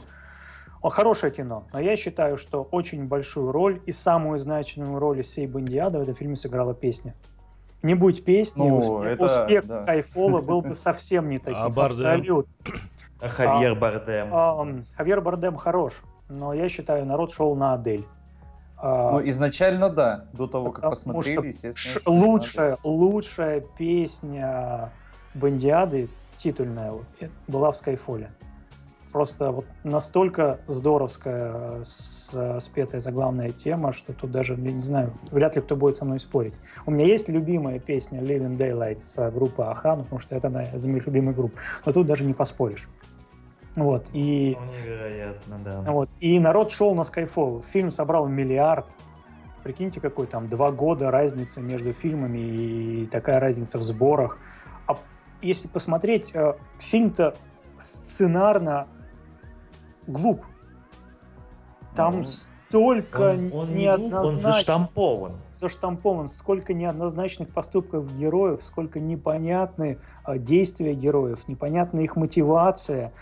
Хорошее 0.84 1.34
кино, 1.34 1.64
но 1.74 1.80
я 1.80 1.96
считаю, 1.96 2.38
что 2.38 2.64
очень 2.64 3.08
большую 3.08 3.52
роль 3.52 3.82
и 3.88 3.92
самую 3.92 4.38
значимую 4.38 5.00
роль 5.00 5.22
из 5.22 5.28
всей 5.28 5.48
Бондиады 5.48 5.98
в 5.98 6.02
этом 6.04 6.16
фильме 6.16 6.36
сыграла 6.36 6.76
песня. 6.76 7.16
Не 7.82 7.96
будь 7.96 8.24
песни, 8.24 8.68
ну, 8.68 8.78
успех, 8.78 9.14
это, 9.14 9.26
успех 9.26 9.66
да. 9.66 9.86
Skyfall 9.86 10.42
был 10.46 10.62
бы 10.62 10.76
совсем 10.76 11.30
не 11.30 11.40
таким. 11.40 11.56
А 11.58 11.66
Абсолютно. 11.66 12.54
А 13.20 13.28
Хавьер 13.28 13.76
Бардем? 13.76 14.30
А, 14.32 14.68
Хавьер 14.96 15.22
Бардем 15.22 15.56
хорош, 15.56 16.02
но 16.30 16.54
я 16.54 16.70
считаю, 16.70 17.08
народ 17.08 17.32
шел 17.32 17.56
на 17.56 17.74
Адель. 17.74 18.06
А, 18.84 19.12
ну, 19.12 19.30
изначально 19.30 19.90
да, 19.90 20.26
до 20.34 20.48
того, 20.48 20.72
как 20.72 20.90
посмотрели, 20.90 21.48
естественно. 21.48 22.20
Лучшая, 22.20 22.78
лучшая 22.84 23.62
песня 23.78 24.92
Бандиады, 25.36 26.10
титульная, 26.36 26.94
была 27.48 27.70
в 27.70 27.78
Скайфоле. 27.78 28.32
Просто 29.12 29.52
вот 29.52 29.66
настолько 29.84 30.62
здоровская 30.68 31.84
с, 31.84 32.60
спетая 32.62 33.02
заглавная 33.02 33.52
тема, 33.52 33.92
что 33.92 34.14
тут 34.14 34.32
даже, 34.32 34.54
я 34.54 34.72
не 34.72 34.82
знаю, 34.82 35.14
вряд 35.32 35.56
ли 35.56 35.62
кто 35.62 35.76
будет 35.76 35.98
со 35.98 36.06
мной 36.06 36.20
спорить. 36.20 36.54
У 36.86 36.92
меня 36.92 37.06
есть 37.06 37.28
любимая 37.28 37.78
песня 37.78 38.22
Living 38.22 38.58
Daylight 38.58 39.02
с 39.02 39.30
группы 39.32 39.64
Аха, 39.64 39.98
потому 39.98 40.20
что 40.20 40.36
это 40.36 40.48
одна 40.48 40.64
из 40.64 40.86
моих 40.86 41.06
любимых 41.06 41.36
групп, 41.36 41.54
но 41.86 41.92
тут 41.92 42.08
даже 42.08 42.24
не 42.24 42.34
поспоришь. 42.34 42.88
Вот, 43.76 44.08
и... 44.12 44.58
Невероятно, 44.84 45.60
да. 45.60 45.82
Вот, 45.82 46.10
и 46.20 46.40
народ 46.40 46.72
шел 46.72 46.94
на 46.94 47.02
Skyfall. 47.02 47.64
Фильм 47.72 47.92
собрал 47.92 48.28
миллиард. 48.28 48.86
Прикиньте, 49.64 50.02
какой 50.02 50.28
там 50.28 50.50
два 50.50 50.72
года 50.72 51.12
разница 51.12 51.62
между 51.62 51.94
фильмами 51.94 52.40
и 52.40 53.06
такая 53.06 53.40
разница 53.40 53.78
в 53.78 53.84
сборах. 53.84 54.40
А 54.88 54.98
если 55.42 55.68
посмотреть, 55.68 56.32
э, 56.34 56.56
фильм-то 56.80 57.36
сценарно 57.80 58.88
глуп. 60.08 60.44
Там 61.96 62.20
ну, 62.20 62.24
столько 62.24 63.32
он, 63.32 63.54
он 63.54 63.76
неоднозначных... 63.76 64.26
Он 64.26 64.38
заштампован. 64.38 65.32
Заштампован. 65.54 66.28
Сколько 66.28 66.74
неоднозначных 66.74 67.50
поступков 67.50 68.14
героев, 68.16 68.64
сколько 68.64 69.00
непонятны 69.00 70.00
э, 70.26 70.38
действия 70.38 70.94
героев, 70.94 71.48
непонятна 71.48 72.00
их 72.00 72.16
мотивация. 72.16 73.14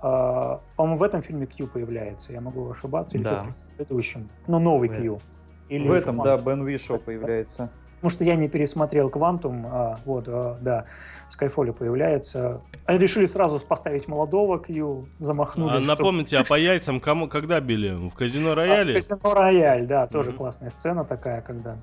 А, 0.00 0.60
по-моему, 0.76 0.98
в 0.98 1.02
этом 1.02 1.22
фильме 1.22 1.46
Кью 1.46 1.66
появляется, 1.66 2.32
я 2.32 2.40
могу 2.40 2.70
ошибаться, 2.70 3.16
или 3.16 3.24
да. 3.24 3.44
в 3.44 3.76
предыдущем. 3.76 4.28
Но 4.46 4.58
ну, 4.58 4.72
новый 4.72 4.88
Кью. 4.88 5.20
Или 5.68 5.88
в 5.88 5.92
этом, 5.92 6.22
да, 6.22 6.38
Бен 6.38 6.64
Вишо 6.66 6.98
появляется. 6.98 7.70
Потому 7.96 8.10
что 8.12 8.24
я 8.24 8.36
не 8.36 8.48
пересмотрел 8.48 9.10
Квантум, 9.10 9.66
а, 9.66 9.98
вот, 10.04 10.24
а, 10.28 10.56
да, 10.60 10.84
Скайфоли 11.30 11.72
появляется. 11.72 12.60
Они 12.86 12.98
решили 12.98 13.26
сразу 13.26 13.58
поставить 13.58 14.06
молодого 14.06 14.60
Кью, 14.60 15.08
замахнулись. 15.18 15.84
А, 15.84 15.86
напомните, 15.86 16.38
а 16.38 16.44
по 16.44 16.54
яйцам 16.54 17.00
кому, 17.00 17.28
когда 17.28 17.60
били? 17.60 17.90
В 18.08 18.14
Казино 18.14 18.54
Рояле? 18.54 18.92
А, 18.92 18.94
в 18.94 18.98
Казино 18.98 19.34
Рояль, 19.34 19.86
да, 19.86 20.06
тоже 20.06 20.30
mm-hmm. 20.30 20.36
классная 20.36 20.70
сцена 20.70 21.04
такая, 21.04 21.40
когда... 21.42 21.76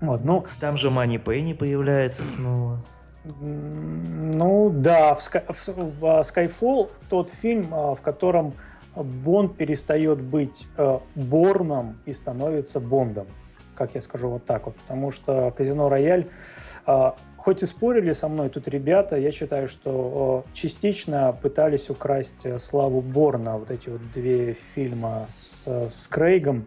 Вот, 0.00 0.24
ну... 0.24 0.46
Там 0.58 0.78
же 0.78 0.90
Мани 0.90 1.18
Пенни 1.18 1.52
появляется 1.52 2.24
снова. 2.24 2.82
Ну 3.26 4.70
да, 4.70 5.14
в, 5.14 5.18
Sky, 5.18 5.52
в, 5.52 6.00
в 6.00 6.04
Skyfall 6.20 6.90
тот 7.08 7.30
фильм, 7.30 7.68
а, 7.72 7.94
в 7.94 8.02
котором 8.02 8.54
Бонд 8.94 9.56
перестает 9.56 10.22
быть 10.22 10.66
э, 10.78 10.98
Борном 11.14 11.98
и 12.06 12.12
становится 12.12 12.80
Бондом. 12.80 13.26
Как 13.74 13.94
я 13.94 14.00
скажу 14.00 14.30
вот 14.30 14.46
так 14.46 14.66
вот. 14.66 14.76
Потому 14.76 15.10
что 15.10 15.52
Казино 15.56 15.88
Рояль, 15.88 16.28
э, 16.86 17.10
хоть 17.36 17.62
и 17.62 17.66
спорили 17.66 18.12
со 18.12 18.28
мной 18.28 18.48
тут 18.48 18.68
ребята, 18.68 19.16
я 19.16 19.32
считаю, 19.32 19.68
что 19.68 20.44
э, 20.46 20.54
частично 20.54 21.36
пытались 21.42 21.90
украсть 21.90 22.46
э, 22.46 22.58
славу 22.58 23.02
Борна, 23.02 23.58
вот 23.58 23.70
эти 23.70 23.90
вот 23.90 24.00
две 24.12 24.54
фильма 24.54 25.26
с, 25.28 25.66
с 25.66 26.08
Крейгом, 26.08 26.66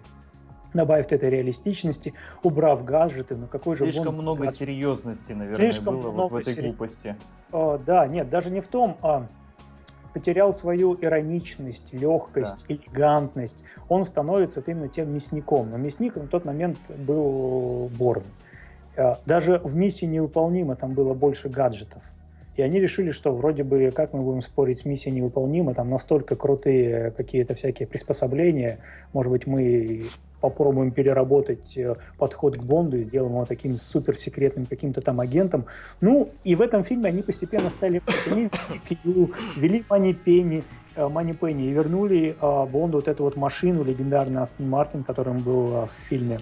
добавив 0.73 1.11
этой 1.11 1.29
реалистичности, 1.29 2.13
убрав 2.43 2.83
гаджеты, 2.83 3.35
ну 3.35 3.47
какой 3.47 3.75
Слишком 3.75 3.85
же 3.85 3.91
Слишком 3.93 4.15
много 4.15 4.43
гаджет? 4.43 4.59
серьезности, 4.59 5.33
наверное, 5.33 5.71
Слишком 5.71 6.01
было 6.01 6.11
много 6.11 6.21
вот 6.21 6.31
в 6.31 6.35
этой 6.35 6.53
сери... 6.53 6.67
глупости. 6.67 7.15
А, 7.51 7.77
да, 7.77 8.07
нет, 8.07 8.29
даже 8.29 8.51
не 8.51 8.61
в 8.61 8.67
том, 8.67 8.97
а 9.01 9.27
потерял 10.13 10.53
свою 10.53 10.97
ироничность, 10.99 11.93
легкость, 11.93 12.65
да. 12.67 12.75
элегантность. 12.75 13.63
Он 13.89 14.05
становится 14.05 14.61
именно 14.65 14.87
тем 14.87 15.13
мясником. 15.13 15.69
Но 15.69 15.77
мясник 15.77 16.15
на 16.15 16.27
тот 16.27 16.45
момент 16.45 16.79
был 16.97 17.89
Борн. 17.97 18.23
А, 18.97 19.19
даже 19.25 19.59
в 19.63 19.75
миссии 19.75 20.05
невыполнима 20.05 20.75
там 20.75 20.93
было 20.93 21.13
больше 21.13 21.49
гаджетов. 21.49 22.03
И 22.55 22.61
они 22.61 22.79
решили, 22.81 23.11
что 23.11 23.33
вроде 23.33 23.63
бы, 23.63 23.91
как 23.95 24.11
мы 24.11 24.21
будем 24.21 24.41
спорить 24.41 24.79
с 24.79 24.85
миссией 24.85 25.15
невыполнима, 25.15 25.73
там 25.73 25.89
настолько 25.89 26.35
крутые 26.35 27.11
какие-то 27.11 27.55
всякие 27.55 27.87
приспособления, 27.87 28.79
может 29.13 29.31
быть, 29.31 29.47
мы 29.47 30.03
попробуем 30.41 30.91
переработать 30.91 31.77
э, 31.77 31.95
подход 32.17 32.57
к 32.57 32.61
Бонду 32.61 32.97
и 32.97 33.03
сделаем 33.03 33.33
его 33.33 33.45
таким 33.45 33.77
суперсекретным 33.77 34.65
каким-то 34.65 35.01
там 35.01 35.19
агентом. 35.19 35.65
Ну, 36.01 36.31
и 36.43 36.55
в 36.55 36.61
этом 36.61 36.83
фильме 36.83 37.09
они 37.09 37.21
постепенно 37.21 37.69
стали 37.69 38.01
вели 39.55 39.83
Манипенни, 39.89 40.63
э, 40.95 41.07
Манипенни 41.07 41.65
и 41.65 41.71
вернули 41.71 42.35
э, 42.39 42.65
Бонду 42.65 42.97
вот 42.97 43.07
эту 43.07 43.23
вот 43.23 43.35
машину, 43.35 43.83
легендарный 43.83 44.41
Астон 44.41 44.69
Мартин, 44.69 45.03
которым 45.03 45.39
был 45.39 45.85
в 45.85 45.91
фильме 45.91 46.39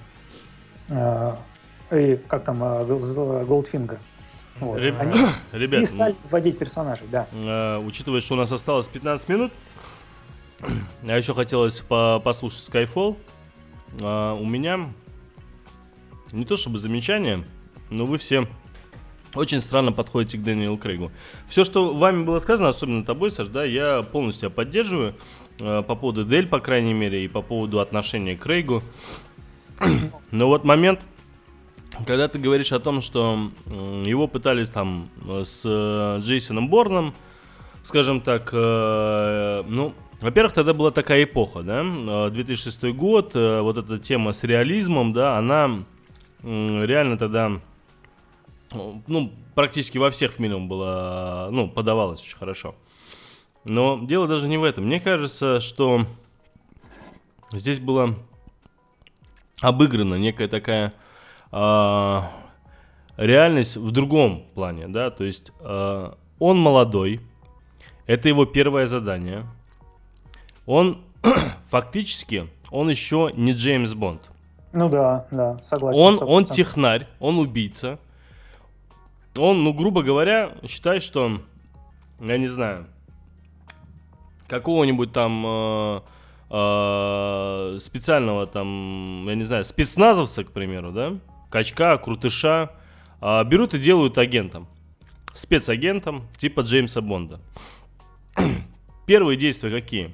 и 1.91 2.19
как 2.27 2.43
там, 2.43 2.59
Голдфингер. 2.59 3.99
Вот. 4.59 4.79
Реб... 4.79 4.95
Они 4.99 5.13
Ребят, 5.51 5.81
и 5.81 5.85
стали 5.85 6.15
вводить 6.29 6.57
персонажей, 6.57 7.07
да. 7.11 7.27
Э, 7.31 7.77
учитывая, 7.77 8.21
что 8.21 8.33
у 8.33 8.37
нас 8.37 8.51
осталось 8.51 8.87
15 8.87 9.29
минут, 9.29 9.51
а 11.07 11.17
еще 11.17 11.33
хотелось 11.33 11.81
по 11.81 12.19
послушать 12.19 12.67
Skyfall. 12.69 13.17
Э, 13.99 14.33
у 14.33 14.45
меня 14.45 14.91
не 16.31 16.45
то 16.45 16.57
чтобы 16.57 16.77
замечание, 16.77 17.43
но 17.89 18.05
вы 18.05 18.17
все 18.17 18.47
очень 19.33 19.61
странно 19.61 19.91
подходите 19.91 20.37
к 20.37 20.43
Дэниелу 20.43 20.77
Крейгу. 20.77 21.11
Все, 21.47 21.63
что 21.63 21.93
вами 21.93 22.23
было 22.23 22.39
сказано, 22.39 22.69
особенно 22.69 23.05
тобой, 23.05 23.31
Саш, 23.31 23.47
да, 23.47 23.63
я 23.63 24.01
полностью 24.03 24.49
поддерживаю 24.49 25.15
э, 25.59 25.83
по 25.83 25.95
поводу 25.95 26.25
Дель, 26.25 26.47
по 26.47 26.59
крайней 26.59 26.93
мере, 26.93 27.23
и 27.23 27.27
по 27.27 27.41
поводу 27.41 27.79
отношения 27.79 28.35
к 28.35 28.41
Крейгу. 28.41 28.83
Но 30.31 30.47
вот 30.47 30.63
момент, 30.63 31.05
когда 32.05 32.27
ты 32.27 32.39
говоришь 32.39 32.71
о 32.71 32.79
том, 32.79 33.01
что 33.01 33.51
его 33.65 34.27
пытались 34.27 34.69
там 34.69 35.09
э, 35.25 35.43
с 35.43 35.63
э, 35.65 36.19
Джейсоном 36.21 36.69
Борном, 36.69 37.13
скажем 37.83 38.21
так, 38.21 38.49
э, 38.53 39.63
ну, 39.67 39.93
во-первых, 40.19 40.53
тогда 40.53 40.73
была 40.73 40.91
такая 40.91 41.23
эпоха, 41.23 41.61
да, 41.61 42.29
2006 42.29 42.83
год, 42.95 43.33
вот 43.35 43.77
эта 43.77 43.99
тема 43.99 44.31
с 44.31 44.43
реализмом, 44.43 45.13
да, 45.13 45.37
она 45.37 45.83
реально 46.43 47.17
тогда 47.17 47.59
ну, 48.71 49.31
практически 49.55 49.97
во 49.97 50.09
всех 50.09 50.33
фильмах 50.33 50.67
было, 50.67 51.49
ну, 51.51 51.69
подавалось 51.69 52.21
очень 52.21 52.37
хорошо. 52.37 52.75
Но 53.63 53.99
дело 54.03 54.27
даже 54.27 54.47
не 54.47 54.57
в 54.57 54.63
этом. 54.63 54.85
Мне 54.85 54.99
кажется, 54.99 55.59
что 55.59 56.05
здесь 57.51 57.79
было 57.79 58.15
обыграна 59.61 60.15
некая 60.15 60.47
такая 60.47 60.93
э, 61.51 62.21
реальность 63.17 63.75
в 63.75 63.91
другом 63.91 64.45
плане, 64.53 64.87
да, 64.87 65.09
то 65.09 65.23
есть 65.23 65.51
э, 65.59 66.11
он 66.39 66.59
молодой, 66.59 67.19
это 68.05 68.29
его 68.29 68.45
первое 68.45 68.85
задание, 68.85 69.45
он 70.67 71.01
фактически, 71.67 72.47
он 72.69 72.89
еще 72.89 73.31
не 73.35 73.53
Джеймс 73.53 73.95
Бонд. 73.95 74.21
Ну 74.73 74.89
да, 74.89 75.25
да, 75.31 75.57
согласен. 75.63 75.99
Он, 75.99 76.19
он 76.21 76.45
технарь, 76.45 77.07
он 77.19 77.39
убийца. 77.39 77.97
Он, 79.35 79.63
ну, 79.63 79.73
грубо 79.73 80.03
говоря, 80.03 80.51
считает, 80.67 81.01
что, 81.01 81.39
я 82.19 82.37
не 82.37 82.47
знаю, 82.47 82.87
какого-нибудь 84.47 85.13
там 85.13 85.43
э, 85.45 86.01
э, 86.49 87.77
специального 87.79 88.45
там, 88.47 89.25
я 89.27 89.35
не 89.35 89.43
знаю, 89.43 89.63
спецназовца, 89.63 90.43
к 90.43 90.51
примеру, 90.51 90.91
да, 90.91 91.17
качка, 91.49 91.97
крутыша, 91.97 92.71
э, 93.21 93.43
берут 93.45 93.73
и 93.73 93.79
делают 93.79 94.17
агентом. 94.17 94.67
Спецагентом, 95.33 96.27
типа 96.37 96.61
Джеймса 96.61 97.01
Бонда. 97.01 97.39
Первые 99.05 99.37
действия 99.37 99.69
какие? 99.69 100.11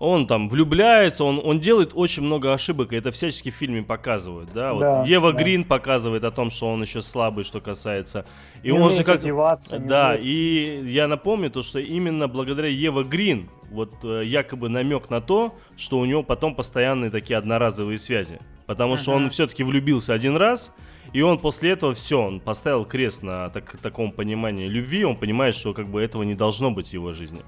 Он 0.00 0.26
там 0.26 0.48
влюбляется, 0.48 1.24
он, 1.24 1.40
он 1.44 1.60
делает 1.60 1.90
очень 1.94 2.22
много 2.22 2.54
ошибок, 2.54 2.92
и 2.92 2.96
это 2.96 3.12
всячески 3.12 3.50
в 3.50 3.54
фильме 3.54 3.82
показывают, 3.82 4.50
да, 4.52 4.72
вот 4.72 4.80
да, 4.80 5.04
Ева 5.04 5.32
да. 5.32 5.38
Грин 5.38 5.64
показывает 5.64 6.24
о 6.24 6.30
том, 6.30 6.50
что 6.50 6.72
он 6.72 6.80
еще 6.82 7.02
слабый, 7.02 7.44
что 7.44 7.60
касается, 7.60 8.24
и 8.62 8.72
не 8.72 8.78
он 8.78 8.90
же 8.90 9.04
как, 9.04 9.20
одеваться, 9.20 9.78
да, 9.78 10.16
и 10.16 10.82
я 10.86 11.06
напомню 11.06 11.50
то, 11.50 11.60
что 11.60 11.78
именно 11.78 12.28
благодаря 12.28 12.68
Ева 12.68 13.04
Грин, 13.04 13.50
вот 13.70 13.92
э, 14.02 14.22
якобы 14.24 14.70
намек 14.70 15.10
на 15.10 15.20
то, 15.20 15.54
что 15.76 15.98
у 15.98 16.06
него 16.06 16.22
потом 16.22 16.54
постоянные 16.54 17.10
такие 17.10 17.36
одноразовые 17.36 17.98
связи, 17.98 18.40
потому 18.66 18.94
uh-huh. 18.94 19.02
что 19.02 19.12
он 19.12 19.28
все-таки 19.28 19.62
влюбился 19.62 20.14
один 20.14 20.36
раз, 20.36 20.72
и 21.12 21.20
он 21.20 21.38
после 21.38 21.72
этого 21.72 21.92
все, 21.92 22.22
он 22.22 22.40
поставил 22.40 22.86
крест 22.86 23.22
на 23.22 23.50
так, 23.50 23.76
таком 23.82 24.12
понимании 24.12 24.66
любви, 24.66 25.04
он 25.04 25.16
понимает, 25.16 25.54
что 25.54 25.74
как 25.74 25.88
бы 25.88 26.00
этого 26.00 26.22
не 26.22 26.34
должно 26.34 26.70
быть 26.70 26.88
в 26.88 26.92
его 26.94 27.12
жизни. 27.12 27.42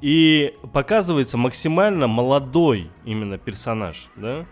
И 0.00 0.54
показывается 0.72 1.38
максимально 1.38 2.06
молодой 2.06 2.90
именно 3.04 3.38
персонаж, 3.38 4.08
да? 4.16 4.46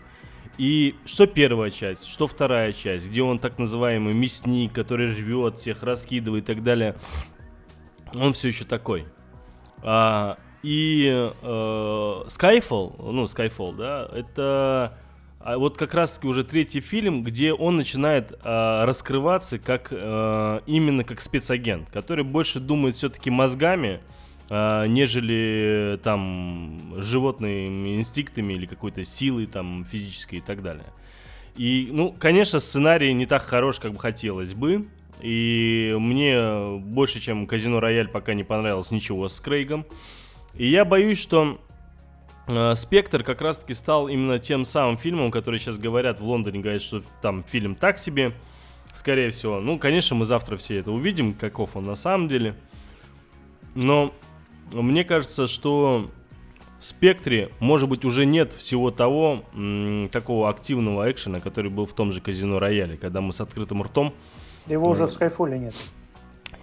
И 0.59 0.95
что 1.05 1.27
первая 1.27 1.71
часть, 1.71 2.07
что 2.07 2.27
вторая 2.27 2.73
часть, 2.73 3.09
где 3.09 3.23
он 3.23 3.39
так 3.39 3.59
называемый 3.59 4.15
мясник, 4.15 4.73
который 4.73 5.15
рвет 5.15 5.59
всех, 5.59 5.83
раскидывает 5.83 6.45
и 6.45 6.55
так 6.55 6.63
далее. 6.63 6.97
Он 8.15 8.35
все 8.35 8.49
еще 8.49 8.65
такой. 8.65 9.07
А, 9.83 10.39
и 10.63 11.09
э, 11.11 11.45
Skyfall, 12.27 13.13
ну, 13.13 13.25
Skyfall, 13.25 13.77
да, 13.77 14.09
это 14.13 14.99
а 15.45 15.59
вот 15.59 15.77
как 15.77 15.93
раз-таки 15.95 16.29
уже 16.29 16.45
третий 16.45 16.81
фильм, 16.81 17.25
где 17.25 17.53
он 17.53 17.77
начинает 17.77 18.31
э, 18.31 18.85
раскрываться 18.85 19.59
как 19.59 19.89
э, 19.91 20.61
именно 20.67 21.03
как 21.03 21.21
спецагент, 21.21 21.91
который 21.91 22.23
больше 22.23 22.61
думает 22.61 22.95
все-таки 22.95 23.29
мозгами, 23.29 24.01
нежели 24.53 25.99
там 26.03 26.95
животными 26.99 27.97
инстинктами 27.97 28.53
или 28.53 28.67
какой-то 28.67 29.03
силой 29.03 29.47
там 29.47 29.85
физической 29.85 30.37
и 30.37 30.41
так 30.43 30.63
далее. 30.63 30.85
И, 31.57 31.89
ну, 31.91 32.15
конечно, 32.19 32.59
сценарий 32.59 33.15
не 33.15 33.25
так 33.27 33.43
хорош, 33.43 33.79
как 33.79 33.93
бы 33.93 33.99
хотелось 33.99 34.53
бы. 34.55 34.89
И 35.23 35.95
мне 35.99 36.79
больше, 36.79 37.21
чем 37.21 37.47
Казино 37.47 37.81
Рояль, 37.81 38.09
пока 38.09 38.35
не 38.35 38.45
понравилось 38.45 38.91
ничего 38.91 39.29
с 39.29 39.41
Крейгом. 39.41 39.87
И 40.55 40.69
я 40.69 40.85
боюсь, 40.85 41.19
что 41.19 41.61
э, 42.49 42.75
Спектр 42.75 43.23
как 43.23 43.41
раз-таки 43.41 43.73
стал 43.73 44.09
именно 44.09 44.39
тем 44.39 44.65
самым 44.65 44.99
фильмом, 44.99 45.31
который 45.31 45.61
сейчас 45.61 45.79
говорят 45.79 46.21
в 46.21 46.27
Лондоне, 46.27 46.61
говорят, 46.61 46.83
что 46.83 47.03
там 47.23 47.45
фильм 47.45 47.75
так 47.75 47.99
себе, 47.99 48.33
скорее 48.93 49.31
всего. 49.31 49.61
Ну, 49.61 49.79
конечно, 49.79 50.17
мы 50.17 50.25
завтра 50.25 50.57
все 50.57 50.79
это 50.79 50.91
увидим, 50.91 51.33
каков 51.33 51.77
он 51.77 51.85
на 51.85 51.95
самом 51.95 52.29
деле. 52.29 52.55
Но 53.75 54.13
мне 54.73 55.05
кажется, 55.05 55.47
что 55.47 56.11
в 56.81 56.85
спектре, 56.85 57.51
может 57.61 57.89
быть, 57.89 58.05
уже 58.05 58.27
нет 58.27 58.53
всего 58.53 58.91
того 58.91 59.45
м, 59.55 60.09
такого 60.11 60.49
активного 60.49 61.11
экшена, 61.11 61.41
который 61.41 61.71
был 61.71 61.87
в 61.87 61.93
том 61.93 62.13
же 62.13 62.21
казино 62.21 62.59
Рояле, 62.59 62.97
когда 62.97 63.21
мы 63.21 63.33
с 63.33 63.41
открытым 63.41 63.83
ртом. 63.83 64.13
Его 64.67 64.91
уже 64.91 65.07
в 65.07 65.13
Скайфоле 65.13 65.59
нет. 65.59 65.75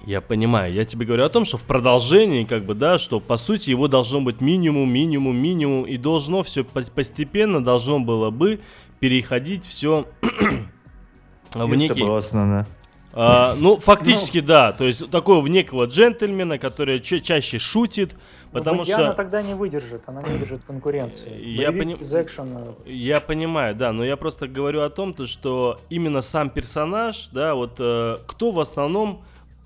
Я 0.06 0.22
понимаю, 0.22 0.74
я 0.74 0.86
тебе 0.86 1.06
говорю 1.06 1.26
о 1.26 1.30
том, 1.30 1.46
что 1.46 1.58
в 1.58 1.64
продолжении, 1.64 2.44
как 2.44 2.64
бы, 2.66 2.74
да, 2.74 2.98
что 2.98 3.20
по 3.20 3.38
сути 3.38 3.70
его 3.70 3.88
должно 3.88 4.22
быть 4.22 4.40
минимум, 4.42 4.92
минимум, 4.92 5.36
минимум, 5.38 5.86
и 5.86 5.98
должно 5.98 6.42
все 6.44 6.64
постепенно 6.64 7.64
должно 7.64 8.00
было 8.00 8.30
бы 8.30 8.62
переходить 9.00 9.66
все 9.66 10.08
в 11.54 11.76
некий... 11.76 12.00
Согласна, 12.00 12.66
да. 12.68 12.78
А, 13.11 13.56
ну, 13.56 13.77
фактически, 13.77 14.40
ну, 14.40 14.48
да. 14.48 14.72
То 14.72 14.86
есть 14.86 15.10
такого 15.10 15.45
некого 15.48 15.86
джентльмена, 15.86 16.60
который 16.60 16.99
ча- 16.99 17.19
чаще 17.19 17.57
шутит, 17.57 18.15
потому 18.52 18.84
что... 18.84 18.98
она 18.98 19.14
тогда 19.14 19.41
не 19.41 19.56
выдержит, 19.56 20.03
она 20.06 20.22
не 20.22 20.30
выдержит 20.30 20.64
конкуренции. 20.64 21.30
Я, 21.44 21.72
пони... 21.72 21.95
экшена... 21.95 22.61
я 22.86 23.19
понимаю, 23.19 23.76
да, 23.76 23.91
но 23.91 24.06
я 24.06 24.15
просто 24.15 24.48
говорю 24.48 24.81
о 24.81 24.90
том, 24.90 25.14
то, 25.14 25.26
что 25.26 25.80
именно 25.90 26.22
сам 26.22 26.49
персонаж, 26.49 27.30
да, 27.31 27.56
вот 27.56 27.76
э, 27.80 28.18
кто 28.27 28.52
в 28.52 28.60
основном 28.60 29.23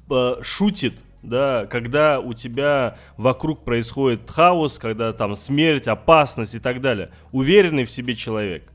э, 0.10 0.38
шутит 0.42 0.94
да, 1.24 1.66
когда 1.68 2.20
у 2.20 2.34
тебя 2.34 2.98
вокруг 3.18 3.64
происходит 3.64 4.30
хаос, 4.30 4.78
когда 4.78 5.14
там 5.14 5.36
смерть, 5.36 5.88
опасность 5.88 6.54
и 6.56 6.60
так 6.60 6.82
далее. 6.82 7.12
Уверенный 7.32 7.86
в 7.86 7.90
себе 7.90 8.14
человек, 8.14 8.66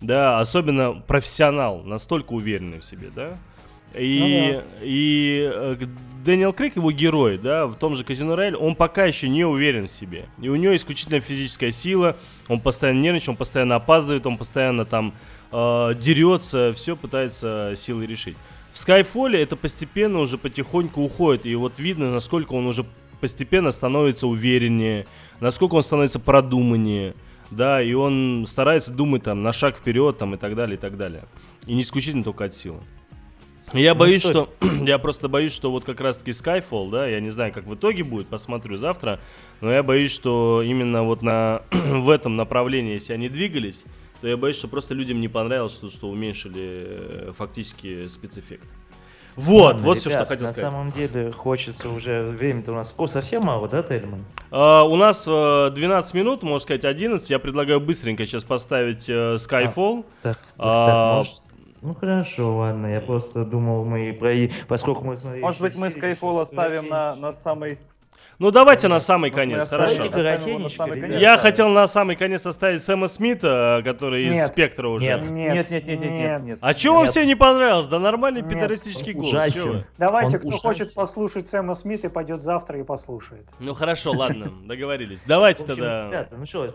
да, 0.00 0.40
особенно 0.40 0.94
профессионал, 0.94 1.82
настолько 1.82 2.32
уверенный 2.32 2.80
в 2.80 2.84
себе, 2.84 3.10
да. 3.14 3.36
И, 3.94 4.18
ну, 4.20 4.58
да. 4.58 4.64
и 4.82 5.50
э, 5.52 5.76
Дэниел 6.24 6.52
Крейг, 6.52 6.76
его 6.76 6.92
герой, 6.92 7.38
да, 7.38 7.66
в 7.66 7.74
том 7.76 7.94
же 7.94 8.04
Казино 8.04 8.36
Рояль, 8.36 8.54
он 8.54 8.74
пока 8.74 9.04
еще 9.06 9.28
не 9.28 9.44
уверен 9.44 9.86
в 9.86 9.90
себе. 9.90 10.26
И 10.40 10.48
у 10.48 10.56
него 10.56 10.76
исключительно 10.76 11.20
физическая 11.20 11.70
сила, 11.70 12.16
он 12.48 12.60
постоянно 12.60 13.00
нервничает, 13.00 13.30
он 13.30 13.36
постоянно 13.36 13.76
опаздывает, 13.76 14.26
он 14.26 14.36
постоянно 14.36 14.84
там 14.84 15.14
э, 15.50 15.94
дерется, 15.98 16.72
все 16.74 16.94
пытается 16.94 17.72
силой 17.76 18.06
решить. 18.06 18.36
В 18.70 18.78
Скайфоле 18.78 19.42
это 19.42 19.56
постепенно 19.56 20.20
уже 20.20 20.38
потихоньку 20.38 21.02
уходит, 21.02 21.46
и 21.46 21.54
вот 21.54 21.78
видно, 21.78 22.12
насколько 22.12 22.52
он 22.52 22.66
уже 22.66 22.84
постепенно 23.20 23.70
становится 23.70 24.26
увереннее, 24.26 25.06
насколько 25.40 25.74
он 25.74 25.82
становится 25.82 26.20
продуманнее, 26.20 27.14
да, 27.50 27.82
и 27.82 27.92
он 27.94 28.46
старается 28.46 28.92
думать 28.92 29.24
там 29.24 29.42
на 29.42 29.52
шаг 29.52 29.76
вперед 29.76 30.18
там 30.18 30.34
и 30.34 30.38
так 30.38 30.54
далее, 30.54 30.76
и 30.76 30.80
так 30.80 30.96
далее. 30.96 31.24
И 31.66 31.74
не 31.74 31.82
исключительно 31.82 32.22
только 32.22 32.44
от 32.44 32.54
силы. 32.54 32.80
Я 33.72 33.94
ну 33.94 34.00
боюсь, 34.00 34.22
что, 34.22 34.50
что 34.60 34.66
я 34.84 34.98
просто 34.98 35.28
боюсь, 35.28 35.52
что 35.52 35.70
вот 35.70 35.84
как 35.84 36.00
раз-таки 36.00 36.32
Skyfall, 36.32 36.90
да, 36.90 37.06
я 37.06 37.20
не 37.20 37.30
знаю, 37.30 37.52
как 37.52 37.66
в 37.66 37.74
итоге 37.74 38.02
будет, 38.02 38.26
посмотрю 38.28 38.76
завтра, 38.76 39.20
но 39.60 39.72
я 39.72 39.82
боюсь, 39.82 40.12
что 40.12 40.62
именно 40.64 41.02
вот 41.02 41.22
на 41.22 41.62
в 41.70 42.10
этом 42.10 42.36
направлении, 42.36 42.94
если 42.94 43.12
они 43.12 43.28
двигались, 43.28 43.84
то 44.20 44.28
я 44.28 44.36
боюсь, 44.36 44.56
что 44.56 44.68
просто 44.68 44.94
людям 44.94 45.20
не 45.20 45.28
понравилось, 45.28 45.72
что, 45.72 45.88
что 45.88 46.08
уменьшили 46.08 46.86
э, 46.88 47.32
фактически 47.36 48.06
спецэффект. 48.08 48.68
Вот, 49.36 49.74
Ладно, 49.74 49.82
вот 49.82 49.92
ребят, 49.92 50.00
все, 50.00 50.10
что 50.10 50.26
хотел 50.26 50.46
на 50.48 50.52
сказать. 50.52 50.72
На 50.72 50.78
самом 50.78 50.90
деле 50.90 51.32
хочется 51.32 51.88
уже, 51.88 52.24
время-то 52.24 52.72
у 52.72 52.74
нас 52.74 52.94
совсем 53.06 53.44
мало, 53.44 53.68
да, 53.68 53.82
Тельман? 53.82 54.24
Uh, 54.50 54.82
у 54.82 54.96
нас 54.96 55.26
uh, 55.26 55.70
12 55.70 56.14
минут, 56.14 56.42
можно 56.42 56.58
сказать 56.58 56.84
11. 56.84 57.30
Я 57.30 57.38
предлагаю 57.38 57.80
быстренько 57.80 58.26
сейчас 58.26 58.44
поставить 58.44 59.08
uh, 59.08 59.36
Skyfall. 59.36 60.04
А, 60.04 60.22
так, 60.22 60.36
так, 60.36 60.56
uh, 60.58 60.84
так, 60.84 61.16
может, 61.16 61.34
ну 61.82 61.94
хорошо, 61.94 62.56
ладно, 62.58 62.86
я 62.86 63.00
просто 63.00 63.44
думал, 63.44 63.84
мы 63.84 64.12
про... 64.12 64.32
поскольку 64.68 65.04
мы 65.04 65.16
смотрели... 65.16 65.42
Может 65.42 65.62
быть, 65.62 65.76
мы 65.76 65.88
Skyfall 65.88 66.40
оставим 66.40 66.88
на, 66.88 67.16
на 67.16 67.32
самый 67.32 67.78
ну 68.40 68.50
давайте 68.50 68.88
на 68.88 69.00
самый 69.00 69.30
конец, 69.30 69.68
хорошо. 69.68 70.10
Я 71.18 71.36
хотел 71.36 71.68
на 71.68 71.86
самый 71.86 72.16
конец 72.16 72.46
оставить 72.46 72.82
Сэма 72.82 73.06
Смита, 73.06 73.82
который 73.84 74.26
из 74.26 74.46
Спектра 74.46 74.88
уже. 74.88 75.04
Нет, 75.04 75.30
нет, 75.30 75.70
нет, 75.70 75.86
нет, 75.86 76.00
нет, 76.00 76.42
нет. 76.42 76.58
А 76.62 76.72
чего 76.72 76.96
вам 76.96 77.06
все 77.06 77.26
не 77.26 77.34
понравилось? 77.34 77.86
Да 77.86 77.98
нормальный 77.98 78.42
педористический 78.42 79.12
голос. 79.12 79.84
Давайте, 79.98 80.38
кто 80.38 80.50
хочет 80.52 80.94
послушать 80.94 81.48
Сэма 81.48 81.74
Смита, 81.74 82.08
пойдет 82.08 82.40
завтра 82.40 82.80
и 82.80 82.82
послушает. 82.82 83.46
Ну 83.58 83.74
хорошо, 83.74 84.12
ладно, 84.12 84.46
договорились. 84.64 85.24
Давайте 85.26 85.66
тогда. 85.66 86.06
Ребята, 86.06 86.36
ну 86.38 86.46
что, 86.46 86.66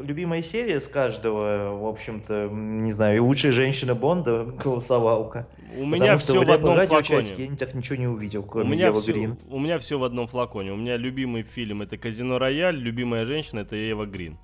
любимая 0.00 0.42
серия 0.42 0.80
с 0.80 0.88
каждого, 0.88 1.78
в 1.78 1.86
общем-то, 1.86 2.48
не 2.50 2.90
знаю, 2.90 3.16
и 3.16 3.20
лучшая 3.20 3.52
женщина 3.52 3.94
Бонда 3.94 4.44
голосовалка. 4.64 5.46
У 5.78 5.86
меня 5.86 6.16
все 6.18 6.44
в 6.44 6.50
одном 6.50 6.80
флаконе. 6.80 7.28
Я 7.36 7.56
так 7.56 7.74
ничего 7.74 7.96
не 7.96 8.08
увидел, 8.08 8.42
кроме 8.42 8.76
Ева 8.76 9.00
Грин. 9.00 9.38
У 9.48 9.60
меня 9.60 9.78
все 9.78 9.96
в 9.96 10.02
одном 10.02 10.26
флаконе. 10.26 10.72
У 10.72 10.76
меня 10.76 10.96
любимый 11.04 11.42
фильм 11.42 11.82
это 11.82 11.96
Казино 11.96 12.38
Рояль, 12.38 12.76
любимая 12.76 13.26
женщина 13.26 13.60
это 13.60 13.76
Ева 13.76 14.06
Грин. 14.06 14.38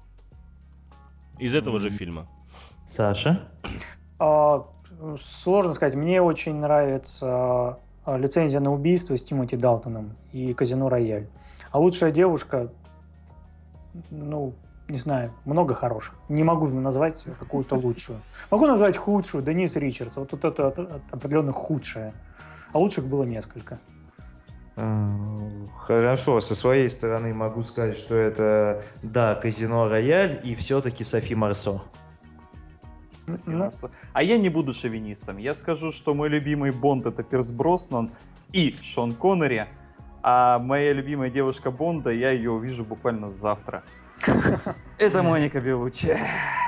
Из 1.39 1.55
этого 1.55 1.78
mm-hmm. 1.78 1.81
же 1.81 1.91
фильма. 1.91 2.28
Саша? 2.87 3.49
А, 4.19 4.66
Сложно 5.20 5.73
сказать. 5.73 5.95
Мне 5.95 6.20
очень 6.20 6.57
нравится 6.57 7.78
а, 8.05 8.19
лицензия 8.19 8.61
на 8.61 8.73
убийство 8.73 9.16
с 9.16 9.23
Тимоти 9.23 9.57
Далтоном 9.57 10.16
и 10.32 10.53
Казино 10.53 10.89
Рояль. 10.91 11.27
А 11.70 11.78
лучшая 11.78 12.11
девушка, 12.11 12.70
ну, 14.11 14.55
не 14.89 14.99
знаю, 14.99 15.32
много 15.47 15.74
хороших. 15.74 16.15
Не 16.28 16.45
могу 16.45 16.69
назвать 16.69 17.24
какую-то 17.39 17.77
лучшую. 17.77 18.20
Могу 18.51 18.66
назвать 18.66 18.97
худшую, 18.99 19.43
Денис 19.43 19.74
Ричардс. 19.77 20.16
Вот 20.16 20.35
это, 20.35 20.69
это 20.69 21.01
определенно 21.11 21.53
худшая. 21.53 22.12
А 22.73 22.78
лучших 22.78 23.07
было 23.07 23.24
несколько. 23.24 23.78
А, 24.82 25.15
хорошо, 25.77 26.40
со 26.40 26.55
своей 26.55 26.89
стороны 26.89 27.35
могу 27.35 27.62
сказать, 27.62 27.97
что 27.97 28.15
это, 28.15 28.82
да, 29.02 29.35
Казино 29.35 29.89
Рояль 29.89 30.40
и 30.43 30.55
все-таки 30.55 31.05
Софи 31.05 31.35
Марсо. 31.35 31.82
А 34.15 34.23
я 34.23 34.39
не 34.39 34.48
буду 34.48 34.73
шовинистом. 34.73 35.36
Я 35.36 35.55
скажу, 35.55 35.93
что 35.93 36.15
мой 36.15 36.31
любимый 36.31 36.70
Бонд 36.70 37.05
это 37.05 37.23
Пирс 37.23 37.51
Броснан 37.51 38.11
и 38.52 38.77
Шон 38.81 39.12
Коннери. 39.12 39.69
А 40.23 40.59
моя 40.59 40.94
любимая 40.94 41.31
девушка 41.31 41.70
Бонда, 41.70 42.11
я 42.11 42.31
ее 42.31 42.51
увижу 42.51 42.85
буквально 42.85 43.28
завтра. 43.28 43.85
Это 44.98 45.22
Моника 45.22 45.60
Белучи. 45.60 46.16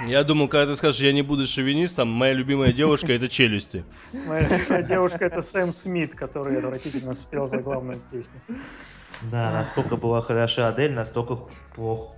Я 0.07 0.25
думал, 0.25 0.49
когда 0.49 0.73
ты 0.73 0.77
скажешь, 0.77 1.01
я 1.01 1.13
не 1.13 1.23
буду 1.23 1.47
шовинистом, 1.47 2.09
моя 2.09 2.33
любимая 2.33 2.73
девушка 2.73 3.13
это 3.13 3.29
челюсти. 3.29 3.85
Моя 4.27 4.49
любимая 4.49 4.83
девушка 4.83 5.25
это 5.27 5.43
Сэм 5.43 5.73
Смит, 5.73 6.15
который 6.15 6.59
отвратительно 6.59 7.15
спел 7.15 7.47
за 7.47 7.59
главную 7.59 8.01
песню. 8.11 8.41
Да, 9.31 9.53
насколько 9.53 9.97
была 9.97 10.21
хороша 10.23 10.69
Адель, 10.69 10.93
настолько 10.93 11.39
плохо 11.75 12.15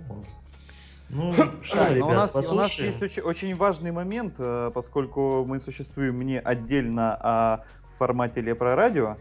ну, 1.09 1.33
что, 1.61 1.93
ребят, 1.93 2.09
у, 2.09 2.13
нас, 2.13 2.49
у 2.49 2.55
нас 2.55 2.73
есть 2.79 3.01
очень, 3.01 3.21
очень 3.21 3.55
важный 3.55 3.91
момент, 3.91 4.35
э, 4.39 4.71
поскольку 4.73 5.45
мы 5.45 5.59
существуем 5.59 6.19
не 6.21 6.39
отдельно, 6.39 7.17
а 7.21 7.63
в 7.87 7.97
формате 7.97 8.41
Лепро 8.41 8.75
Радио. 8.75 9.17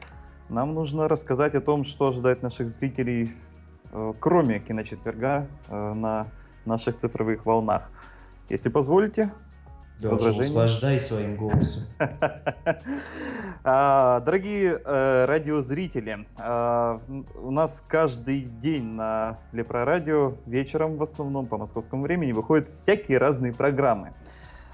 Нам 0.48 0.74
нужно 0.74 1.08
рассказать 1.08 1.54
о 1.54 1.60
том, 1.60 1.84
что 1.84 2.08
ожидает 2.08 2.42
наших 2.42 2.68
зрителей, 2.68 3.32
кроме 4.20 4.60
киночетверга, 4.60 5.46
э, 5.68 5.92
на 5.94 6.28
наших 6.64 6.94
цифровых 6.96 7.46
волнах. 7.46 7.90
Если 8.48 8.68
позволите, 8.68 9.32
да, 10.00 10.10
возражения. 10.10 10.48
Услаждай 10.48 11.00
своим 11.00 11.36
голосом. 11.36 11.82
А, 13.66 14.20
дорогие 14.20 14.78
э, 14.84 15.24
радиозрители, 15.24 16.26
э, 16.36 16.98
у 17.42 17.50
нас 17.50 17.82
каждый 17.88 18.42
день 18.42 18.84
на 18.84 19.38
Лепро 19.52 19.86
Радио 19.86 20.34
вечером 20.44 20.98
в 20.98 21.02
основном 21.02 21.46
по 21.46 21.56
московскому 21.56 22.02
времени 22.02 22.32
выходят 22.32 22.68
всякие 22.68 23.16
разные 23.16 23.54
программы. 23.54 24.12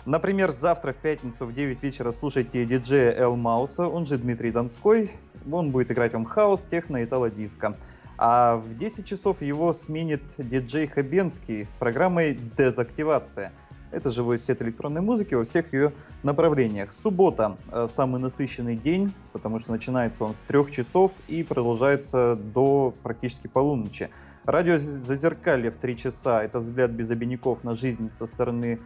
Например, 0.06 0.51
завтра 0.51 0.92
в 0.92 0.97
пятницу 0.97 1.47
в 1.47 1.52
9 1.52 1.80
вечера 1.84 2.10
слушайте 2.10 2.64
диджея 2.64 3.12
Эл 3.12 3.36
Мауса, 3.36 3.86
он 3.86 4.06
же 4.06 4.18
Дмитрий 4.18 4.51
Донской. 4.51 5.12
Он 5.52 5.70
будет 5.70 5.92
играть 5.92 6.12
вам 6.12 6.24
хаос, 6.24 6.64
техно 6.64 6.97
и 6.97 7.06
тало-диско. 7.06 7.76
А 8.22 8.56
в 8.56 8.76
10 8.76 9.06
часов 9.06 9.40
его 9.40 9.72
сменит 9.72 10.20
диджей 10.36 10.86
Хабенский 10.86 11.64
с 11.64 11.74
программой 11.74 12.34
«Дезактивация». 12.34 13.51
Это 13.92 14.10
живой 14.10 14.38
сет 14.38 14.60
электронной 14.60 15.01
музыки 15.01 15.32
во 15.32 15.47
всех 15.47 15.72
ее 15.72 15.94
направлениях. 16.22 16.92
Суббота 16.92 17.56
э, 17.72 17.86
самый 17.88 18.20
насыщенный 18.20 18.76
день, 18.76 19.14
потому 19.32 19.59
что 19.59 19.72
начинается 19.72 20.22
он 20.22 20.34
с 20.34 20.40
трех 20.40 20.70
часов 20.70 21.16
и 21.28 21.42
продолжается 21.42 22.36
до 22.36 22.94
практически 23.02 23.47
полуночи. 23.47 24.10
Радио 24.44 24.78
Зазеркалье 24.78 25.70
в 25.70 25.76
три 25.76 25.97
часа. 25.97 26.42
Это 26.42 26.59
взгляд 26.59 26.90
без 26.90 27.10
обиняков 27.10 27.64
на 27.64 27.74
жизнь 27.74 28.12
со 28.12 28.26
стороны 28.26 28.80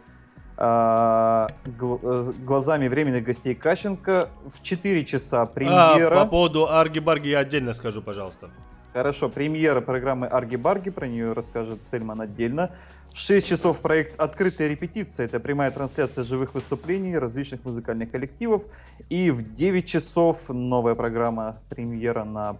э, 0.57 1.47
э, 1.65 2.31
глазами 2.39 2.87
временных 2.87 3.25
гостей 3.25 3.53
Кащенко. 3.53 4.29
В 4.47 4.61
4 4.61 5.03
часа 5.03 5.45
премьера. 5.45 6.21
А, 6.21 6.23
по 6.23 6.29
поводу 6.31 6.69
Арги-Барги 6.69 7.27
я 7.27 7.39
отдельно 7.39 7.73
скажу, 7.73 8.01
пожалуйста. 8.01 8.49
Хорошо, 8.95 9.27
премьера 9.27 9.81
программы 9.81 10.25
Арги-Барги, 10.25 10.89
про 10.89 11.05
нее 11.05 11.33
расскажет 11.33 11.81
Тельман 11.91 12.21
отдельно. 12.21 12.71
В 13.11 13.17
6 13.17 13.45
часов 13.45 13.81
проект 13.81 14.17
«Открытая 14.21 14.69
репетиция». 14.69 15.25
Это 15.25 15.41
прямая 15.41 15.69
трансляция 15.69 16.23
живых 16.23 16.53
выступлений 16.53 17.17
различных 17.17 17.65
музыкальных 17.65 18.09
коллективов. 18.09 18.63
И 19.09 19.31
в 19.31 19.51
9 19.51 19.85
часов 19.85 20.47
новая 20.47 20.95
программа 20.95 21.59
премьера 21.67 22.23
на 22.23 22.55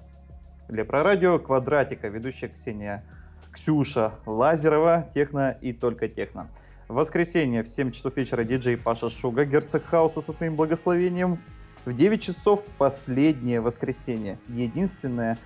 Лепро 0.67 1.03
Радио 1.03 1.39
«Квадратика». 1.39 2.09
Ведущая 2.09 2.49
Ксения 2.49 3.05
Ксюша 3.53 4.15
Лазерова, 4.25 5.07
техно 5.09 5.57
и 5.61 5.71
только 5.71 6.09
техно. 6.09 6.49
В 6.89 6.95
воскресенье 6.95 7.63
в 7.63 7.69
7 7.69 7.91
часов 7.91 8.17
вечера 8.17 8.43
диджей 8.43 8.75
Паша 8.75 9.09
Шуга, 9.09 9.45
герцог 9.45 9.85
хаоса 9.85 10.19
со 10.19 10.33
своим 10.33 10.57
благословением. 10.57 11.39
В 11.85 11.93
9 11.93 12.21
часов 12.21 12.65
последнее 12.77 13.61
воскресенье. 13.61 14.37
Единственная 14.49 15.37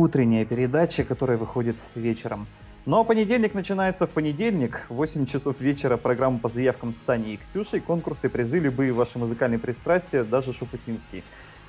утренняя 0.00 0.44
передача, 0.44 1.04
которая 1.04 1.36
выходит 1.36 1.76
вечером. 1.94 2.46
Ну 2.86 2.98
а 2.98 3.04
понедельник 3.04 3.54
начинается 3.54 4.06
в 4.06 4.10
понедельник. 4.10 4.86
В 4.88 4.94
8 4.94 5.26
часов 5.26 5.60
вечера 5.60 5.96
программа 5.96 6.38
по 6.38 6.48
заявкам 6.48 6.94
с 6.94 7.00
Таней 7.00 7.34
и 7.34 7.36
Ксюшей, 7.36 7.80
конкурсы, 7.80 8.28
призы, 8.28 8.58
любые 8.58 8.92
ваши 8.92 9.18
музыкальные 9.18 9.58
пристрастия, 9.58 10.24
даже 10.24 10.52
Шуфутинский. 10.52 11.22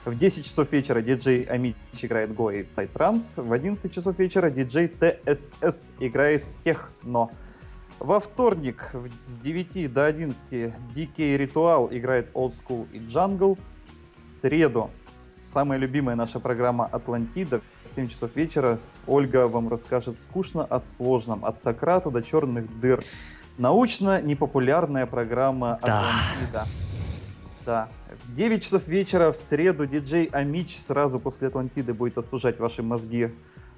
В 0.05 0.15
10 0.15 0.45
часов 0.45 0.71
вечера 0.71 1.01
диджей 1.01 1.43
Амич 1.43 1.75
играет 2.01 2.33
Goa 2.33 2.51
и 2.51 2.63
Psytrance. 2.63 3.43
В 3.43 3.51
11 3.51 3.93
часов 3.93 4.17
вечера 4.17 4.49
диджей 4.49 4.87
TCC 4.87 5.93
играет 5.99 6.45
Техно. 6.63 7.29
Во 7.99 8.19
вторник 8.19 8.91
с 9.25 9.39
9 9.39 9.93
до 9.93 10.05
11 10.05 10.73
DK 10.95 11.37
Ритуал 11.37 11.89
играет 11.91 12.29
Old 12.33 12.53
School 12.53 12.87
и 12.91 12.99
Jungle. 12.99 13.57
В 14.17 14.23
среду 14.23 14.89
самая 15.43 15.77
любимая 15.77 16.15
наша 16.15 16.39
программа 16.39 16.85
«Атлантида» 16.85 17.61
в 17.83 17.89
7 17.89 18.07
часов 18.07 18.35
вечера 18.35 18.79
Ольга 19.05 19.47
вам 19.47 19.67
расскажет 19.67 20.17
скучно 20.17 20.63
о 20.63 20.79
сложном, 20.79 21.43
от 21.43 21.59
Сократа 21.59 22.09
до 22.09 22.23
черных 22.23 22.79
дыр. 22.79 23.03
Научно-непопулярная 23.57 25.05
программа 25.05 25.75
«Атлантида». 25.75 26.67
Да. 27.65 27.89
В 28.25 28.33
9 28.33 28.63
часов 28.63 28.87
вечера 28.87 29.31
в 29.31 29.35
среду 29.35 29.85
диджей 29.85 30.25
Амич 30.31 30.77
сразу 30.77 31.19
после 31.19 31.49
Атлантиды 31.49 31.93
будет 31.93 32.17
остужать 32.17 32.59
ваши 32.59 32.81
мозги 32.81 33.33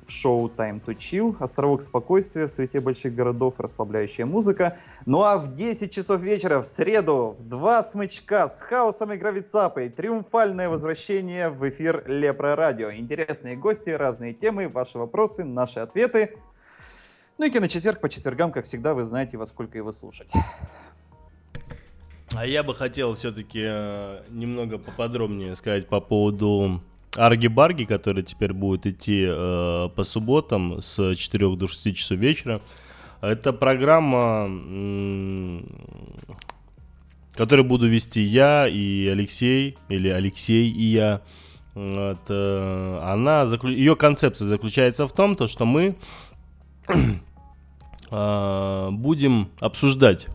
в 0.06 0.11
шоу 0.11 0.48
Time 0.48 0.84
to 0.84 0.95
Chill, 0.95 1.36
островок 1.40 1.82
спокойствия 1.82 2.48
в 2.48 2.52
свете 2.52 2.80
больших 2.80 3.15
городов, 3.15 3.60
расслабляющая 3.60 4.26
музыка. 4.26 4.77
Ну 5.06 5.23
а 5.23 5.38
в 5.38 5.53
10 5.53 5.91
часов 5.91 6.22
вечера 6.22 6.61
в 6.61 6.65
среду 6.65 7.36
в 7.38 7.44
два 7.44 7.84
смычка 7.84 8.48
с 8.48 8.61
хаосом 8.61 9.14
и 9.14 9.18
гравицапой 9.18 9.90
триумфальное 9.90 10.69
возвращение 10.69 11.49
в 11.49 11.68
эфир 11.68 12.03
Лепро 12.07 12.56
Радио. 12.56 12.91
Интересные 12.91 13.56
гости, 13.56 13.90
разные 13.90 14.34
темы, 14.34 14.69
ваши 14.69 14.98
вопросы, 14.98 15.44
наши 15.44 15.80
ответы. 15.80 16.38
Ну 17.38 17.45
и 17.45 17.49
киночетверг 17.49 17.99
по 17.99 18.10
четвергам, 18.10 18.52
как 18.52 18.65
всегда, 18.65 18.94
вы 18.94 19.03
знаете, 19.03 19.38
во 19.38 19.45
сколько 19.45 19.77
его 19.77 19.91
слушать. 19.91 20.32
А 22.34 22.45
я 22.45 22.64
бы 22.64 22.76
хотел 22.76 23.14
все-таки 23.14 23.61
э, 23.64 24.23
немного 24.30 24.77
поподробнее 24.77 25.56
сказать 25.56 25.88
по 25.88 26.02
поводу 26.02 26.82
Арги-Барги, 27.18 27.86
который 27.86 28.24
теперь 28.24 28.54
будет 28.54 28.86
идти 28.86 29.26
э, 29.28 29.90
по 29.96 30.04
субботам 30.04 30.82
с 30.82 31.16
4 31.16 31.56
до 31.56 31.68
6 31.68 31.96
часов 31.96 32.18
вечера. 32.18 32.62
Это 33.22 33.54
программа, 33.54 34.50
которую 37.34 37.66
буду 37.66 37.88
вести 37.88 38.22
я 38.22 38.68
и 38.68 39.08
Алексей, 39.08 39.78
или 39.90 40.10
Алексей 40.10 40.70
и 40.70 40.84
я. 40.84 41.22
Вот, 41.74 42.20
э, 42.30 43.00
она, 43.04 43.44
ее 43.64 43.96
концепция 43.96 44.48
заключается 44.48 45.08
в 45.08 45.14
том, 45.14 45.36
то, 45.36 45.48
что 45.48 45.66
мы 45.66 45.98
э, 48.12 48.90
будем 48.92 49.50
обсуждать 49.60 50.28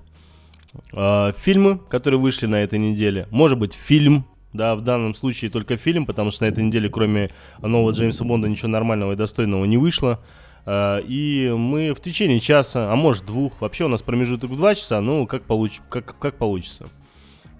э, 0.93 1.32
фильмы, 1.39 1.78
которые 1.78 2.20
вышли 2.20 2.47
на 2.47 2.57
этой 2.57 2.78
неделе. 2.78 3.27
Может 3.31 3.59
быть, 3.59 3.73
фильм 3.73 4.27
да, 4.52 4.74
в 4.74 4.82
данном 4.82 5.14
случае 5.14 5.51
только 5.51 5.77
фильм, 5.77 6.06
потому 6.06 6.31
что 6.31 6.44
на 6.44 6.48
этой 6.48 6.64
неделе, 6.64 6.89
кроме 6.89 7.31
нового 7.60 7.93
Джеймса 7.93 8.24
Бонда, 8.24 8.48
ничего 8.48 8.68
нормального 8.68 9.12
и 9.12 9.16
достойного 9.16 9.64
не 9.64 9.77
вышло. 9.77 10.20
А, 10.66 10.98
и 10.98 11.51
мы 11.56 11.93
в 11.93 12.01
течение 12.01 12.40
часа, 12.40 12.93
а 12.93 12.97
может 12.97 13.27
двух, 13.27 13.60
вообще 13.60 13.85
у 13.85 13.89
нас 13.89 14.02
промежуток 14.02 14.51
в 14.51 14.56
два 14.56 14.74
часа, 14.74 15.01
ну, 15.01 15.27
как, 15.27 15.43
получ, 15.43 15.81
как, 15.89 16.18
как 16.18 16.36
получится. 16.36 16.89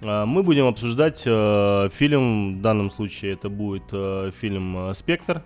А, 0.03 0.27
мы 0.27 0.43
будем 0.43 0.67
обсуждать 0.67 1.23
э, 1.27 1.89
фильм, 1.93 2.59
в 2.59 2.63
данном 2.63 2.91
случае 2.91 3.33
это 3.33 3.49
будет 3.49 3.85
э, 3.93 4.31
фильм 4.39 4.93
«Спектр». 4.95 5.43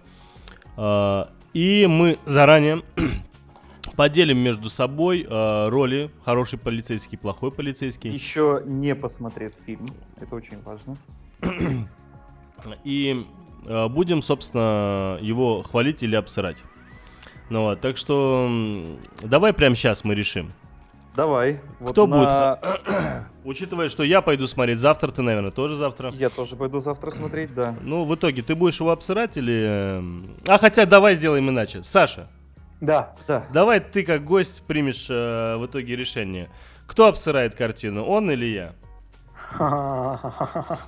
Э, 0.76 1.26
и 1.52 1.86
мы 1.86 2.18
заранее 2.26 2.82
поделим 3.96 4.38
между 4.38 4.68
собой 4.68 5.26
э, 5.28 5.68
роли 5.68 6.10
хороший 6.24 6.58
полицейский, 6.58 7.18
плохой 7.18 7.52
полицейский. 7.52 8.10
Еще 8.10 8.62
не 8.64 8.94
посмотрев 8.94 9.52
фильм, 9.64 9.86
это 10.16 10.34
очень 10.34 10.60
важно. 10.62 10.96
И 12.84 13.26
э, 13.66 13.88
будем, 13.88 14.22
собственно, 14.22 15.18
его 15.20 15.62
хвалить 15.62 16.02
или 16.02 16.16
обсырать. 16.16 16.58
Ну 17.50 17.62
вот, 17.62 17.80
так 17.80 17.96
что 17.96 18.50
давай 19.22 19.52
прямо 19.52 19.74
сейчас 19.74 20.04
мы 20.04 20.14
решим. 20.14 20.52
Давай. 21.14 21.60
Вот 21.78 21.92
Кто 21.92 22.06
на... 22.06 22.56
будет? 22.56 23.26
Учитывая, 23.44 23.88
что 23.88 24.02
я 24.02 24.20
пойду 24.20 24.46
смотреть 24.46 24.80
завтра, 24.80 25.10
ты, 25.10 25.22
наверное, 25.22 25.50
тоже 25.52 25.76
завтра. 25.76 26.10
Я 26.12 26.28
тоже 26.28 26.56
пойду 26.56 26.80
завтра 26.80 27.10
смотреть, 27.10 27.54
да. 27.54 27.76
Ну, 27.82 28.04
в 28.04 28.14
итоге, 28.14 28.42
ты 28.42 28.54
будешь 28.54 28.80
его 28.80 28.90
обсырать 28.90 29.36
или... 29.36 30.02
А, 30.48 30.58
хотя 30.58 30.86
давай 30.86 31.14
сделаем 31.14 31.48
иначе. 31.48 31.84
Саша. 31.84 32.28
Да. 32.80 33.14
да. 33.28 33.44
Давай 33.52 33.80
ты 33.80 34.02
как 34.02 34.24
гость 34.24 34.62
примешь 34.66 35.06
э, 35.08 35.56
в 35.56 35.66
итоге 35.66 35.94
решение. 35.94 36.50
Кто 36.86 37.06
обсырает 37.06 37.54
картину, 37.54 38.04
он 38.04 38.30
или 38.30 38.46
я? 38.46 38.74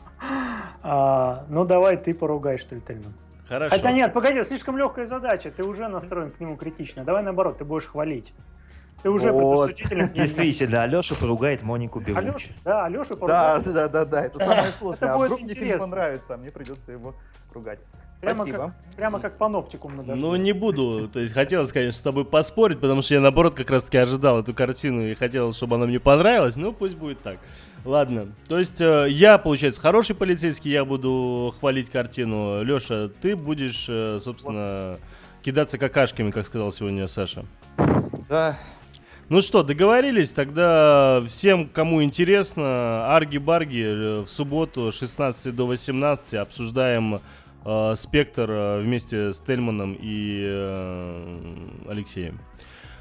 А, 0.89 1.45
ну, 1.49 1.65
давай 1.65 1.97
ты 1.97 2.15
поругай, 2.15 2.59
что 2.59 2.77
ли, 2.77 2.81
Тельман. 2.81 3.13
Хорошо. 3.49 3.75
Хотя 3.75 3.91
нет, 3.91 4.13
погоди, 4.13 4.43
слишком 4.45 4.79
легкая 4.79 5.07
задача. 5.09 5.51
Ты 5.51 5.65
уже 5.65 5.89
настроен 5.89 6.31
к 6.31 6.39
нему 6.39 6.57
критично. 6.57 7.05
Давай 7.05 7.25
наоборот, 7.25 7.59
ты 7.59 7.65
будешь 7.65 7.87
хвалить. 7.87 8.33
Ты 9.03 9.11
уже 9.11 9.33
вот. 9.33 9.75
Действительно, 10.15 10.83
Алеша 10.83 11.17
поругает 11.17 11.63
Монику 11.63 11.99
Белучи. 11.99 12.53
Да, 12.65 12.85
Алеша 12.87 13.17
поругает. 13.17 13.65
Да, 13.65 13.73
да, 13.73 13.89
да, 13.89 14.05
да, 14.05 14.25
это 14.25 14.39
самое 14.39 14.73
сложное. 14.79 15.13
А 15.13 15.19
вдруг 15.19 15.41
мне 15.41 15.55
фильм 15.55 15.79
понравится, 15.79 16.35
а 16.35 16.37
мне 16.37 16.53
придется 16.53 16.93
его 16.93 17.15
ругать. 17.53 17.81
Спасибо. 18.19 18.73
Прямо 18.97 19.19
как 19.19 19.39
паноптикум 19.39 19.97
на 19.97 20.15
Ну, 20.15 20.37
не 20.37 20.53
буду. 20.53 21.09
То 21.09 21.19
есть, 21.19 21.35
хотелось, 21.35 21.73
конечно, 21.73 21.99
с 21.99 22.03
тобой 22.03 22.25
поспорить, 22.25 22.81
потому 22.81 23.03
что 23.03 23.15
я, 23.15 23.21
наоборот, 23.21 23.55
как 23.55 23.71
раз-таки 23.71 23.99
ожидал 23.99 24.41
эту 24.41 24.55
картину 24.55 25.03
и 25.03 25.15
хотел, 25.15 25.53
чтобы 25.53 25.77
она 25.77 25.87
мне 25.87 25.99
понравилась. 25.99 26.55
Ну, 26.55 26.73
пусть 26.73 26.97
будет 26.97 27.21
так. 27.21 27.39
Ладно. 27.87 28.33
То 28.49 28.59
есть, 28.59 28.81
э, 28.81 29.07
я, 29.09 29.39
получается, 29.39 29.81
хороший 29.81 30.17
полицейский, 30.17 30.73
я 30.73 30.85
буду 30.85 31.55
хвалить 31.61 31.89
картину. 31.89 32.63
Леша, 32.63 33.09
ты 33.23 33.37
будешь, 33.37 33.87
э, 33.89 34.19
собственно, 34.21 34.99
кидаться 35.43 35.79
какашками, 35.79 36.33
как 36.33 36.47
сказал 36.47 36.73
сегодня 36.73 37.07
Саша. 37.07 37.47
Да, 38.29 38.59
ну 39.29 39.41
что, 39.41 39.65
договорились? 39.65 40.31
Тогда 40.31 41.21
всем, 41.27 41.69
кому 41.69 42.03
интересно, 42.05 43.13
арги-барги 43.17 43.85
э, 43.85 44.21
в 44.21 44.29
субботу 44.29 44.93
16 44.93 45.55
до 45.55 45.67
18 45.67 46.35
обсуждаем 46.35 47.21
э, 47.65 47.95
спектр 47.97 48.81
вместе 48.83 49.33
с 49.33 49.41
Тельманом 49.41 49.97
и 50.01 50.43
э, 50.45 51.57
Алексеем. 51.89 52.41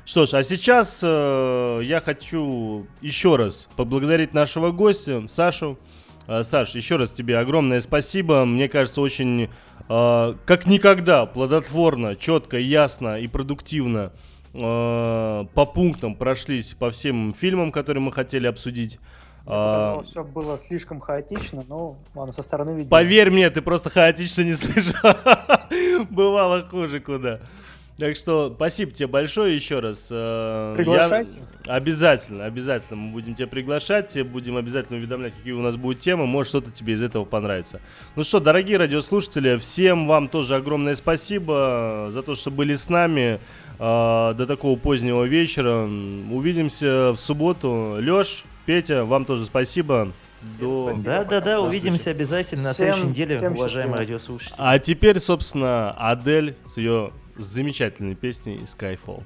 Что 0.06 0.28
ж, 0.28 0.36
а 0.36 0.44
сейчас 0.44 1.00
э, 1.02 1.82
я 1.84 2.00
хочу 2.00 2.86
еще 3.02 3.38
раз 3.38 3.68
поблагодарить 3.76 4.36
нашего 4.36 4.70
гостя, 4.70 5.24
Сашу. 5.28 5.80
Э, 6.28 6.44
Саш, 6.44 6.76
еще 6.76 6.98
раз 6.98 7.12
тебе 7.12 7.40
огромное 7.40 7.80
спасибо. 7.80 8.46
Мне 8.46 8.70
кажется, 8.70 9.02
очень 9.02 9.50
э, 9.90 10.36
как 10.46 10.68
никогда 10.68 11.26
плодотворно, 11.26 12.16
четко, 12.16 12.60
ясно 12.60 13.20
и 13.20 13.28
продуктивно 13.28 14.14
э, 14.54 15.46
по 15.52 15.66
пунктам 15.66 16.16
прошлись 16.16 16.76
по 16.76 16.92
всем 16.92 17.34
фильмам, 17.34 17.72
которые 17.72 18.04
мы 18.04 18.12
хотели 18.12 18.46
обсудить. 18.46 19.00
А, 19.48 20.02
все 20.02 20.24
было 20.24 20.58
слишком 20.58 21.00
хаотично, 21.00 21.64
но 21.68 21.98
ладно, 22.14 22.34
со 22.34 22.44
стороны 22.44 22.72
видно. 22.72 22.90
Поверь 22.90 23.32
мне, 23.32 23.50
ты 23.50 23.62
просто 23.62 23.90
хаотично 23.90 24.42
не 24.44 24.54
слышал. 24.56 25.16
Бывало 26.12 26.64
хуже 26.64 27.00
куда. 27.00 27.42
Так 27.98 28.18
что 28.18 28.52
спасибо 28.54 28.92
тебе 28.92 29.08
большое 29.08 29.56
еще 29.56 29.80
раз. 29.80 30.10
Э, 30.12 30.74
Приглашайте. 30.76 31.38
Я... 31.66 31.76
Обязательно, 31.76 32.44
обязательно 32.44 32.98
мы 32.98 33.14
будем 33.14 33.36
тебя 33.36 33.48
приглашать, 33.48 34.22
будем 34.28 34.58
обязательно 34.58 35.00
уведомлять, 35.00 35.34
какие 35.34 35.54
у 35.54 35.62
нас 35.62 35.78
будут 35.78 36.02
темы, 36.02 36.26
может 36.26 36.50
что-то 36.50 36.72
тебе 36.72 36.94
из 36.94 37.02
этого 37.02 37.24
понравится. 37.24 37.80
Ну 38.18 38.24
что, 38.24 38.42
дорогие 38.42 38.78
радиослушатели, 38.78 39.56
всем 39.58 40.08
вам 40.08 40.28
тоже 40.28 40.56
огромное 40.56 40.94
спасибо 40.96 42.10
за 42.12 42.22
то, 42.22 42.36
что 42.36 42.52
были 42.52 42.76
с 42.76 42.90
нами 42.90 43.40
э, 43.80 44.34
до 44.38 44.46
такого 44.46 44.78
позднего 44.78 45.24
вечера. 45.24 45.86
Увидимся 45.86 47.14
в 47.14 47.18
субботу. 47.18 47.96
Леш, 47.98 48.44
Петя, 48.66 49.06
вам 49.06 49.24
тоже 49.24 49.46
спасибо. 49.46 50.12
До... 50.60 50.94
Да, 51.04 51.24
да, 51.24 51.40
да, 51.40 51.62
увидимся 51.62 52.12
обязательно 52.12 52.64
на 52.64 52.74
следующей 52.74 53.08
неделе, 53.08 53.50
уважаемые 53.50 54.00
радиослушатели. 54.00 54.56
А 54.60 54.78
теперь, 54.80 55.20
собственно, 55.20 55.92
Адель 55.92 56.56
с 56.68 56.78
ее 56.78 57.12
с 57.38 57.46
замечательной 57.46 58.16
песней 58.16 58.60
Skyfall. 58.60 59.24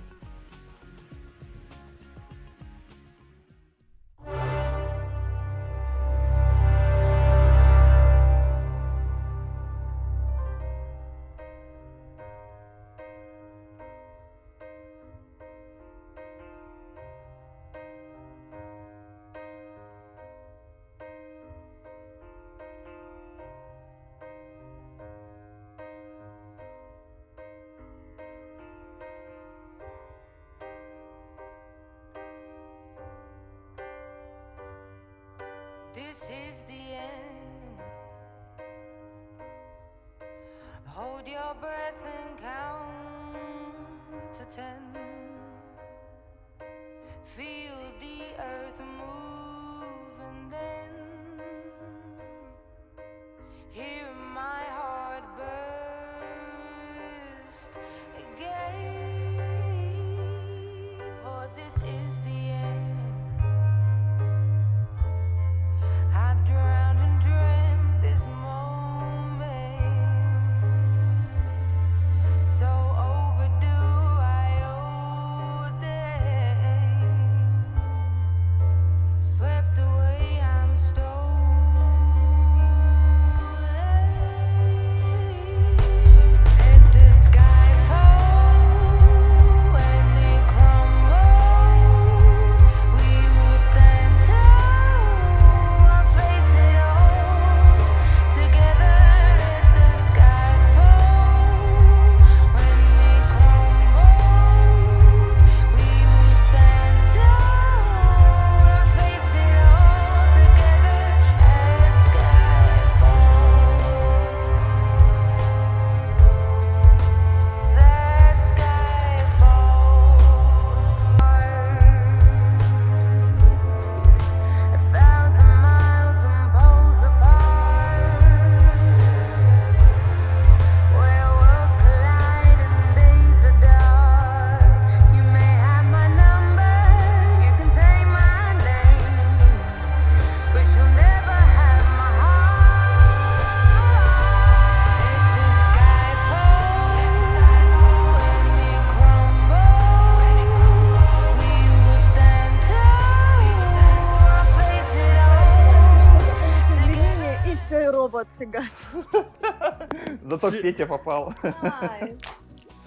Зато 160.49 160.61
Петя 160.61 160.85
попал. 160.85 161.33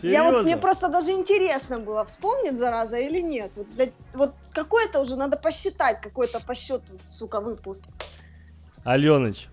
Я 0.02 0.24
вот, 0.24 0.44
мне 0.44 0.56
просто 0.56 0.88
даже 0.88 1.12
интересно 1.12 1.78
было, 1.78 2.04
вспомнит, 2.04 2.58
зараза, 2.58 2.98
или 2.98 3.20
нет. 3.20 3.52
Вот, 3.54 3.66
блядь, 3.68 3.92
вот 4.14 4.34
какой-то 4.52 5.00
уже 5.00 5.14
надо 5.16 5.36
посчитать, 5.36 6.00
какой-то 6.00 6.40
по 6.40 6.54
счету, 6.54 6.98
сука, 7.08 7.40
выпуск. 7.40 7.86
Аленыч, 8.84 9.48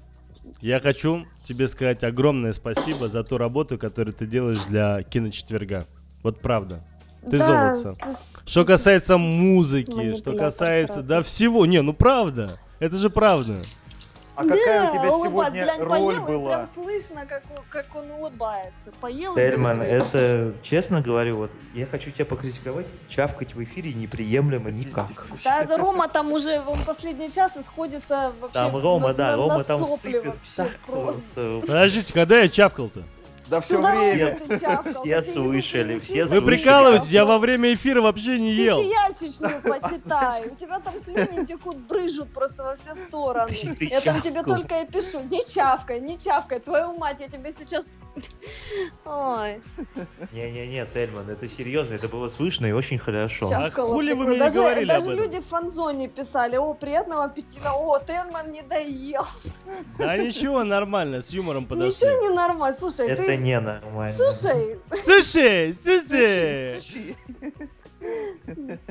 я 0.62 0.80
хочу 0.80 1.28
тебе 1.44 1.68
сказать 1.68 2.04
огромное 2.04 2.54
спасибо 2.54 3.08
за 3.08 3.24
ту 3.24 3.38
работу, 3.38 3.78
которую 3.78 4.14
ты 4.14 4.26
делаешь 4.26 4.64
для 4.66 5.04
киночетверга. 5.04 5.86
Вот 6.24 6.42
правда. 6.42 6.82
Ты 7.30 7.38
да. 7.38 7.76
золото. 7.76 8.18
Что 8.46 8.66
касается 8.66 9.18
музыки, 9.18 10.18
что 10.18 10.36
касается, 10.36 11.02
да 11.02 11.22
всего. 11.22 11.66
Не, 11.66 11.82
ну 11.82 11.94
правда. 11.94 12.58
Это 12.80 12.96
же 12.96 13.10
правда. 13.10 13.62
А 14.40 14.44
какая 14.46 14.84
да, 14.84 14.90
у 14.90 14.94
тебя 14.94 15.10
сегодня 15.10 15.64
Глянь, 15.64 15.82
роль 15.82 15.90
поел, 15.90 16.26
была? 16.26 16.50
Прям 16.54 16.66
слышно, 16.66 17.26
как, 17.26 17.44
как 17.68 17.94
он 17.94 18.10
улыбается. 18.10 18.94
Поел 19.02 19.36
Тельман, 19.36 19.82
это, 19.82 20.54
честно 20.62 21.02
говорю, 21.02 21.36
вот 21.36 21.52
я 21.74 21.86
хочу 21.86 22.10
тебя 22.12 22.26
покритиковать, 22.26 22.88
чавкать 23.10 23.54
в 23.54 23.62
эфире 23.62 23.92
неприемлемо 23.92 24.72
никак. 24.72 25.10
Да, 25.44 25.68
Рома 25.78 26.08
там 26.08 26.32
уже, 26.32 26.62
он 26.62 26.86
последний 26.86 27.30
час 27.30 27.58
исходится 27.58 28.32
вообще 28.40 28.54
Там 28.54 28.78
Рома, 28.78 29.10
на, 29.10 29.14
да, 29.14 29.32
на, 29.32 29.36
Рома 29.36 29.58
на 29.58 29.64
там 29.66 29.86
сыпет 29.86 30.36
так 30.56 30.72
просто. 30.86 31.60
Подождите, 31.68 32.14
когда 32.14 32.40
я 32.40 32.48
чавкал-то? 32.48 33.04
Да 33.50 33.62
все 33.62 33.82
время. 33.82 34.38
Все 34.86 35.24
слышали, 35.24 35.98
все 36.00 36.26
Вы 36.26 36.42
прикалываетесь, 36.42 37.10
я 37.10 37.26
во 37.26 37.38
время 37.38 37.74
эфира 37.74 38.02
вообще 38.02 38.40
не 38.40 38.54
ел. 38.54 38.82
Ты 38.82 38.90
фиячечную 38.90 39.62
почитай. 39.64 40.48
У 40.48 40.56
тебя 40.56 40.80
там 40.80 41.00
слюни 41.00 41.46
текут, 41.46 41.78
брыжут 41.78 42.32
просто 42.34 42.64
во 42.64 42.76
все 42.76 42.96
стороны. 42.96 43.58
Я 43.80 44.02
там 44.02 44.22
тебе 44.22 44.44
только 44.44 44.82
и 44.82 44.86
пишу. 44.86 45.22
Не 45.30 45.44
чавкай, 45.46 46.00
не 46.00 46.18
чавкай. 46.18 46.60
Твою 46.60 46.94
мать, 46.98 47.18
я 47.20 47.28
тебе 47.28 47.52
сейчас 47.52 47.86
Ой. 49.06 49.62
Не-не-не, 50.32 50.86
Тельман, 50.86 51.30
это 51.30 51.48
серьезно, 51.48 51.96
это 51.96 52.08
было 52.08 52.28
слышно 52.28 52.66
и 52.66 52.72
очень 52.72 52.98
хорошо. 52.98 53.50
А 53.52 53.70
хули 53.70 54.14
вы 54.14 54.26
мне 54.26 54.40
даже, 54.40 54.60
говорили 54.60 54.88
Даже 54.88 55.14
люди 55.14 55.40
в 55.40 55.46
фанзоне 55.48 56.08
писали, 56.08 56.58
о, 56.58 56.74
приятного 56.74 57.26
аппетита, 57.26 57.72
о, 57.74 58.00
Тельман 58.00 58.52
не 58.52 58.62
доел. 58.62 59.26
Да 59.98 60.18
ничего, 60.18 60.64
нормально, 60.64 61.22
с 61.22 61.30
юмором 61.30 61.66
подошли. 61.66 61.90
Ничего 61.90 62.30
не 62.30 62.36
нормально, 62.36 62.78
слушай, 62.78 63.08
Это 63.08 63.24
ты... 63.24 63.38
не 63.40 63.60
нормально. 63.60 64.08
Слушай. 64.08 64.80
Слушай, 65.04 65.74
слушай. 65.74 67.16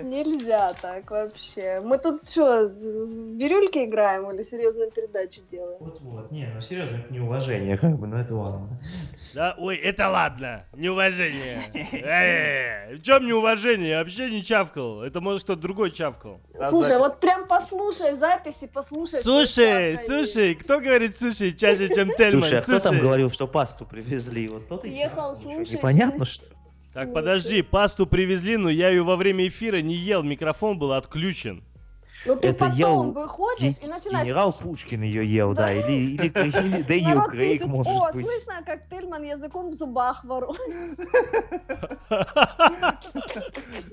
Нельзя 0.03 0.73
так 0.81 1.11
вообще. 1.11 1.81
Мы 1.82 1.99
тут 1.99 2.28
что, 2.28 2.69
в 2.69 3.36
бирюльке 3.36 3.86
играем 3.86 4.31
или 4.31 4.43
серьезную 4.43 4.90
передачу 4.90 5.40
делаем? 5.51 5.78
Вот-вот. 5.81 6.31
Не, 6.31 6.49
ну 6.55 6.61
серьезно, 6.61 6.97
это 6.97 7.12
неуважение, 7.12 7.77
как 7.77 7.99
бы, 7.99 8.07
ну 8.07 8.16
это 8.16 8.35
ладно. 8.35 8.69
Да, 9.35 9.55
ой, 9.59 9.77
это 9.77 10.09
ладно. 10.09 10.65
Неуважение. 10.74 11.61
Э, 11.93 12.97
в 12.97 13.03
чем 13.03 13.27
неуважение? 13.27 13.90
Я 13.90 13.99
вообще 13.99 14.31
не 14.31 14.43
чавкал. 14.43 15.03
Это 15.03 15.20
может 15.20 15.45
кто-то 15.45 15.61
другой 15.61 15.90
чавкал. 15.90 16.40
Слушай, 16.69 16.99
вот 16.99 17.20
прям 17.20 17.47
послушай 17.47 18.12
записи, 18.12 18.70
послушай. 18.73 19.23
Слушай, 19.23 19.99
слушай, 19.99 20.55
кто 20.55 20.81
говорит 20.81 21.19
слушай 21.19 21.53
чаще, 21.53 21.89
чем 21.89 22.11
Тельман? 22.16 22.43
Слушай, 22.43 22.59
а 22.59 22.62
кто 22.62 22.78
там 22.81 22.99
говорил, 22.99 23.31
что 23.31 23.47
пасту 23.47 23.85
привезли? 23.85 24.49
Вот 24.49 24.69
тот 24.69 24.85
и 24.85 24.90
Ехал, 24.90 25.36
слушай. 25.36 25.74
Непонятно, 25.74 26.24
что 26.24 26.47
так, 26.95 27.13
подожди, 27.13 27.63
пасту 27.63 28.07
привезли, 28.07 28.57
но 28.57 28.69
я 28.71 28.89
ее 28.89 29.03
во 29.03 29.17
время 29.17 29.47
эфира 29.47 29.81
не 29.81 29.95
ел, 29.95 30.23
микрофон 30.23 30.79
был 30.79 30.93
отключен. 30.93 31.63
Ну 32.27 32.37
ты 32.37 32.49
это 32.49 32.59
потом 32.59 32.77
ел 32.77 33.13
выходишь 33.13 33.79
и 33.83 33.87
начинаешь... 33.87 34.27
Генерал 34.27 34.53
Пушкин 34.53 35.03
ее 35.03 35.25
ел, 35.25 35.55
да, 35.55 35.73
или, 35.73 36.15
или, 36.15 36.27
или 36.27 36.83
Дэниел 36.83 37.23
Крейг, 37.23 37.67
может 37.67 37.93
О, 37.93 38.11
быть. 38.13 38.27
слышно, 38.27 38.55
как 38.65 38.89
Тельман 38.89 39.23
языком 39.23 39.71
в 39.71 39.75
зубах 39.75 40.25
ворует. 40.25 40.59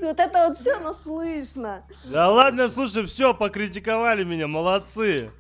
Вот 0.02 0.20
это 0.20 0.48
вот 0.48 0.58
все, 0.58 0.80
но 0.80 0.94
слышно. 0.94 1.84
Да 2.12 2.30
ладно, 2.30 2.68
слушай, 2.68 3.06
все, 3.06 3.34
покритиковали 3.34 4.24
меня, 4.24 4.48
молодцы. 4.48 5.32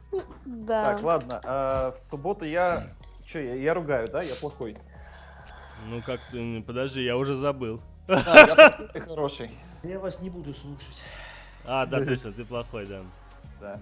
Да. 0.45 0.93
Так, 0.93 1.03
ладно, 1.03 1.41
а, 1.43 1.91
в 1.91 1.97
субботу 1.97 2.45
я... 2.45 2.87
Че, 3.23 3.55
я 3.61 3.73
ругаю, 3.73 4.09
да? 4.09 4.21
Я 4.21 4.35
плохой. 4.35 4.77
Ну 5.87 6.01
как 6.01 6.19
ты, 6.31 6.61
подожди, 6.63 7.03
я 7.03 7.15
уже 7.15 7.35
забыл. 7.35 7.79
А, 8.07 8.13
я 8.93 9.01
хороший. 9.05 9.51
Я 9.83 9.99
вас 9.99 10.21
не 10.21 10.29
буду 10.29 10.53
слушать. 10.53 10.97
А, 11.63 11.85
да, 11.85 11.99
точно, 12.05 12.31
ты 12.31 12.43
плохой, 12.43 12.87
да. 12.87 13.03
Да. 13.59 13.79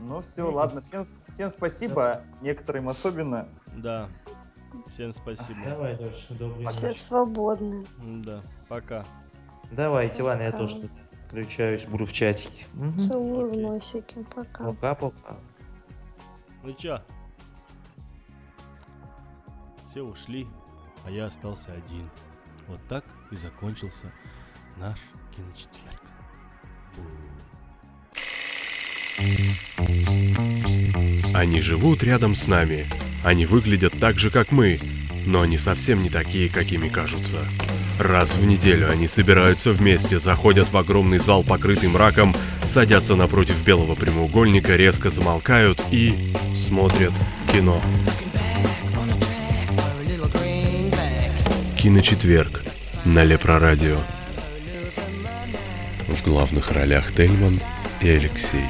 Ну 0.00 0.20
все, 0.22 0.42
ладно, 0.50 0.80
всем, 0.80 1.04
всем 1.04 1.50
спасибо, 1.50 2.22
некоторым 2.40 2.88
особенно. 2.88 3.48
Да, 3.76 4.08
всем 4.92 5.12
спасибо. 5.12 5.60
Давай, 5.64 5.96
Леша, 5.96 6.34
добрый 6.34 6.66
Все 6.68 6.94
свободны. 6.94 7.86
Да, 7.98 8.42
пока. 8.68 9.04
Давайте, 9.70 10.22
ладно, 10.22 10.42
я 10.42 10.52
тоже 10.52 10.88
включаюсь, 11.26 11.86
буду 11.86 12.06
в 12.06 12.12
чатике. 12.12 12.64
Целую 12.98 13.50
в 13.52 13.56
носики, 13.56 14.26
пока. 14.34 14.64
Пока-пока. 14.64 15.36
Ну 16.62 16.72
чё? 16.72 17.00
Все 19.90 20.02
ушли 20.02 20.46
а 21.04 21.10
я 21.10 21.26
остался 21.26 21.72
один. 21.72 22.08
Вот 22.68 22.80
так 22.88 23.04
и 23.30 23.36
закончился 23.36 24.12
наш 24.76 24.98
киночетверг. 25.34 26.00
Они 31.34 31.60
живут 31.60 32.02
рядом 32.02 32.34
с 32.34 32.46
нами. 32.48 32.86
Они 33.22 33.46
выглядят 33.46 33.98
так 34.00 34.18
же, 34.18 34.30
как 34.30 34.50
мы, 34.50 34.78
но 35.26 35.42
они 35.42 35.58
совсем 35.58 36.02
не 36.02 36.08
такие, 36.08 36.48
какими 36.48 36.88
кажутся. 36.88 37.38
Раз 37.98 38.36
в 38.36 38.44
неделю 38.46 38.90
они 38.90 39.06
собираются 39.06 39.72
вместе, 39.72 40.18
заходят 40.18 40.72
в 40.72 40.76
огромный 40.76 41.18
зал, 41.18 41.44
покрытый 41.44 41.90
мраком, 41.90 42.34
садятся 42.64 43.14
напротив 43.14 43.62
белого 43.62 43.94
прямоугольника, 43.94 44.74
резко 44.76 45.10
замолкают 45.10 45.82
и 45.90 46.32
смотрят 46.54 47.12
кино. 47.52 47.80
Киночетверг 51.80 52.62
на 53.06 53.24
Лепрорадио. 53.24 54.00
В 56.08 56.22
главных 56.22 56.72
ролях 56.72 57.14
Тельман 57.14 57.58
и 58.02 58.10
Алексей. 58.10 58.66